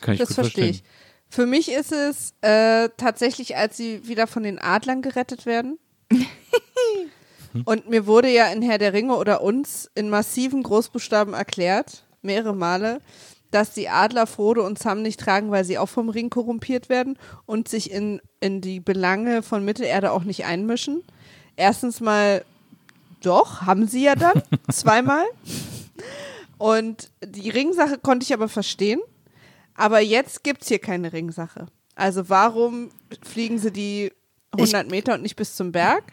Kann 0.00 0.14
ich 0.14 0.20
das 0.20 0.28
gut 0.28 0.34
verstehe 0.36 0.64
verstehen. 0.64 0.84
ich. 0.84 1.34
Für 1.34 1.46
mich 1.46 1.70
ist 1.70 1.92
es 1.92 2.34
äh, 2.42 2.90
tatsächlich, 2.96 3.56
als 3.56 3.76
sie 3.76 4.06
wieder 4.06 4.26
von 4.26 4.42
den 4.42 4.58
Adlern 4.58 5.00
gerettet 5.00 5.46
werden. 5.46 5.78
Und 7.64 7.88
mir 7.88 8.06
wurde 8.06 8.28
ja 8.28 8.46
in 8.46 8.62
Herr 8.62 8.78
der 8.78 8.92
Ringe 8.92 9.16
oder 9.16 9.42
uns 9.42 9.90
in 9.94 10.08
massiven 10.08 10.62
Großbuchstaben 10.62 11.34
erklärt, 11.34 12.04
mehrere 12.22 12.54
Male, 12.54 13.00
dass 13.52 13.72
die 13.72 13.88
Adler 13.88 14.26
Frodo 14.26 14.66
und 14.66 14.78
Sam 14.78 15.02
nicht 15.02 15.20
tragen, 15.20 15.50
weil 15.50 15.64
sie 15.64 15.78
auch 15.78 15.88
vom 15.88 16.08
Ring 16.08 16.30
korrumpiert 16.30 16.88
werden 16.88 17.18
und 17.46 17.68
sich 17.68 17.90
in, 17.90 18.20
in 18.40 18.60
die 18.60 18.80
Belange 18.80 19.42
von 19.42 19.64
Mittelerde 19.64 20.10
auch 20.10 20.24
nicht 20.24 20.44
einmischen. 20.44 21.04
Erstens 21.54 22.00
mal, 22.00 22.44
doch, 23.20 23.62
haben 23.62 23.86
sie 23.86 24.04
ja 24.04 24.16
dann, 24.16 24.42
zweimal. 24.72 25.24
Und 26.58 27.10
die 27.24 27.50
Ringsache 27.50 27.98
konnte 27.98 28.24
ich 28.24 28.32
aber 28.32 28.48
verstehen. 28.48 29.00
Aber 29.74 30.00
jetzt 30.00 30.44
gibt 30.44 30.62
es 30.62 30.68
hier 30.68 30.78
keine 30.78 31.12
Ringsache. 31.12 31.66
Also 31.94 32.28
warum 32.28 32.90
fliegen 33.22 33.58
sie 33.58 33.70
die 33.70 34.12
100 34.52 34.90
Meter 34.90 35.14
und 35.14 35.22
nicht 35.22 35.36
bis 35.36 35.56
zum 35.56 35.72
Berg? 35.72 36.04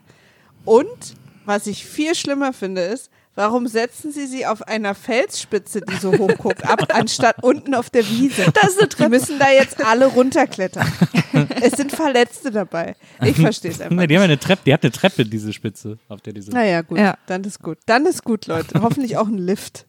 Und 0.65 1.15
was 1.45 1.67
ich 1.67 1.85
viel 1.85 2.15
schlimmer 2.15 2.53
finde, 2.53 2.81
ist, 2.81 3.09
warum 3.35 3.67
setzen 3.67 4.11
sie 4.11 4.27
sie 4.27 4.45
auf 4.45 4.67
einer 4.67 4.95
Felsspitze, 4.95 5.81
die 5.81 5.95
so 5.95 6.11
hoch 6.17 6.37
guckt, 6.37 6.65
ab, 6.65 6.87
anstatt 6.93 7.43
unten 7.43 7.73
auf 7.73 7.89
der 7.89 8.07
Wiese? 8.07 8.51
Das 8.53 8.71
ist 8.71 8.79
eine 8.79 8.87
Die 8.87 9.09
müssen 9.09 9.39
da 9.39 9.51
jetzt 9.51 9.83
alle 9.85 10.07
runterklettern. 10.07 10.91
es 11.61 11.73
sind 11.73 11.91
Verletzte 11.91 12.51
dabei. 12.51 12.95
Ich 13.23 13.37
verstehe 13.37 13.71
es 13.71 13.81
einfach. 13.81 13.95
Nee, 13.95 14.07
die 14.07 14.15
haben 14.15 14.23
eine 14.23 14.39
Treppe, 14.39 14.63
die 14.65 14.73
hat 14.73 14.83
eine 14.83 14.91
Treppe, 14.91 15.25
diese 15.25 15.53
Spitze, 15.53 15.97
auf 16.07 16.21
der 16.21 16.33
diese. 16.33 16.51
Naja, 16.51 16.81
gut. 16.81 16.97
Ja. 16.97 17.17
Dann 17.27 17.43
ist 17.43 17.61
gut. 17.61 17.77
Dann 17.85 18.05
ist 18.05 18.23
gut, 18.23 18.47
Leute. 18.47 18.79
Hoffentlich 18.81 19.17
auch 19.17 19.27
ein 19.27 19.37
Lift. 19.37 19.85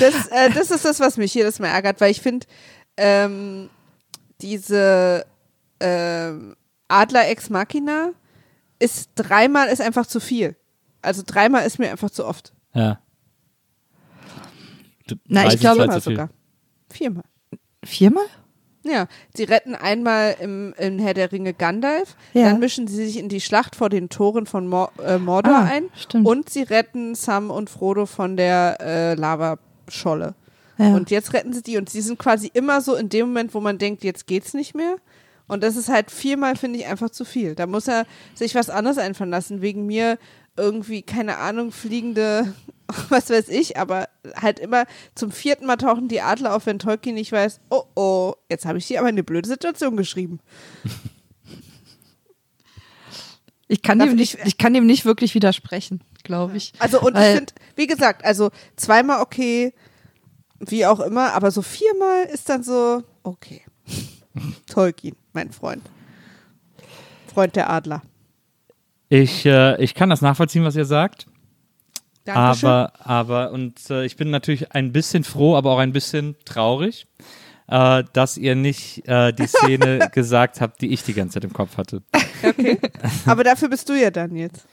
Das, 0.00 0.28
äh, 0.28 0.50
das 0.50 0.70
ist 0.70 0.84
das, 0.84 1.00
was 1.00 1.16
mich 1.16 1.34
jedes 1.34 1.58
Mal 1.58 1.68
ärgert, 1.68 2.00
weil 2.00 2.10
ich 2.10 2.20
finde, 2.20 2.46
ähm, 2.96 3.70
diese 4.40 5.26
ähm, 5.80 6.56
Adler 6.88 7.28
Ex 7.28 7.50
Machina 7.50 8.12
ist 8.78 9.10
dreimal 9.16 9.68
ist 9.68 9.80
einfach 9.80 10.06
zu 10.06 10.20
viel. 10.20 10.56
Also 11.08 11.22
dreimal 11.26 11.66
ist 11.66 11.78
mir 11.78 11.90
einfach 11.90 12.10
zu 12.10 12.24
oft. 12.26 12.52
Ja. 12.74 13.00
Na, 15.26 15.42
ich 15.44 15.54
30 15.54 15.60
glaube- 15.60 15.80
halt 15.88 15.92
viel. 16.02 16.12
sogar. 16.12 16.28
Viermal. 16.90 17.24
Viermal? 17.84 18.24
Ja, 18.84 19.06
sie 19.34 19.44
retten 19.44 19.74
einmal 19.74 20.36
im, 20.40 20.72
in 20.78 20.98
Herr 20.98 21.12
der 21.14 21.32
Ringe 21.32 21.52
Gandalf, 21.52 22.16
Ja. 22.32 22.44
dann 22.50 22.60
mischen 22.60 22.86
sie 22.86 23.04
sich 23.06 23.18
in 23.18 23.28
die 23.28 23.40
Schlacht 23.40 23.74
vor 23.76 23.88
den 23.90 24.08
Toren 24.08 24.46
von 24.46 24.66
Mor 24.66 24.92
äh, 25.04 25.18
Mordor 25.18 25.54
Ah, 25.56 25.64
ein 25.64 25.84
stimmt. 25.94 26.26
und 26.26 26.48
sie 26.48 26.62
retten 26.62 27.14
Sam 27.14 27.50
und 27.50 27.68
Frodo 27.70 28.06
von 28.06 28.36
der 28.36 28.78
äh, 28.80 29.14
Lavascholle. 29.14 30.34
Ja. 30.78 30.94
Und 30.94 31.10
jetzt 31.10 31.32
retten 31.32 31.52
sie 31.52 31.62
die 31.62 31.76
und 31.76 31.90
sie 31.90 32.00
sind 32.00 32.18
quasi 32.18 32.50
immer 32.54 32.80
so 32.80 32.94
in 32.94 33.08
dem 33.08 33.26
Moment, 33.28 33.52
wo 33.52 33.60
man 33.60 33.78
denkt, 33.78 34.04
jetzt 34.04 34.26
geht's 34.26 34.54
nicht 34.54 34.74
mehr. 34.74 34.96
Und 35.48 35.62
das 35.62 35.76
ist 35.76 35.88
halt 35.88 36.10
viermal, 36.10 36.56
finde 36.56 36.78
ich, 36.78 36.86
einfach 36.86 37.10
zu 37.10 37.24
viel. 37.24 37.54
Da 37.54 37.66
muss 37.66 37.88
er 37.88 38.06
sich 38.34 38.54
was 38.54 38.68
anderes 38.70 38.98
einfallen 38.98 39.30
lassen. 39.30 39.60
Wegen 39.62 39.86
mir 39.86 40.18
irgendwie, 40.58 41.02
keine 41.02 41.38
Ahnung, 41.38 41.72
fliegende, 41.72 42.52
was 43.08 43.30
weiß 43.30 43.48
ich, 43.48 43.76
aber 43.78 44.08
halt 44.36 44.58
immer 44.58 44.84
zum 45.14 45.30
vierten 45.32 45.64
Mal 45.66 45.76
tauchen 45.76 46.08
die 46.08 46.20
Adler 46.20 46.54
auf, 46.54 46.66
wenn 46.66 46.78
Tolkien 46.78 47.14
nicht 47.14 47.32
weiß, 47.32 47.60
oh 47.70 47.84
oh, 47.94 48.34
jetzt 48.50 48.66
habe 48.66 48.78
ich 48.78 48.86
hier 48.86 48.98
aber 48.98 49.08
eine 49.08 49.22
blöde 49.24 49.48
Situation 49.48 49.96
geschrieben. 49.96 50.40
Ich 53.70 53.82
kann, 53.82 53.98
Darf 53.98 54.08
dem 54.08 54.16
nicht, 54.16 54.34
ich- 54.38 54.46
ich 54.46 54.58
kann 54.58 54.72
dem 54.72 54.86
nicht 54.86 55.04
wirklich 55.04 55.34
widersprechen, 55.34 56.02
glaube 56.24 56.56
ich. 56.56 56.72
Also 56.78 57.02
und 57.02 57.14
Weil- 57.14 57.32
ich 57.32 57.36
finde, 57.36 57.52
wie 57.76 57.86
gesagt, 57.86 58.24
also 58.24 58.50
zweimal 58.76 59.20
okay, 59.20 59.74
wie 60.58 60.86
auch 60.86 61.00
immer, 61.00 61.34
aber 61.34 61.50
so 61.50 61.60
viermal 61.60 62.24
ist 62.24 62.48
dann 62.48 62.62
so, 62.62 63.02
okay. 63.24 63.62
Tolkien, 64.70 65.16
mein 65.34 65.52
Freund. 65.52 65.82
Freund 67.32 67.56
der 67.56 67.68
Adler. 67.68 68.00
Ich, 69.08 69.46
äh, 69.46 69.82
ich 69.82 69.94
kann 69.94 70.10
das 70.10 70.20
nachvollziehen, 70.20 70.64
was 70.64 70.76
ihr 70.76 70.84
sagt. 70.84 71.26
Dankeschön. 72.24 72.68
Aber, 72.68 72.92
aber, 72.98 73.52
und 73.52 73.88
äh, 73.90 74.04
ich 74.04 74.16
bin 74.16 74.30
natürlich 74.30 74.72
ein 74.72 74.92
bisschen 74.92 75.24
froh, 75.24 75.56
aber 75.56 75.70
auch 75.70 75.78
ein 75.78 75.92
bisschen 75.92 76.36
traurig, 76.44 77.06
äh, 77.68 78.04
dass 78.12 78.36
ihr 78.36 78.54
nicht 78.54 79.08
äh, 79.08 79.32
die 79.32 79.46
Szene 79.46 80.10
gesagt 80.12 80.60
habt, 80.60 80.82
die 80.82 80.88
ich 80.88 81.02
die 81.04 81.14
ganze 81.14 81.34
Zeit 81.34 81.44
im 81.44 81.54
Kopf 81.54 81.78
hatte. 81.78 82.02
aber 83.26 83.44
dafür 83.44 83.70
bist 83.70 83.88
du 83.88 83.94
ja 83.94 84.10
dann 84.10 84.36
jetzt. 84.36 84.66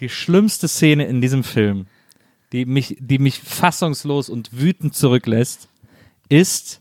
Die 0.00 0.08
schlimmste 0.08 0.68
Szene 0.68 1.04
in 1.04 1.20
diesem 1.20 1.44
Film, 1.44 1.86
die 2.52 2.64
mich, 2.64 2.96
die 2.98 3.18
mich 3.18 3.40
fassungslos 3.40 4.30
und 4.30 4.58
wütend 4.58 4.94
zurücklässt, 4.94 5.68
ist, 6.30 6.80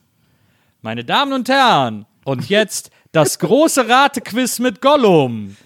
meine 0.82 1.04
Damen 1.04 1.34
und 1.34 1.50
Herren, 1.50 2.06
und 2.24 2.48
jetzt 2.48 2.90
das 3.12 3.38
große 3.40 3.90
Ratequiz 3.90 4.60
mit 4.60 4.82
Gollum. 4.82 5.58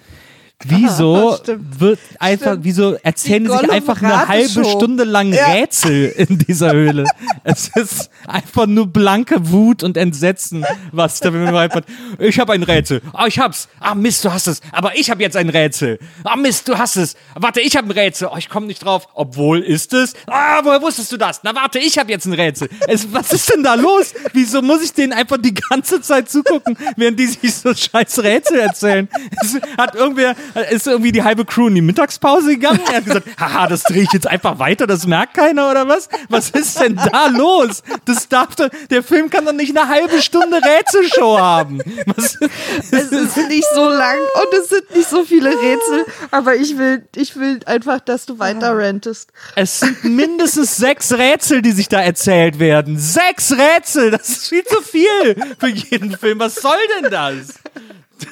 Wieso 0.70 1.38
wird 1.78 2.00
einfach, 2.20 2.52
Stimmt. 2.54 2.64
wieso 2.64 2.94
erzählen 3.04 3.48
sie 3.50 3.58
sich 3.58 3.72
einfach 3.72 4.02
eine 4.02 4.28
halbe. 4.28 4.66
Stunde 4.66 5.04
lang 5.04 5.32
Ja. 5.32 5.48
Rätsel 5.48 6.08
in 6.18 6.40
dieser 6.40 6.72
Höhle? 6.74 7.04
es 7.44 7.70
ist 7.76 8.10
einfach 8.28 8.66
nur 8.66 8.88
blanke 8.88 9.52
Wut 9.52 9.84
und 9.84 9.96
Entsetzen, 9.98 10.66
was 10.92 11.20
da 11.20 11.30
reinkommt. 11.30 11.86
Ich 12.20 12.40
habe 12.40 12.54
ein 12.54 12.64
Rätsel. 12.64 13.02
Ah, 13.14 13.28
ich 13.28 13.38
hab's. 13.40 13.68
Ah, 13.80 13.94
Mist, 13.96 14.26
du 14.26 14.32
hast 14.34 14.48
es. 14.48 14.62
Aber 14.72 14.96
ich 14.98 15.10
habe 15.10 15.22
jetzt 15.22 15.38
ein 15.38 15.50
Rätsel. 15.50 16.00
Ah, 16.24 16.36
Mist, 16.36 16.68
du 16.68 16.78
hast 16.78 16.96
es. 16.98 17.16
Warte, 17.36 17.62
ich 17.62 17.76
habe 17.78 17.88
ein 17.88 17.92
Rätsel. 17.92 18.30
Oh, 18.32 18.38
ich 18.38 18.50
komme 18.50 18.66
nicht 18.68 18.84
drauf. 18.84 19.08
Obwohl 19.14 19.60
ist 19.62 19.94
es. 19.94 20.14
Ah, 20.28 20.62
woher 20.64 20.82
wusstest 20.82 21.12
du 21.12 21.18
das? 21.18 21.42
Na, 21.44 21.54
warte, 21.56 21.80
ich 21.80 21.98
habe 22.00 22.12
jetzt 22.12 22.26
ein 22.26 22.34
Rätsel. 22.34 22.70
Es, 22.88 23.12
was 23.14 23.32
ist 23.34 23.54
denn 23.54 23.64
da 23.64 23.76
los? 23.76 24.14
Wieso 24.34 24.62
muss 24.62 24.82
ich 24.84 24.94
denen 24.94 25.14
einfach 25.14 25.38
die 25.38 25.54
ganze 25.54 26.02
Zeit 26.02 26.30
zugucken, 26.30 26.78
während 26.96 27.20
die 27.20 27.28
sich 27.28 27.54
so 27.54 27.74
scheiß 27.74 28.20
Rätsel 28.24 28.60
erzählen? 28.60 29.08
Es 29.42 29.60
hat 29.78 29.96
irgendwer, 29.96 30.36
ist 30.62 30.88
irgendwie 30.88 31.12
die 31.12 31.24
halbe 31.24 31.46
Crew 31.46 31.68
in 31.68 31.76
die 31.76 31.82
Mittagspause 31.82 32.52
gegangen? 32.56 32.80
Er 32.90 32.98
hat 32.98 33.06
gesagt, 33.06 33.28
haha, 33.40 33.68
das 33.68 33.84
drehe 33.84 34.04
ich 34.04 34.12
jetzt 34.14 34.28
einfach 34.28 34.60
weiter, 34.60 34.88
das 34.88 35.06
merkt 35.06 35.36
keiner 35.36 35.70
oder 35.70 35.88
was? 35.88 36.10
Was 36.30 36.50
ist 36.52 36.80
denn 36.80 36.96
da 36.96 37.28
los? 37.28 37.84
Das 38.06 38.28
darf 38.30 38.56
doch, 38.56 38.70
der 38.90 39.04
Film 39.04 39.30
kann 39.30 39.46
doch 39.46 39.54
nicht 39.54 39.78
eine 39.78 39.90
halbe 39.90 40.22
Stunde 40.22 40.58
Rätselshow 40.58 41.38
haben. 41.40 41.82
Was, 42.06 42.38
Es 42.92 43.12
ist 43.12 43.38
nicht 43.48 43.68
so 43.74 43.90
lang 43.90 44.18
und 44.36 44.60
es 44.60 44.70
sind 44.70 44.96
nicht 44.96 45.10
so 45.10 45.24
viele 45.24 45.50
Rätsel, 45.50 46.06
aber 46.32 46.56
ich 46.56 46.78
will, 46.78 47.04
ich 47.16 47.36
will 47.36 47.60
einfach, 47.66 48.00
dass 48.00 48.26
du 48.26 48.40
weiter 48.40 48.78
rantest. 48.78 49.32
Es 49.56 49.80
sind 49.80 50.04
mindestens 50.04 50.78
sechs 50.78 51.12
Rätsel, 51.14 51.62
die 51.62 51.72
sich 51.72 51.90
da 51.90 52.02
erzählt 52.02 52.60
werden. 52.60 52.98
Sechs 52.98 53.52
Rätsel! 53.52 54.12
Das 54.12 54.30
ist 54.30 54.50
viel 54.50 54.64
zu 54.64 54.82
viel 54.82 55.36
für 55.60 55.68
jeden 55.68 56.18
Film. 56.18 56.40
Was 56.40 56.56
soll 56.56 56.78
denn 57.02 57.12
das? 57.12 57.56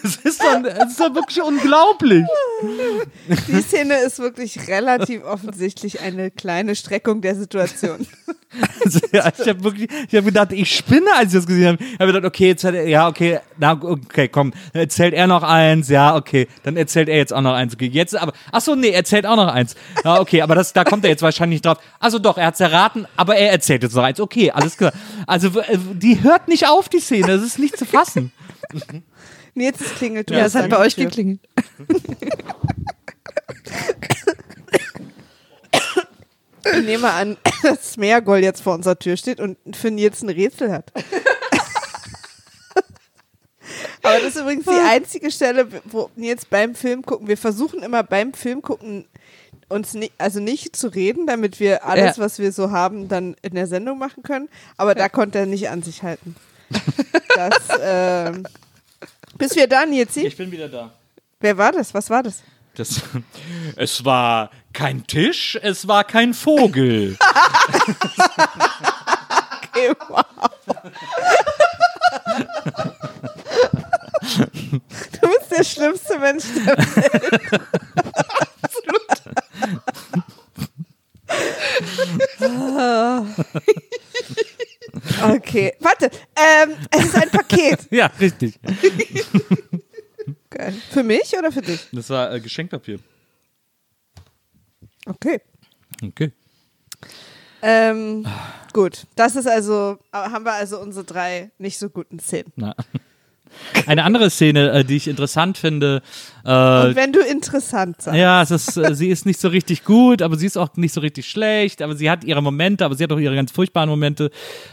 Das 0.03 0.17
ist 0.17 0.43
doch, 0.43 0.61
das 0.61 0.91
ist 0.91 0.99
doch 0.99 1.15
wirklich 1.15 1.41
unglaublich. 1.41 2.25
Die 3.47 3.61
Szene 3.61 3.95
ist 4.05 4.19
wirklich 4.19 4.67
relativ 4.67 5.23
offensichtlich 5.23 6.01
eine 6.01 6.29
kleine 6.29 6.75
Streckung 6.75 7.21
der 7.21 7.35
Situation. 7.35 8.05
Also, 8.85 8.99
ja, 9.11 9.31
ich 9.35 9.47
habe 9.47 9.63
wirklich, 9.63 9.89
ich 10.09 10.15
habe 10.15 10.25
gedacht, 10.25 10.51
ich 10.51 10.75
spinne, 10.75 11.07
als 11.15 11.33
ich 11.33 11.39
das 11.39 11.47
gesehen 11.47 11.67
habe. 11.69 11.83
Ich 11.83 11.93
habe 11.93 12.07
gedacht, 12.07 12.25
okay, 12.25 12.47
jetzt 12.47 12.63
hat 12.63 12.75
er, 12.75 12.87
ja, 12.87 13.07
okay, 13.07 13.39
na, 13.57 13.79
okay, 13.81 14.27
komm, 14.27 14.51
dann 14.73 14.81
erzählt 14.81 15.13
er 15.13 15.25
noch 15.25 15.41
eins, 15.41 15.89
ja, 15.89 16.15
okay, 16.15 16.47
dann 16.63 16.77
erzählt 16.77 17.09
er 17.09 17.17
jetzt 17.17 17.33
auch 17.33 17.41
noch 17.41 17.53
eins, 17.53 17.73
okay, 17.73 17.89
jetzt 17.91 18.15
aber, 18.15 18.33
ach 18.51 18.61
so, 18.61 18.75
nee, 18.75 18.89
er 18.89 18.97
erzählt 18.97 19.25
auch 19.25 19.37
noch 19.37 19.47
eins, 19.47 19.75
ja, 20.03 20.19
okay, 20.19 20.41
aber 20.41 20.53
das, 20.53 20.73
da 20.73 20.83
kommt 20.83 21.03
er 21.03 21.09
jetzt 21.09 21.23
wahrscheinlich 21.23 21.55
nicht 21.57 21.65
drauf. 21.65 21.77
Also 21.99 22.19
doch, 22.19 22.37
er 22.37 22.47
hat's 22.47 22.59
erraten, 22.59 23.07
aber 23.15 23.37
er 23.37 23.51
erzählt 23.51 23.83
jetzt 23.83 23.95
noch 23.95 24.03
eins, 24.03 24.19
okay, 24.19 24.51
alles 24.51 24.77
klar. 24.77 24.91
Also, 25.25 25.59
äh, 25.61 25.77
die 25.93 26.21
hört 26.21 26.47
nicht 26.47 26.67
auf, 26.67 26.89
die 26.89 26.99
Szene, 26.99 27.27
das 27.27 27.41
ist 27.41 27.57
nicht 27.57 27.77
zu 27.77 27.85
fassen. 27.85 28.31
Nee, 29.55 29.65
jetzt 29.65 29.81
ist 29.81 29.95
klingelt. 29.95 30.29
Du 30.29 30.33
Ja, 30.33 30.45
es 30.45 30.55
hat 30.55 30.69
bei 30.69 30.77
euch 30.79 30.95
geklingelt. 30.95 31.39
Ich 36.65 36.83
nehme 36.85 37.11
an, 37.11 37.37
dass 37.63 37.93
Smeargol 37.93 38.37
jetzt 38.39 38.61
vor 38.61 38.73
unserer 38.73 38.97
Tür 38.97 39.17
steht 39.17 39.39
und 39.39 39.57
für 39.75 39.91
Nils 39.91 40.21
ein 40.21 40.29
Rätsel 40.29 40.71
hat. 40.71 40.91
Aber 44.05 44.19
das 44.19 44.35
ist 44.35 44.41
übrigens 44.41 44.65
die 44.65 44.71
einzige 44.71 45.31
Stelle, 45.31 45.67
wo 45.85 46.09
Nils 46.17 46.45
beim 46.45 46.75
Film 46.75 47.03
gucken, 47.03 47.27
wir 47.27 47.37
versuchen 47.37 47.83
immer 47.83 48.03
beim 48.03 48.33
Film 48.33 48.61
gucken, 48.61 49.05
uns 49.69 49.93
nicht, 49.93 50.11
also 50.17 50.41
nicht 50.41 50.75
zu 50.75 50.89
reden, 50.89 51.25
damit 51.25 51.61
wir 51.61 51.85
alles, 51.85 52.17
Ja. 52.17 52.23
was 52.23 52.37
wir 52.37 52.51
so 52.51 52.71
haben, 52.71 53.07
dann 53.07 53.35
in 53.41 53.55
der 53.55 53.67
Sendung 53.67 53.97
machen 53.97 54.21
können. 54.23 54.49
Aber 54.75 54.93
da 54.93 55.07
konnte 55.07 55.39
er 55.39 55.45
nicht 55.45 55.69
an 55.69 55.83
sich 55.83 56.03
halten. 56.03 56.35
Das, 57.35 57.59
ähm, 57.81 58.43
bis 59.37 59.55
wir 59.55 59.67
da, 59.67 59.85
Nils, 59.85 60.15
Ich 60.17 60.35
bin 60.37 60.51
wieder 60.51 60.67
da. 60.69 60.91
wer 61.39 61.57
war 61.57 61.71
das? 61.71 61.93
Was 61.93 62.09
war 62.09 62.23
das? 62.23 62.41
Das, 62.75 63.01
es 63.75 64.03
war 64.03 64.49
kein 64.73 65.05
Tisch, 65.05 65.55
es 65.61 65.87
war 65.87 66.03
kein 66.03 66.33
Vogel. 66.33 67.15
Okay, 69.75 69.91
wow. 70.07 70.23
Du 74.21 75.27
bist 75.27 75.51
der 75.51 75.63
schlimmste 75.63 76.19
Mensch 76.19 76.43
der 76.55 76.77
Welt. 76.77 77.61
Absolut. 78.61 79.33
Okay, 85.23 85.73
warte. 85.79 86.11
Ähm, 86.35 86.75
es 86.91 87.05
ist 87.05 87.15
ein 87.15 87.29
Paket. 87.29 87.79
ja, 87.91 88.07
richtig. 88.19 88.59
Geil. 90.49 90.73
Für 90.91 91.03
mich 91.03 91.35
oder 91.37 91.51
für 91.51 91.61
dich? 91.61 91.87
Das 91.91 92.09
war 92.09 92.31
äh, 92.31 92.39
Geschenkpapier. 92.39 92.99
Okay. 95.05 95.41
Okay. 96.01 96.31
Ähm, 97.61 98.27
gut, 98.73 99.07
das 99.15 99.35
ist 99.35 99.47
also, 99.47 99.97
haben 100.11 100.45
wir 100.45 100.53
also 100.53 100.79
unsere 100.79 101.05
drei 101.05 101.51
nicht 101.57 101.77
so 101.77 101.89
guten 101.89 102.19
Szenen. 102.19 102.51
Na. 102.55 102.75
Eine 103.87 104.03
andere 104.03 104.29
Szene, 104.29 104.71
äh, 104.71 104.85
die 104.85 104.95
ich 104.95 105.07
interessant 105.07 105.57
finde, 105.57 106.01
äh, 106.45 106.87
Und 106.87 106.95
wenn 106.95 107.13
du 107.13 107.19
interessant 107.19 108.01
sagst. 108.01 108.17
ja, 108.17 108.41
es 108.41 108.51
ist, 108.51 108.77
äh, 108.77 108.95
sie 108.95 109.09
ist 109.09 109.25
nicht 109.25 109.39
so 109.39 109.47
richtig 109.47 109.83
gut, 109.83 110.21
aber 110.21 110.35
sie 110.35 110.45
ist 110.45 110.57
auch 110.57 110.75
nicht 110.75 110.93
so 110.93 111.01
richtig 111.01 111.27
schlecht, 111.29 111.81
aber 111.81 111.95
sie 111.95 112.09
hat 112.09 112.23
ihre 112.23 112.41
Momente, 112.41 112.85
aber 112.85 112.95
sie 112.95 113.03
hat 113.03 113.11
auch 113.11 113.19
ihre 113.19 113.35
ganz 113.35 113.51
furchtbaren 113.51 113.89
Momente, 113.89 114.29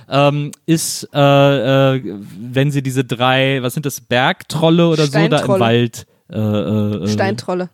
ähm, 0.08 0.50
ist, 0.66 1.08
äh, 1.14 1.96
äh, 1.96 2.02
wenn 2.38 2.70
sie 2.70 2.82
diese 2.82 3.04
drei, 3.04 3.62
was 3.62 3.74
sind 3.74 3.86
das, 3.86 4.00
Bergtrolle 4.00 4.88
oder 4.88 5.06
so 5.06 5.28
da 5.28 5.40
im. 5.40 5.48
Wald, 5.48 6.06
äh, 6.28 7.06
Steintrolle. 7.06 7.70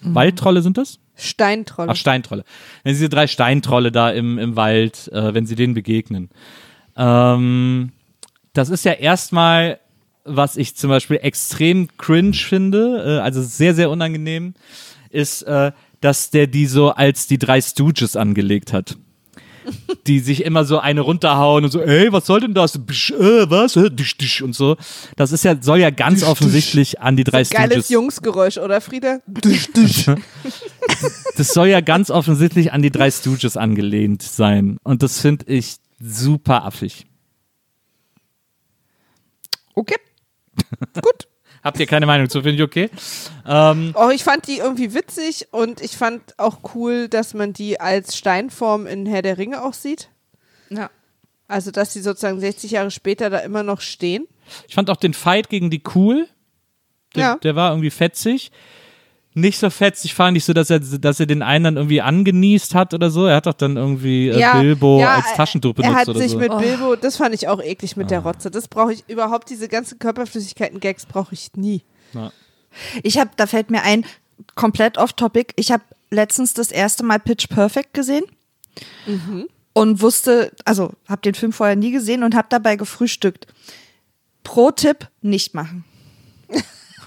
Waldtrolle 0.00 0.62
sind 0.62 0.78
das? 0.78 0.98
Steintrolle. 1.16 1.90
Ach, 1.90 1.96
Steintrolle. 1.96 2.44
Wenn 2.82 2.94
sie 2.94 3.00
diese 3.00 3.08
drei 3.08 3.26
Steintrolle 3.26 3.90
da 3.90 4.10
im, 4.10 4.38
im 4.38 4.56
Wald, 4.56 5.10
wenn 5.12 5.46
sie 5.46 5.54
denen 5.54 5.74
begegnen. 5.74 6.30
Ähm, 6.96 7.92
das 8.52 8.70
ist 8.70 8.84
ja 8.84 8.92
erstmal, 8.92 9.78
was 10.26 10.56
ich 10.56 10.76
zum 10.76 10.90
Beispiel 10.90 11.18
extrem 11.22 11.88
cringe 11.96 12.34
finde, 12.34 13.18
äh, 13.18 13.22
also 13.22 13.42
sehr, 13.42 13.74
sehr 13.74 13.90
unangenehm, 13.90 14.54
ist, 15.10 15.42
äh, 15.42 15.72
dass 16.00 16.30
der 16.30 16.46
die 16.46 16.66
so 16.66 16.90
als 16.90 17.26
die 17.26 17.38
drei 17.38 17.60
Stooges 17.60 18.16
angelegt 18.16 18.72
hat. 18.72 18.96
Die 20.06 20.20
sich 20.20 20.44
immer 20.44 20.64
so 20.64 20.78
eine 20.78 21.00
runterhauen 21.00 21.64
und 21.64 21.70
so, 21.70 21.80
ey, 21.80 22.12
was 22.12 22.26
soll 22.26 22.38
denn 22.38 22.54
das? 22.54 22.78
Bsch, 22.78 23.10
äh, 23.10 23.50
was? 23.50 23.74
Äh, 23.74 23.90
Disch, 23.90 24.16
disch 24.16 24.40
und 24.40 24.54
so. 24.54 24.76
Das 25.16 25.32
ist 25.32 25.42
ja, 25.42 25.60
soll 25.60 25.80
ja 25.80 25.90
ganz 25.90 26.22
offensichtlich 26.22 27.00
an 27.00 27.16
die 27.16 27.24
drei 27.24 27.42
Geiles 27.42 27.72
Stooges. 27.72 27.88
Jungsgeräusch, 27.88 28.58
oder 28.58 28.80
Frieda? 28.80 29.18
Das 31.36 31.48
soll 31.48 31.66
ja 31.66 31.80
ganz 31.80 32.10
offensichtlich 32.10 32.72
an 32.72 32.80
die 32.80 32.90
drei 32.90 33.10
Stooges 33.10 33.56
angelehnt 33.56 34.22
sein. 34.22 34.78
Und 34.84 35.02
das 35.02 35.20
finde 35.20 35.44
ich 35.48 35.76
super 35.98 36.64
affig. 36.64 37.06
Okay. 39.74 39.96
Gut. 41.02 41.28
Habt 41.64 41.80
ihr 41.80 41.86
keine 41.86 42.06
Meinung 42.06 42.28
zu? 42.28 42.42
Finde 42.42 42.56
ich 42.56 42.62
okay. 42.62 42.90
Ähm, 43.46 43.92
Oh, 43.96 44.10
ich 44.10 44.22
fand 44.22 44.46
die 44.46 44.58
irgendwie 44.58 44.94
witzig 44.94 45.48
und 45.50 45.80
ich 45.80 45.96
fand 45.96 46.38
auch 46.38 46.58
cool, 46.74 47.08
dass 47.08 47.34
man 47.34 47.52
die 47.52 47.80
als 47.80 48.16
Steinform 48.16 48.86
in 48.86 49.04
Herr 49.06 49.22
der 49.22 49.36
Ringe 49.38 49.62
auch 49.64 49.72
sieht. 49.74 50.08
Ja. 50.70 50.90
Also, 51.48 51.70
dass 51.72 51.92
sie 51.92 52.02
sozusagen 52.02 52.38
60 52.38 52.70
Jahre 52.72 52.90
später 52.90 53.30
da 53.30 53.38
immer 53.38 53.62
noch 53.64 53.80
stehen. 53.80 54.26
ich 54.68 54.74
fand 54.74 54.90
auch 54.90 54.96
den 54.96 55.14
Fight 55.14 55.48
gegen 55.48 55.70
die 55.70 55.82
cool. 55.94 56.28
Der, 57.14 57.22
Ja. 57.22 57.34
der 57.36 57.56
war 57.56 57.70
irgendwie 57.70 57.90
fetzig. 57.90 58.52
Nicht 59.38 59.58
so 59.58 59.68
fetzig 59.68 60.14
fand 60.14 60.34
ich 60.38 60.46
so, 60.46 60.54
dass 60.54 60.70
er, 60.70 60.80
dass 60.80 61.20
er 61.20 61.26
den 61.26 61.42
einen 61.42 61.64
dann 61.64 61.76
irgendwie 61.76 62.00
angenießt 62.00 62.74
hat 62.74 62.94
oder 62.94 63.10
so. 63.10 63.26
Er 63.26 63.36
hat 63.36 63.44
doch 63.44 63.52
dann 63.52 63.76
irgendwie 63.76 64.30
äh, 64.30 64.60
Bilbo 64.60 64.98
ja, 64.98 65.16
als 65.16 65.34
Taschentuch 65.34 65.74
benutzt 65.74 65.92
Er 65.92 66.00
hat 66.00 66.08
oder 66.08 66.18
sich 66.20 66.32
so. 66.32 66.38
mit 66.38 66.56
Bilbo, 66.56 66.96
das 66.96 67.18
fand 67.18 67.34
ich 67.34 67.46
auch 67.46 67.62
eklig 67.62 67.98
mit 67.98 68.10
der 68.10 68.20
Rotze. 68.20 68.50
Das 68.50 68.66
brauche 68.66 68.94
ich 68.94 69.04
überhaupt, 69.08 69.50
diese 69.50 69.68
ganzen 69.68 69.98
Körperflüssigkeiten-Gags 69.98 71.04
brauche 71.04 71.34
ich 71.34 71.50
nie. 71.54 71.82
Ich 73.02 73.18
habe, 73.18 73.28
da 73.36 73.46
fällt 73.46 73.70
mir 73.70 73.82
ein, 73.82 74.06
komplett 74.54 74.96
off-topic. 74.96 75.52
Ich 75.56 75.70
habe 75.70 75.82
letztens 76.10 76.54
das 76.54 76.70
erste 76.70 77.04
Mal 77.04 77.20
Pitch 77.20 77.46
Perfect 77.50 77.92
gesehen 77.92 78.24
und 79.74 80.00
wusste, 80.00 80.50
also 80.64 80.92
habe 81.06 81.20
den 81.20 81.34
Film 81.34 81.52
vorher 81.52 81.76
nie 81.76 81.90
gesehen 81.90 82.22
und 82.22 82.34
habe 82.34 82.48
dabei 82.48 82.76
gefrühstückt. 82.76 83.48
Pro 84.44 84.70
Tipp 84.70 85.08
nicht 85.20 85.52
machen. 85.52 85.84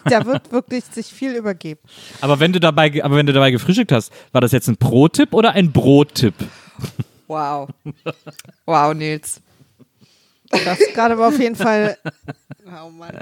Da 0.09 0.25
wird 0.25 0.51
wirklich 0.51 0.83
sich 0.85 1.07
viel 1.07 1.33
übergeben. 1.35 1.79
aber 2.21 2.39
wenn 2.39 2.51
du 2.53 2.59
dabei, 2.59 3.03
aber 3.03 3.15
wenn 3.15 3.25
du 3.25 3.33
dabei 3.33 3.51
gefrühstückt 3.51 3.91
hast, 3.91 4.11
war 4.31 4.41
das 4.41 4.51
jetzt 4.51 4.67
ein 4.67 4.77
Pro-Tipp 4.77 5.33
oder 5.33 5.51
ein 5.53 5.71
Brot-Tipp? 5.71 6.33
Wow. 7.27 7.69
Wow, 8.65 8.93
Nils. 8.93 9.41
Das 10.49 10.79
gerade 10.93 11.17
war 11.17 11.27
auf 11.29 11.39
jeden 11.39 11.55
Fall. 11.55 11.97
Oh 12.65 12.89
Mann. 12.89 13.15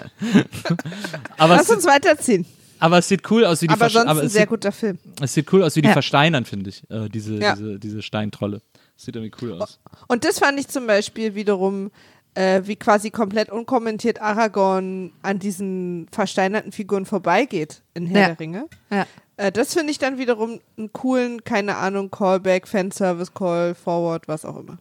Aber 1.37 1.55
Lass 1.57 1.69
uns 1.69 1.85
weiterziehen. 1.85 2.45
aber 2.79 2.99
es 2.99 3.07
sieht 3.07 3.29
cool 3.31 3.43
aus 3.45 3.61
wie 3.61 3.67
die 3.67 3.73
Aber 3.73 3.89
sonst 3.89 4.07
aber 4.07 4.21
ein 4.21 4.29
sehr 4.29 4.41
sieht, 4.41 4.49
guter 4.49 4.71
Film. 4.71 4.97
es 5.21 5.33
sieht 5.33 5.51
cool 5.53 5.63
aus 5.63 5.75
wie 5.75 5.81
die 5.81 5.87
Ja. 5.87 5.93
Versteinern, 5.93 6.45
finde 6.45 6.69
ich. 6.69 6.83
Äh, 6.89 7.09
diese, 7.09 7.35
Ja. 7.35 7.55
diese, 7.55 7.79
diese 7.79 8.01
Steintrolle. 8.01 8.61
Sieht 8.95 9.15
irgendwie 9.15 9.35
cool 9.41 9.61
aus. 9.61 9.79
Und 10.07 10.23
das 10.25 10.39
fand 10.39 10.59
ich 10.59 10.67
zum 10.69 10.87
Beispiel 10.87 11.35
wiederum, 11.35 11.91
äh, 12.37 12.61
wie 12.67 12.75
quasi 12.75 13.09
komplett 13.09 13.49
unkommentiert 13.49 14.21
Aragorn 14.21 15.11
an 15.23 15.39
diesen 15.39 16.07
versteinerten 16.11 16.71
Figuren 16.71 17.05
vorbeigeht 17.05 17.81
in 17.95 18.05
Herr 18.05 18.21
Ja. 18.21 18.27
der 18.27 18.39
Ringe. 18.39 18.67
Ja. 18.91 19.05
Äh, 19.37 19.51
das 19.51 19.73
finde 19.73 19.91
ich 19.91 19.97
dann 19.97 20.17
wiederum 20.19 20.59
einen 20.77 20.93
coolen, 20.93 21.43
keine 21.43 21.77
Ahnung, 21.77 22.11
Callback, 22.11 22.67
Fanservice, 22.67 23.33
Call, 23.33 23.73
Forward, 23.75 24.27
was 24.27 24.45
auch 24.45 24.57
immer. 24.57 24.77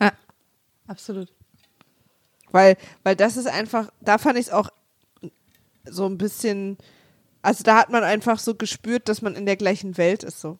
ja. 0.00 0.12
Absolut. 0.86 1.32
Weil, 2.52 2.76
weil 3.02 3.16
das 3.16 3.36
ist 3.36 3.46
einfach, 3.48 3.90
da 4.00 4.18
fand 4.18 4.38
ich 4.38 4.46
es 4.46 4.52
auch 4.52 4.68
so 5.86 6.06
ein 6.06 6.18
bisschen, 6.18 6.76
also 7.42 7.64
da 7.64 7.76
hat 7.78 7.90
man 7.90 8.04
einfach 8.04 8.38
so 8.38 8.54
gespürt, 8.54 9.08
dass 9.08 9.22
man 9.22 9.34
in 9.34 9.44
der 9.46 9.56
gleichen 9.56 9.96
Welt 9.96 10.22
ist 10.22 10.40
so. 10.40 10.58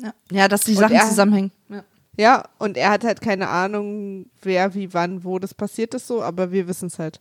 Ja, 0.00 0.12
ja 0.30 0.48
dass 0.48 0.62
die 0.62 0.74
Sachen 0.74 0.96
er- 0.96 1.06
zusammenhängen. 1.08 1.52
Ja. 1.68 1.84
Ja, 2.16 2.44
und 2.58 2.76
er 2.76 2.90
hat 2.90 3.04
halt 3.04 3.20
keine 3.20 3.48
Ahnung, 3.48 4.26
wer, 4.42 4.74
wie, 4.74 4.92
wann, 4.94 5.24
wo 5.24 5.38
das 5.38 5.54
passiert 5.54 5.94
ist 5.94 6.06
so, 6.06 6.22
aber 6.22 6.52
wir 6.52 6.68
wissen 6.68 6.86
es 6.86 6.98
halt. 6.98 7.20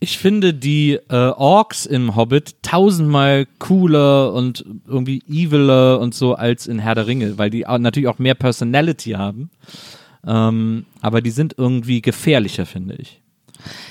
Ich 0.00 0.18
finde 0.18 0.52
die 0.52 0.98
äh, 1.10 1.14
Orks 1.14 1.86
im 1.86 2.16
Hobbit 2.16 2.56
tausendmal 2.62 3.46
cooler 3.60 4.32
und 4.32 4.64
irgendwie 4.86 5.22
eviler 5.28 6.00
und 6.00 6.12
so 6.12 6.34
als 6.34 6.66
in 6.66 6.80
Herr 6.80 6.96
der 6.96 7.06
Ringe, 7.06 7.38
weil 7.38 7.50
die 7.50 7.66
auch, 7.66 7.78
natürlich 7.78 8.08
auch 8.08 8.18
mehr 8.18 8.34
Personality 8.34 9.12
haben. 9.12 9.50
Ähm, 10.26 10.86
aber 11.00 11.20
die 11.20 11.30
sind 11.30 11.54
irgendwie 11.56 12.02
gefährlicher, 12.02 12.66
finde 12.66 12.96
ich. 12.96 13.21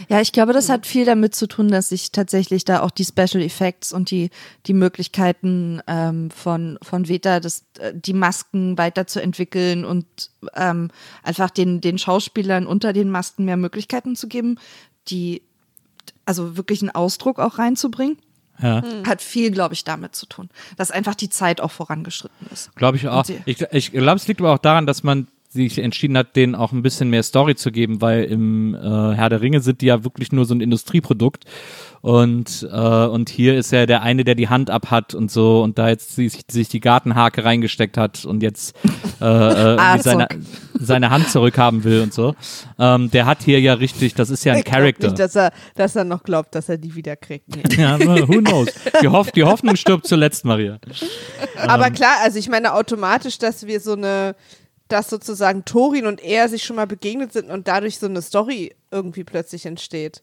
Ja, 0.10 0.22
ich 0.22 0.32
glaube, 0.32 0.54
das 0.54 0.70
hat 0.70 0.86
viel 0.86 1.06
damit 1.06 1.36
zu 1.36 1.48
tun, 1.48 1.70
dass 1.70 1.90
sich 1.90 2.12
tatsächlich 2.12 2.66
da 2.66 2.82
auch 2.82 2.92
die 2.92 3.06
Special 3.06 3.42
Effects 3.42 3.94
und 3.94 4.12
die, 4.12 4.30
die 4.66 4.74
Möglichkeiten 4.74 5.82
ähm, 5.88 6.32
von, 6.32 6.78
von 6.82 7.08
Veta, 7.08 7.40
das, 7.40 7.66
äh, 7.80 7.94
die 7.96 8.14
Masken 8.14 8.78
weiterzuentwickeln 8.78 9.86
und 9.86 10.06
ähm, 10.56 10.90
einfach 11.24 11.50
den, 11.50 11.82
den 11.82 11.98
Schauspielern 11.98 12.68
unter 12.68 12.94
den 12.94 13.10
Masken 13.10 13.46
mehr 13.46 13.58
Möglichkeiten 13.58 14.16
zu 14.16 14.28
geben, 14.28 14.58
die 15.08 15.42
also 16.26 16.58
wirklich 16.58 16.82
einen 16.82 16.92
Ausdruck 16.92 17.40
auch 17.40 17.58
reinzubringen. 17.58 18.18
Ja. 18.62 18.84
Hat 19.08 19.22
viel, 19.22 19.50
glaube 19.50 19.74
ich, 19.74 19.84
damit 19.84 20.16
zu 20.16 20.28
tun, 20.28 20.50
dass 20.78 20.92
einfach 20.92 21.16
die 21.16 21.30
Zeit 21.30 21.62
auch 21.62 21.72
vorangeschritten 21.72 22.48
ist. 22.54 22.76
Glaube 22.76 22.98
ich 22.98 23.08
auch. 23.08 23.26
Ich, 23.46 23.62
ich 23.72 23.92
glaube, 23.92 24.18
es 24.18 24.28
liegt 24.28 24.40
aber 24.40 24.54
auch 24.54 24.60
daran, 24.60 24.86
dass 24.86 25.02
man 25.02 25.28
sich 25.52 25.80
entschieden 25.80 26.18
hat, 26.18 26.36
denen 26.36 26.56
auch 26.56 26.72
ein 26.72 26.82
bisschen 26.82 27.10
mehr 27.10 27.24
Story 27.24 27.56
zu 27.56 27.72
geben, 27.72 28.02
weil 28.02 28.24
im 28.24 28.74
äh, 28.74 28.80
Herr 28.80 29.30
der 29.30 29.42
Ringe 29.42 29.60
sind 29.60 29.82
die 29.82 29.88
ja 29.88 30.04
wirklich 30.04 30.32
nur 30.32 30.46
so 30.46 30.54
ein 30.54 30.62
Industrieprodukt 30.62 31.46
und 32.02 32.68
äh, 32.72 32.76
und 32.76 33.30
hier 33.30 33.58
ist 33.58 33.72
ja 33.72 33.86
der 33.86 34.02
eine, 34.02 34.24
der 34.24 34.36
die 34.36 34.50
Hand 34.50 34.70
ab 34.70 34.90
hat 34.90 35.14
und 35.14 35.30
so 35.30 35.62
und 35.62 35.78
da 35.78 35.90
jetzt 35.90 36.16
sich, 36.16 36.42
sich 36.50 36.68
die 36.70 36.80
Gartenhake 36.80 37.44
reingesteckt 37.44 37.98
hat 37.98 38.26
und 38.26 38.42
jetzt 38.42 38.76
äh, 39.20 39.26
äh, 39.26 39.76
irgendwie 39.76 40.02
seine, 40.02 40.28
seine 40.74 41.10
Hand 41.10 41.30
zurückhaben 41.30 41.84
will 41.84 42.02
und 42.02 42.14
so. 42.14 42.34
Ähm, 42.80 43.12
der 43.12 43.26
hat 43.26 43.44
hier 43.44 43.60
ja 43.60 43.74
richtig, 43.74 44.16
das 44.16 44.30
ist 44.30 44.46
ja 44.46 44.54
ein 44.54 44.60
Ich 44.60 44.66
Charakter. 44.66 45.08
Nicht, 45.08 45.20
dass 45.20 45.36
er, 45.36 45.52
dass 45.76 45.96
er 45.96 46.06
noch 46.06 46.24
glaubt, 46.24 46.56
dass 46.56 46.70
er 46.70 46.78
die 46.78 46.96
wieder 46.96 47.16
kriegt. 47.16 47.56
Nee. 47.56 47.64
ja, 47.82 48.00
who 48.00 48.42
knows? 48.42 48.70
Die, 49.02 49.08
Hoff, 49.08 49.32
die 49.32 49.44
Hoffnung 49.44 49.76
stirbt 49.76 50.08
zuletzt, 50.08 50.44
Maria. 50.46 50.80
Aber 51.68 51.88
Ähm. 51.88 51.94
klar, 51.94 52.16
also 52.24 52.40
ich 52.40 52.50
meine 52.50 52.74
automatisch, 52.74 53.38
dass 53.38 53.68
wir 53.68 53.80
so 53.80 53.94
eine, 53.94 54.36
dass 54.92 55.10
sozusagen 55.10 55.66
Torin 55.66 56.06
und 56.06 56.22
er 56.24 56.50
sich 56.50 56.64
schon 56.64 56.76
mal 56.76 56.88
begegnet 56.88 57.34
sind 57.34 57.50
und 57.50 57.68
dadurch 57.68 58.00
so 58.00 58.08
eine 58.08 58.22
Story 58.22 58.76
irgendwie 58.92 59.24
plötzlich 59.24 59.66
entsteht. 59.66 60.22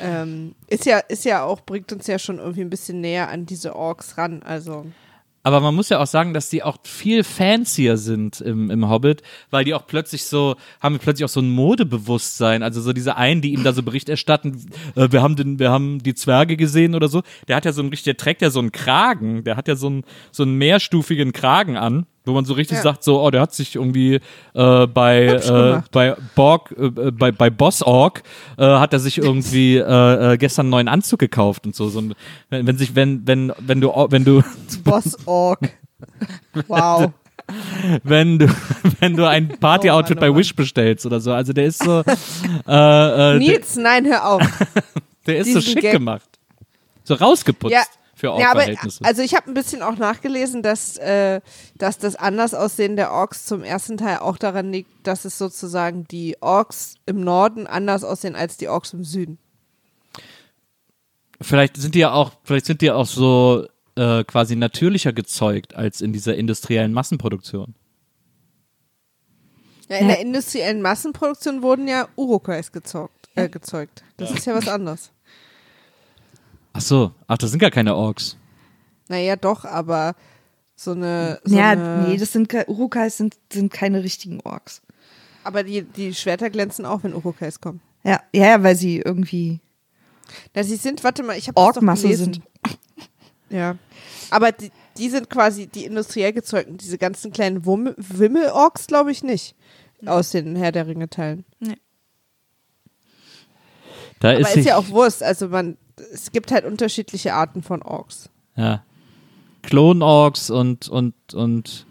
Ähm, 0.00 0.54
ist 0.68 0.86
ja, 0.86 0.98
ist 0.98 1.24
ja 1.24 1.44
auch, 1.44 1.62
bringt 1.62 1.92
uns 1.92 2.06
ja 2.06 2.18
schon 2.18 2.38
irgendwie 2.38 2.60
ein 2.60 2.70
bisschen 2.70 3.00
näher 3.00 3.28
an 3.28 3.46
diese 3.46 3.74
Orks 3.74 4.16
ran. 4.18 4.42
Also. 4.42 4.86
Aber 5.44 5.60
man 5.60 5.74
muss 5.74 5.88
ja 5.88 5.98
auch 5.98 6.06
sagen, 6.06 6.34
dass 6.34 6.50
die 6.50 6.62
auch 6.62 6.78
viel 6.84 7.24
fancier 7.24 7.96
sind 7.96 8.40
im, 8.40 8.70
im 8.70 8.88
Hobbit, 8.88 9.22
weil 9.50 9.64
die 9.64 9.74
auch 9.74 9.86
plötzlich 9.86 10.24
so, 10.24 10.54
haben 10.80 10.98
plötzlich 11.00 11.24
auch 11.24 11.28
so 11.28 11.40
ein 11.40 11.50
Modebewusstsein. 11.50 12.62
Also 12.62 12.80
so 12.80 12.92
diese 12.92 13.16
einen, 13.16 13.42
die 13.42 13.52
ihm 13.52 13.64
da 13.64 13.72
so 13.72 13.82
Bericht 13.82 14.08
erstatten, 14.08 14.70
äh, 14.94 15.08
wir 15.10 15.20
haben 15.20 15.34
den, 15.34 15.58
wir 15.58 15.70
haben 15.70 16.00
die 16.00 16.14
Zwerge 16.14 16.56
gesehen 16.56 16.94
oder 16.94 17.08
so. 17.08 17.22
Der 17.48 17.56
hat 17.56 17.64
ja 17.64 17.72
so 17.72 17.82
ein 17.82 17.88
richtig, 17.88 18.04
der 18.04 18.16
trägt 18.16 18.42
ja 18.42 18.50
so 18.50 18.60
einen 18.60 18.72
Kragen, 18.72 19.42
der 19.42 19.56
hat 19.56 19.66
ja 19.66 19.74
so 19.74 19.88
einen, 19.88 20.04
so 20.30 20.44
einen 20.44 20.56
mehrstufigen 20.58 21.32
Kragen 21.32 21.76
an, 21.76 22.06
wo 22.24 22.32
man 22.32 22.44
so 22.44 22.54
richtig 22.54 22.76
Ja. 22.78 22.82
sagt, 22.82 23.02
so, 23.04 23.20
oh, 23.22 23.30
der 23.30 23.40
hat 23.40 23.52
sich 23.52 23.74
irgendwie 23.74 24.20
äh, 24.54 24.86
bei, 24.86 25.24
äh, 25.26 25.82
bei 25.90 26.14
Borg, 26.34 26.72
äh, 26.78 26.88
bei, 27.10 27.32
bei 27.32 27.50
Boss 27.50 27.82
Org 27.82 28.22
äh, 28.58 28.64
hat 28.64 28.92
er 28.92 29.00
sich 29.00 29.18
irgendwie 29.18 29.76
äh, 29.78 30.32
äh, 30.34 30.36
gestern 30.38 30.66
einen 30.66 30.70
neuen 30.70 30.88
Anzug 30.88 31.18
gekauft 31.18 31.66
und 31.66 31.74
so. 31.74 31.88
so 31.88 32.00
ein, 32.00 32.14
wenn, 32.50 32.66
wenn 32.66 32.78
sich, 32.78 32.94
wenn, 32.94 33.26
wenn, 33.26 33.52
wenn 33.58 33.80
du, 33.80 33.88
wenn 34.10 34.24
du 34.24 34.42
Boss 34.84 35.16
Ork. 35.26 35.70
Wow. 36.68 37.10
wenn 38.04 38.38
du, 38.38 38.46
wenn 39.00 39.16
du 39.16 39.26
ein 39.28 39.48
Party-Outfit 39.58 40.16
Oh 40.18 40.20
Mann, 40.20 40.30
oh 40.30 40.32
bei. 40.34 40.38
Wish 40.38 40.54
bestellst 40.54 41.04
oder 41.06 41.20
so. 41.20 41.32
Also 41.32 41.52
der 41.52 41.64
ist 41.66 41.82
so, 41.82 42.02
äh, 42.68 43.34
äh, 43.34 43.38
Nils, 43.38 43.76
nein, 43.76 44.06
hör 44.06 44.26
auf. 44.26 44.42
der 45.26 45.38
ist 45.38 45.52
so 45.52 45.58
diesen 45.58 45.72
schick 45.72 45.82
Gag- 45.82 45.92
gemacht. 45.92 46.28
So 47.04 47.14
rausgeputzt 47.14 47.72
Ja, 47.72 47.82
für 48.22 48.38
ja, 48.38 48.52
aber 48.52 48.60
Ork-Verhältnisse. 48.60 49.04
also 49.04 49.20
ich 49.20 49.34
habe 49.34 49.50
ein 49.50 49.54
bisschen 49.54 49.82
auch 49.82 49.96
nachgelesen, 49.96 50.62
dass, 50.62 50.96
äh, 50.98 51.40
dass 51.76 51.98
das 51.98 52.14
Andersaussehen 52.14 52.94
der 52.94 53.10
Orks 53.10 53.46
zum 53.46 53.64
ersten 53.64 53.96
Teil 53.96 54.18
auch 54.18 54.38
daran 54.38 54.70
liegt, 54.70 54.90
dass 55.02 55.24
es 55.24 55.38
sozusagen 55.38 56.04
die 56.04 56.36
Orks 56.40 56.94
im 57.04 57.20
Norden 57.20 57.66
anders 57.66 58.04
aussehen 58.04 58.36
als 58.36 58.56
die 58.56 58.68
Orks 58.68 58.92
im 58.92 59.02
Süden. 59.02 59.38
Vielleicht 61.40 61.76
sind 61.76 61.96
die 61.96 61.98
ja 61.98 62.12
auch, 62.12 62.30
vielleicht 62.44 62.66
sind 62.66 62.80
die 62.80 62.92
auch 62.92 63.06
so 63.06 63.66
äh, 63.96 64.22
quasi 64.22 64.54
natürlicher 64.54 65.12
gezeugt 65.12 65.74
als 65.74 66.00
in 66.00 66.12
dieser 66.12 66.36
industriellen 66.36 66.92
Massenproduktion. 66.92 67.74
Ja, 69.88 69.96
in 69.96 70.06
der 70.06 70.20
industriellen 70.20 70.80
Massenproduktion 70.80 71.62
wurden 71.62 71.88
ja 71.88 72.06
Urukais 72.14 72.70
gezeugt. 72.70 73.28
Äh, 73.34 73.48
gezeugt. 73.48 74.04
Das 74.16 74.30
ist 74.30 74.46
ja 74.46 74.54
was 74.54 74.68
anderes. 74.68 75.10
Ach 76.72 76.80
so, 76.80 77.12
ach, 77.26 77.38
das 77.38 77.50
sind 77.50 77.58
gar 77.60 77.70
keine 77.70 77.94
Orks. 77.94 78.36
Naja, 79.08 79.36
doch, 79.36 79.64
aber 79.64 80.14
so 80.74 80.92
eine. 80.92 81.40
So 81.44 81.56
ja, 81.56 81.70
eine, 81.70 82.08
nee, 82.08 82.16
das 82.16 82.32
sind 82.32 82.52
Urukais 82.66 83.16
sind, 83.16 83.36
sind 83.52 83.72
keine 83.72 84.02
richtigen 84.02 84.40
Orks. 84.40 84.80
Aber 85.44 85.64
die, 85.64 85.82
die 85.82 86.14
Schwerter 86.14 86.50
glänzen 86.50 86.86
auch, 86.86 87.02
wenn 87.02 87.14
Urukais 87.14 87.60
kommen. 87.60 87.80
Ja, 88.04 88.20
ja, 88.34 88.46
ja, 88.46 88.62
weil 88.62 88.76
sie 88.76 88.98
irgendwie 88.98 89.60
Na, 90.54 90.62
sie 90.62 90.76
sind, 90.76 91.04
warte 91.04 91.22
mal, 91.22 91.36
ich 91.36 91.48
habe 91.48 91.60
Orkmasse 91.60 92.02
gelesen. 92.04 92.34
sind. 92.34 92.42
Ja. 93.50 93.76
Aber 94.30 94.50
die, 94.50 94.70
die 94.96 95.10
sind 95.10 95.28
quasi 95.28 95.66
die 95.66 95.84
industriell 95.84 96.32
gezeugten, 96.32 96.78
diese 96.78 96.96
ganzen 96.96 97.32
kleinen 97.32 97.66
Wumm- 97.66 97.94
Wimmel-Orks, 97.98 98.86
glaube 98.86 99.12
ich 99.12 99.22
nicht. 99.22 99.54
Aus 100.06 100.30
den 100.30 100.56
Herr 100.56 100.72
der 100.72 100.86
Ringe-Teilen. 100.86 101.44
Da 104.20 104.30
Aber 104.30 104.40
ist, 104.40 104.56
ist 104.56 104.64
ja 104.64 104.76
auch 104.76 104.88
Wurst. 104.88 105.22
Also 105.22 105.48
man, 105.48 105.76
es 106.12 106.32
gibt 106.32 106.52
halt 106.52 106.64
unterschiedliche 106.64 107.34
Arten 107.34 107.62
von 107.62 107.82
Orks. 107.82 108.28
ja. 108.56 108.82
Klon-Orks 109.62 110.50
und, 110.50 110.88
und, 110.88 111.14
und 111.34 111.86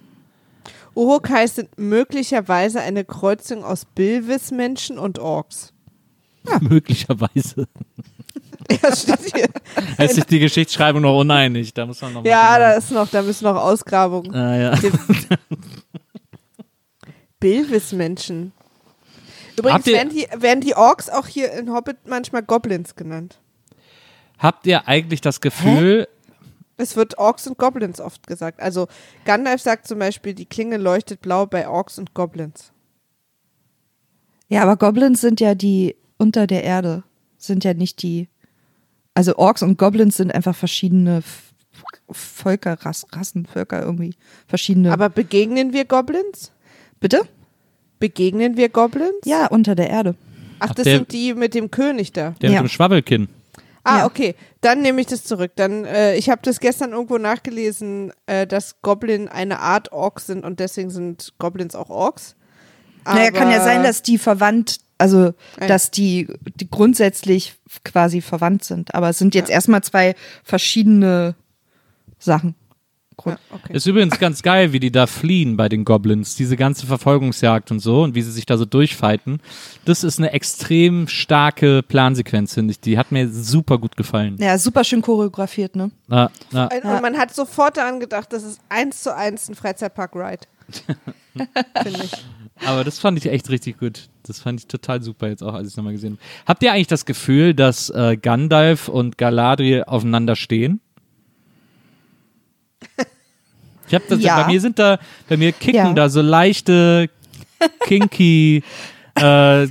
Urukais 0.94 1.56
sind 1.56 1.78
möglicherweise 1.78 2.82
eine 2.82 3.06
Kreuzung 3.06 3.64
aus 3.64 3.86
Bilvis-Menschen 3.86 5.00
und 5.00 5.20
Orks. 5.20 5.74
möglicherweise. 6.62 7.68
Ja, 8.82 8.96
steht 8.96 9.36
hier. 9.36 9.50
Da 9.98 10.04
ist 10.06 10.16
sich 10.16 10.24
die 10.26 10.40
Geschichtsschreibung 10.40 11.02
noch 11.02 11.20
uneinig. 11.20 11.74
Da 11.74 11.86
muss 11.86 12.00
man 12.02 12.14
noch 12.14 12.24
ja, 12.24 12.52
mal 12.52 12.60
da 12.60 12.72
ist 12.74 12.90
noch, 12.92 13.10
da 13.10 13.22
müssen 13.22 13.44
noch 13.44 13.58
Ausgrabungen. 13.58 14.34
Ah, 14.34 14.56
ja. 14.56 14.80
Bilvis-Menschen. 17.42 18.54
Übrigens 19.58 19.86
werden 19.88 20.10
die, 20.10 20.26
werden 20.38 20.62
die 20.62 20.74
Orks 20.76 21.10
auch 21.10 21.28
hier 21.28 21.52
in 21.52 21.74
Hobbit 21.74 21.98
manchmal 22.06 22.44
Goblins 22.44 22.96
genannt. 22.96 23.40
Habt 24.41 24.65
ihr 24.68 24.88
eigentlich 24.88 25.22
das 25.22 25.39
Gefühl, 25.41 26.07
Es 26.77 26.95
wird 26.95 27.18
Orks 27.19 27.45
und 27.47 27.57
Goblins 27.59 28.01
oft 28.01 28.26
gesagt. 28.26 28.59
Also 28.59 28.88
Gandalf 29.26 29.61
sagt 29.61 29.88
zum 29.88 29.99
Beispiel, 29.99 30.34
die 30.34 30.45
Klinge 30.47 30.77
leuchtet 30.77 31.22
blau 31.22 31.45
bei 31.45 31.68
Orks 31.68 31.99
und 31.99 32.13
Goblins. 32.15 32.72
Ja, 34.49 34.63
aber 34.63 34.77
Goblins 34.77 35.22
sind 35.22 35.39
ja 35.39 35.53
die 35.55 35.95
unter 36.18 36.47
der 36.47 36.63
Erde, 36.63 37.03
sind 37.38 37.63
ja 37.63 37.73
nicht 37.73 38.01
die. 38.01 38.27
Also 39.13 39.35
Orks 39.38 39.61
und 39.61 39.77
Goblins 39.77 40.18
sind 40.18 40.34
einfach 40.34 40.55
verschiedene 40.55 41.22
Völker, 42.09 42.73
Rass, 42.81 43.05
Rassen, 43.11 43.45
Völker 43.45 43.81
irgendwie. 43.84 44.15
Verschiedene. 44.47 44.91
Aber 44.91 45.09
begegnen 45.09 45.73
wir 45.73 45.85
Goblins? 45.85 46.51
bitte? 46.99 47.22
Begegnen 47.99 48.57
wir 48.57 48.69
Goblins? 48.69 49.19
Ja, 49.26 49.47
unter 49.47 49.76
der 49.76 49.89
Erde. 49.89 50.15
Ach, 50.59 50.69
Ach, 50.69 50.76
das 50.76 50.84
der- 50.85 50.97
sind 50.97 51.11
die 51.11 51.34
mit 51.34 51.53
dem 51.53 51.69
König 51.72 52.11
da. 52.11 52.31
der 52.41 52.49
Ja. 52.51 52.61
mit 52.61 52.69
dem 52.69 52.73
Schwabbelkinn? 52.73 53.27
Ah, 53.84 53.99
Ja. 53.99 54.06
okay. 54.06 54.36
Dann 54.62 54.82
nehme 54.82 55.02
ich 55.02 55.08
das 55.08 55.24
zurück. 55.24 55.52
Dann, 55.56 55.86
äh, 55.86 56.16
ich 56.16 56.30
habe 56.30 56.41
das 56.44 56.60
gestern 56.60 56.91
irgendwo 56.91 57.18
nachgelesen, 57.18 58.14
äh, 58.28 58.45
dass 58.45 58.82
Goblin 58.82 59.28
eine 59.28 59.60
Art 59.60 59.91
Ork 59.91 60.20
sind 60.20 60.44
und 60.45 60.60
deswegen 60.60 60.90
sind 60.91 61.34
Goblins 61.40 61.74
auch 61.76 61.90
Orks. 61.90 62.36
naja, 63.06 63.32
kann 63.32 63.49
ja 63.49 63.56
Aber- 63.58 63.66
sein, 63.66 63.82
dass 63.84 64.03
die 64.03 64.20
verwandt, 64.20 64.78
also 64.99 65.34
Ein- 65.60 65.68
dass 65.68 65.90
die, 65.90 66.28
die 66.60 66.70
grundsätzlich 66.70 67.56
quasi 67.84 68.22
verwandt 68.22 68.64
sind. 68.64 68.94
Aber 68.94 69.10
es 69.10 69.18
sind 69.18 69.34
jetzt 69.34 69.49
Ja. 69.49 69.56
erstmal 69.56 69.82
zwei 69.82 70.14
verschiedene 70.44 71.34
Sachen. 72.20 72.53
Ja, 73.26 73.38
okay. 73.52 73.73
Ist 73.73 73.85
übrigens 73.85 74.19
ganz 74.19 74.41
geil, 74.41 74.73
wie 74.73 74.80
die 74.80 74.91
da 74.91 75.07
fliehen 75.07 75.57
bei 75.57 75.69
den 75.69 75.85
Goblins. 75.85 76.35
Diese 76.35 76.57
ganze 76.57 76.85
Verfolgungsjagd 76.85 77.72
und 77.72 77.80
so 77.80 78.03
und 78.03 78.15
wie 78.15 78.22
sie 78.22 78.31
sich 78.31 78.45
da 78.45 78.57
so 78.57 78.65
durchfighten. 78.65 79.39
Das 79.85 80.03
ist 80.03 80.19
eine 80.19 80.31
extrem 80.34 81.07
starke 81.07 81.84
Plansequenz, 81.84 82.53
finde 82.53 82.72
ich. 82.72 82.80
Die 82.80 82.98
hat 82.98 83.11
mir 83.11 83.30
super 83.30 83.77
gut 83.77 83.95
gefallen. 83.98 84.38
Ja, 84.39 84.57
super 84.57 84.84
schön 84.84 85.02
choreografiert, 85.02 85.76
ne? 85.76 85.91
Na, 86.07 86.30
na, 86.52 86.65
Und 86.68 86.84
und 86.84 87.02
man 87.02 87.18
hat 87.18 87.34
sofort 87.34 87.77
daran 87.77 87.99
gedacht, 87.99 88.31
das 88.34 88.43
ist 88.43 88.60
eins 88.69 89.03
zu 89.03 89.15
eins 89.15 89.49
ein 89.49 89.56
Freizeitpark-Ride. 89.56 90.48
Finde 91.84 92.03
ich. 92.03 92.11
aber 92.65 92.84
das 92.84 92.99
fand 92.99 93.18
ich 93.18 93.26
echt 93.31 93.49
richtig 93.49 93.77
gut. 93.80 94.10
Das 94.23 94.39
fand 94.39 94.60
ich 94.60 94.68
total 94.68 95.02
super 95.02 95.27
jetzt 95.27 95.43
auch, 95.43 95.53
als 95.53 95.68
ich 95.68 95.73
es 95.73 95.77
nochmal 95.77 95.93
gesehen 95.93 96.14
habe. 96.14 96.45
Habt 96.48 96.64
ihr 96.64 96.72
eigentlich 96.72 96.88
das 96.88 97.06
Gefühl, 97.06 97.53
dass 97.53 97.89
äh, 97.89 98.18
Gandalf 98.18 98.88
und 98.88 99.18
Galadriel 99.18 99.84
aufeinander 99.85 100.35
stehen? 100.35 100.80
Ich 103.88 103.95
hab 103.95 104.08
das, 104.08 104.22
Ja. 104.22 104.44
bei 104.44 104.52
mir 104.52 104.62
sind 104.62 104.80
da, 104.80 104.99
bei 105.28 105.36
mir 105.38 105.52
kicken 105.52 105.76
Ja. 105.76 105.94
da 105.94 106.08
so 106.10 106.22
leichte 106.22 107.10
kinky 107.86 108.64
äh, 109.16 109.68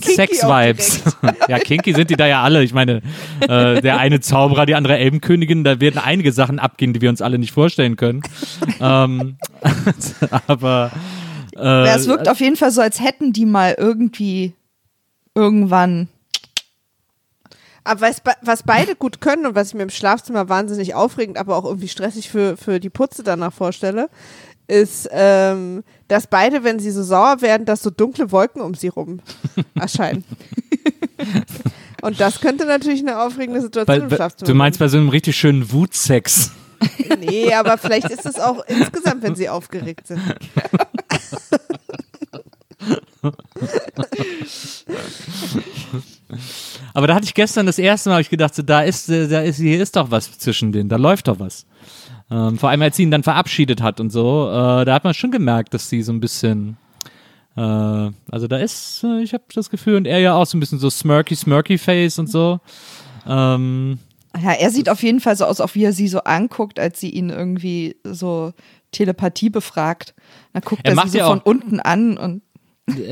Sex-Vibes. 0.00 1.02
ja, 1.48 1.58
kinky 1.58 1.92
sind 1.92 2.08
die 2.08 2.16
da 2.16 2.26
ja 2.26 2.42
alle. 2.42 2.62
Ich 2.64 2.72
meine, 2.72 3.02
äh, 3.42 3.82
der 3.82 3.98
eine 3.98 4.20
Zauberer, 4.20 4.64
die 4.64 4.74
andere 4.74 4.96
Elbenkönigin, 4.96 5.62
da 5.64 5.80
werden 5.80 5.98
einige 6.02 6.32
Sachen 6.32 6.58
abgehen, 6.58 6.94
die 6.94 7.02
wir 7.02 7.10
uns 7.10 7.20
alle 7.20 7.38
nicht 7.38 7.52
vorstellen 7.52 7.96
können. 7.96 8.22
ähm, 8.80 9.36
aber 10.46 10.90
äh, 11.54 11.60
Ja, 11.62 11.94
es 11.96 12.06
wirkt 12.08 12.28
auf 12.28 12.40
jeden 12.40 12.56
Fall 12.56 12.70
so, 12.70 12.80
als 12.80 13.00
hätten 13.00 13.32
die 13.34 13.44
mal 13.44 13.74
irgendwie 13.78 14.54
irgendwann. 15.34 16.08
Aber 17.88 18.02
was, 18.02 18.20
was 18.42 18.62
beide 18.64 18.94
gut 18.94 19.22
können 19.22 19.46
und 19.46 19.54
was 19.54 19.68
ich 19.68 19.74
mir 19.74 19.82
im 19.82 19.88
Schlafzimmer 19.88 20.50
wahnsinnig 20.50 20.94
aufregend, 20.94 21.38
aber 21.38 21.56
auch 21.56 21.64
irgendwie 21.64 21.88
stressig 21.88 22.28
für, 22.28 22.58
für 22.58 22.80
die 22.80 22.90
Putze 22.90 23.22
danach 23.22 23.50
vorstelle, 23.50 24.10
ist, 24.66 25.08
ähm, 25.10 25.82
dass 26.06 26.26
beide, 26.26 26.64
wenn 26.64 26.78
sie 26.78 26.90
so 26.90 27.02
sauer 27.02 27.40
werden, 27.40 27.64
dass 27.64 27.82
so 27.82 27.88
dunkle 27.88 28.30
Wolken 28.30 28.60
um 28.60 28.74
sie 28.74 28.88
rum 28.88 29.20
erscheinen. 29.74 30.22
und 32.02 32.20
das 32.20 32.42
könnte 32.42 32.66
natürlich 32.66 33.00
eine 33.00 33.20
aufregende 33.20 33.62
Situation 33.62 34.02
im 34.02 34.10
Schlafzimmer 34.10 34.46
du 34.46 34.54
meinst 34.54 34.78
bei 34.78 34.88
so 34.88 34.98
einem 34.98 35.08
richtig 35.08 35.38
schönen 35.38 35.72
Wutsex. 35.72 36.50
Nee, 37.18 37.54
aber 37.54 37.78
vielleicht 37.78 38.10
ist 38.10 38.26
es 38.26 38.38
auch 38.38 38.62
insgesamt, 38.66 39.22
wenn 39.22 39.34
sie 39.34 39.48
aufgeregt 39.48 40.08
sind. 40.08 40.20
Aber 46.98 47.06
da 47.06 47.14
hatte 47.14 47.26
ich 47.26 47.34
gestern 47.34 47.64
das 47.64 47.78
erste 47.78 48.08
Mal 48.08 48.16
hab 48.16 48.22
ich 48.22 48.28
gedacht, 48.28 48.56
so, 48.56 48.62
da 48.62 48.80
ist, 48.80 49.08
äh, 49.08 49.28
da 49.28 49.40
ist, 49.40 49.58
hier 49.58 49.80
ist 49.80 49.94
doch 49.94 50.10
was 50.10 50.36
zwischen 50.36 50.72
denen, 50.72 50.88
da 50.88 50.96
läuft 50.96 51.28
doch 51.28 51.38
was. 51.38 51.64
Ähm, 52.28 52.58
vor 52.58 52.70
allem, 52.70 52.82
als 52.82 52.96
sie 52.96 53.04
ihn 53.04 53.12
dann 53.12 53.22
verabschiedet 53.22 53.80
hat 53.80 54.00
und 54.00 54.10
so, 54.10 54.48
äh, 54.50 54.84
da 54.84 54.94
hat 54.94 55.04
man 55.04 55.14
schon 55.14 55.30
gemerkt, 55.30 55.74
dass 55.74 55.88
sie 55.88 56.02
so 56.02 56.10
ein 56.10 56.18
bisschen, 56.18 56.76
äh, 57.56 57.60
also 57.60 58.48
da 58.48 58.56
ist, 58.56 59.04
äh, 59.04 59.22
ich 59.22 59.32
habe 59.32 59.44
das 59.54 59.70
Gefühl, 59.70 59.94
und 59.94 60.08
er 60.08 60.18
ja 60.18 60.34
auch 60.34 60.46
so 60.46 60.56
ein 60.56 60.60
bisschen 60.60 60.80
so 60.80 60.90
smirky, 60.90 61.36
smirky 61.36 61.78
Face 61.78 62.18
und 62.18 62.28
so. 62.28 62.58
Ähm, 63.28 64.00
Ja, 64.42 64.54
er 64.54 64.70
sieht 64.72 64.88
auf 64.88 65.00
jeden 65.04 65.20
Fall 65.20 65.36
so 65.36 65.44
aus, 65.44 65.60
auch 65.60 65.76
wie 65.76 65.84
er 65.84 65.92
sie 65.92 66.08
so 66.08 66.24
anguckt, 66.24 66.80
als 66.80 66.98
sie 66.98 67.10
ihn 67.10 67.30
irgendwie 67.30 67.94
so 68.02 68.54
Telepathie 68.90 69.50
befragt. 69.50 70.16
Dann 70.52 70.62
guckt 70.62 70.80
Er 70.82 70.96
er, 70.96 71.02
sie 71.04 71.10
so 71.10 71.18
ja 71.18 71.28
von 71.28 71.38
unten 71.42 71.78
an 71.78 72.18
und 72.18 72.42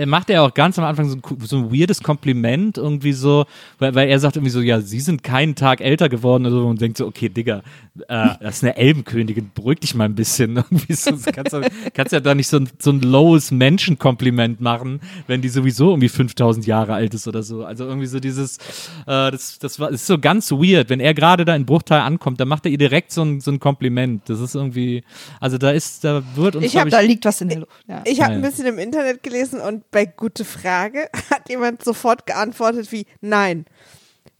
macht 0.06 0.30
ja 0.30 0.42
auch 0.42 0.54
ganz 0.54 0.78
am 0.78 0.84
Anfang 0.84 1.08
so 1.08 1.16
ein, 1.16 1.22
so 1.40 1.56
ein 1.56 1.72
weirdes 1.72 2.02
Kompliment 2.02 2.78
irgendwie 2.78 3.12
so, 3.12 3.46
weil, 3.78 3.94
weil 3.94 4.08
er 4.08 4.18
sagt 4.18 4.36
irgendwie 4.36 4.50
so, 4.50 4.60
ja, 4.60 4.80
sie 4.80 5.00
sind 5.00 5.22
keinen 5.22 5.54
Tag 5.54 5.80
älter 5.80 6.08
geworden 6.08 6.46
oder 6.46 6.56
so 6.56 6.66
und 6.66 6.80
denkt 6.80 6.98
so, 6.98 7.06
okay, 7.06 7.28
Digga, 7.28 7.62
äh, 8.08 8.28
das 8.40 8.56
ist 8.56 8.64
eine 8.64 8.76
Elbenkönigin, 8.76 9.50
beruhig 9.54 9.80
dich 9.80 9.94
mal 9.94 10.04
ein 10.04 10.14
bisschen. 10.14 10.56
Irgendwie 10.70 10.94
so, 10.94 11.12
kannst, 11.32 11.52
du, 11.52 11.62
kannst 11.94 12.12
ja 12.12 12.20
da 12.20 12.34
nicht 12.34 12.48
so 12.48 12.58
ein, 12.58 12.68
so 12.78 12.90
ein 12.90 13.00
lowes 13.00 13.50
Menschenkompliment 13.50 14.60
machen, 14.60 15.00
wenn 15.26 15.42
die 15.42 15.48
sowieso 15.48 15.90
irgendwie 15.90 16.08
5000 16.08 16.66
Jahre 16.66 16.94
alt 16.94 17.14
ist 17.14 17.28
oder 17.28 17.42
so. 17.42 17.64
Also 17.64 17.84
irgendwie 17.84 18.06
so 18.06 18.20
dieses, 18.20 18.58
äh, 19.06 19.30
das, 19.30 19.58
das 19.58 19.78
war, 19.80 19.90
das 19.90 20.02
ist 20.02 20.06
so 20.06 20.18
ganz 20.18 20.50
weird. 20.50 20.90
Wenn 20.90 21.00
er 21.00 21.14
gerade 21.14 21.44
da 21.44 21.54
in 21.54 21.66
Bruchteil 21.66 22.00
ankommt, 22.00 22.40
dann 22.40 22.48
macht 22.48 22.66
er 22.66 22.72
ihr 22.72 22.78
direkt 22.78 23.12
so 23.12 23.22
ein, 23.22 23.40
so 23.40 23.50
ein 23.50 23.60
Kompliment. 23.60 24.28
Das 24.28 24.40
ist 24.40 24.54
irgendwie, 24.54 25.04
also 25.40 25.58
da 25.58 25.70
ist, 25.70 26.04
da 26.04 26.22
wird 26.34 26.56
uns, 26.56 26.66
Ich 26.66 26.72
glaub 26.72 26.84
hab 26.84 26.90
da 26.90 27.00
liegt 27.00 27.24
was 27.24 27.40
in 27.40 27.48
der 27.48 27.58
Luft. 27.60 27.72
Ja. 27.88 28.02
Ich 28.04 28.20
habe 28.20 28.34
ein 28.34 28.42
bisschen 28.42 28.66
im 28.66 28.78
Internet 28.78 29.22
gelesen 29.22 29.60
und 29.66 29.90
bei 29.90 30.06
Gute 30.06 30.44
Frage 30.44 31.10
hat 31.30 31.48
jemand 31.48 31.84
sofort 31.84 32.26
geantwortet 32.26 32.92
wie 32.92 33.06
Nein. 33.20 33.66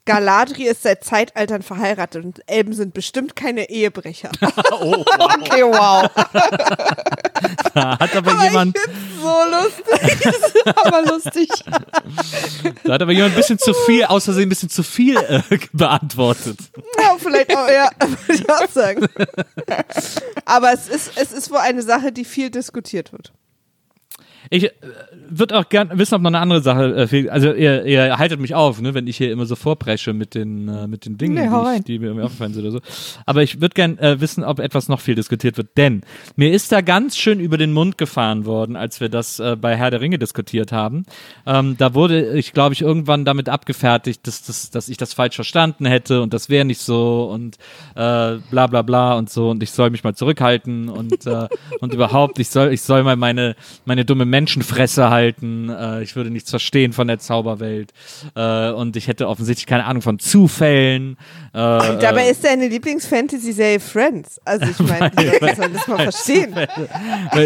Galadriel 0.07 0.69
ist 0.69 0.85
seit 0.85 1.03
Zeitaltern 1.03 1.63
verheiratet 1.63 2.25
und 2.25 2.41
Elben 2.47 2.73
sind 2.73 2.95
bestimmt 2.95 3.35
keine 3.35 3.69
Ehebrecher. 3.69 4.31
Okay, 4.41 5.63
wow. 5.63 6.09
da 7.75 7.99
hat 7.99 8.17
aber, 8.17 8.33
Aber 8.33 8.45
jemand. 8.45 8.77
so 9.21 9.35
lustig. 9.51 10.65
Aber 10.85 11.03
lustig. 11.03 11.49
Da 12.85 12.95
hat 12.95 13.03
aber 13.03 13.13
jemand 13.13 13.33
ein 13.35 13.37
bisschen 13.37 13.59
zu 13.59 13.75
viel, 13.85 14.05
aus 14.05 14.25
Versehen 14.25 14.45
ein 14.45 14.49
bisschen 14.49 14.71
zu 14.71 14.83
viel 14.83 15.17
äh, 15.17 15.43
beantwortet. 15.73 16.59
Ja, 16.99 17.17
vielleicht 17.19 17.55
auch, 17.57 17.69
ja, 17.69 17.91
würde 18.27 18.43
ich 18.43 18.51
auch 18.51 18.69
sagen. 18.71 19.07
Aber 20.45 20.73
es 20.73 20.89
ist, 20.89 21.13
es 21.17 21.33
ist 21.33 21.51
wohl 21.51 21.59
eine 21.59 21.83
Sache, 21.83 22.13
die 22.13 22.25
viel 22.25 22.51
diskutiert 22.51 23.13
wird. 23.13 23.33
Ich 24.51 24.65
äh, 24.65 24.71
würde 25.29 25.59
auch 25.59 25.69
gern 25.69 25.91
wissen, 25.95 26.15
ob 26.15 26.23
noch 26.23 26.29
eine 26.29 26.39
andere 26.39 26.61
Sache 26.61 26.95
äh, 26.95 27.07
fehlt. 27.07 27.29
Also 27.29 27.53
ihr, 27.53 27.85
ihr 27.85 28.19
haltet 28.19 28.41
mich 28.41 28.55
auf, 28.55 28.81
ne, 28.81 28.95
wenn 28.95 29.07
ich 29.07 29.17
hier 29.17 29.33
immer 29.33 29.47
so 29.47 29.57
vorpresche 29.57 30.13
mit 30.13 30.35
den, 30.35 30.69
äh, 30.69 30.87
mit 30.87 31.07
den 31.07 31.19
Dingen, 31.19 31.35
Nee, 31.35 31.49
die, 31.49 31.79
ich, 31.79 31.85
die 31.85 31.99
mir 31.99 32.07
irgendwie 32.07 32.25
aufgefallen 32.25 32.55
sind 32.55 32.63
oder 32.63 32.73
so. 32.73 32.81
Aber 33.25 33.43
ich 33.43 33.61
würde 33.61 33.75
gern 33.75 33.99
äh, 33.99 34.21
wissen, 34.21 34.45
ob 34.45 34.59
etwas 34.59 34.89
noch 34.89 35.01
viel 35.01 35.15
diskutiert 35.15 35.57
wird. 35.57 35.77
Denn 35.77 36.03
mir 36.37 36.53
ist 36.53 36.73
da 36.73 36.81
ganz 36.81 37.17
schön 37.17 37.41
über 37.41 37.59
den 37.59 37.73
Mund 37.73 37.99
gefahren 37.99 38.45
worden, 38.45 38.77
als 38.77 39.01
wir 39.01 39.09
das 39.09 39.41
äh, 39.41 39.57
bei 39.61 39.77
Herr 39.77 39.91
der 39.91 40.01
Ringe 40.01 40.19
diskutiert 40.19 40.73
haben. 40.73 41.07
Ähm, 41.47 41.77
da 41.79 41.95
wurde 41.95 42.37
ich, 42.37 42.53
glaube 42.53 42.75
ich, 42.75 42.83
irgendwann 42.83 43.25
damit 43.25 43.49
abgefertigt, 43.49 44.27
dass, 44.27 44.43
dass, 44.43 44.71
dass 44.71 44.89
ich 44.89 44.97
das 44.97 45.15
falsch 45.15 45.35
verstanden 45.35 45.87
hätte 45.87 46.23
und 46.23 46.33
das 46.33 46.49
wäre 46.49 46.65
nicht 46.65 46.81
so 46.81 47.31
und 47.33 47.57
äh, 47.95 48.37
bla 48.51 48.67
bla 48.67 48.83
bla 48.83 49.15
und 49.15 49.31
so 49.31 49.51
und 49.51 49.63
ich 49.63 49.71
soll 49.71 49.91
mich 49.91 50.05
mal 50.05 50.15
zurückhalten 50.15 50.89
und, 50.89 51.27
äh, 51.27 51.49
und 51.81 51.95
überhaupt, 51.95 52.39
ich 52.39 52.49
soll, 52.49 52.73
ich 52.73 52.83
soll 52.83 53.03
mal 53.03 53.17
meine, 53.17 53.57
meine 53.85 54.05
dumme 54.05 54.25
Menschenfresse 54.37 55.09
halten, 55.09 55.71
äh, 55.71 56.03
ich 56.03 56.15
würde 56.15 56.29
nichts 56.29 56.51
verstehen 56.51 56.93
von 56.93 57.09
der 57.09 57.19
Zauberwelt 57.19 57.95
äh, 58.35 58.71
und 58.71 58.95
ich 58.95 59.09
hätte 59.09 59.29
offensichtlich 59.29 59.65
keine 59.65 59.87
Ahnung 59.87 60.03
von 60.03 60.19
Zufällen. 60.19 61.17
Äh, 61.55 61.57
Dabei 61.57 62.29
ist 62.29 62.45
deine 62.45 62.69
Lieblings-Fantasy-Serie 62.69 63.81
Friends. 63.81 64.39
Also 64.45 64.67
ich 64.67 64.79
meine, 64.87 65.11
die 65.19 65.25
Leute 65.25 65.57
sollen 65.57 65.73
das 65.73 65.89
mal 65.89 66.03
verstehen. 66.03 66.55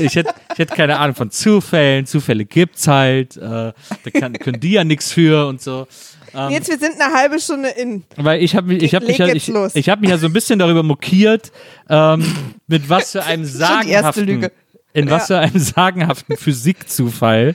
Ich 0.03 0.17
hätte, 0.17 0.35
ich 0.53 0.59
hätte 0.59 0.75
keine 0.75 0.99
Ahnung 0.99 1.15
von 1.15 1.31
Zufällen, 1.31 2.07
Zufälle 2.07 2.45
gibt's 2.45 2.89
halt, 2.89 3.37
äh, 3.37 3.41
da 3.41 3.75
kann, 4.12 4.33
können 4.33 4.59
die 4.59 4.73
ja 4.73 4.83
nichts 4.83 5.12
für 5.12 5.47
und 5.47 5.62
so. 5.62 5.87
Ähm, 6.35 6.51
Jetzt, 6.51 6.69
wir 6.69 6.79
sind 6.79 7.01
eine 7.01 7.12
halbe 7.15 7.41
Stunde 7.41 7.71
in. 7.71 8.05
Weil 8.17 8.43
ich 8.43 8.55
habe 8.55 8.69
mich, 8.69 8.83
ich 8.83 8.95
habe 8.95 9.07
mich, 9.07 9.19
ja, 9.19 9.29
ich, 9.29 9.49
ich 9.75 9.89
habe 9.89 10.01
mich 10.01 10.11
ja 10.11 10.19
so 10.19 10.27
ein 10.27 10.33
bisschen 10.33 10.59
darüber 10.59 10.83
mokiert, 10.83 11.51
ähm, 11.89 12.25
mit 12.67 12.89
was 12.89 13.12
für 13.12 13.25
einem 13.27 13.45
sagenhaften, 13.45 14.49
In 14.93 15.09
was 15.09 15.29
für 15.29 15.39
einem 15.39 15.59
sagenhaften 15.59 16.37
Physikzufall 16.37 17.55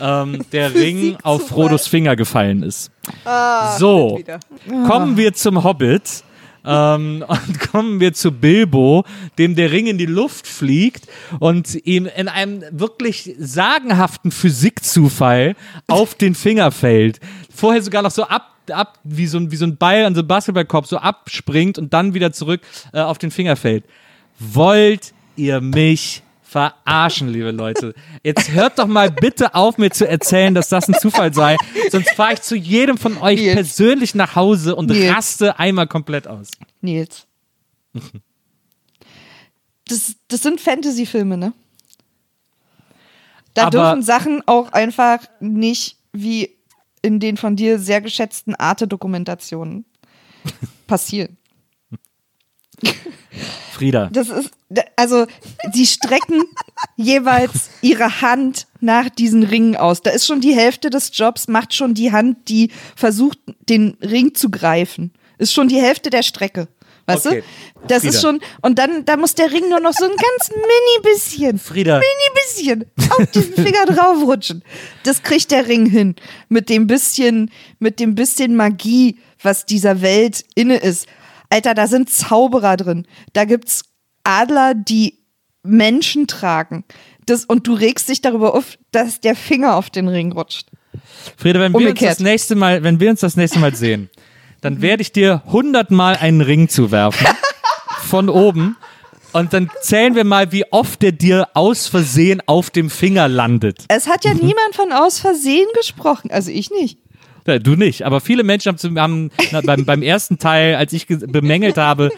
ähm, 0.00 0.44
der 0.52 0.74
Ring 0.74 1.16
auf. 1.22 1.48
Frodos 1.48 1.86
Finger 1.86 2.14
gefallen 2.16 2.62
ist. 2.62 2.90
Ah, 3.24 3.76
So, 3.78 4.20
kommen 4.86 5.16
wir 5.16 5.32
zum 5.32 5.64
Hobbit. 5.64 6.24
Ähm, 6.66 7.22
und 7.28 7.60
kommen 7.72 8.00
wir 8.00 8.14
zu 8.14 8.32
Bilbo, 8.32 9.04
dem 9.36 9.54
der 9.54 9.70
Ring 9.70 9.86
in 9.86 9.98
die 9.98 10.06
Luft 10.06 10.46
fliegt 10.46 11.06
und 11.38 11.74
ihm 11.86 12.06
in 12.06 12.26
einem 12.26 12.62
wirklich 12.70 13.34
sagenhaften 13.38 14.30
Physikzufall 14.30 15.56
auf 15.88 16.14
den 16.14 16.34
Finger 16.34 16.70
fällt. 16.70 17.20
Vorher 17.54 17.82
sogar 17.82 18.00
noch 18.02 18.10
so 18.10 18.24
ab, 18.24 18.54
ab 18.70 18.98
wie, 19.04 19.26
so 19.26 19.36
ein, 19.36 19.50
wie 19.50 19.56
so 19.56 19.66
ein 19.66 19.76
Ball 19.76 20.06
an 20.06 20.14
so 20.14 20.20
einem 20.20 20.28
Basketballkorb 20.28 20.86
so 20.86 20.96
abspringt 20.96 21.76
und 21.76 21.92
dann 21.92 22.14
wieder 22.14 22.32
zurück 22.32 22.62
äh, 22.94 23.00
auf 23.00 23.18
den 23.18 23.30
Finger 23.30 23.56
fällt. 23.56 23.84
Wollt 24.38 25.12
ihr 25.36 25.60
mich 25.60 26.22
verarschen, 26.54 27.28
liebe 27.30 27.50
Leute? 27.50 27.94
Jetzt 28.22 28.52
hört 28.52 28.78
doch 28.78 28.86
mal 28.86 29.10
bitte 29.10 29.56
auf, 29.56 29.76
mir 29.76 29.90
zu 29.90 30.06
erzählen, 30.08 30.54
dass 30.54 30.68
das 30.68 30.86
ein 30.88 30.94
Zufall 30.94 31.34
sei. 31.34 31.56
Sonst 31.90 32.10
fahre 32.14 32.34
ich 32.34 32.42
zu 32.42 32.54
jedem 32.54 32.96
von 32.96 33.18
euch 33.18 33.40
Nils. 33.40 33.54
persönlich 33.54 34.14
nach 34.14 34.36
Hause 34.36 34.76
und 34.76 34.88
Nils. 34.88 35.12
raste 35.12 35.58
einmal 35.58 35.88
komplett 35.88 36.28
aus. 36.28 36.48
Nils. 36.80 37.26
Das, 39.88 40.14
das 40.28 40.42
sind 40.42 40.60
Fantasy-Filme, 40.60 41.36
ne? 41.36 41.52
Da 43.54 43.62
Aber- 43.66 43.70
dürfen 43.70 44.02
Sachen 44.02 44.40
auch 44.46 44.70
einfach 44.72 45.18
nicht 45.40 45.96
wie 46.12 46.56
in 47.02 47.18
den 47.18 47.36
von 47.36 47.56
dir 47.56 47.80
sehr 47.80 48.00
geschätzten 48.00 48.54
Arte-Dokumentationen 48.54 49.84
passieren. 50.86 51.36
Frieda. 53.72 54.08
Das 54.12 54.28
ist, 54.28 54.50
also, 54.96 55.26
sie 55.72 55.86
strecken 55.86 56.42
jeweils 56.96 57.70
ihre 57.82 58.20
Hand 58.20 58.66
nach 58.80 59.08
diesen 59.08 59.42
Ringen 59.42 59.76
aus. 59.76 60.02
Da 60.02 60.10
ist 60.10 60.26
schon 60.26 60.40
die 60.40 60.54
Hälfte 60.54 60.90
des 60.90 61.10
Jobs, 61.12 61.48
macht 61.48 61.74
schon 61.74 61.94
die 61.94 62.12
Hand, 62.12 62.48
die 62.48 62.70
versucht, 62.94 63.38
den 63.68 63.96
Ring 64.00 64.34
zu 64.34 64.50
greifen. 64.50 65.12
Ist 65.38 65.52
schon 65.52 65.68
die 65.68 65.80
Hälfte 65.80 66.10
der 66.10 66.22
Strecke. 66.22 66.68
Weißt 67.06 67.26
Okay. 67.26 67.40
du? 67.42 67.86
Das 67.88 68.00
Frieda. 68.02 68.14
ist 68.14 68.22
schon, 68.22 68.40
und 68.62 68.78
dann, 68.78 69.04
da 69.04 69.16
muss 69.18 69.34
der 69.34 69.50
Ring 69.52 69.68
nur 69.68 69.80
noch 69.80 69.92
so 69.92 70.04
ein 70.04 70.10
ganz 70.16 70.50
mini 70.50 71.12
bisschen, 71.14 71.58
Frieda. 71.58 71.98
mini 71.98 72.34
bisschen 72.46 72.84
auf 73.10 73.26
diesen 73.26 73.54
Finger 73.54 73.84
draufrutschen. 73.86 74.62
Das 75.02 75.22
kriegt 75.22 75.50
der 75.50 75.66
Ring 75.66 75.84
hin. 75.86 76.14
Mit 76.48 76.68
dem 76.70 76.86
bisschen, 76.86 77.50
mit 77.78 77.98
dem 78.00 78.14
bisschen 78.14 78.56
Magie, 78.56 79.18
was 79.42 79.66
dieser 79.66 80.00
Welt 80.00 80.44
inne 80.54 80.76
ist. 80.76 81.06
Alter, 81.50 81.74
da 81.74 81.86
sind 81.86 82.10
Zauberer 82.10 82.76
drin. 82.76 83.06
Da 83.32 83.44
gibt's 83.44 83.84
Adler, 84.24 84.74
die 84.74 85.24
Menschen 85.62 86.26
tragen. 86.26 86.84
Das, 87.26 87.44
und 87.44 87.66
du 87.66 87.74
regst 87.74 88.08
dich 88.08 88.20
darüber 88.20 88.54
auf, 88.54 88.78
dass 88.90 89.20
der 89.20 89.34
Finger 89.34 89.76
auf 89.76 89.90
den 89.90 90.08
Ring 90.08 90.32
rutscht. 90.32 90.68
Frieda, 91.36 91.60
wenn 91.60 91.72
wir 91.72 91.78
uns 91.78 91.86
Umgekehrt. 91.86 92.12
das 92.12 92.20
nächste 92.20 92.54
Mal, 92.54 92.82
wenn 92.82 93.00
wir 93.00 93.10
uns 93.10 93.20
das 93.20 93.36
nächste 93.36 93.58
Mal 93.58 93.74
sehen, 93.74 94.10
dann 94.60 94.82
werde 94.82 95.02
ich 95.02 95.12
dir 95.12 95.42
hundertmal 95.46 96.16
einen 96.16 96.40
Ring 96.40 96.68
zuwerfen. 96.68 97.26
von 98.04 98.28
oben. 98.28 98.76
Und 99.32 99.52
dann 99.52 99.68
zählen 99.80 100.14
wir 100.14 100.22
mal, 100.22 100.52
wie 100.52 100.70
oft 100.70 101.02
der 101.02 101.10
dir 101.10 101.48
aus 101.54 101.88
Versehen 101.88 102.40
auf 102.46 102.70
dem 102.70 102.88
Finger 102.88 103.26
landet. 103.26 103.84
Es 103.88 104.06
hat 104.06 104.24
ja 104.24 104.32
niemand 104.32 104.74
von 104.74 104.92
aus 104.92 105.18
Versehen 105.18 105.66
gesprochen. 105.74 106.30
Also 106.30 106.52
ich 106.52 106.70
nicht. 106.70 106.98
Du 107.44 107.76
nicht, 107.76 108.02
aber 108.02 108.20
viele 108.20 108.42
Menschen 108.42 108.74
haben, 108.74 108.98
haben 108.98 109.30
na, 109.52 109.60
beim, 109.60 109.84
beim 109.84 110.02
ersten 110.02 110.38
Teil, 110.38 110.76
als 110.76 110.92
ich 110.94 111.06
ge- 111.06 111.26
bemängelt 111.26 111.76
habe, 111.76 112.10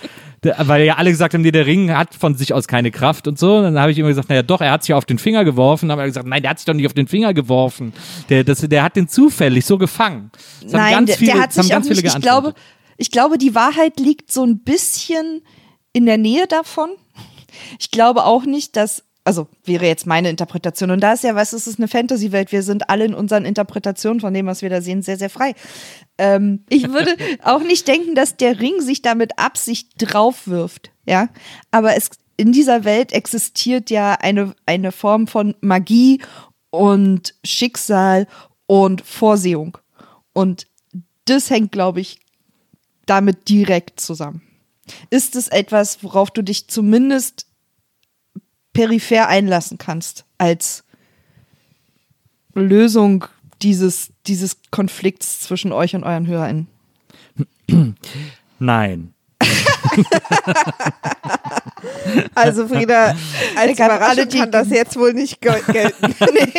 weil 0.59 0.85
ja 0.85 0.94
alle 0.94 1.11
gesagt 1.11 1.35
haben, 1.35 1.40
nee, 1.40 1.51
der 1.51 1.66
Ring 1.66 1.90
hat 1.90 2.15
von 2.15 2.36
sich 2.36 2.55
aus 2.55 2.69
keine 2.69 2.93
Kraft 2.93 3.27
und 3.27 3.36
so, 3.36 3.61
dann 3.61 3.77
habe 3.78 3.90
ich 3.90 3.98
immer 3.98 4.09
gesagt, 4.09 4.28
naja 4.28 4.43
doch, 4.44 4.61
er 4.61 4.70
hat 4.70 4.85
sich 4.85 4.94
auf 4.94 5.05
den 5.05 5.19
Finger 5.19 5.44
geworfen, 5.44 5.89
dann 5.89 5.98
haben 5.98 6.05
wir 6.05 6.07
gesagt, 6.07 6.28
nein, 6.28 6.43
der 6.43 6.51
hat 6.51 6.61
sich 6.61 6.66
doch 6.66 6.74
nicht 6.74 6.86
auf 6.86 6.93
den 6.93 7.09
Finger 7.09 7.35
geworfen, 7.35 7.93
der, 8.28 8.44
das, 8.44 8.61
der 8.61 8.85
hat 8.85 8.94
den 8.94 9.09
zufällig 9.09 9.66
so 9.66 9.78
gefangen. 9.78 10.31
Das 10.62 10.73
Nein, 10.73 11.07
der, 11.07 11.16
viele, 11.16 11.32
der 11.32 11.40
hat 11.43 11.53
sich 11.53 11.74
auch 11.74 11.81
nicht. 11.82 12.05
Ich 12.05 12.20
glaube, 12.20 12.55
ich 12.97 13.11
glaube, 13.11 13.36
die 13.39 13.55
Wahrheit 13.57 13.98
liegt 13.98 14.31
so 14.31 14.44
ein 14.44 14.61
bisschen 14.61 15.43
in 15.93 16.07
der 16.07 16.19
Nähe 16.19 16.47
davon. 16.47 16.90
Ich 17.81 17.90
glaube 17.90 18.24
auch 18.27 18.44
nicht, 18.44 18.77
dass 18.77 19.03
also 19.27 19.48
wäre 19.65 19.86
jetzt 19.86 20.07
meine 20.07 20.31
Interpretation. 20.31 20.93
Und 20.93 21.01
da 21.01 21.12
ist 21.12 21.24
ja, 21.24 21.35
weißt 21.35 21.53
du, 21.53 21.57
es 21.57 21.66
ist 21.66 21.81
eine 21.81 21.89
Fantasy-Welt. 21.89 22.53
Wir 22.53 22.62
sind 22.62 22.89
alle 22.89 23.05
in 23.05 23.15
unseren 23.15 23.44
Interpretationen 23.44 24.20
von 24.20 24.32
dem, 24.32 24.47
was 24.47 24.62
wir 24.62 24.70
da 24.70 24.81
sehen, 24.81 25.03
sehr, 25.03 25.19
sehr 25.19 25.31
frei. 25.31 25.55
Ähm, 26.16 26.65
ich 26.69 26.89
würde 26.89 27.16
auch 27.43 27.62
nicht 27.62 27.89
denken, 27.89 28.15
dass 28.15 28.36
der 28.36 28.61
Ring 28.61 28.81
sich 28.81 29.03
da 29.03 29.16
mit 29.16 29.39
Absicht 29.39 29.94
draufwirft. 29.98 30.93
Ja, 31.07 31.28
aber 31.73 31.97
es 31.97 32.11
in 32.36 32.53
dieser 32.53 32.85
Welt 32.85 33.12
existiert 33.12 33.90
ja 33.90 34.12
eine, 34.12 34.55
eine 34.65 34.93
Form 34.93 35.27
von 35.27 35.57
Magie 35.61 36.20
und 36.70 37.35
Schicksal 37.43 38.28
und 38.66 39.01
Vorsehung. 39.01 39.78
Und 40.35 40.66
das 41.24 41.51
hängt, 41.51 41.73
glaube 41.73 42.01
ich, 42.01 42.20
damit 43.07 43.48
direkt 43.48 43.98
zusammen. 43.98 44.43
Ist 45.11 45.35
es 45.35 45.48
etwas, 45.48 46.05
worauf 46.05 46.31
du 46.31 46.43
dich 46.43 46.69
zumindest 46.69 47.45
peripher 48.77 49.28
einlassen 49.28 49.78
kannst, 49.78 50.24
als 50.39 50.85
Lösung 52.55 53.24
dieses, 53.62 54.11
dieses 54.27 54.59
Konflikts 54.70 55.40
zwischen 55.40 55.73
euch 55.73 55.94
und 55.94 56.05
euren 56.05 56.27
HörerInnen? 56.27 56.66
Nein. 58.59 59.12
Also 62.35 62.66
Frieda, 62.69 63.15
als 63.57 63.81
alle 63.81 63.97
Überraschung 63.97 64.28
die- 64.28 64.39
kann 64.39 64.51
das 64.51 64.70
jetzt 64.70 64.97
wohl 64.97 65.12
nicht 65.12 65.40
gel- 65.40 65.62
gelten. 65.73 66.15
nee, 66.35 66.53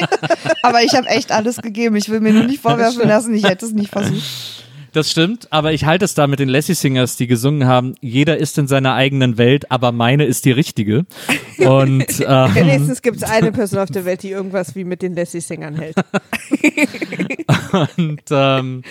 aber 0.63 0.83
ich 0.83 0.93
habe 0.95 1.07
echt 1.07 1.31
alles 1.31 1.57
gegeben. 1.57 1.95
Ich 1.95 2.09
will 2.09 2.19
mir 2.19 2.33
nur 2.33 2.43
nicht 2.43 2.61
vorwerfen 2.61 3.07
lassen, 3.07 3.33
ich 3.33 3.43
hätte 3.43 3.65
es 3.65 3.73
nicht 3.73 3.91
versucht. 3.91 4.63
Das 4.93 5.11
stimmt, 5.11 5.51
aber 5.51 5.73
ich 5.73 5.85
halte 5.85 6.05
es 6.05 6.13
da 6.13 6.27
mit 6.27 6.39
den 6.39 6.49
Lassie 6.49 6.73
Singers, 6.73 7.17
die 7.17 7.27
gesungen 7.27 7.67
haben, 7.67 7.95
jeder 8.01 8.37
ist 8.37 8.57
in 8.57 8.67
seiner 8.67 8.93
eigenen 8.93 9.37
Welt, 9.37 9.71
aber 9.71 9.91
meine 9.91 10.25
ist 10.25 10.45
die 10.45 10.51
richtige. 10.51 11.05
Und 11.59 12.05
ähm, 12.27 12.55
Wenigstens 12.55 13.01
gibt 13.01 13.17
es 13.17 13.23
eine 13.23 13.51
Person 13.51 13.79
auf 13.79 13.89
der 13.89 14.05
Welt, 14.05 14.23
die 14.23 14.31
irgendwas 14.31 14.75
wie 14.75 14.83
mit 14.83 15.01
den 15.01 15.15
Lassie-Sängern 15.15 15.75
hält. 15.75 15.95
Und 17.97 18.21
ähm, 18.31 18.83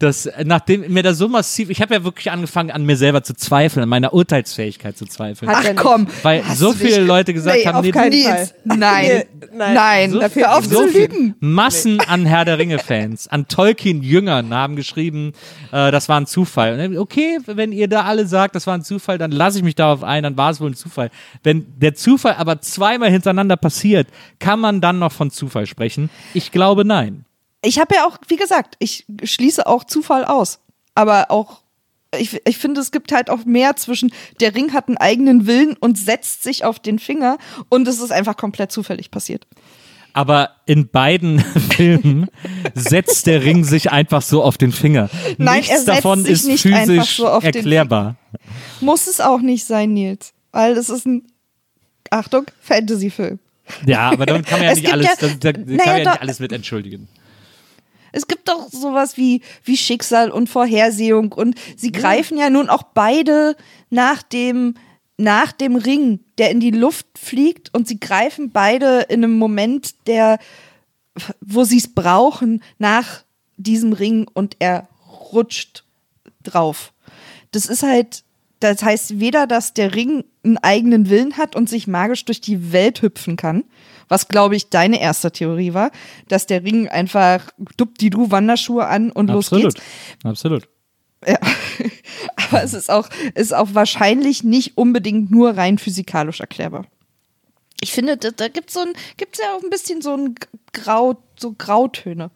das, 0.00 0.30
nachdem 0.44 0.92
mir 0.92 1.02
da 1.02 1.12
so 1.12 1.26
massiv, 1.26 1.70
ich 1.70 1.82
habe 1.82 1.92
ja 1.94 2.04
wirklich 2.04 2.30
angefangen, 2.30 2.70
an 2.70 2.84
mir 2.84 2.96
selber 2.96 3.24
zu 3.24 3.34
zweifeln, 3.34 3.82
an 3.82 3.88
meiner 3.88 4.12
Urteilsfähigkeit 4.14 4.96
zu 4.96 5.06
zweifeln. 5.06 5.50
Ach 5.52 5.64
komm, 5.74 6.06
weil 6.22 6.44
so 6.54 6.72
viele 6.72 7.00
Leute 7.00 7.34
gesagt 7.34 7.56
Nee, 7.56 7.66
haben, 7.66 7.78
auf 7.78 7.84
nee, 7.84 7.92
Fall. 7.92 8.48
Nein, 8.64 9.24
nein. 9.52 9.74
nein, 9.74 10.10
So 10.12 10.20
dafür 10.20 10.56
auf 10.56 10.66
so 10.66 10.86
zu 10.86 10.96
lügen. 10.96 11.34
Massen 11.40 12.00
an 12.00 12.26
Herr 12.26 12.44
der 12.44 12.58
Ringe-Fans, 12.58 13.26
an 13.26 13.48
Tolkien-Jüngern 13.48 14.54
haben 14.54 14.76
geschrieben, 14.76 15.32
äh, 15.72 15.90
das 15.90 16.08
war 16.08 16.20
ein 16.20 16.26
Zufall. 16.26 16.96
Okay, 16.96 17.38
wenn 17.46 17.72
ihr 17.72 17.88
da 17.88 18.02
alle 18.02 18.26
sagt, 18.26 18.54
das 18.54 18.68
war 18.68 18.74
ein 18.74 18.82
Zufall, 18.82 19.18
dann 19.18 19.32
lasse 19.32 19.58
ich 19.58 19.64
mich 19.64 19.74
darauf 19.74 20.04
ein, 20.04 20.22
dann 20.22 20.36
war 20.36 20.50
es 20.52 20.60
wohl 20.60 20.70
ein 20.70 20.74
Zufall. 20.74 21.10
Wenn 21.42 21.66
der 21.76 21.94
Zufall 21.94 22.36
aber 22.38 22.60
zweimal 22.60 23.10
hintereinander 23.10 23.56
passiert, 23.56 24.06
kann 24.38 24.60
man 24.60 24.80
dann 24.80 25.00
noch 25.00 25.10
von 25.10 25.32
Zufall 25.32 25.66
sprechen? 25.66 26.08
Ich 26.34 26.52
glaube 26.52 26.84
nein. 26.84 27.24
Ich 27.62 27.78
habe 27.78 27.94
ja 27.94 28.06
auch, 28.06 28.18
wie 28.28 28.36
gesagt, 28.36 28.76
ich 28.78 29.04
schließe 29.22 29.66
auch 29.66 29.84
Zufall 29.84 30.24
aus. 30.24 30.60
Aber 30.94 31.30
auch, 31.30 31.60
ich, 32.18 32.40
ich 32.46 32.58
finde, 32.58 32.80
es 32.80 32.90
gibt 32.90 33.12
halt 33.12 33.30
auch 33.30 33.44
mehr 33.44 33.76
zwischen, 33.76 34.12
der 34.40 34.54
Ring 34.54 34.72
hat 34.72 34.88
einen 34.88 34.96
eigenen 34.96 35.46
Willen 35.46 35.76
und 35.78 35.98
setzt 35.98 36.42
sich 36.42 36.64
auf 36.64 36.78
den 36.78 36.98
Finger 36.98 37.38
und 37.68 37.86
es 37.88 38.00
ist 38.00 38.10
einfach 38.12 38.36
komplett 38.36 38.72
zufällig 38.72 39.10
passiert. 39.10 39.46
aber 40.14 40.50
in 40.66 40.88
beiden 40.88 41.38
Filmen 41.76 42.28
setzt 42.74 43.26
der 43.26 43.44
Ring 43.44 43.62
sich 43.64 43.90
einfach 43.92 44.22
so 44.22 44.42
auf 44.42 44.56
den 44.58 44.72
Finger. 44.72 45.10
Nein, 45.36 45.60
Nichts 45.60 45.84
davon 45.84 46.24
ist 46.24 46.46
nicht 46.46 46.62
physisch 46.62 47.16
so 47.18 47.28
auf 47.28 47.44
den 47.44 47.54
erklärbar. 47.54 48.16
Muss 48.80 49.06
es 49.06 49.20
auch 49.20 49.40
nicht 49.40 49.64
sein, 49.64 49.92
Nils. 49.94 50.32
Weil 50.50 50.76
es 50.76 50.88
ist 50.88 51.06
ein, 51.06 51.26
Achtung, 52.10 52.46
Fantasy-Film. 52.62 53.38
Ja, 53.86 54.10
aber 54.10 54.24
damit 54.26 54.46
kann 54.46 54.60
man 54.60 54.66
ja 54.68 54.72
Es 54.72 54.78
nicht 54.80 54.92
alles, 54.92 55.06
ja- 55.20 55.28
da, 55.40 55.52
kann 55.52 55.64
naja, 55.66 55.84
man 55.86 55.98
ja 56.02 56.10
nicht 56.12 56.22
alles 56.22 56.38
mit 56.40 56.52
entschuldigen. 56.52 57.06
Es 58.18 58.26
gibt 58.26 58.48
doch 58.48 58.68
sowas 58.68 59.16
wie, 59.16 59.42
wie 59.62 59.76
Schicksal 59.76 60.32
und 60.32 60.48
Vorhersehung 60.48 61.30
und 61.32 61.54
sie 61.76 61.92
greifen 61.92 62.36
ja 62.36 62.50
nun 62.50 62.68
auch 62.68 62.82
beide 62.82 63.56
nach 63.90 64.24
dem, 64.24 64.74
nach 65.18 65.52
dem 65.52 65.76
Ring, 65.76 66.18
der 66.36 66.50
in 66.50 66.58
die 66.58 66.72
Luft 66.72 67.06
fliegt 67.16 67.72
und 67.72 67.86
sie 67.86 68.00
greifen 68.00 68.50
beide 68.50 69.02
in 69.02 69.22
einem 69.22 69.38
Moment, 69.38 69.94
der, 70.08 70.40
wo 71.40 71.62
sie 71.62 71.78
es 71.78 71.94
brauchen, 71.94 72.60
nach 72.78 73.22
diesem 73.56 73.92
Ring 73.92 74.26
und 74.34 74.56
er 74.58 74.88
rutscht 75.32 75.84
drauf. 76.42 76.92
Das 77.52 77.66
ist 77.66 77.84
halt, 77.84 78.24
das 78.60 78.82
heißt 78.82 79.20
weder, 79.20 79.46
dass 79.46 79.74
der 79.74 79.94
Ring 79.94 80.24
einen 80.44 80.58
eigenen 80.58 81.10
Willen 81.10 81.36
hat 81.36 81.54
und 81.54 81.68
sich 81.68 81.86
magisch 81.86 82.24
durch 82.24 82.40
die 82.40 82.72
Welt 82.72 83.02
hüpfen 83.02 83.36
kann, 83.36 83.64
was 84.08 84.28
glaube 84.28 84.56
ich 84.56 84.70
deine 84.70 85.00
erste 85.00 85.30
Theorie 85.30 85.74
war, 85.74 85.90
dass 86.28 86.46
der 86.46 86.64
Ring 86.64 86.88
einfach 86.88 87.50
dupp 87.76 87.98
die 87.98 88.10
du 88.10 88.30
Wanderschuhe 88.30 88.86
an 88.86 89.10
und 89.10 89.28
los 89.28 89.52
Absolut. 89.52 89.74
geht's. 89.74 89.86
Absolut. 90.24 90.68
Ja. 91.26 91.38
Aber 92.36 92.62
es 92.62 92.74
ist 92.74 92.90
auch, 92.90 93.08
ist 93.34 93.54
auch 93.54 93.68
wahrscheinlich 93.72 94.44
nicht 94.44 94.76
unbedingt 94.78 95.30
nur 95.30 95.56
rein 95.56 95.78
physikalisch 95.78 96.40
erklärbar. 96.40 96.86
Ich 97.80 97.92
finde, 97.92 98.16
da, 98.16 98.30
da 98.30 98.48
gibt 98.48 98.68
es 98.68 98.74
so 98.74 98.80
ein, 98.80 98.92
gibt's 99.16 99.38
ja 99.38 99.56
auch 99.56 99.62
ein 99.62 99.70
bisschen 99.70 100.02
so 100.02 100.14
ein 100.14 100.34
Grau, 100.72 101.22
so 101.38 101.54
Grautöne. 101.56 102.30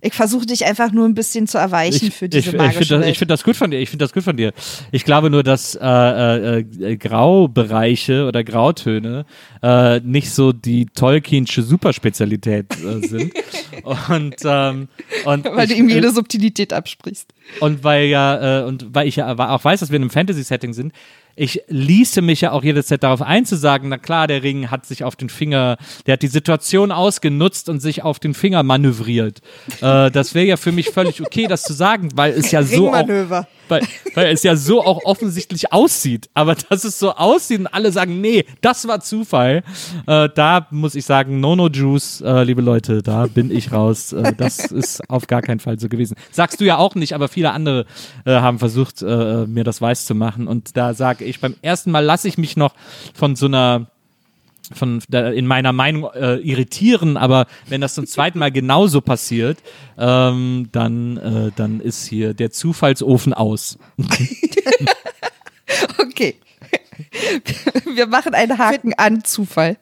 Ich 0.00 0.14
versuche 0.14 0.46
dich 0.46 0.64
einfach 0.64 0.92
nur 0.92 1.06
ein 1.06 1.14
bisschen 1.14 1.46
zu 1.46 1.58
erweichen 1.58 2.10
für 2.10 2.28
diese 2.28 2.40
ich, 2.40 2.54
ich 2.54 2.58
magische 2.58 2.78
finde 2.78 2.94
das, 2.94 3.00
Welt. 3.00 3.12
ich 3.12 3.18
find 3.18 3.30
das 3.30 3.44
gut 3.44 3.56
von 3.56 3.70
dir. 3.70 3.80
Ich 3.80 3.90
finde 3.90 4.04
das 4.04 4.12
gut 4.12 4.22
von 4.22 4.36
dir. 4.36 4.52
Ich 4.92 5.04
glaube 5.04 5.30
nur, 5.30 5.42
dass 5.42 5.74
äh, 5.74 5.86
äh, 5.86 6.58
äh, 6.60 6.96
Graubereiche 6.96 8.26
oder 8.26 8.44
Grautöne 8.44 9.26
äh, 9.62 10.00
nicht 10.00 10.30
so 10.30 10.52
die 10.52 10.86
Tolkiensche 10.86 11.62
Superspezialität 11.62 12.66
äh, 12.78 13.06
sind. 13.06 13.32
und, 14.08 14.36
ähm, 14.44 14.88
und 15.24 15.44
weil 15.44 15.66
du 15.66 15.74
ich, 15.74 15.78
ihm 15.78 15.88
äh, 15.88 15.94
jede 15.94 16.10
Subtilität 16.12 16.72
absprichst. 16.72 17.32
und 17.60 17.84
weil 17.84 18.06
ja, 18.06 18.60
äh, 18.60 18.64
und 18.64 18.94
weil 18.94 19.08
ich 19.08 19.16
ja 19.16 19.32
auch 19.32 19.64
weiß, 19.64 19.80
dass 19.80 19.90
wir 19.90 19.96
in 19.96 20.02
einem 20.02 20.10
Fantasy-Setting 20.10 20.72
sind, 20.72 20.92
ich 21.38 21.62
ließe 21.68 22.20
mich 22.20 22.40
ja 22.40 22.52
auch 22.52 22.64
jederzeit 22.64 23.02
darauf 23.02 23.22
ein 23.22 23.46
zu 23.46 23.56
sagen, 23.56 23.88
na 23.88 23.98
klar, 23.98 24.26
der 24.26 24.42
Ring 24.42 24.70
hat 24.70 24.86
sich 24.86 25.04
auf 25.04 25.16
den 25.16 25.28
Finger, 25.28 25.76
der 26.06 26.14
hat 26.14 26.22
die 26.22 26.28
Situation 26.28 26.90
ausgenutzt 26.92 27.68
und 27.68 27.80
sich 27.80 28.02
auf 28.02 28.18
den 28.18 28.34
Finger 28.34 28.62
manövriert. 28.62 29.40
Äh, 29.80 30.10
das 30.10 30.34
wäre 30.34 30.46
ja 30.46 30.56
für 30.56 30.72
mich 30.72 30.90
völlig 30.90 31.20
okay, 31.20 31.46
das 31.46 31.62
zu 31.62 31.72
sagen, 31.72 32.10
weil 32.14 32.32
es 32.32 32.50
ja 32.50 32.62
so 32.62 32.92
auch. 32.92 33.46
Weil, 33.68 33.82
weil 34.14 34.32
es 34.32 34.42
ja 34.42 34.56
so 34.56 34.82
auch 34.84 35.04
offensichtlich 35.04 35.72
aussieht. 35.72 36.28
Aber 36.34 36.54
dass 36.54 36.84
es 36.84 36.98
so 36.98 37.12
aussieht 37.12 37.60
und 37.60 37.66
alle 37.66 37.92
sagen, 37.92 38.20
nee, 38.20 38.44
das 38.60 38.88
war 38.88 39.00
Zufall, 39.00 39.62
äh, 40.06 40.28
da 40.34 40.66
muss 40.70 40.94
ich 40.94 41.04
sagen, 41.04 41.40
No 41.40 41.56
No 41.56 41.68
Juice, 41.68 42.20
äh, 42.20 42.42
liebe 42.44 42.62
Leute, 42.62 43.02
da 43.02 43.26
bin 43.26 43.50
ich 43.50 43.72
raus. 43.72 44.12
Äh, 44.12 44.32
das 44.36 44.58
ist 44.66 45.08
auf 45.10 45.26
gar 45.26 45.42
keinen 45.42 45.60
Fall 45.60 45.78
so 45.78 45.88
gewesen. 45.88 46.16
Sagst 46.30 46.60
du 46.60 46.64
ja 46.64 46.78
auch 46.78 46.94
nicht, 46.94 47.14
aber 47.14 47.28
viele 47.28 47.52
andere 47.52 47.86
äh, 48.24 48.32
haben 48.32 48.58
versucht, 48.58 49.02
äh, 49.02 49.46
mir 49.46 49.64
das 49.64 49.80
weiß 49.80 50.06
zu 50.06 50.14
machen. 50.14 50.46
Und 50.46 50.76
da 50.76 50.94
sage 50.94 51.24
ich, 51.24 51.40
beim 51.40 51.54
ersten 51.62 51.90
Mal 51.90 52.04
lasse 52.04 52.28
ich 52.28 52.38
mich 52.38 52.56
noch 52.56 52.74
von 53.14 53.36
so 53.36 53.46
einer 53.46 53.88
von 54.74 55.00
in 55.10 55.46
meiner 55.46 55.72
Meinung 55.72 56.10
äh, 56.14 56.36
irritieren, 56.36 57.16
aber 57.16 57.46
wenn 57.68 57.80
das 57.80 57.94
zum 57.94 58.06
zweiten 58.06 58.38
Mal 58.38 58.52
genauso 58.52 59.00
passiert, 59.00 59.58
ähm, 59.98 60.68
dann, 60.72 61.16
äh, 61.16 61.50
dann 61.56 61.80
ist 61.80 62.06
hier 62.06 62.34
der 62.34 62.50
Zufallsofen 62.50 63.34
aus. 63.34 63.78
Okay. 65.98 66.36
Wir 67.94 68.06
machen 68.06 68.34
einen 68.34 68.58
Haken 68.58 68.94
an 68.94 69.24
Zufall. 69.24 69.76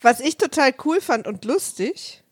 Was 0.00 0.20
ich 0.20 0.36
total 0.36 0.72
cool 0.84 1.00
fand 1.00 1.26
und 1.26 1.44
lustig, 1.44 2.22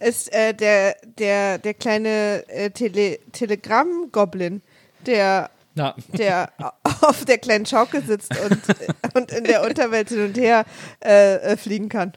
ist 0.00 0.32
äh, 0.32 0.54
der, 0.54 0.96
der, 1.18 1.58
der 1.58 1.74
kleine 1.74 2.44
äh, 2.48 2.70
Tele 2.70 3.18
Telegramm-Goblin, 3.32 4.62
der, 5.06 5.50
Ja. 5.78 5.94
der 6.12 6.52
auf 7.02 7.24
der 7.24 7.38
kleinen 7.38 7.66
Schaukel 7.66 8.02
sitzt 8.02 8.32
und, 8.38 9.14
und 9.14 9.32
in 9.32 9.44
der 9.44 9.62
Unterwelt 9.64 10.08
hin 10.08 10.24
und 10.24 10.36
her 10.36 10.64
äh, 11.00 11.56
fliegen 11.56 11.88
kann. 11.88 12.12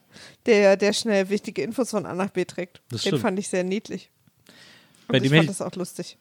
Der, 0.46 0.76
der 0.78 0.94
schnell 0.94 1.30
wichtige 1.30 1.62
Infos 1.62 1.92
von 1.92 2.06
A 2.06 2.14
nach 2.14 2.32
B 2.32 2.46
trägt. 2.46 2.82
Das 2.90 3.02
Den 3.02 3.10
stimmt. 3.10 3.22
fand 3.22 3.40
ich 3.40 3.48
sehr 3.48 3.64
niedlich. 3.64 4.10
Bei 5.08 5.20
dem, 5.20 5.26
ich 5.26 5.30
fand 5.30 5.40
hätte, 5.44 5.48
das 5.48 5.62
auch 5.62 5.76
lustig. 5.76 6.18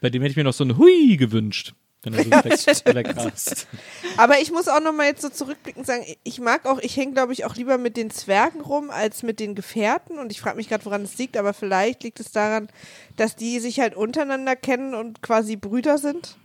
bei 0.00 0.10
dem 0.10 0.22
hätte 0.22 0.32
ich 0.32 0.36
mir 0.36 0.44
noch 0.44 0.52
so 0.52 0.64
ein 0.64 0.76
Hui 0.78 1.16
gewünscht. 1.16 1.74
Wenn 2.02 2.14
er 2.14 2.24
so 2.24 2.30
weg, 2.84 2.96
wegrast. 2.96 3.68
Aber 4.16 4.40
ich 4.40 4.50
muss 4.50 4.66
auch 4.66 4.80
noch 4.80 4.92
mal 4.92 5.06
jetzt 5.06 5.22
so 5.22 5.28
zurückblicken 5.28 5.82
und 5.82 5.86
sagen, 5.86 6.04
ich 6.24 6.40
mag 6.40 6.66
auch, 6.66 6.80
ich 6.80 6.96
hänge 6.96 7.12
glaube 7.12 7.32
ich 7.32 7.44
auch 7.44 7.54
lieber 7.54 7.78
mit 7.78 7.96
den 7.96 8.10
Zwergen 8.10 8.60
rum 8.60 8.90
als 8.90 9.22
mit 9.22 9.38
den 9.38 9.54
Gefährten 9.54 10.18
und 10.18 10.32
ich 10.32 10.40
frage 10.40 10.56
mich 10.56 10.68
gerade, 10.68 10.84
woran 10.84 11.02
es 11.02 11.16
liegt, 11.18 11.36
aber 11.36 11.54
vielleicht 11.54 12.02
liegt 12.02 12.18
es 12.18 12.32
daran, 12.32 12.68
dass 13.16 13.36
die 13.36 13.60
sich 13.60 13.78
halt 13.78 13.94
untereinander 13.94 14.56
kennen 14.56 14.94
und 14.94 15.22
quasi 15.22 15.54
Brüder 15.54 15.98
sind 15.98 16.36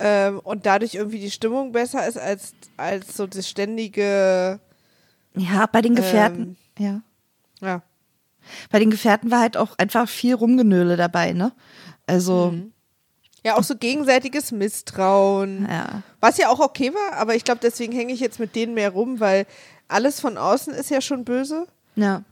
ähm, 0.00 0.40
und 0.40 0.66
dadurch 0.66 0.94
irgendwie 0.94 1.20
die 1.20 1.30
Stimmung 1.30 1.72
besser 1.72 2.06
ist 2.08 2.18
als, 2.18 2.54
als 2.76 3.16
so 3.16 3.26
das 3.26 3.48
ständige, 3.48 4.58
Ja, 5.36 5.66
bei 5.66 5.82
den 5.82 5.94
Gefährten. 5.94 6.56
Ja. 6.78 7.02
ja. 7.60 7.82
Bei 8.70 8.78
den 8.78 8.90
Gefährten 8.90 9.30
war 9.30 9.40
halt 9.40 9.56
auch 9.56 9.76
einfach 9.78 10.08
viel 10.08 10.34
Rumgenöle 10.34 10.96
dabei, 10.96 11.32
ne? 11.32 11.52
Also, 12.06 12.54
Ja, 13.44 13.56
auch 13.56 13.62
so 13.62 13.76
gegenseitiges 13.76 14.50
Misstrauen. 14.52 15.66
ja. 15.70 16.02
Was 16.20 16.36
ja 16.38 16.48
auch 16.48 16.60
okay 16.60 16.92
war, 16.92 17.16
aber 17.18 17.34
ich 17.36 17.44
glaube, 17.44 17.60
deswegen 17.62 17.92
hänge 17.92 18.12
ich 18.12 18.20
jetzt 18.20 18.40
mit 18.40 18.54
denen 18.56 18.74
mehr 18.74 18.90
rum, 18.90 19.20
weil 19.20 19.46
alles 19.88 20.20
von 20.20 20.36
außen 20.38 20.72
ist 20.74 20.90
ja 20.90 21.00
schon 21.00 21.24
böse. 21.24 21.66
Ja. 21.96 22.22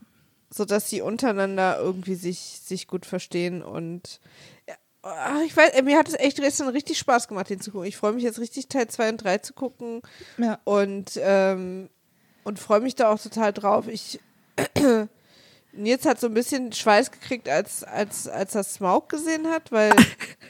sodass 0.51 0.89
sie 0.89 1.01
untereinander 1.01 1.77
irgendwie 1.79 2.15
sich, 2.15 2.39
sich 2.63 2.87
gut 2.87 3.05
verstehen 3.05 3.61
und 3.61 4.19
ach, 5.01 5.41
ich 5.45 5.55
weiß, 5.55 5.81
mir 5.83 5.97
hat 5.97 6.07
es 6.07 6.15
echt 6.15 6.37
gestern 6.37 6.69
richtig 6.69 6.97
Spaß 6.99 7.27
gemacht, 7.27 7.49
den 7.49 7.59
zu 7.61 7.71
gucken. 7.71 7.87
Ich 7.87 7.97
freue 7.97 8.13
mich 8.13 8.23
jetzt 8.23 8.39
richtig, 8.39 8.67
Teil 8.67 8.87
2 8.87 9.09
und 9.09 9.17
3 9.23 9.37
zu 9.39 9.53
gucken 9.53 10.01
Ja. 10.37 10.59
und, 10.63 11.19
ähm, 11.21 11.89
und 12.43 12.59
freue 12.59 12.79
mich 12.81 12.95
da 12.95 13.09
auch 13.11 13.19
total 13.19 13.53
drauf. 13.53 13.87
Ich 13.87 14.19
Nils 15.71 16.05
hat 16.05 16.19
so 16.19 16.27
ein 16.27 16.33
bisschen 16.33 16.73
Schweiß 16.73 17.11
gekriegt, 17.11 17.47
als, 17.47 17.83
als, 17.83 18.27
als 18.27 18.55
er 18.55 18.63
Smaug 18.63 19.07
gesehen 19.09 19.47
hat, 19.47 19.71
weil 19.71 19.93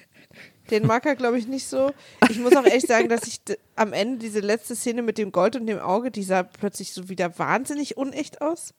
den 0.72 0.88
mag 0.88 1.06
er, 1.06 1.16
glaube 1.16 1.38
ich, 1.38 1.48
nicht 1.48 1.68
so. 1.68 1.92
Ich 2.30 2.40
muss 2.40 2.56
auch 2.56 2.66
echt 2.66 2.88
sagen, 2.88 3.10
dass 3.10 3.24
ich 3.28 3.42
am 3.76 3.92
Ende 3.94 4.20
diese 4.20 4.40
letzte 4.40 4.76
Szene 4.76 5.02
mit 5.02 5.18
dem 5.18 5.32
Gold 5.32 5.56
und 5.56 5.68
dem 5.68 5.80
Auge, 5.80 6.10
die 6.12 6.24
sah 6.24 6.44
plötzlich 6.44 6.94
so 6.94 7.10
wieder 7.10 7.38
wahnsinnig 7.38 7.98
unecht 7.98 8.42
aus. 8.42 8.74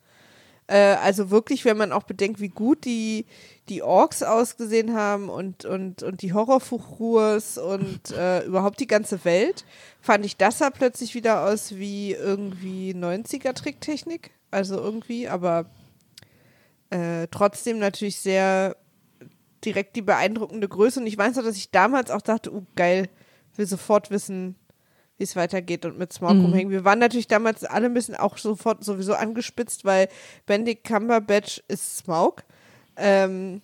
Äh, 0.70 0.96
also 1.02 1.30
wirklich, 1.30 1.64
wenn 1.64 1.76
man 1.76 1.90
auch 1.90 2.04
bedenkt, 2.04 2.40
wie 2.40 2.48
gut 2.48 2.84
die, 2.84 3.26
die 3.68 3.82
Orks 3.82 4.22
ausgesehen 4.22 4.94
haben 4.94 5.28
und, 5.28 5.64
und, 5.64 6.04
und 6.04 6.22
die 6.22 6.32
Horrorfuchruers 6.32 7.58
und 7.58 8.10
äh, 8.16 8.44
überhaupt 8.44 8.78
die 8.78 8.86
ganze 8.86 9.24
Welt, 9.24 9.64
fand 10.00 10.24
ich 10.24 10.36
das 10.36 10.58
sah 10.58 10.70
plötzlich 10.70 11.14
wieder 11.16 11.44
aus 11.44 11.74
wie 11.74 12.12
irgendwie 12.12 12.92
90er-Tricktechnik. 12.94 14.30
Also 14.52 14.76
irgendwie, 14.76 15.28
aber 15.28 15.66
äh, 16.90 17.26
trotzdem 17.32 17.80
natürlich 17.80 18.18
sehr 18.20 18.76
direkt 19.64 19.96
die 19.96 20.02
beeindruckende 20.02 20.68
Größe. 20.68 21.00
Und 21.00 21.06
ich 21.08 21.18
weiß 21.18 21.34
noch, 21.34 21.44
dass 21.44 21.56
ich 21.56 21.72
damals 21.72 22.12
auch 22.12 22.22
dachte, 22.22 22.54
oh 22.54 22.64
geil, 22.76 23.08
will 23.56 23.66
sofort 23.66 24.12
wissen, 24.12 24.54
wie 25.20 25.24
es 25.24 25.36
weitergeht 25.36 25.84
und 25.84 25.98
mit 25.98 26.12
Smaug 26.14 26.32
rumhängen. 26.32 26.72
Wir 26.72 26.84
waren 26.84 26.98
natürlich 26.98 27.28
damals 27.28 27.62
alle 27.64 27.86
ein 27.86 27.94
bisschen 27.94 28.16
auch 28.16 28.38
sofort 28.38 28.82
sowieso 28.82 29.14
angespitzt, 29.14 29.84
weil 29.84 30.08
Benedict 30.46 30.82
Cumberbatch 30.82 31.62
ist 31.68 31.98
Smaug. 31.98 32.42
Ähm, 32.96 33.60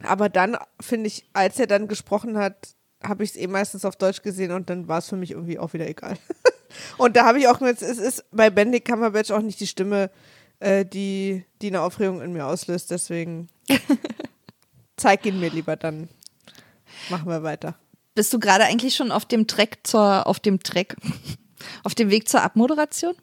aber 0.00 0.28
dann 0.28 0.56
finde 0.80 1.08
ich, 1.08 1.24
als 1.32 1.58
er 1.58 1.66
dann 1.66 1.88
gesprochen 1.88 2.38
hat, 2.38 2.76
habe 3.02 3.24
ich 3.24 3.30
es 3.30 3.36
eh 3.36 3.48
meistens 3.48 3.84
auf 3.84 3.96
Deutsch 3.96 4.22
gesehen 4.22 4.52
und 4.52 4.70
dann 4.70 4.86
war 4.86 4.98
es 4.98 5.08
für 5.08 5.16
mich 5.16 5.32
irgendwie 5.32 5.58
auch 5.58 5.72
wieder 5.72 5.88
egal. 5.88 6.16
und 6.98 7.16
da 7.16 7.26
habe 7.26 7.40
ich 7.40 7.48
auch 7.48 7.58
gemerkt, 7.58 7.82
es 7.82 7.98
ist 7.98 8.24
bei 8.30 8.48
Benedict 8.48 8.86
Cumberbatch 8.86 9.32
auch 9.32 9.42
nicht 9.42 9.58
die 9.58 9.66
Stimme, 9.66 10.10
äh, 10.60 10.84
die, 10.84 11.44
die 11.62 11.66
eine 11.66 11.80
Aufregung 11.80 12.22
in 12.22 12.32
mir 12.32 12.46
auslöst. 12.46 12.92
Deswegen 12.92 13.48
zeig 14.96 15.26
ihn 15.26 15.40
mir 15.40 15.50
lieber, 15.50 15.74
dann 15.74 16.08
machen 17.08 17.28
wir 17.28 17.42
weiter. 17.42 17.74
Bist 18.20 18.34
du 18.34 18.38
gerade 18.38 18.64
eigentlich 18.64 18.96
schon 18.96 19.12
auf 19.12 19.24
dem 19.24 19.46
Track 19.46 19.78
zur, 19.82 20.26
auf 20.26 20.38
dem 20.38 20.62
Track, 20.62 20.94
auf 21.84 21.94
dem 21.94 22.10
Weg 22.10 22.28
zur 22.28 22.42
Abmoderation? 22.42 23.14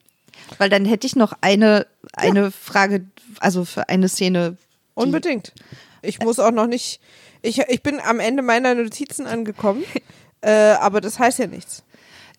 Weil 0.57 0.71
dann 0.71 0.85
hätte 0.85 1.05
ich 1.05 1.15
noch 1.15 1.33
eine, 1.41 1.85
eine 2.13 2.49
Frage, 2.49 3.05
also 3.39 3.63
für 3.63 3.89
eine 3.89 4.09
Szene. 4.09 4.57
Unbedingt. 4.95 5.53
Ich 6.01 6.17
muss 6.17 6.39
auch 6.39 6.49
noch 6.49 6.65
nicht. 6.65 6.99
Ich, 7.43 7.59
ich 7.59 7.83
bin 7.83 7.99
am 7.99 8.19
Ende 8.19 8.41
meiner 8.41 8.73
Notizen 8.73 9.27
angekommen, 9.27 9.83
äh, 10.41 10.49
aber 10.49 10.99
das 10.99 11.19
heißt 11.19 11.37
ja 11.37 11.45
nichts. 11.45 11.83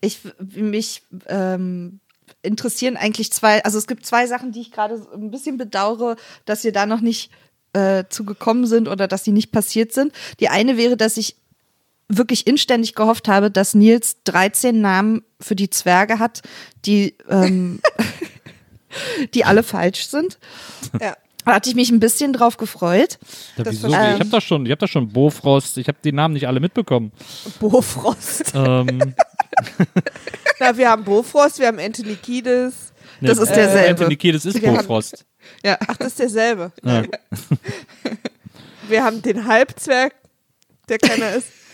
Ich 0.00 0.18
mich 0.40 1.02
ähm, 1.28 2.00
interessieren 2.42 2.96
eigentlich 2.96 3.32
zwei, 3.32 3.62
also 3.62 3.78
es 3.78 3.86
gibt 3.86 4.04
zwei 4.04 4.26
Sachen, 4.26 4.50
die 4.50 4.62
ich 4.62 4.72
gerade 4.72 5.00
ein 5.14 5.30
bisschen 5.30 5.58
bedauere, 5.58 6.16
dass 6.44 6.64
wir 6.64 6.72
da 6.72 6.86
noch 6.86 7.02
nicht 7.02 7.30
äh, 7.72 8.02
zugekommen 8.08 8.66
sind 8.66 8.88
oder 8.88 9.06
dass 9.06 9.22
die 9.22 9.30
nicht 9.30 9.52
passiert 9.52 9.92
sind. 9.92 10.12
Die 10.40 10.48
eine 10.48 10.76
wäre, 10.76 10.96
dass 10.96 11.18
ich 11.18 11.36
wirklich 12.08 12.46
inständig 12.46 12.94
gehofft 12.94 13.28
habe, 13.28 13.50
dass 13.50 13.74
Nils 13.74 14.16
13 14.24 14.80
Namen 14.80 15.22
für 15.40 15.54
die 15.54 15.70
Zwerge 15.70 16.18
hat, 16.18 16.42
die, 16.86 17.16
ähm, 17.28 17.80
die 19.34 19.44
alle 19.44 19.62
falsch 19.62 20.06
sind. 20.08 20.38
Ja. 21.00 21.16
Da 21.44 21.54
hatte 21.54 21.70
ich 21.70 21.76
mich 21.76 21.90
ein 21.90 22.00
bisschen 22.00 22.32
drauf 22.34 22.56
gefreut. 22.58 23.18
Ja, 23.56 23.64
Das 23.64 23.74
wieso? 23.74 23.88
verstehe 23.88 24.14
ich 24.14 24.20
habe 24.20 24.30
da 24.30 24.40
schon, 24.40 24.66
ich 24.66 24.70
habe 24.70 24.80
da 24.80 24.86
schon 24.86 25.08
Bofrost. 25.08 25.78
Ich 25.78 25.88
habe 25.88 25.96
die 26.04 26.12
Namen 26.12 26.34
nicht 26.34 26.46
alle 26.46 26.60
mitbekommen. 26.60 27.10
Bofrost. 27.58 28.52
ähm, 28.54 29.14
Na, 30.60 30.76
wir 30.76 30.90
haben 30.90 31.04
Bofrost, 31.04 31.58
wir 31.58 31.68
haben 31.68 31.78
Anthony 31.78 32.16
Kiedis. 32.16 32.92
Das 33.20 33.38
nee, 33.38 33.42
ist 33.44 33.54
derselbe. 33.54 33.88
Anthony 33.90 34.16
Kiedis 34.16 34.44
ist 34.44 34.60
Wir 34.60 34.68
haben- 34.68 34.76
Bofrost. 34.78 35.24
Ja. 35.64 35.78
Ach, 35.86 35.96
das 35.96 36.08
ist 36.08 36.18
derselbe. 36.18 36.72
Ja. 36.84 37.02
Wir 38.88 39.04
haben 39.04 39.20
den 39.22 39.46
Halbzwerg, 39.46 40.14
der 40.88 40.98
keiner 40.98 41.32
ist. 41.34 41.48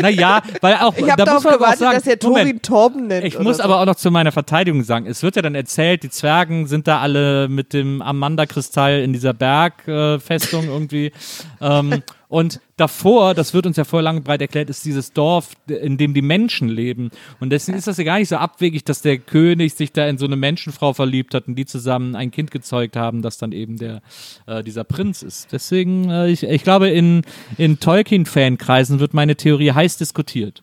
Naja, 0.00 0.42
weil 0.60 0.76
auch, 0.76 0.96
Ich 0.96 1.10
habe 1.10 1.24
da 1.24 1.34
muss 1.34 1.42
darauf 1.42 1.44
man 1.44 1.54
aber 1.54 1.54
auch 1.54 1.58
gewartet, 1.58 1.78
sagen, 1.80 1.94
dass 1.96 2.06
er 2.06 2.18
Torin 2.18 2.62
Torben 2.62 3.06
nennt. 3.06 3.24
Ich 3.24 3.38
muss 3.38 3.58
so. 3.58 3.62
aber 3.62 3.80
auch 3.80 3.86
noch 3.86 3.96
zu 3.96 4.10
meiner 4.10 4.32
Verteidigung 4.32 4.82
sagen, 4.82 5.06
es 5.06 5.22
wird 5.22 5.36
ja 5.36 5.42
dann 5.42 5.54
erzählt, 5.54 6.02
die 6.02 6.10
Zwergen 6.10 6.66
sind 6.66 6.88
da 6.88 7.00
alle 7.00 7.48
mit 7.48 7.72
dem 7.72 8.02
Amanda-Kristall 8.02 9.00
in 9.00 9.12
dieser 9.12 9.34
Bergfestung 9.34 10.66
irgendwie. 10.66 11.12
Ähm, 11.60 12.02
und 12.28 12.60
davor, 12.82 13.34
das 13.34 13.54
wird 13.54 13.66
uns 13.66 13.76
ja 13.76 13.84
vorher 13.84 14.02
lang 14.02 14.22
breit 14.22 14.40
erklärt, 14.40 14.68
ist 14.68 14.84
dieses 14.84 15.12
Dorf, 15.12 15.50
in 15.68 15.98
dem 15.98 16.14
die 16.14 16.22
Menschen 16.22 16.68
leben. 16.68 17.10
Und 17.40 17.50
deswegen 17.50 17.78
ist 17.78 17.86
das 17.86 17.98
ja 17.98 18.04
gar 18.04 18.18
nicht 18.18 18.28
so 18.28 18.36
abwegig, 18.36 18.84
dass 18.84 19.02
der 19.02 19.18
König 19.18 19.74
sich 19.74 19.92
da 19.92 20.06
in 20.08 20.18
so 20.18 20.26
eine 20.26 20.36
Menschenfrau 20.36 20.92
verliebt 20.92 21.34
hat 21.34 21.46
und 21.46 21.54
die 21.54 21.66
zusammen 21.66 22.16
ein 22.16 22.30
Kind 22.30 22.50
gezeugt 22.50 22.96
haben, 22.96 23.22
das 23.22 23.38
dann 23.38 23.52
eben 23.52 23.76
der, 23.76 24.02
äh, 24.46 24.64
dieser 24.64 24.84
Prinz 24.84 25.22
ist. 25.22 25.52
Deswegen, 25.52 26.10
äh, 26.10 26.28
ich, 26.28 26.42
ich 26.42 26.64
glaube, 26.64 26.88
in, 26.88 27.22
in 27.56 27.78
Tolkien-Fankreisen 27.78 28.98
wird 28.98 29.14
meine 29.14 29.36
Theorie 29.42 29.72
heiß 29.72 29.96
diskutiert. 29.96 30.62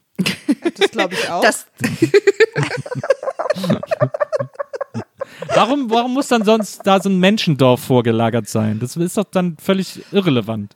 Das 0.78 0.92
glaube 0.92 1.14
ich 1.14 1.30
auch. 1.30 1.42
Das, 1.42 1.66
Warum, 5.56 5.90
warum 5.90 6.14
muss 6.14 6.28
dann 6.28 6.44
sonst 6.44 6.82
da 6.86 7.00
so 7.02 7.10
ein 7.10 7.20
Menschendorf 7.20 7.82
vorgelagert 7.82 8.48
sein? 8.48 8.80
Das 8.80 8.96
ist 8.96 9.18
doch 9.18 9.26
dann 9.26 9.58
völlig 9.62 10.02
irrelevant. 10.12 10.76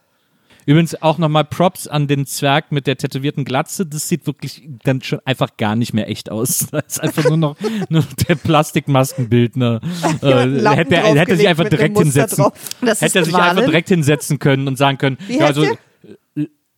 Übrigens 0.65 1.01
auch 1.01 1.17
nochmal 1.17 1.43
Props 1.43 1.87
an 1.87 2.07
den 2.07 2.25
Zwerg 2.25 2.71
mit 2.71 2.87
der 2.87 2.95
tätowierten 2.95 3.43
Glatze. 3.43 3.85
Das 3.85 4.07
sieht 4.07 4.25
wirklich 4.25 4.63
dann 4.83 5.01
schon 5.01 5.19
einfach 5.25 5.57
gar 5.57 5.75
nicht 5.75 5.93
mehr 5.93 6.07
echt 6.09 6.31
aus. 6.31 6.67
Da 6.71 6.79
ist 6.79 7.01
einfach 7.01 7.25
nur 7.25 7.35
noch 7.37 7.57
nur 7.89 8.03
der 8.29 8.35
Plastikmaskenbildner. 8.35 9.81
Äh, 10.21 10.27
hätte, 10.75 10.95
er- 10.95 11.15
hätte 11.15 11.35
sich 11.35 11.47
einfach 11.47 11.67
direkt 11.67 11.97
hinsetzen. 11.97 12.45
das 12.81 13.01
Hätte 13.01 13.19
er 13.19 13.25
sich 13.25 13.35
einfach 13.35 13.65
direkt 13.65 13.89
hinsetzen 13.89 14.39
können 14.39 14.67
und 14.67 14.77
sagen 14.77 14.97
können. 14.97 15.17
Wie 15.27 15.37
ja, 15.37 15.47
heißt 15.47 15.57
also, 15.59 15.75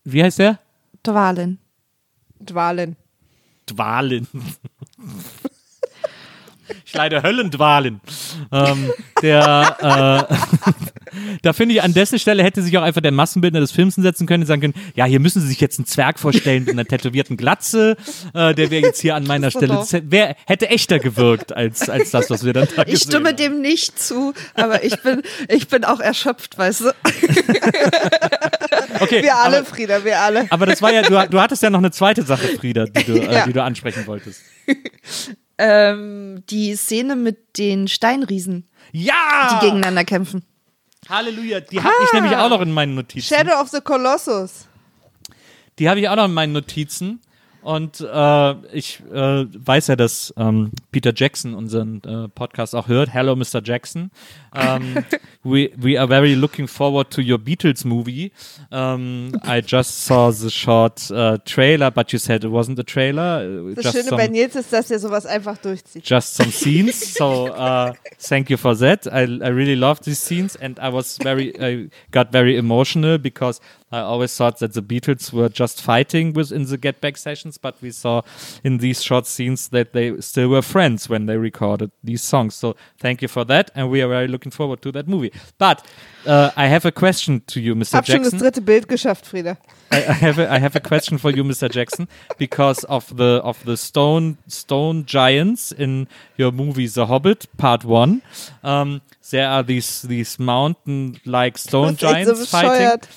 wie 0.04 0.22
heißt 0.22 0.40
der? 0.40 0.58
Dwalin. 1.06 1.58
Dwalin. 2.44 2.96
Dwalin. 3.66 4.26
Ich 6.96 6.98
leide 6.98 7.22
Höllendwalen. 7.22 8.00
Ähm, 8.50 8.90
der, 9.20 10.28
äh, 10.30 10.34
da 11.42 11.52
finde 11.52 11.74
ich, 11.74 11.82
an 11.82 11.92
dessen 11.92 12.18
Stelle 12.18 12.42
hätte 12.42 12.62
sich 12.62 12.76
auch 12.78 12.82
einfach 12.82 13.02
der 13.02 13.12
Massenbildner 13.12 13.60
des 13.60 13.70
Films 13.70 13.96
hinsetzen 13.96 14.26
können 14.26 14.44
und 14.44 14.46
sagen 14.46 14.62
können, 14.62 14.74
ja, 14.94 15.04
hier 15.04 15.20
müssen 15.20 15.42
Sie 15.42 15.48
sich 15.48 15.60
jetzt 15.60 15.78
einen 15.78 15.84
Zwerg 15.86 16.18
vorstellen 16.18 16.64
mit 16.64 16.72
einer 16.72 16.86
tätowierten 16.86 17.36
Glatze, 17.36 17.96
äh, 18.32 18.54
der 18.54 18.70
wäre 18.70 18.82
jetzt 18.86 19.00
hier 19.00 19.14
an 19.14 19.24
meiner 19.24 19.50
Stelle, 19.50 19.84
wär, 20.10 20.36
hätte 20.46 20.70
echter 20.70 20.98
gewirkt 20.98 21.54
als, 21.54 21.90
als 21.90 22.10
das, 22.12 22.30
was 22.30 22.44
wir 22.44 22.54
dann 22.54 22.66
da 22.74 22.84
Ich 22.86 23.00
stimme 23.02 23.28
haben. 23.28 23.36
dem 23.36 23.60
nicht 23.60 23.98
zu, 24.00 24.32
aber 24.54 24.82
ich 24.82 24.98
bin, 25.02 25.20
ich 25.48 25.68
bin 25.68 25.84
auch 25.84 26.00
erschöpft, 26.00 26.56
weißt 26.56 26.80
du. 26.80 26.90
Okay, 29.00 29.22
Wir 29.22 29.36
alle, 29.36 29.58
aber, 29.58 29.66
Frieda, 29.66 30.02
wir 30.04 30.18
alle. 30.18 30.46
aber 30.48 30.64
das 30.64 30.80
war 30.80 30.92
ja, 30.94 31.02
du, 31.02 31.28
du 31.30 31.40
hattest 31.40 31.62
ja 31.62 31.68
noch 31.68 31.78
eine 31.80 31.90
zweite 31.90 32.22
Sache, 32.22 32.48
Frieda, 32.58 32.86
die 32.86 33.04
du, 33.04 33.18
äh, 33.18 33.34
Ja. 33.34 33.46
die 33.46 33.52
du 33.52 33.62
ansprechen 33.62 34.06
wolltest. 34.06 34.40
Ähm, 35.58 36.42
die 36.50 36.74
Szene 36.76 37.16
mit 37.16 37.58
den 37.58 37.88
Steinriesen, 37.88 38.68
Ja! 38.92 39.14
die 39.60 39.66
gegeneinander 39.66 40.04
kämpfen. 40.04 40.44
Halleluja, 41.08 41.60
die 41.60 41.80
habe 41.80 41.94
ich 42.04 42.12
nämlich 42.12 42.36
auch 42.36 42.50
noch 42.50 42.60
in 42.60 42.72
meinen 42.72 42.94
Notizen. 42.94 43.34
Shadow 43.34 43.60
of 43.60 43.68
the 43.70 43.80
Colossus. 43.80 44.66
Die 45.78 45.88
habe 45.88 46.00
ich 46.00 46.08
auch 46.08 46.16
noch 46.16 46.24
in 46.26 46.34
meinen 46.34 46.52
Notizen. 46.52 47.20
Und 47.66 48.00
äh, 48.00 48.54
ich 48.72 49.00
äh, 49.12 49.44
weiß 49.52 49.88
ja, 49.88 49.96
dass 49.96 50.32
ähm, 50.36 50.70
Peter 50.92 51.12
Jackson 51.12 51.52
unseren 51.52 52.00
äh, 52.04 52.28
Podcast 52.28 52.76
auch 52.76 52.86
hört. 52.86 53.12
Hello, 53.12 53.34
Mr. 53.34 53.60
Jackson. 53.60 54.12
Um, 54.54 54.94
we, 55.42 55.70
we 55.76 55.98
are 55.98 56.06
very 56.06 56.34
looking 56.34 56.68
forward 56.68 57.10
to 57.10 57.20
your 57.20 57.38
Beatles 57.38 57.84
movie. 57.84 58.30
Um, 58.70 59.32
I 59.44 59.60
just 59.66 60.04
saw 60.06 60.30
the 60.30 60.48
short 60.48 61.10
uh, 61.10 61.38
trailer, 61.44 61.90
but 61.90 62.12
you 62.12 62.20
said 62.20 62.44
it 62.44 62.52
wasn't 62.52 62.78
a 62.78 62.84
trailer. 62.84 63.40
uh, 63.44 63.74
Das 63.74 63.82
just 63.86 63.96
Schöne 63.96 64.08
some- 64.10 64.16
bei 64.16 64.28
Nils 64.28 64.54
ist, 64.54 64.72
dass 64.72 64.88
er 64.92 65.00
sowas 65.00 65.26
einfach 65.26 65.58
durchzieht. 65.58 66.08
just 66.08 66.36
some 66.36 66.52
scenes. 66.52 67.14
So 67.14 67.48
uh, 67.52 67.92
thank 68.20 68.48
you 68.48 68.56
for 68.56 68.76
that. 68.78 69.08
I, 69.08 69.24
I 69.42 69.48
really 69.48 69.74
love 69.74 69.98
these 70.04 70.20
scenes, 70.24 70.54
and 70.54 70.78
I 70.78 70.92
was 70.92 71.18
very 71.20 71.52
I 71.60 71.88
got 72.12 72.30
very 72.30 72.56
emotional 72.56 73.18
because 73.18 73.60
I 73.92 74.00
always 74.00 74.36
thought 74.36 74.58
that 74.58 74.72
the 74.72 74.82
Beatles 74.82 75.32
were 75.32 75.48
just 75.48 75.80
fighting 75.80 76.32
within 76.32 76.64
the 76.64 76.76
Get 76.76 77.00
Back 77.00 77.16
sessions, 77.16 77.56
but 77.56 77.76
we 77.80 77.92
saw 77.92 78.22
in 78.64 78.78
these 78.78 79.00
short 79.02 79.26
scenes 79.26 79.68
that 79.68 79.92
they 79.92 80.20
still 80.20 80.48
were 80.48 80.62
friends 80.62 81.08
when 81.08 81.26
they 81.26 81.36
recorded 81.36 81.92
these 82.02 82.22
songs. 82.22 82.56
So 82.56 82.74
thank 82.98 83.22
you 83.22 83.28
for 83.28 83.44
that, 83.44 83.70
and 83.76 83.88
we 83.88 84.02
are 84.02 84.08
very 84.08 84.26
looking 84.26 84.50
forward 84.50 84.82
to 84.82 84.92
that 84.92 85.06
movie. 85.06 85.32
But 85.58 85.86
uh, 86.26 86.50
I 86.56 86.66
have 86.66 86.84
a 86.84 86.90
question 86.90 87.42
to 87.46 87.60
you, 87.60 87.76
Mr. 87.76 87.92
Hab 87.94 88.06
schon 88.06 88.22
das 88.22 88.32
Jackson. 88.32 88.38
dritte 88.40 88.60
Bild 88.60 88.88
geschafft, 88.88 89.24
Frieda. 89.24 89.56
I, 89.92 89.98
I 89.98 90.12
have 90.14 90.38
a, 90.40 90.50
I 90.50 90.58
have 90.58 90.74
a 90.74 90.80
question 90.80 91.16
for 91.18 91.30
you, 91.30 91.44
Mr. 91.44 91.70
Jackson, 91.70 92.08
because 92.38 92.82
of 92.84 93.16
the 93.16 93.40
of 93.44 93.64
the 93.64 93.76
stone 93.76 94.36
stone 94.48 95.06
giants 95.06 95.70
in 95.70 96.08
your 96.36 96.50
movie 96.50 96.88
The 96.88 97.06
Hobbit 97.06 97.46
Part 97.56 97.84
One. 97.84 98.22
Um, 98.64 99.00
there 99.30 99.48
are 99.48 99.62
these 99.62 100.02
these 100.02 100.38
mountain 100.38 101.20
like 101.24 101.58
stone 101.58 101.96
so 101.96 102.08
giants 102.08 102.50
fighting, 102.50 102.86
bescheuert. 102.86 103.08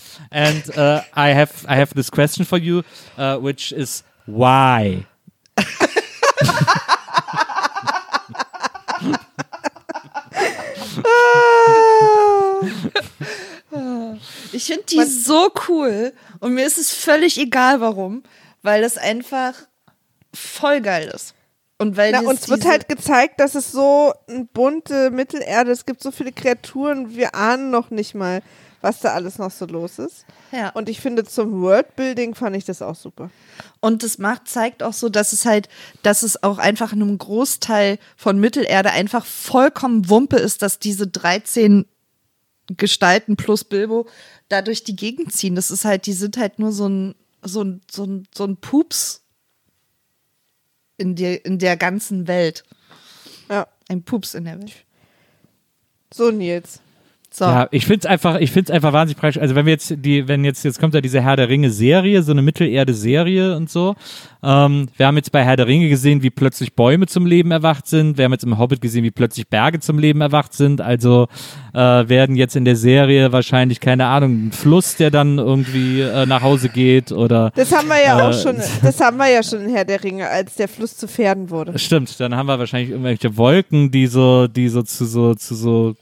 And 0.67 0.77
uh, 0.77 1.01
I 1.13 1.29
have 1.29 1.65
I 1.67 1.75
have 1.75 1.93
this 1.93 2.09
question 2.09 2.45
for 2.45 2.57
you, 2.57 2.83
uh, 3.17 3.37
which 3.37 3.71
is 3.71 4.03
why. 4.25 5.05
Ich 14.51 14.65
finde 14.65 14.83
die 14.89 15.03
so 15.05 15.51
cool 15.67 16.11
und 16.39 16.53
mir 16.53 16.65
ist 16.65 16.77
es 16.77 16.91
völlig 16.91 17.37
egal, 17.37 17.79
warum, 17.79 18.23
weil 18.61 18.81
das 18.81 18.97
einfach 18.97 19.53
voll 20.33 20.81
geil 20.81 21.09
ist. 21.13 21.33
Und 21.77 21.95
weil 21.95 22.11
Na, 22.11 22.21
uns 22.21 22.49
wird 22.49 22.65
halt 22.65 22.89
gezeigt, 22.89 23.39
dass 23.39 23.55
es 23.55 23.71
so 23.71 24.13
eine 24.27 24.45
bunte 24.45 25.11
Mittelerde, 25.11 25.71
es 25.71 25.85
gibt 25.85 26.01
so 26.03 26.11
viele 26.11 26.33
Kreaturen, 26.33 27.15
wir 27.15 27.35
ahnen 27.35 27.69
noch 27.69 27.89
nicht 27.89 28.15
mal, 28.15 28.41
was 28.81 28.99
da 28.99 29.13
alles 29.13 29.37
noch 29.37 29.51
so 29.51 29.65
los 29.65 29.99
ist. 29.99 30.25
Ja. 30.51 30.69
Und 30.69 30.89
ich 30.89 31.01
finde, 31.01 31.25
zum 31.25 31.61
Worldbuilding 31.61 32.35
fand 32.35 32.55
ich 32.55 32.65
das 32.65 32.81
auch 32.81 32.95
super. 32.95 33.29
Und 33.81 34.03
das 34.03 34.17
macht, 34.17 34.47
zeigt 34.47 34.83
auch 34.83 34.93
so, 34.93 35.09
dass 35.09 35.33
es 35.33 35.45
halt, 35.45 35.69
dass 36.03 36.23
es 36.23 36.43
auch 36.43 36.57
einfach 36.57 36.93
in 36.93 37.01
einem 37.01 37.17
Großteil 37.17 37.99
von 38.15 38.39
Mittelerde 38.39 38.91
einfach 38.91 39.25
vollkommen 39.25 40.09
Wumpe 40.09 40.37
ist, 40.37 40.61
dass 40.61 40.79
diese 40.79 41.07
13 41.07 41.85
Gestalten 42.77 43.35
plus 43.35 43.63
Bilbo 43.63 44.07
da 44.47 44.61
durch 44.61 44.83
die 44.83 44.95
Gegend 44.95 45.33
ziehen. 45.33 45.55
Das 45.55 45.71
ist 45.71 45.85
halt, 45.85 46.05
die 46.05 46.13
sind 46.13 46.37
halt 46.37 46.59
nur 46.59 46.71
so 46.71 46.87
ein, 46.87 47.15
so 47.43 47.63
ein, 47.63 47.81
so 47.89 48.03
ein, 48.05 48.27
so 48.35 48.45
ein 48.45 48.57
Pups 48.57 49.23
in 50.97 51.15
der, 51.15 51.45
in 51.45 51.59
der 51.59 51.77
ganzen 51.77 52.27
Welt. 52.27 52.63
Ja. 53.49 53.67
Ein 53.87 54.03
Pups 54.03 54.35
in 54.35 54.45
der 54.45 54.59
Welt. 54.59 54.85
So, 56.13 56.31
Nils. 56.31 56.79
So. 57.31 57.45
Ja, 57.45 57.67
ich 57.71 57.85
find's 57.85 58.05
einfach, 58.05 58.39
ich 58.39 58.51
find's 58.51 58.71
einfach 58.71 58.91
wahnsinnig 58.91 59.19
praktisch. 59.19 59.41
Also 59.41 59.53
wenn 59.53 59.65
wir 59.65 59.73
jetzt 59.73 59.93
die, 59.97 60.27
wenn 60.27 60.43
jetzt, 60.43 60.63
jetzt 60.65 60.79
kommt 60.79 60.95
ja 60.95 61.01
diese 61.01 61.21
Herr 61.21 61.35
der 61.35 61.47
Ringe 61.47 61.69
Serie, 61.69 62.23
so 62.23 62.31
eine 62.31 62.41
Mittelerde-Serie 62.41 63.55
und 63.55 63.69
so. 63.69 63.95
Ähm, 64.41 64.87
wir 64.97 65.05
haben 65.05 65.17
jetzt 65.17 65.31
bei 65.31 65.43
Herr 65.43 65.55
der 65.55 65.67
Ringe 65.67 65.89
gesehen, 65.89 66.23
wie 66.23 66.29
plötzlich 66.29 66.73
Bäume 66.73 67.05
zum 67.07 67.25
Leben 67.25 67.51
erwacht 67.51 67.87
sind. 67.87 68.17
Wir 68.17 68.25
haben 68.25 68.31
jetzt 68.31 68.45
im 68.45 68.57
Hobbit 68.57 68.81
gesehen, 68.81 69.03
wie 69.03 69.11
plötzlich 69.11 69.47
Berge 69.47 69.79
zum 69.79 69.99
Leben 69.99 70.21
erwacht 70.21 70.53
sind. 70.53 70.81
Also 70.81 71.27
äh, 71.73 71.77
werden 71.79 72.35
jetzt 72.35 72.55
in 72.55 72.65
der 72.65 72.75
Serie 72.75 73.31
wahrscheinlich, 73.31 73.79
keine 73.79 74.07
Ahnung, 74.07 74.47
ein 74.47 74.51
Fluss, 74.51 74.95
der 74.95 75.11
dann 75.11 75.37
irgendwie 75.37 76.01
äh, 76.01 76.25
nach 76.25 76.41
Hause 76.41 76.69
geht 76.69 77.11
oder 77.11 77.51
Das 77.55 77.71
haben 77.71 77.89
wir 77.89 78.01
ja 78.01 78.17
Äh, 78.19 78.23
auch 78.23 78.33
schon, 78.33 78.55
das 78.81 78.99
haben 79.01 79.17
wir 79.17 79.29
ja 79.29 79.43
schon 79.43 79.61
in 79.61 79.69
Herr 79.75 79.85
der 79.85 80.03
Ringe, 80.03 80.27
als 80.27 80.55
der 80.55 80.67
Fluss 80.67 80.97
zu 80.97 81.07
Pferden 81.07 81.49
wurde. 81.49 81.77
Stimmt, 81.77 82.19
dann 82.19 82.35
haben 82.35 82.47
wir 82.47 82.57
wahrscheinlich 82.57 82.89
irgendwelche 82.89 83.37
Wolken, 83.37 83.91
die 83.91 84.07
so, 84.07 84.47
die 84.47 84.69
so 84.69 84.81
zu 84.81 85.05
so, 85.05 85.35
zu 85.35 85.53
so 85.53 85.95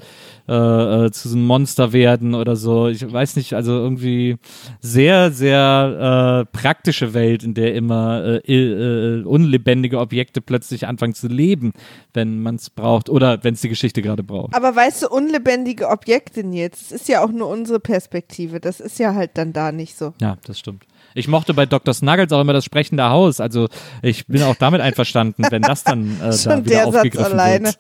äh, 0.48 1.06
äh, 1.06 1.12
zu 1.12 1.30
so 1.30 1.36
einem 1.36 1.46
Monster 1.46 1.94
werden 1.94 2.34
oder 2.34 2.56
so. 2.56 2.88
Ich 2.88 3.12
weiß 3.12 3.36
nicht, 3.36 3.54
also 3.54 3.74
irgendwie 3.74 4.38
sehr, 4.80 5.32
sehr 5.32 6.46
äh, 6.48 6.58
praktische 6.58 7.14
Welt, 7.14 7.44
in 7.44 7.54
der 7.54 7.76
immer 7.76 8.42
äh, 8.48 8.54
äh, 8.54 9.24
unlebendige 9.24 10.00
Objekte 10.00 10.42
plötzlich 10.42 10.88
anfangen 10.88 11.14
zu 11.14 11.28
leben, 11.28 11.74
wenn 12.14 12.42
man 12.42 12.56
es 12.56 12.70
braucht 12.70 13.10
oder 13.10 13.44
wenn 13.44 13.56
es 13.56 13.62
die 13.62 13.70
Geschichte 13.70 14.02
gerade 14.02 14.24
braucht. 14.24 14.56
Aber 14.56 14.76
weißt 14.76 15.04
du, 15.04 15.10
unlebendige 15.10 15.90
Objekte 15.90 16.42
jetzt, 16.52 16.92
das 16.92 17.02
ist 17.02 17.10
ja 17.10 17.24
auch 17.24 17.32
nur 17.32 17.48
unsere 17.48 17.80
Perspektive. 17.80 18.60
Das 18.60 18.80
ist 18.80 19.00
ja 19.00 19.16
halt 19.16 19.32
dann 19.36 19.54
da 19.54 19.72
nicht 19.72 19.98
so. 19.98 20.14
Ja, 20.22 20.38
das 20.46 20.60
stimmt. 20.60 20.86
Ich 21.18 21.28
mochte 21.28 21.54
bei 21.54 21.66
Dr. 21.66 21.94
Snuggles 21.94 22.32
auch 22.32 22.42
immer 22.42 22.54
das 22.54 22.64
sprechende 22.66 23.10
Haus. 23.10 23.40
Also 23.40 23.68
ich 24.02 24.28
bin 24.28 24.42
auch 24.44 24.56
damit 24.56 24.82
einverstanden, 24.82 25.46
wenn 25.50 25.62
das 25.62 25.84
dann 25.84 26.18
äh, 26.22 26.26
da 26.30 26.34
Schon 26.38 26.66
wieder 26.66 26.76
der 26.76 26.86
Satz 26.86 26.96
aufgegriffen 26.96 27.32
alleine. 27.34 27.66
wird. 27.66 27.80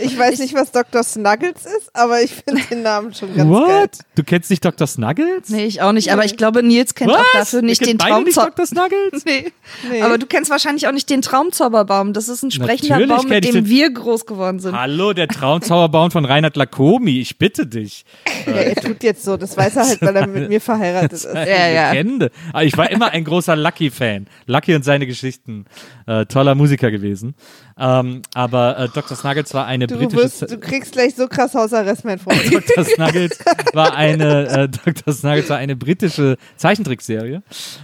Ich 0.00 0.16
weiß 0.16 0.38
nicht, 0.38 0.54
was 0.54 0.70
Dr. 0.70 1.02
Snuggles 1.02 1.66
ist, 1.66 1.90
aber 1.92 2.22
ich 2.22 2.30
finde 2.32 2.62
den 2.70 2.82
Namen 2.82 3.12
schon 3.14 3.34
ganz 3.34 3.50
geil. 3.50 3.82
What? 3.82 3.90
Du 4.14 4.22
kennst 4.22 4.48
nicht 4.48 4.64
Dr. 4.64 4.86
Snuggles? 4.86 5.48
Nee, 5.48 5.64
ich 5.64 5.82
auch 5.82 5.90
nicht. 5.90 6.12
Aber 6.12 6.24
ich 6.24 6.36
glaube, 6.36 6.62
Nils 6.62 6.94
kennt 6.94 7.10
auch 7.10 7.24
dafür 7.32 7.62
nicht 7.62 7.84
den 7.84 7.98
Traumzauber. 7.98 8.50
Dr. 8.50 8.66
Snuggles? 8.66 9.24
Nee. 9.26 9.52
Nee. 9.90 10.02
Aber 10.02 10.16
du 10.16 10.26
kennst 10.26 10.50
wahrscheinlich 10.50 10.86
auch 10.86 10.92
nicht 10.92 11.10
den 11.10 11.20
Traumzauberbaum. 11.20 12.12
Das 12.12 12.28
ist 12.28 12.42
ein 12.44 12.50
sprechender 12.52 12.94
Natürlich 13.00 13.16
Baum, 13.22 13.28
mit 13.28 13.44
dem 13.44 13.52
den- 13.54 13.66
wir 13.66 13.90
groß 13.92 14.24
geworden 14.24 14.60
sind. 14.60 14.74
Hallo, 14.78 15.12
der 15.12 15.26
Traumzauberbaum 15.28 16.10
von 16.12 16.24
Reinhard 16.24 16.56
Lacomi. 16.56 17.20
Ich 17.20 17.36
bitte 17.38 17.66
dich. 17.66 18.04
Ja, 18.46 18.54
er 18.54 18.76
tut 18.76 19.02
jetzt 19.02 19.24
so. 19.24 19.36
Das 19.36 19.56
weiß 19.58 19.76
er 19.76 19.86
halt, 19.86 20.00
weil 20.00 20.16
er 20.16 20.26
mit 20.26 20.48
mir 20.48 20.60
verheiratet 20.60 21.12
ist. 21.12 21.24
Ja, 21.24 21.44
ja. 21.68 21.92
Legende. 21.92 22.30
Aber 22.52 22.64
ich 22.64 22.77
war 22.78 22.90
immer 22.90 23.10
ein 23.10 23.24
großer 23.24 23.56
Lucky-Fan. 23.56 24.26
Lucky 24.46 24.74
und 24.74 24.84
seine 24.84 25.06
Geschichten. 25.06 25.66
Äh, 26.06 26.26
toller 26.26 26.54
Musiker 26.54 26.90
gewesen. 26.90 27.34
Ähm, 27.78 28.22
aber 28.34 28.78
äh, 28.78 28.88
Dr. 28.88 29.16
Snuggles 29.16 29.52
war 29.54 29.66
eine 29.66 29.86
Du, 29.86 29.96
britische. 29.98 30.22
wirst, 30.22 30.50
du 30.50 30.58
kriegst 30.58 30.92
gleich 30.92 31.14
so 31.14 31.28
krass 31.28 31.54
Hausarrest, 31.54 32.04
mein 32.04 32.18
Freund. 32.18 32.40
Dr. 32.52 32.84
Snuggles 32.84 33.38
war 33.74 33.94
eine 33.94 34.48
äh, 34.48 34.68
Dr. 34.68 35.12
Snuggles 35.12 35.48
war 35.50 35.58
eine 35.58 35.76
britische 35.76 36.36
Zeichentrickserie 36.56 37.42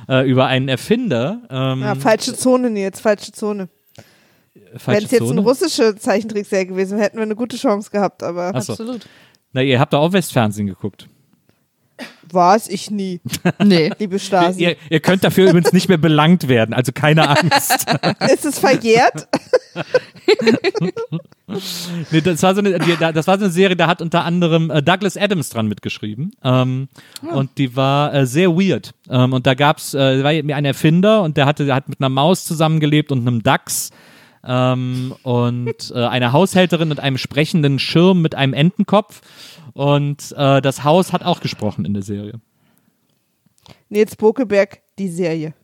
äh, 0.09 0.29
über 0.29 0.47
einen 0.47 0.69
Erfinder. 0.69 1.43
Ähm, 1.51 1.83
Ja, 1.83 1.95
falsche 1.95 2.35
Zone, 2.35 2.71
Nils, 2.71 3.01
falsche 3.01 3.33
Zone. 3.33 3.69
Wenn 4.87 5.05
es 5.05 5.11
jetzt 5.11 5.31
eine 5.31 5.41
russische 5.41 5.97
Zeichentrickserie 5.97 6.67
gewesen 6.67 6.97
wäre, 6.97 7.05
hätten 7.07 7.17
wir 7.19 7.23
eine 7.23 7.37
gute 7.37 7.57
Chance 7.57 7.91
gehabt, 7.91 8.23
aber 8.23 8.51
so. 8.63 8.73
Absolut. 8.73 9.07
Na, 9.53 9.63
ihr 9.63 9.79
habt 9.79 9.93
doch 9.93 10.01
auch 10.01 10.13
Westfernsehen 10.13 10.67
geguckt. 10.67 11.09
War 12.35 12.57
es 12.57 12.69
ich 12.69 12.91
nie, 12.91 13.21
Nee. 13.65 13.91
liebe 13.99 14.19
Stasi. 14.19 14.63
Ihr, 14.63 14.77
ihr 14.91 15.01
könnt 15.01 15.25
dafür 15.25 15.49
übrigens 15.51 15.73
nicht 15.73 15.89
mehr 15.89 15.99
belangt 15.99 16.49
werden, 16.49 16.75
also 16.75 16.93
keine 16.93 17.29
Angst. 17.29 17.87
Ist 18.33 18.45
es 18.45 18.59
verjährt? 18.59 19.29
Nee, 22.11 22.21
das, 22.23 22.43
war 22.43 22.55
so 22.55 22.61
eine, 22.61 22.79
das 22.79 23.27
war 23.27 23.39
so 23.39 23.45
eine 23.45 23.53
Serie, 23.53 23.77
da 23.77 23.87
hat 23.87 24.01
unter 24.01 24.25
anderem 24.25 24.71
äh, 24.71 24.83
Douglas 24.83 25.17
Adams 25.17 25.51
dran 25.51 25.67
mitgeschrieben. 25.69 26.33
Ähm, 26.43 26.89
Und 27.21 27.59
die 27.59 27.77
war 27.77 28.15
äh, 28.15 28.27
sehr 28.27 28.51
weird. 28.57 28.95
Ähm, 29.11 29.35
und 29.35 29.47
da 29.47 29.55
gab's, 29.55 29.93
äh, 29.95 30.25
war 30.25 30.31
ein 30.31 30.65
Erfinder 30.65 31.23
und 31.23 31.37
der 31.37 31.45
hatte, 31.47 31.67
der 31.67 31.75
hat 31.75 31.89
mit 31.89 32.01
einer 32.01 32.09
Maus 32.09 32.45
zusammengelebt 32.47 33.13
und 33.13 33.27
einem 33.27 33.43
Dachs. 33.43 33.91
Ähm, 34.47 35.15
und 35.23 35.91
äh, 35.95 36.05
einer 36.07 36.33
Haushälterin 36.33 36.91
und 36.91 37.01
einem 37.01 37.19
sprechenden 37.19 37.79
Schirm 37.79 38.21
mit 38.23 38.35
einem 38.35 38.53
Entenkopf. 38.53 39.23
Und 39.73 40.33
äh, 40.37 40.61
das 40.61 40.85
Haus 40.85 41.13
hat 41.13 41.23
auch 41.25 41.41
gesprochen 41.41 41.85
in 41.85 41.95
der 41.95 42.03
Serie. 42.03 42.35
Nils 43.89 44.17
Bokeberg, 44.17 44.81
die 44.99 45.09
Serie. 45.09 45.55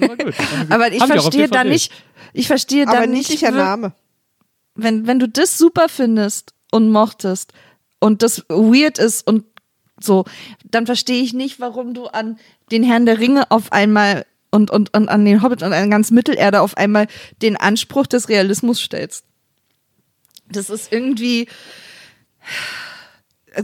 Aber 0.00 0.16
gut. 0.16 0.34
Aber 0.70 0.92
ich 0.92 1.00
Haben 1.00 1.08
verstehe 1.12 1.48
da 1.48 1.64
nicht, 1.64 1.92
ich 2.32 2.46
verstehe 2.46 2.86
Aber 2.88 3.00
da 3.00 3.06
nicht, 3.06 3.30
niedlicher 3.30 3.52
wir- 3.54 3.64
Name. 3.64 3.92
wenn, 4.74 5.06
wenn 5.06 5.18
du 5.18 5.28
das 5.28 5.56
super 5.58 5.88
findest 5.88 6.54
und 6.72 6.90
mochtest 6.90 7.52
und 8.00 8.22
das 8.22 8.44
weird 8.48 8.98
ist 8.98 9.26
und 9.26 9.44
so, 10.00 10.24
dann 10.64 10.86
verstehe 10.86 11.22
ich 11.22 11.32
nicht, 11.32 11.60
warum 11.60 11.94
du 11.94 12.06
an 12.06 12.38
den 12.70 12.82
Herrn 12.82 13.06
der 13.06 13.18
Ringe 13.18 13.50
auf 13.50 13.72
einmal 13.72 14.26
und, 14.56 14.70
und, 14.70 14.96
und 14.96 15.08
an 15.08 15.24
den 15.24 15.42
Hobbit 15.42 15.62
und 15.62 15.72
an 15.72 15.90
ganz 15.90 16.10
Mittelerde 16.10 16.60
auf 16.60 16.76
einmal 16.76 17.06
den 17.42 17.56
Anspruch 17.56 18.06
des 18.06 18.28
Realismus 18.28 18.80
stellst. 18.80 19.24
Das 20.48 20.70
ist 20.70 20.92
irgendwie. 20.92 21.46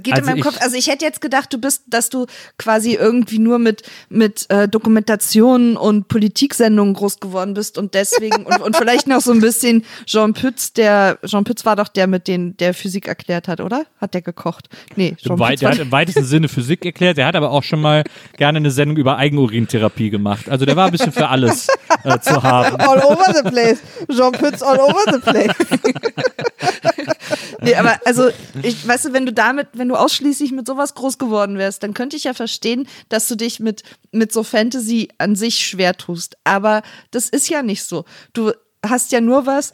Geht 0.03 0.15
Also 0.15 0.21
in 0.31 0.37
meinem 0.37 0.43
Kopf. 0.43 0.57
Also 0.61 0.77
ich 0.77 0.89
hätte 0.89 1.05
jetzt 1.05 1.21
gedacht, 1.21 1.53
du 1.53 1.59
bist, 1.59 1.83
dass 1.87 2.09
du 2.11 2.27
quasi 2.59 2.95
irgendwie 2.95 3.39
nur 3.39 3.59
mit 3.59 3.83
mit 4.09 4.47
äh, 4.51 4.69
Dokumentationen 4.69 5.77
und 5.77 6.09
Politiksendungen 6.09 6.95
groß 6.95 7.21
geworden 7.21 7.55
bist 7.55 7.79
und 7.79 7.95
deswegen 7.95 8.45
und, 8.47 8.61
und 8.61 8.77
vielleicht 8.77 9.07
noch 9.07 9.21
so 9.21 9.33
ein 9.33 9.41
bisschen 9.41 9.85
Jean 10.07 10.33
Pütz, 10.35 10.73
der 10.73 11.19
Jean 11.27 11.45
Pütz 11.45 11.65
war 11.65 11.77
doch 11.77 11.89
der 11.89 12.07
mit 12.07 12.29
den 12.29 12.57
der 12.57 12.75
Physik 12.75 13.09
erklärt 13.09 13.49
hat, 13.49 13.61
oder? 13.61 13.85
Hat 14.01 14.15
der 14.15 14.23
gekocht? 14.23 14.69
Nee, 14.97 15.17
Jean 15.21 15.33
Im 15.35 15.39
wei- 15.39 15.51
Pütz 15.51 15.61
der 15.61 15.71
hat 15.71 15.79
im 15.79 15.93
weitesten 15.93 16.25
Sinne 16.25 16.49
Physik 16.49 16.85
erklärt. 16.85 17.17
Der 17.17 17.27
hat 17.27 17.37
aber 17.37 17.51
auch 17.51 17.63
schon 17.63 17.81
mal 17.81 18.05
gerne 18.37 18.59
eine 18.59 18.71
Sendung 18.71 18.97
über 18.97 19.17
Eigenurintherapie 19.17 20.11
gemacht. 20.11 20.49
Also 20.49 20.65
der 20.65 20.77
war 20.77 20.87
ein 20.87 20.93
bisschen 20.93 21.13
für 21.13 21.29
alles 21.29 21.69
äh, 22.05 22.19
zu 22.21 22.43
haben. 22.43 22.77
All 22.77 22.99
over 23.05 23.25
the 23.35 23.49
place. 23.49 23.79
Jean 24.11 24.33
Pütz 24.33 24.63
all 24.63 24.79
over 24.81 25.03
the 25.13 25.19
place. 25.19 25.53
Nee, 27.63 27.75
aber 27.75 28.01
also, 28.05 28.31
ich, 28.63 28.87
weißt 28.87 29.07
du, 29.07 29.13
wenn 29.13 29.27
du 29.27 29.33
damit, 29.33 29.69
wenn 29.75 29.89
du 29.89 29.97
ausschließlich 29.97 30.53
mit 30.53 30.67
sowas 30.67 30.95
groß 30.95 31.19
geworden 31.19 31.59
wärst, 31.59 31.83
dann 31.83 31.95
könnte 31.95 32.17
ich 32.17 32.25
ja 32.25 32.35
verstehen, 32.35 32.89
dass 33.09 33.29
du 33.29 33.37
dich 33.37 33.61
mit, 33.61 33.83
mit 34.11 34.33
so 34.33 34.43
Fantasy 34.43 35.09
an 35.19 35.37
sich 35.37 35.67
schwer 35.67 35.97
tust. 35.97 36.37
Aber 36.45 36.83
das 37.11 37.29
ist 37.29 37.49
ja 37.49 37.63
nicht 37.63 37.85
so. 37.85 38.05
Du 38.33 38.53
hast 38.85 39.13
ja 39.13 39.21
nur 39.21 39.47
was 39.47 39.73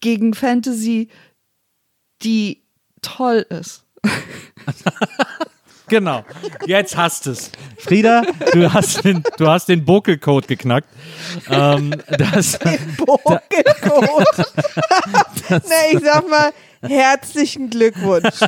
gegen 0.00 0.34
Fantasy, 0.34 1.08
die 2.22 2.62
toll 3.02 3.46
ist. 3.48 3.84
Genau. 5.90 6.24
Jetzt 6.66 6.96
hast 6.96 7.26
es. 7.26 7.50
Frieda, 7.76 8.22
du 8.52 8.72
hast 8.72 9.04
den, 9.04 9.24
du 9.36 9.48
hast 9.48 9.68
den 9.68 9.84
Bokelcode 9.84 10.46
geknackt. 10.46 10.88
Ähm, 11.50 11.92
das, 12.16 12.58
Bokelcode. 12.96 13.44
nee, 15.50 15.96
ich 15.96 16.00
sag 16.04 16.28
mal, 16.30 16.52
herzlichen 16.82 17.70
Glückwunsch. 17.70 18.40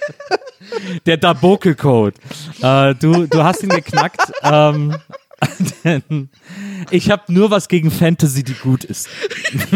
der 1.06 1.16
Dabokelcode. 1.16 2.14
Äh, 2.62 2.94
du, 2.94 3.26
du 3.26 3.42
hast 3.42 3.62
ihn 3.62 3.70
geknackt. 3.70 4.20
Ähm, 4.42 4.96
ich 6.90 7.10
habe 7.10 7.32
nur 7.32 7.50
was 7.50 7.68
gegen 7.68 7.90
Fantasy, 7.90 8.42
die 8.44 8.54
gut 8.54 8.84
ist. 8.84 9.08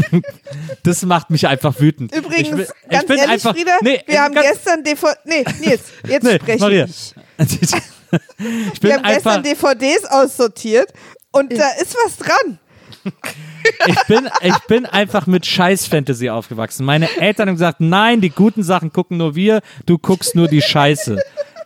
das 0.83 1.03
macht 1.05 1.31
mich 1.31 1.47
einfach 1.47 1.81
wütend. 1.81 2.15
Übrigens, 2.15 2.49
ich, 2.49 2.51
bin- 2.51 2.67
ganz 2.91 3.03
ich 3.03 3.09
bin 3.09 3.17
ehrlich, 3.19 3.33
einfach, 3.33 3.55
Frieda, 3.55 3.73
nee, 3.81 4.03
wir 4.07 4.23
haben 4.23 4.35
gestern 4.35 4.85
DVD. 4.85 5.19
Nee, 5.25 5.45
Nils, 5.61 5.81
jetzt 6.07 6.25
nee, 6.25 6.35
spreche 6.35 6.61
Maria. 6.61 6.85
ich. 6.85 7.15
ich 7.39 8.83
Wir 8.83 8.95
haben 8.95 9.03
gestern 9.05 9.43
DVDs 9.43 10.05
aussortiert 10.05 10.93
und 11.33 11.53
da 11.53 11.69
ist 11.81 11.97
was 12.05 12.17
dran. 12.17 12.59
Ich 13.87 14.03
bin, 14.07 14.29
ich 14.43 14.59
bin 14.69 14.87
einfach 14.87 15.27
mit 15.27 15.47
Scheiß-Fantasy 15.47 16.31
aufgewachsen. 16.31 16.85
Meine 16.85 17.09
Eltern 17.19 17.49
haben 17.49 17.57
gesagt, 17.57 17.81
nein, 17.81 18.21
die 18.21 18.31
guten 18.31 18.63
Sachen 18.63 18.93
gucken 18.93 19.17
nur 19.19 19.35
wir, 19.35 19.61
du 19.87 19.99
guckst 19.99 20.35
nur 20.35 20.49
die 20.49 20.63
Scheiße. 20.63 21.19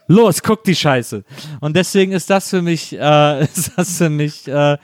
Los, 0.06 0.42
guck 0.42 0.64
die 0.64 0.74
Scheiße. 0.74 1.22
Und 1.60 1.76
deswegen 1.76 2.12
ist 2.12 2.30
das 2.30 2.48
für 2.48 2.62
mich, 2.62 2.94
äh, 2.98 3.44
ist 3.54 3.72
das 3.76 3.98
für 3.98 4.08
mich 4.08 4.48
äh, 4.48 4.78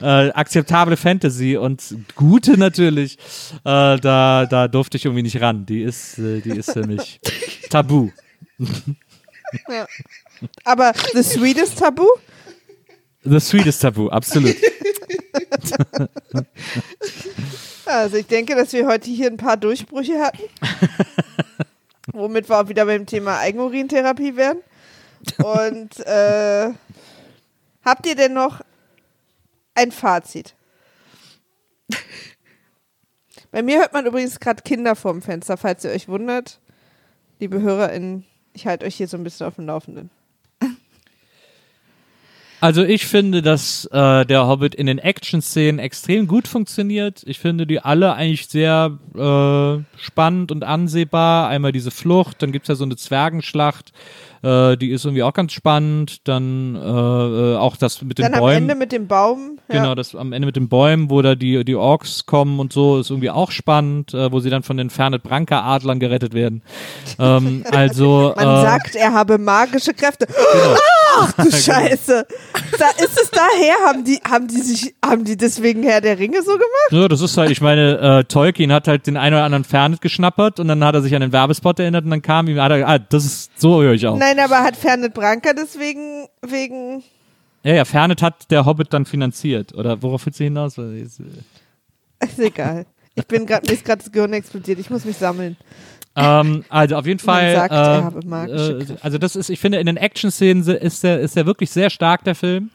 äh, 0.00 0.30
akzeptable 0.30 0.96
Fantasy 0.96 1.56
und 1.56 1.82
gute 2.14 2.56
natürlich. 2.56 3.18
Äh, 3.64 3.98
da, 3.98 4.46
da 4.46 4.68
durfte 4.68 4.96
ich 4.96 5.04
irgendwie 5.04 5.22
nicht 5.22 5.40
ran. 5.40 5.66
Die 5.66 5.82
ist, 5.82 6.18
äh, 6.18 6.40
die 6.40 6.50
ist 6.50 6.72
für 6.72 6.86
mich 6.86 7.20
tabu. 7.68 8.10
Ja. 9.68 9.84
Aber 10.64 10.92
The 11.12 11.24
Sweetest 11.24 11.80
Tabu? 11.80 12.06
The 13.24 13.40
sweetest 13.40 13.82
Tabu, 13.82 14.08
absolut. 14.08 14.54
Also 17.86 18.18
ich 18.18 18.26
denke, 18.26 18.54
dass 18.54 18.72
wir 18.72 18.86
heute 18.86 19.10
hier 19.10 19.26
ein 19.26 19.36
paar 19.36 19.56
Durchbrüche 19.56 20.20
hatten. 20.20 20.42
Womit 22.12 22.48
wir 22.48 22.60
auch 22.60 22.68
wieder 22.68 22.86
beim 22.86 23.04
Thema 23.04 23.38
Eigenurintherapie 23.38 24.36
wären. 24.36 24.58
Und 25.38 25.98
äh, 26.06 26.70
habt 27.84 28.06
ihr 28.06 28.14
denn 28.14 28.32
noch 28.32 28.60
ein 29.74 29.90
Fazit? 29.90 30.54
Bei 33.50 33.62
mir 33.62 33.80
hört 33.80 33.92
man 33.92 34.06
übrigens 34.06 34.38
gerade 34.38 34.62
Kinder 34.62 34.94
vorm 34.94 35.22
Fenster, 35.22 35.56
falls 35.56 35.84
ihr 35.84 35.90
euch 35.90 36.08
wundert. 36.08 36.60
Liebe 37.40 37.60
HörerInnen, 37.60 38.24
ich 38.52 38.66
halte 38.66 38.86
euch 38.86 38.94
hier 38.94 39.08
so 39.08 39.16
ein 39.16 39.24
bisschen 39.24 39.46
auf 39.46 39.56
dem 39.56 39.66
Laufenden. 39.66 40.10
Also 42.60 42.82
ich 42.82 43.06
finde, 43.06 43.42
dass 43.42 43.86
äh, 43.86 44.26
der 44.26 44.46
Hobbit 44.46 44.74
in 44.74 44.86
den 44.86 44.98
Action-Szenen 44.98 45.78
extrem 45.78 46.26
gut 46.26 46.46
funktioniert. 46.46 47.22
Ich 47.24 47.38
finde 47.38 47.66
die 47.66 47.80
alle 47.80 48.14
eigentlich 48.14 48.48
sehr 48.48 48.98
äh, 49.14 49.98
spannend 49.98 50.52
und 50.52 50.64
ansehbar. 50.64 51.48
Einmal 51.48 51.72
diese 51.72 51.90
Flucht, 51.90 52.42
dann 52.42 52.52
gibt's 52.52 52.68
ja 52.68 52.74
so 52.74 52.84
eine 52.84 52.96
Zwergenschlacht, 52.96 53.92
äh, 54.42 54.76
die 54.76 54.90
ist 54.90 55.04
irgendwie 55.04 55.22
auch 55.22 55.32
ganz 55.32 55.52
spannend. 55.52 56.28
Dann 56.28 56.74
äh, 56.76 56.78
äh, 56.78 57.56
auch 57.56 57.76
das 57.76 58.02
mit 58.02 58.18
den 58.18 58.24
Dann 58.24 58.34
am 58.34 58.40
Bäumen. 58.40 58.56
Ende 58.62 58.74
mit 58.74 58.92
dem 58.92 59.06
Baum. 59.06 59.58
Ja. 59.68 59.76
Genau, 59.76 59.94
das 59.94 60.14
am 60.14 60.32
Ende 60.32 60.46
mit 60.46 60.56
den 60.56 60.68
Bäumen, 60.68 61.10
wo 61.10 61.22
da 61.22 61.34
die, 61.34 61.64
die 61.64 61.74
Orks 61.74 62.26
kommen 62.26 62.58
und 62.60 62.72
so, 62.72 62.98
ist 62.98 63.10
irgendwie 63.10 63.30
auch 63.30 63.50
spannend, 63.50 64.14
äh, 64.14 64.32
wo 64.32 64.40
sie 64.40 64.50
dann 64.50 64.62
von 64.62 64.76
den 64.76 64.90
Fernet 64.90 65.22
Branca 65.22 65.62
Adlern 65.62 66.00
gerettet 66.00 66.34
werden. 66.34 66.62
ähm, 67.18 67.64
also 67.70 68.32
Man 68.36 68.48
äh, 68.48 68.62
sagt, 68.62 68.96
er 68.96 69.12
habe 69.12 69.38
magische 69.38 69.94
Kräfte. 69.94 70.26
Genau. 70.26 70.76
Ach 71.18 71.32
du 71.32 71.50
Scheiße. 71.50 72.26
Da 72.78 72.88
ist 73.04 73.20
es 73.20 73.30
daher, 73.30 73.74
haben 73.86 74.04
die, 74.04 74.20
haben 74.28 74.48
die 74.48 74.60
sich, 74.60 74.94
haben 75.04 75.24
die 75.24 75.36
deswegen 75.36 75.82
Herr 75.82 76.00
der 76.00 76.18
Ringe 76.18 76.42
so 76.42 76.52
gemacht? 76.52 76.90
Ja, 76.90 77.08
das 77.08 77.20
ist 77.20 77.36
halt, 77.36 77.50
ich 77.50 77.60
meine, 77.60 77.98
äh, 78.20 78.24
Tolkien 78.24 78.72
hat 78.72 78.88
halt 78.88 79.06
den 79.06 79.16
einen 79.16 79.34
oder 79.34 79.44
anderen 79.44 79.64
Fernet 79.64 80.00
geschnappert 80.00 80.60
und 80.60 80.68
dann 80.68 80.82
hat 80.84 80.94
er 80.94 81.02
sich 81.02 81.14
an 81.14 81.20
den 81.20 81.32
Werbespot 81.32 81.78
erinnert 81.78 82.04
und 82.04 82.10
dann 82.10 82.22
kam 82.22 82.48
ihm, 82.48 82.60
hat 82.60 82.72
er, 82.72 82.88
ah, 82.88 82.98
das 82.98 83.24
ist, 83.24 83.50
so 83.60 83.82
höre 83.82 83.92
ich 83.94 84.06
auch. 84.06 84.16
Nein, 84.16 84.38
aber 84.38 84.60
hat 84.60 84.76
Fernet 84.76 85.14
Branca 85.14 85.52
deswegen, 85.52 86.26
wegen, 86.42 87.02
Ja, 87.62 87.74
ja, 87.74 87.84
Fernet 87.84 88.22
hat 88.22 88.50
der 88.50 88.64
Hobbit 88.64 88.92
dann 88.92 89.04
finanziert. 89.04 89.74
Oder 89.74 90.00
worauf 90.02 90.26
willst 90.26 90.40
du 90.40 90.44
hinaus? 90.44 90.78
Ist 90.78 92.38
egal. 92.38 92.86
Ich 93.14 93.26
bin 93.26 93.44
gerade, 93.46 93.66
mir 93.66 93.74
ist 93.74 93.84
gerade 93.84 94.02
das 94.02 94.12
Gehirn 94.12 94.32
explodiert. 94.32 94.78
Ich 94.78 94.88
muss 94.88 95.04
mich 95.04 95.16
sammeln. 95.16 95.56
Ähm, 96.16 96.64
also 96.68 96.96
auf 96.96 97.06
jeden 97.06 97.20
Fall. 97.20 97.54
sagt, 97.54 97.72
äh, 97.72 98.50
äh, 98.52 98.84
also 99.00 99.18
das 99.18 99.36
ist, 99.36 99.48
ich 99.48 99.60
finde, 99.60 99.78
in 99.78 99.86
den 99.86 99.96
Action-Szenen 99.96 100.66
ist 100.66 101.04
der, 101.04 101.20
ist 101.20 101.36
der 101.36 101.46
wirklich 101.46 101.70
sehr 101.70 101.88
stark, 101.88 102.24
der 102.24 102.34
Film. 102.34 102.70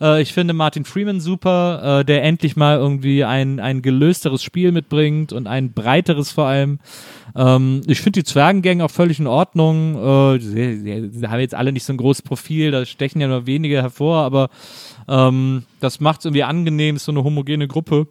Äh, 0.00 0.22
ich 0.22 0.32
finde 0.32 0.54
Martin 0.54 0.84
Freeman 0.84 1.20
super, 1.20 2.00
äh, 2.00 2.04
der 2.04 2.22
endlich 2.22 2.56
mal 2.56 2.78
irgendwie 2.78 3.24
ein, 3.24 3.60
ein 3.60 3.82
gelösteres 3.82 4.42
Spiel 4.42 4.72
mitbringt 4.72 5.32
und 5.32 5.46
ein 5.46 5.72
breiteres 5.72 6.32
vor 6.32 6.46
allem. 6.46 6.78
Ähm, 7.36 7.82
ich 7.86 8.00
finde 8.00 8.20
die 8.20 8.24
Zwergengang 8.24 8.80
auch 8.80 8.90
völlig 8.90 9.18
in 9.20 9.26
Ordnung. 9.26 9.96
Äh, 10.36 10.40
sie, 10.40 11.10
sie, 11.10 11.28
haben 11.28 11.40
jetzt 11.40 11.54
alle 11.54 11.72
nicht 11.72 11.84
so 11.84 11.92
ein 11.92 11.98
großes 11.98 12.22
Profil, 12.22 12.70
da 12.70 12.86
stechen 12.86 13.20
ja 13.20 13.28
nur 13.28 13.46
wenige 13.46 13.82
hervor, 13.82 14.22
aber 14.22 14.48
ähm, 15.08 15.64
das 15.80 16.00
macht 16.00 16.20
es 16.20 16.24
irgendwie 16.24 16.44
angenehm, 16.44 16.96
ist 16.96 17.04
so 17.04 17.12
eine 17.12 17.22
homogene 17.22 17.68
Gruppe. 17.68 18.08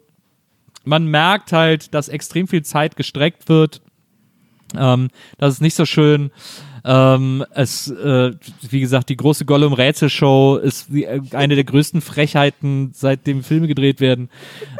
Man 0.84 1.06
merkt 1.06 1.52
halt, 1.52 1.92
dass 1.94 2.08
extrem 2.08 2.46
viel 2.46 2.62
Zeit 2.62 2.96
gestreckt 2.96 3.48
wird. 3.48 3.82
Ähm, 4.76 5.08
das 5.38 5.54
ist 5.54 5.60
nicht 5.60 5.74
so 5.74 5.84
schön. 5.84 6.30
Ähm, 6.84 7.44
es, 7.54 7.90
äh, 7.90 8.32
wie 8.70 8.80
gesagt, 8.80 9.08
die 9.08 9.16
große 9.16 9.44
Gollum-Rätselshow 9.44 10.56
ist 10.56 10.86
die, 10.88 11.04
äh, 11.04 11.20
eine 11.32 11.54
der 11.54 11.64
größten 11.64 12.00
Frechheiten, 12.00 12.92
seitdem 12.94 13.42
Filme 13.42 13.66
gedreht 13.66 14.00
werden. 14.00 14.30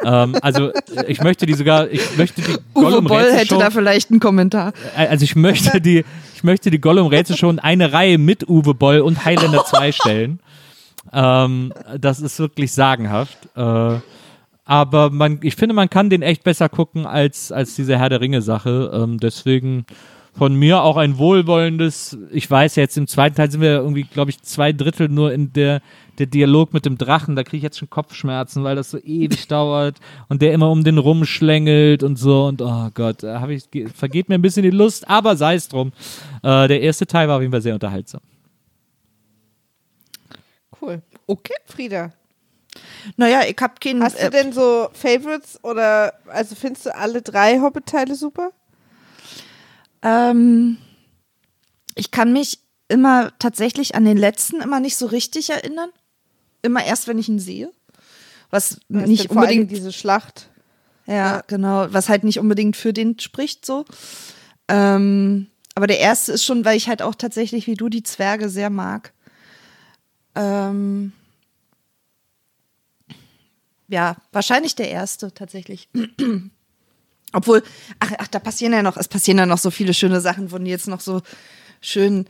Ähm, 0.04 0.36
also 0.40 0.70
ich 1.06 1.20
möchte 1.22 1.44
die 1.44 1.54
sogar, 1.54 1.90
ich 1.90 2.16
möchte 2.16 2.40
die 2.40 2.56
Uwe 2.74 3.02
Boll 3.02 3.32
hätte 3.32 3.58
da 3.58 3.70
vielleicht 3.70 4.10
einen 4.10 4.20
Kommentar. 4.20 4.72
also 4.96 5.24
ich 5.24 5.36
möchte 5.36 5.80
die, 5.80 6.04
ich 6.34 6.44
möchte 6.44 6.70
die 6.70 6.80
Gollum-Rätselshow 6.80 7.50
in 7.50 7.58
eine 7.58 7.92
Reihe 7.92 8.16
mit 8.16 8.48
Uwe 8.48 8.74
Boll 8.74 9.00
und 9.00 9.24
Highlander 9.24 9.64
2 9.64 9.92
stellen. 9.92 10.40
Ähm, 11.12 11.72
das 11.98 12.20
ist 12.20 12.38
wirklich 12.38 12.72
sagenhaft. 12.72 13.36
Äh, 13.56 13.96
aber 14.68 15.08
man, 15.08 15.40
ich 15.42 15.56
finde, 15.56 15.74
man 15.74 15.88
kann 15.88 16.10
den 16.10 16.20
echt 16.20 16.44
besser 16.44 16.68
gucken 16.68 17.06
als, 17.06 17.50
als 17.50 17.74
diese 17.74 17.98
Herr 17.98 18.10
der 18.10 18.20
Ringe-Sache. 18.20 18.90
Ähm, 18.92 19.16
deswegen 19.18 19.86
von 20.34 20.54
mir 20.54 20.82
auch 20.82 20.98
ein 20.98 21.16
wohlwollendes, 21.16 22.18
ich 22.30 22.48
weiß 22.50 22.76
jetzt, 22.76 22.98
im 22.98 23.06
zweiten 23.06 23.34
Teil 23.34 23.50
sind 23.50 23.62
wir 23.62 23.70
irgendwie, 23.70 24.02
glaube 24.04 24.30
ich, 24.30 24.42
zwei 24.42 24.74
Drittel 24.74 25.08
nur 25.08 25.32
in 25.32 25.54
der, 25.54 25.80
der 26.18 26.26
Dialog 26.26 26.74
mit 26.74 26.84
dem 26.84 26.98
Drachen. 26.98 27.34
Da 27.34 27.44
kriege 27.44 27.56
ich 27.56 27.62
jetzt 27.62 27.78
schon 27.78 27.88
Kopfschmerzen, 27.88 28.62
weil 28.62 28.76
das 28.76 28.90
so 28.90 28.98
ewig 28.98 29.48
dauert 29.48 29.96
und 30.28 30.42
der 30.42 30.52
immer 30.52 30.70
um 30.70 30.84
den 30.84 30.98
rumschlängelt 30.98 32.02
und 32.02 32.16
so. 32.18 32.44
Und 32.44 32.60
oh 32.60 32.90
Gott, 32.92 33.22
da 33.22 33.40
hab 33.40 33.48
ich, 33.48 33.70
ge- 33.70 33.88
vergeht 33.88 34.28
mir 34.28 34.34
ein 34.34 34.42
bisschen 34.42 34.64
die 34.64 34.70
Lust, 34.70 35.08
aber 35.08 35.34
sei 35.34 35.54
es 35.54 35.68
drum. 35.68 35.92
Äh, 36.42 36.68
der 36.68 36.82
erste 36.82 37.06
Teil 37.06 37.26
war 37.26 37.36
auf 37.36 37.42
jeden 37.42 37.52
Fall 37.52 37.62
sehr 37.62 37.72
unterhaltsam. 37.74 38.20
Cool. 40.80 41.02
Okay, 41.26 41.54
Frieda. 41.64 42.12
Naja, 43.16 43.42
ich 43.46 43.56
hab 43.60 43.80
keinen. 43.80 44.02
Hast 44.02 44.22
du 44.22 44.30
denn 44.30 44.52
so 44.52 44.88
Favorites 44.92 45.62
oder, 45.62 46.14
also 46.26 46.54
findest 46.54 46.86
du 46.86 46.94
alle 46.94 47.22
drei 47.22 47.60
Hobbit-Teile 47.60 48.14
super? 48.14 48.52
Ähm, 50.02 50.78
ich 51.94 52.10
kann 52.10 52.32
mich 52.32 52.60
immer 52.88 53.32
tatsächlich 53.38 53.94
an 53.94 54.04
den 54.04 54.16
letzten 54.16 54.60
immer 54.60 54.80
nicht 54.80 54.96
so 54.96 55.06
richtig 55.06 55.50
erinnern. 55.50 55.90
Immer 56.62 56.84
erst, 56.84 57.08
wenn 57.08 57.18
ich 57.18 57.28
ihn 57.28 57.38
sehe. 57.38 57.72
Was 58.50 58.78
Was 58.88 59.06
nicht 59.08 59.30
unbedingt, 59.30 59.70
diese 59.70 59.92
Schlacht. 59.92 60.48
ja, 61.06 61.42
genau, 61.46 61.86
was 61.90 62.08
halt 62.08 62.24
nicht 62.24 62.38
unbedingt 62.38 62.76
für 62.76 62.92
den 62.92 63.18
spricht 63.18 63.66
so. 63.66 63.84
Ähm, 64.68 65.48
aber 65.74 65.86
der 65.86 65.98
erste 65.98 66.32
ist 66.32 66.44
schon, 66.44 66.64
weil 66.64 66.76
ich 66.76 66.88
halt 66.88 67.02
auch 67.02 67.14
tatsächlich 67.14 67.66
wie 67.66 67.74
du 67.74 67.88
die 67.88 68.02
Zwerge 68.02 68.48
sehr 68.48 68.70
mag. 68.70 69.12
Ähm, 70.34 71.12
ja, 73.88 74.16
wahrscheinlich 74.32 74.74
der 74.74 74.90
erste 74.90 75.32
tatsächlich. 75.32 75.88
Obwohl, 77.32 77.62
ach, 77.98 78.12
ach, 78.18 78.28
da 78.28 78.38
passieren 78.38 78.72
ja 78.72 78.82
noch, 78.82 78.96
es 78.96 79.08
passieren 79.08 79.38
ja 79.38 79.46
noch 79.46 79.58
so 79.58 79.70
viele 79.70 79.92
schöne 79.92 80.20
Sachen, 80.20 80.50
wo 80.50 80.58
die 80.58 80.70
jetzt 80.70 80.88
noch 80.88 81.00
so 81.00 81.20
schön 81.80 82.26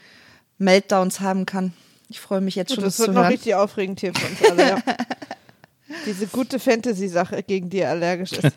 Meltdowns 0.59 1.21
haben 1.21 1.47
kann. 1.47 1.73
Ich 2.09 2.21
freue 2.21 2.41
mich 2.41 2.57
jetzt 2.57 2.71
Gut, 2.71 2.77
schon, 2.77 2.85
das 2.85 2.97
das 2.97 3.01
wird 3.01 3.09
zu 3.09 3.13
noch 3.15 3.23
hören. 3.23 3.33
richtig 3.33 3.55
aufregend 3.55 4.01
hier 4.01 4.13
für 4.15 4.27
uns 4.27 4.51
alle, 4.51 4.69
ja. 4.71 4.83
Diese 6.07 6.27
gute 6.27 6.59
Fantasy-Sache, 6.59 7.43
gegen 7.43 7.71
die 7.71 7.79
er 7.79 7.91
allergisch 7.91 8.33
ist. 8.33 8.45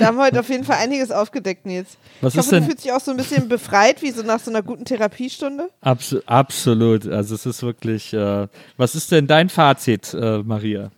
da 0.00 0.06
haben 0.06 0.16
wir 0.16 0.24
heute 0.24 0.40
auf 0.40 0.48
jeden 0.48 0.64
Fall 0.64 0.78
einiges 0.78 1.10
aufgedeckt, 1.10 1.66
Nils. 1.66 1.96
Was 2.20 2.34
ich 2.34 2.40
ist 2.40 2.46
hoffe, 2.46 2.54
denn- 2.56 2.64
du 2.64 2.70
fühlst 2.70 2.84
dich 2.84 2.92
auch 2.92 3.00
so 3.00 3.10
ein 3.12 3.16
bisschen 3.16 3.48
befreit, 3.48 4.02
wie 4.02 4.10
so 4.10 4.22
nach 4.22 4.40
so 4.40 4.50
einer 4.50 4.62
guten 4.62 4.84
Therapiestunde. 4.84 5.70
Abs 5.80 6.16
absolut. 6.26 7.06
Also 7.06 7.34
es 7.34 7.46
ist 7.46 7.62
wirklich. 7.62 8.12
Äh, 8.12 8.48
was 8.76 8.94
ist 8.94 9.12
denn 9.12 9.26
dein 9.26 9.48
Fazit, 9.48 10.12
äh, 10.14 10.38
Maria? 10.38 10.90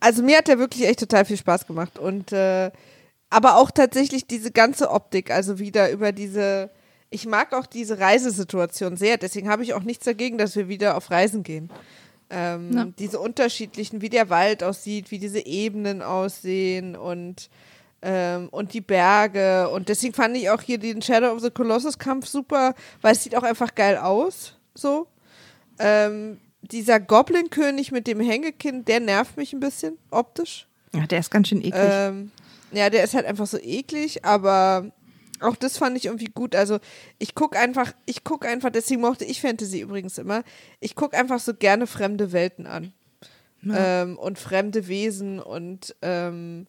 Also 0.00 0.22
mir 0.22 0.38
hat 0.38 0.48
der 0.48 0.58
wirklich 0.58 0.86
echt 0.86 1.00
total 1.00 1.24
viel 1.24 1.36
Spaß 1.38 1.66
gemacht 1.66 1.98
und 1.98 2.30
äh, 2.32 2.70
aber 3.30 3.56
auch 3.56 3.70
tatsächlich 3.70 4.26
diese 4.26 4.50
ganze 4.50 4.90
Optik, 4.90 5.30
also 5.30 5.58
wieder 5.58 5.90
über 5.90 6.12
diese, 6.12 6.70
ich 7.10 7.26
mag 7.26 7.54
auch 7.54 7.66
diese 7.66 7.98
Reisesituation 7.98 8.96
sehr, 8.98 9.16
deswegen 9.16 9.48
habe 9.48 9.62
ich 9.62 9.72
auch 9.72 9.82
nichts 9.82 10.04
dagegen, 10.04 10.36
dass 10.36 10.56
wir 10.56 10.68
wieder 10.68 10.96
auf 10.96 11.10
Reisen 11.10 11.42
gehen. 11.42 11.70
Ähm, 12.34 12.72
Ja. 12.72 12.86
Diese 12.98 13.20
unterschiedlichen, 13.20 14.00
wie 14.02 14.08
der 14.08 14.28
Wald 14.28 14.62
aussieht, 14.64 15.10
wie 15.10 15.18
diese 15.18 15.44
Ebenen 15.46 16.02
aussehen 16.02 16.96
und 16.96 17.48
ähm, 18.02 18.48
und 18.50 18.74
die 18.74 18.82
Berge 18.82 19.70
und 19.70 19.88
deswegen 19.88 20.12
fand 20.12 20.36
ich 20.36 20.50
auch 20.50 20.60
hier 20.60 20.76
den 20.78 21.00
Shadow 21.00 21.32
of 21.32 21.40
the 21.40 21.50
Colossus 21.50 21.98
Kampf 21.98 22.26
super, 22.26 22.74
weil 23.00 23.12
es 23.12 23.22
sieht 23.22 23.34
auch 23.34 23.42
einfach 23.42 23.74
geil 23.74 23.96
aus, 23.96 24.58
so. 24.74 25.06
Ähm, 25.78 26.38
dieser 26.60 27.00
Goblin-König 27.00 27.92
mit 27.92 28.06
dem 28.06 28.20
Hängekind, 28.20 28.88
der 28.88 29.00
nervt 29.00 29.36
mich 29.36 29.52
ein 29.52 29.60
bisschen 29.60 29.96
optisch. 30.10 30.66
Ja, 30.94 31.06
der 31.06 31.20
ist 31.20 31.30
ganz 31.30 31.48
schön 31.48 31.58
eklig. 31.58 31.74
Ähm, 31.76 32.30
ja, 32.72 32.90
der 32.90 33.04
ist 33.04 33.14
halt 33.14 33.26
einfach 33.26 33.46
so 33.46 33.58
eklig, 33.58 34.24
aber 34.24 34.90
auch 35.44 35.56
das 35.56 35.78
fand 35.78 35.96
ich 35.96 36.06
irgendwie 36.06 36.30
gut. 36.32 36.54
Also 36.54 36.78
ich 37.18 37.34
gucke 37.34 37.58
einfach, 37.58 37.92
ich 38.06 38.24
gucke 38.24 38.48
einfach, 38.48 38.70
deswegen 38.70 39.00
mochte 39.00 39.24
ich 39.24 39.40
Fantasy 39.40 39.80
übrigens 39.80 40.18
immer. 40.18 40.42
Ich 40.80 40.94
gucke 40.94 41.16
einfach 41.16 41.40
so 41.40 41.54
gerne 41.54 41.86
fremde 41.86 42.32
Welten 42.32 42.66
an. 42.66 42.92
Ähm, 43.66 44.18
und 44.18 44.38
fremde 44.38 44.88
Wesen 44.88 45.40
und 45.40 45.96
ähm, 46.02 46.66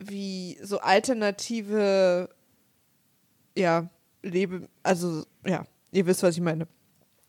wie 0.00 0.58
so 0.62 0.80
alternative, 0.80 2.28
ja, 3.56 3.88
Lebe, 4.22 4.68
also 4.82 5.24
ja, 5.46 5.64
ihr 5.92 6.06
wisst, 6.06 6.24
was 6.24 6.34
ich 6.34 6.40
meine. 6.40 6.66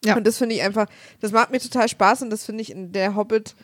Ja. 0.03 0.15
Und 0.15 0.25
das 0.25 0.37
finde 0.37 0.55
ich 0.55 0.63
einfach, 0.63 0.87
das 1.19 1.31
macht 1.31 1.51
mir 1.51 1.59
total 1.59 1.87
Spaß 1.87 2.23
und 2.23 2.29
das 2.29 2.45
finde 2.45 2.61
ich 2.61 2.71
in 2.71 2.91
der 2.91 3.15
Hobbit 3.15 3.55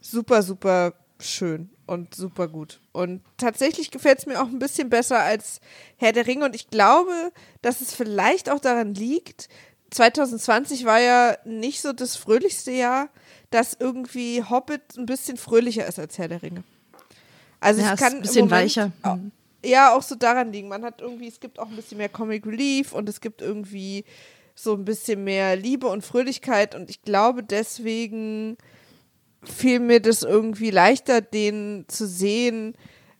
super, 0.00 0.42
super 0.42 0.94
schön 1.20 1.70
und 1.86 2.14
super 2.14 2.48
gut. 2.48 2.80
Und 2.92 3.22
tatsächlich 3.36 3.90
gefällt 3.90 4.18
es 4.20 4.26
mir 4.26 4.40
auch 4.40 4.46
ein 4.48 4.58
bisschen 4.58 4.88
besser 4.90 5.18
als 5.20 5.60
Herr 5.96 6.12
der 6.12 6.26
Ringe 6.26 6.44
und 6.44 6.54
ich 6.54 6.68
glaube, 6.70 7.12
dass 7.62 7.80
es 7.80 7.92
vielleicht 7.94 8.50
auch 8.50 8.60
daran 8.60 8.94
liegt, 8.94 9.48
2020 9.90 10.84
war 10.84 11.00
ja 11.00 11.36
nicht 11.44 11.80
so 11.80 11.92
das 11.92 12.16
fröhlichste 12.16 12.72
Jahr, 12.72 13.08
dass 13.50 13.76
irgendwie 13.78 14.44
Hobbit 14.44 14.82
ein 14.96 15.06
bisschen 15.06 15.36
fröhlicher 15.36 15.86
ist 15.86 15.98
als 15.98 16.18
Herr 16.18 16.28
der 16.28 16.42
Ringe. 16.42 16.62
Also 17.60 17.80
Ja, 17.80 17.94
es 17.94 18.00
kann 18.00 18.14
ein 18.16 18.20
bisschen 18.22 18.44
Moment 18.44 18.52
weicher. 18.76 18.92
au- 19.02 19.16
Mhm. 19.16 19.32
Ja, 19.64 19.92
auch 19.96 20.02
so 20.02 20.14
daran 20.14 20.52
liegen. 20.52 20.68
Man 20.68 20.84
hat 20.84 21.00
irgendwie, 21.00 21.26
es 21.26 21.40
gibt 21.40 21.58
auch 21.58 21.68
ein 21.68 21.74
bisschen 21.74 21.98
mehr 21.98 22.08
Comic 22.08 22.46
Relief 22.46 22.92
und 22.92 23.08
es 23.08 23.20
gibt 23.20 23.42
irgendwie 23.42 24.04
so 24.54 24.72
ein 24.74 24.84
bisschen 24.84 25.24
mehr 25.24 25.56
Liebe 25.56 25.88
und 25.88 26.04
Fröhlichkeit 26.04 26.74
und 26.76 26.90
ich 26.90 27.02
glaube 27.02 27.42
deswegen 27.42 28.56
fiel 29.42 29.80
mir 29.80 30.00
das 30.00 30.22
irgendwie 30.22 30.70
leichter, 30.70 31.20
den 31.20 31.84
zu 31.88 32.06
sehen. 32.06 32.74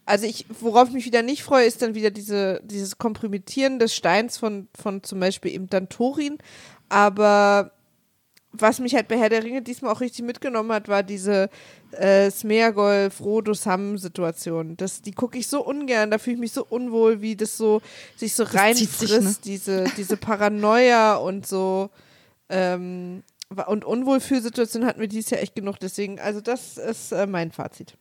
Also 0.05 0.27
ich, 0.27 0.47
worauf 0.61 0.89
ich 0.89 0.95
mich 0.95 1.05
wieder 1.05 1.23
nicht 1.23 1.43
freue, 1.43 1.67
ist 1.67 1.83
dann 1.83 1.95
wieder 1.95 2.11
diese, 2.11 2.61
dieses 2.65 2.99
Komprimieren 2.99 3.79
des 3.79 3.95
Steins 3.95 4.39
von, 4.39 4.69
von 4.79 5.03
zum 5.03 5.21
Beispiel 5.21 5.53
eben 5.53 5.69
dann 5.69 5.89
Thorin. 5.89 6.39
Aber 6.89 7.73
was 8.53 8.81
mich 8.81 8.95
halt 8.95 9.09
bei 9.09 9.19
Herr 9.19 9.29
der 9.29 9.45
Ringe 9.45 9.63
diesmal 9.63 9.93
auch 9.93 10.01
richtig 10.01 10.25
mitgenommen 10.25 10.73
hat, 10.73 10.89
war 10.89 11.03
diese 11.03 11.51
äh, 11.93 12.31
Smeagol, 12.31 13.11
Frodo, 13.11 13.53
Sam-Situation. 13.53 14.77
Das, 14.77 15.03
die 15.03 15.13
gucke 15.13 15.39
ich 15.39 15.47
so 15.49 15.65
ungern, 15.65 16.11
da 16.11 16.19
fühle 16.19 16.35
ich 16.35 16.41
mich 16.41 16.53
so 16.53 16.65
unwohl, 16.69 17.21
wie 17.21 17.37
das 17.37 17.57
so 17.57 17.83
sich 18.17 18.35
so 18.35 18.45
zieht 18.45 18.55
reinfrisst, 18.55 19.01
sich, 19.01 19.11
ne? 19.11 19.37
diese, 19.45 19.85
diese 19.97 20.17
Paranoia 20.17 21.17
und 21.17 21.47
so. 21.47 21.91
Ähm, 22.49 23.23
und 23.67 23.85
Unwohlfühlsituation 23.85 24.85
hatten 24.85 25.01
wir 25.01 25.09
dieses 25.09 25.31
Jahr 25.31 25.41
echt 25.43 25.55
genug, 25.55 25.79
deswegen, 25.81 26.21
also 26.21 26.41
das 26.41 26.77
ist 26.77 27.13
äh, 27.13 27.27
mein 27.27 27.51
Fazit. 27.51 27.95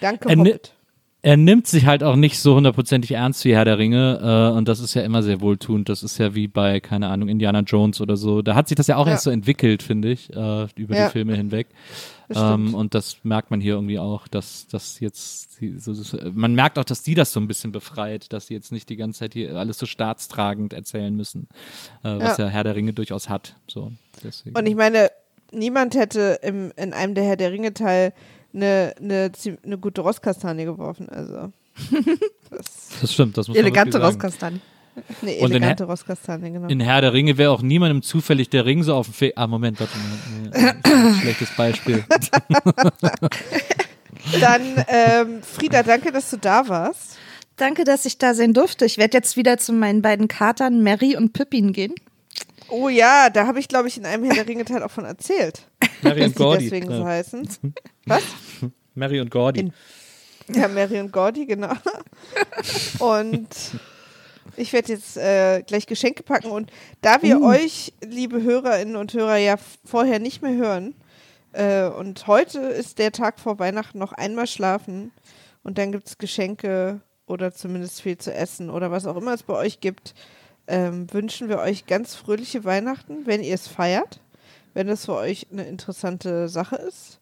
Danke, 0.00 0.28
Er 0.28 0.36
Hobbit. 0.36 0.72
er 1.22 1.36
nimmt 1.36 1.66
sich 1.66 1.86
halt 1.86 2.02
auch 2.02 2.16
nicht 2.16 2.38
so 2.38 2.54
hundertprozentig 2.56 3.12
ernst 3.12 3.44
wie 3.44 3.54
Herr 3.54 3.64
der 3.64 3.78
Ringe 3.78 4.50
äh, 4.52 4.56
und 4.56 4.66
das 4.68 4.80
ist 4.80 4.94
ja 4.94 5.02
immer 5.02 5.22
sehr 5.22 5.40
wohltuend. 5.40 5.88
Das 5.88 6.02
ist 6.02 6.18
ja 6.18 6.34
wie 6.34 6.48
bei, 6.48 6.80
keine 6.80 7.08
Ahnung, 7.08 7.28
Indiana 7.28 7.60
Jones 7.60 8.00
oder 8.00 8.16
so. 8.16 8.42
Da 8.42 8.54
hat 8.54 8.68
sich 8.68 8.76
das 8.76 8.86
ja 8.86 8.96
auch 8.96 9.06
Ja. 9.06 9.12
erst 9.12 9.24
so 9.24 9.30
entwickelt, 9.30 9.82
finde 9.82 10.10
ich, 10.10 10.30
äh, 10.34 10.66
über 10.76 10.96
Ja. 10.96 11.06
die 11.06 11.12
Filme 11.12 11.34
hinweg. 11.36 11.68
Das. 12.28 12.38
Ähm, 12.40 12.74
und 12.74 12.94
das 12.94 13.18
merkt 13.22 13.50
man 13.50 13.60
hier 13.60 13.74
irgendwie 13.74 13.98
auch, 13.98 14.28
dass 14.28 14.66
das 14.68 15.00
jetzt, 15.00 15.58
so, 15.78 16.18
man 16.32 16.54
merkt 16.54 16.78
auch, 16.78 16.84
dass 16.84 17.02
die 17.02 17.14
das 17.14 17.32
so 17.32 17.40
ein 17.40 17.48
bisschen 17.48 17.72
befreit, 17.72 18.32
dass 18.32 18.46
sie 18.46 18.54
jetzt 18.54 18.72
nicht 18.72 18.88
die 18.88 18.96
ganze 18.96 19.20
Zeit 19.20 19.34
hier 19.34 19.56
alles 19.56 19.78
so 19.78 19.86
staatstragend 19.86 20.72
erzählen 20.72 21.14
müssen, 21.14 21.48
äh, 22.02 22.18
was 22.18 22.38
ja. 22.38 22.46
Ja. 22.46 22.50
Herr 22.50 22.64
der 22.64 22.76
Ringe 22.76 22.92
durchaus 22.92 23.28
hat. 23.28 23.56
So, 23.66 23.92
deswegen. 24.22 24.56
Und 24.56 24.66
ich 24.66 24.74
meine, 24.74 25.10
niemand 25.52 25.94
hätte 25.94 26.38
im, 26.42 26.72
in 26.76 26.92
einem 26.92 27.14
der 27.14 27.24
Herr 27.24 27.36
der 27.36 27.52
Ringe 27.52 27.74
Teil 27.74 28.12
eine, 28.54 28.94
eine, 28.98 29.32
eine 29.64 29.78
gute 29.78 30.00
Rosskastanie 30.00 30.64
geworfen. 30.64 31.08
Also 31.08 31.52
das, 32.50 32.90
das 33.00 33.12
stimmt, 33.12 33.36
das 33.36 33.48
muss 33.48 33.56
man 33.56 33.64
Elegante. 33.66 34.02
Rosskastanie. 34.02 34.60
eine 35.22 35.30
Und 35.32 35.50
in 35.50 35.56
elegante 35.56 35.84
Rosskastanie, 35.84 36.50
genau. 36.52 36.68
In 36.68 36.80
Herr 36.80 37.00
der 37.00 37.12
Ringe 37.12 37.36
wäre 37.38 37.50
auch 37.50 37.62
niemandem 37.62 38.02
zufällig 38.02 38.50
der 38.50 38.64
Ring 38.64 38.82
so 38.82 38.94
auf 38.94 39.06
dem 39.06 39.14
Fe 39.14 39.32
Ah, 39.36 39.46
Moment, 39.46 39.78
warte 39.80 39.92
mal. 39.98 40.74
Nee, 40.84 41.20
schlechtes 41.20 41.50
Beispiel. 41.56 42.04
Dann, 44.40 44.84
ähm, 44.88 45.42
Frieda, 45.42 45.82
danke, 45.82 46.10
dass 46.12 46.30
du 46.30 46.36
da 46.38 46.68
warst. 46.68 47.16
Danke, 47.56 47.84
dass 47.84 48.04
ich 48.06 48.18
da 48.18 48.34
sein 48.34 48.52
durfte. 48.52 48.84
Ich 48.84 48.98
werde 48.98 49.16
jetzt 49.18 49.36
wieder 49.36 49.58
zu 49.58 49.72
meinen 49.72 50.02
beiden 50.02 50.28
Katern 50.28 50.82
Mary 50.82 51.16
und 51.16 51.32
Pippin 51.32 51.72
gehen. 51.72 51.94
Oh 52.68 52.88
ja, 52.88 53.28
da 53.30 53.46
habe 53.46 53.60
ich, 53.60 53.68
glaube 53.68 53.88
ich, 53.88 53.98
in 53.98 54.06
einem 54.06 54.24
Herr 54.24 54.34
der 54.34 54.48
Ringe 54.48 54.64
Teil 54.64 54.82
auch 54.82 54.90
von 54.90 55.04
erzählt. 55.04 55.66
Mary 56.02 56.24
und 56.24 56.34
Gordy. 56.34 56.64
deswegen 56.64 56.88
so 56.88 57.00
Ja. 57.00 57.04
heißen. 57.04 57.46
Was? 58.06 58.22
Mary 58.94 59.20
und 59.20 59.30
Gordy. 59.30 59.60
In- 59.60 59.72
Ja, 60.54 60.68
Mary 60.68 60.98
und 61.00 61.12
Gordy, 61.12 61.46
genau. 61.46 61.72
Und 62.98 63.48
ich 64.56 64.72
werde 64.72 64.92
jetzt 64.92 65.16
äh, 65.16 65.62
gleich 65.62 65.86
Geschenke 65.86 66.22
packen. 66.22 66.50
Und 66.50 66.70
da 67.02 67.22
wir 67.22 67.40
euch, 67.42 67.92
liebe 68.04 68.42
Hörerinnen 68.42 68.96
und 68.96 69.12
Hörer, 69.12 69.36
ja 69.36 69.56
vorher 69.84 70.18
nicht 70.18 70.42
mehr 70.42 70.54
hören, 70.54 70.94
äh, 71.52 71.84
und 71.86 72.26
heute 72.26 72.58
ist 72.60 72.98
der 72.98 73.12
Tag 73.12 73.38
vor 73.38 73.58
Weihnachten 73.58 73.98
noch 73.98 74.12
einmal 74.12 74.46
schlafen 74.46 75.12
und 75.62 75.78
dann 75.78 75.92
gibt 75.92 76.08
es 76.08 76.18
Geschenke 76.18 77.00
oder 77.26 77.52
zumindest 77.52 78.02
viel 78.02 78.18
zu 78.18 78.34
essen 78.34 78.70
oder 78.70 78.90
was 78.90 79.06
auch 79.06 79.16
immer 79.16 79.32
es 79.34 79.44
bei 79.44 79.54
euch 79.54 79.80
gibt, 79.80 80.14
ähm, 80.66 81.06
wünschen 81.12 81.48
wir 81.48 81.58
euch 81.58 81.86
ganz 81.86 82.14
fröhliche 82.16 82.64
Weihnachten, 82.64 83.26
wenn 83.26 83.42
ihr 83.42 83.54
es 83.54 83.68
feiert, 83.68 84.20
wenn 84.74 84.88
es 84.88 85.04
für 85.04 85.14
euch 85.14 85.46
eine 85.52 85.64
interessante 85.64 86.48
Sache 86.48 86.76
ist. 86.76 87.20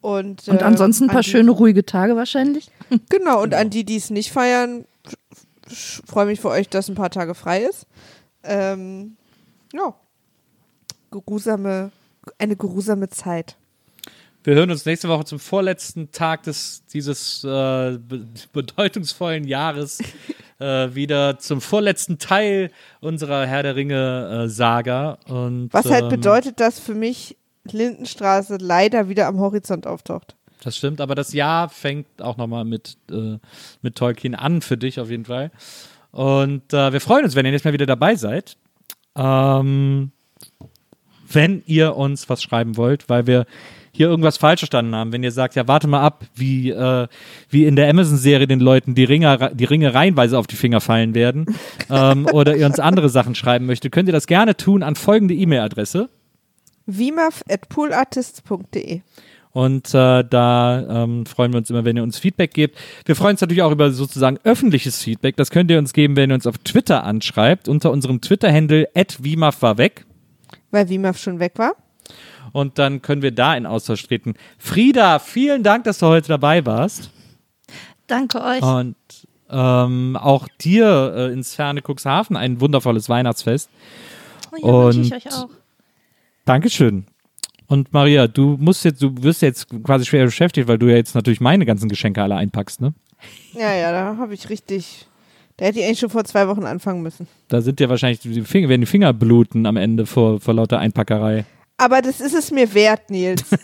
Und, 0.00 0.46
Und 0.48 0.60
äh, 0.60 0.64
ansonsten 0.64 1.04
ein 1.04 1.10
an 1.10 1.14
paar 1.14 1.22
die- 1.22 1.30
schöne, 1.30 1.50
ruhige 1.50 1.84
Tage 1.84 2.14
wahrscheinlich. 2.14 2.70
Genau, 3.08 3.42
und 3.42 3.54
an 3.54 3.68
die, 3.70 3.84
die 3.84 3.96
es 3.96 4.10
nicht 4.10 4.30
feiern, 4.30 4.84
freue 5.68 6.26
mich 6.26 6.40
für 6.40 6.48
euch, 6.48 6.68
dass 6.68 6.88
ein 6.88 6.94
paar 6.94 7.10
Tage 7.10 7.34
frei 7.34 7.62
ist. 7.62 7.86
Ähm, 8.42 9.16
ja. 9.72 9.94
Geruhsame, 11.10 11.90
eine 12.38 12.56
geruhsame 12.56 13.08
Zeit. 13.08 13.56
Wir 14.44 14.54
hören 14.54 14.70
uns 14.70 14.86
nächste 14.86 15.08
Woche 15.08 15.24
zum 15.24 15.38
vorletzten 15.38 16.10
Tag 16.10 16.44
des, 16.44 16.82
dieses 16.92 17.44
äh, 17.44 17.98
be 17.98 18.26
bedeutungsvollen 18.52 19.44
Jahres 19.44 19.98
äh, 20.58 20.94
wieder 20.94 21.38
zum 21.38 21.60
vorletzten 21.60 22.18
Teil 22.18 22.70
unserer 23.00 23.46
Herr 23.46 23.62
der 23.62 23.76
Ringe-Saga. 23.76 25.18
Und 25.28 25.68
Was 25.72 25.90
halt 25.90 26.04
ähm, 26.04 26.08
bedeutet, 26.08 26.60
dass 26.60 26.78
für 26.78 26.94
mich 26.94 27.36
Lindenstraße 27.64 28.56
leider 28.58 29.08
wieder 29.08 29.26
am 29.26 29.38
Horizont 29.38 29.86
auftaucht. 29.86 30.37
Das 30.62 30.76
stimmt, 30.76 31.00
aber 31.00 31.14
das 31.14 31.32
Jahr 31.32 31.68
fängt 31.68 32.06
auch 32.20 32.36
nochmal 32.36 32.64
mit, 32.64 32.96
äh, 33.10 33.38
mit 33.82 33.96
Tolkien 33.96 34.34
an 34.34 34.60
für 34.60 34.76
dich 34.76 35.00
auf 35.00 35.10
jeden 35.10 35.24
Fall. 35.24 35.50
Und 36.10 36.72
äh, 36.72 36.92
wir 36.92 37.00
freuen 37.00 37.24
uns, 37.24 37.36
wenn 37.36 37.46
ihr 37.46 37.52
nächstes 37.52 37.68
Mal 37.68 37.74
wieder 37.74 37.86
dabei 37.86 38.16
seid. 38.16 38.56
Ähm, 39.16 40.10
wenn 41.30 41.62
ihr 41.66 41.94
uns 41.96 42.28
was 42.28 42.42
schreiben 42.42 42.76
wollt, 42.76 43.08
weil 43.08 43.26
wir 43.26 43.46
hier 43.92 44.08
irgendwas 44.08 44.36
falsch 44.36 44.60
verstanden 44.60 44.94
haben. 44.94 45.12
Wenn 45.12 45.24
ihr 45.24 45.32
sagt, 45.32 45.56
ja, 45.56 45.66
warte 45.66 45.88
mal 45.88 46.02
ab, 46.02 46.24
wie, 46.34 46.68
äh, 46.70 47.08
wie 47.50 47.64
in 47.64 47.74
der 47.76 47.88
Amazon-Serie 47.90 48.46
den 48.46 48.60
Leuten 48.60 48.94
die 48.94 49.04
Ringe, 49.04 49.50
die 49.54 49.64
Ringe 49.64 49.92
reihenweise 49.92 50.38
auf 50.38 50.46
die 50.46 50.56
Finger 50.56 50.80
fallen 50.80 51.14
werden 51.14 51.46
ähm, 51.90 52.26
oder 52.26 52.56
ihr 52.56 52.66
uns 52.66 52.78
andere 52.78 53.08
Sachen 53.08 53.34
schreiben 53.34 53.66
möchtet, 53.66 53.90
könnt 53.92 54.08
ihr 54.08 54.12
das 54.12 54.28
gerne 54.28 54.56
tun 54.56 54.84
an 54.84 54.94
folgende 54.94 55.34
E-Mail-Adresse. 55.34 56.08
vimaf.poolartists.de 56.86 59.00
Und 59.52 59.94
äh, 59.94 60.24
da 60.24 61.02
ähm, 61.04 61.26
freuen 61.26 61.52
wir 61.52 61.58
uns 61.58 61.70
immer, 61.70 61.84
wenn 61.84 61.96
ihr 61.96 62.02
uns 62.02 62.18
Feedback 62.18 62.54
gebt. 62.54 62.78
Wir 63.06 63.16
freuen 63.16 63.32
uns 63.32 63.40
natürlich 63.40 63.62
auch 63.62 63.72
über 63.72 63.90
sozusagen 63.90 64.38
öffentliches 64.44 65.02
Feedback. 65.02 65.36
Das 65.36 65.50
könnt 65.50 65.70
ihr 65.70 65.78
uns 65.78 65.92
geben, 65.92 66.16
wenn 66.16 66.30
ihr 66.30 66.34
uns 66.34 66.46
auf 66.46 66.58
Twitter 66.58 67.02
anschreibt, 67.04 67.68
unter 67.68 67.90
unserem 67.90 68.20
Twitter-Handle 68.20 68.88
@wimaf 69.18 69.62
war 69.62 69.78
weg. 69.78 70.04
Weil 70.70 70.88
Vimaf 70.88 71.18
schon 71.18 71.40
weg 71.40 71.54
war. 71.56 71.74
Und 72.52 72.78
dann 72.78 73.02
können 73.02 73.22
wir 73.22 73.32
da 73.32 73.54
in 73.56 73.66
Austausch 73.66 74.02
treten. 74.06 74.34
Frieda, 74.58 75.18
vielen 75.18 75.62
Dank, 75.62 75.84
dass 75.84 75.98
du 75.98 76.06
heute 76.06 76.28
dabei 76.28 76.64
warst. 76.64 77.10
Danke 78.06 78.42
euch. 78.42 78.62
Und 78.62 78.96
ähm, 79.50 80.16
auch 80.16 80.46
dir 80.60 81.14
äh, 81.16 81.32
ins 81.32 81.54
ferne 81.54 81.82
Cuxhaven 81.86 82.36
ein 82.36 82.60
wundervolles 82.60 83.08
Weihnachtsfest. 83.08 83.70
Oh, 84.52 84.56
ja, 84.66 84.94
wünsche 84.94 85.00
ich 85.00 85.12
und- 85.12 85.26
euch 85.26 85.32
auch. 85.34 85.48
Dankeschön. 86.44 87.06
Und 87.68 87.92
Maria, 87.92 88.26
du 88.26 88.56
musst 88.58 88.84
jetzt, 88.84 89.02
du 89.02 89.14
wirst 89.22 89.42
jetzt 89.42 89.68
quasi 89.84 90.04
schwer 90.06 90.24
beschäftigt, 90.24 90.68
weil 90.68 90.78
du 90.78 90.86
ja 90.86 90.96
jetzt 90.96 91.14
natürlich 91.14 91.40
meine 91.40 91.66
ganzen 91.66 91.88
Geschenke 91.88 92.22
alle 92.22 92.34
einpackst, 92.34 92.80
ne? 92.80 92.94
Ja, 93.52 93.74
ja, 93.74 93.92
da 93.92 94.16
habe 94.16 94.34
ich 94.34 94.48
richtig. 94.48 95.06
Da 95.56 95.66
hätte 95.66 95.80
ich 95.80 95.84
eigentlich 95.84 95.98
schon 95.98 96.10
vor 96.10 96.24
zwei 96.24 96.48
Wochen 96.48 96.64
anfangen 96.64 97.02
müssen. 97.02 97.26
Da 97.48 97.60
sind 97.60 97.78
dir 97.78 97.88
wahrscheinlich 97.88 98.20
die 98.20 98.42
Finger, 98.42 98.68
werden 98.68 98.80
die 98.80 98.86
Finger 98.86 99.12
bluten 99.12 99.66
am 99.66 99.76
Ende 99.76 100.06
vor, 100.06 100.40
vor 100.40 100.54
lauter 100.54 100.78
Einpackerei. 100.78 101.44
Aber 101.76 102.00
das 102.00 102.20
ist 102.20 102.34
es 102.34 102.50
mir 102.50 102.72
wert, 102.74 103.10
Nils. 103.10 103.44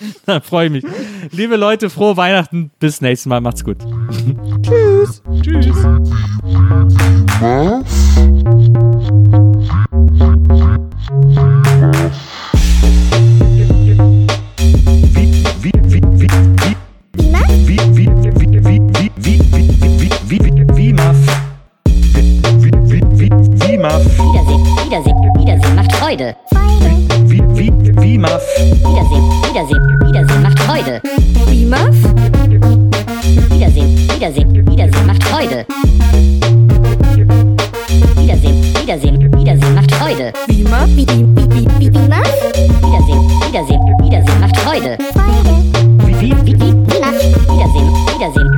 Da 0.26 0.40
freue 0.40 0.66
ich 0.66 0.72
mich. 0.72 0.84
Liebe 1.32 1.56
Leute, 1.56 1.90
frohe 1.90 2.16
Weihnachten. 2.16 2.70
Bis 2.78 3.00
nächstes 3.00 3.26
Mal. 3.26 3.40
Macht's 3.40 3.64
gut. 3.64 3.78
Tschüss. 4.62 5.22
Tschüss. 5.42 5.76
Wiedersehen, 33.50 33.96
Wiedersehen, 34.08 34.66
Wiedersehen 34.66 35.06
macht 35.06 35.22
Freude. 35.24 35.66
Wiedersehen, 38.90 39.32
Wiedersehen 39.38 39.74
macht 39.76 39.94
Freude. 39.94 40.32
Wie 40.48 40.64
ma? 40.64 40.84
Wie, 40.88 41.06
wie, 41.06 41.24
wie, 41.36 41.68
wie, 41.78 41.94
wie 41.94 42.08
ma? 42.08 42.20
Wiedersehen, 42.82 43.22
Wiedersehen, 43.46 43.80
Wiedersehen 44.02 44.40
macht 44.40 44.56
Freude. 44.56 44.98
Freude. 45.12 45.52
Wie, 46.06 46.20
wie, 46.20 46.34
wie, 46.44 46.54
wie, 46.54 46.74
wie 46.74 47.00
ma? 47.00 47.12
Wiedersehen, 47.12 47.88
Wiedersehen. 48.18 48.49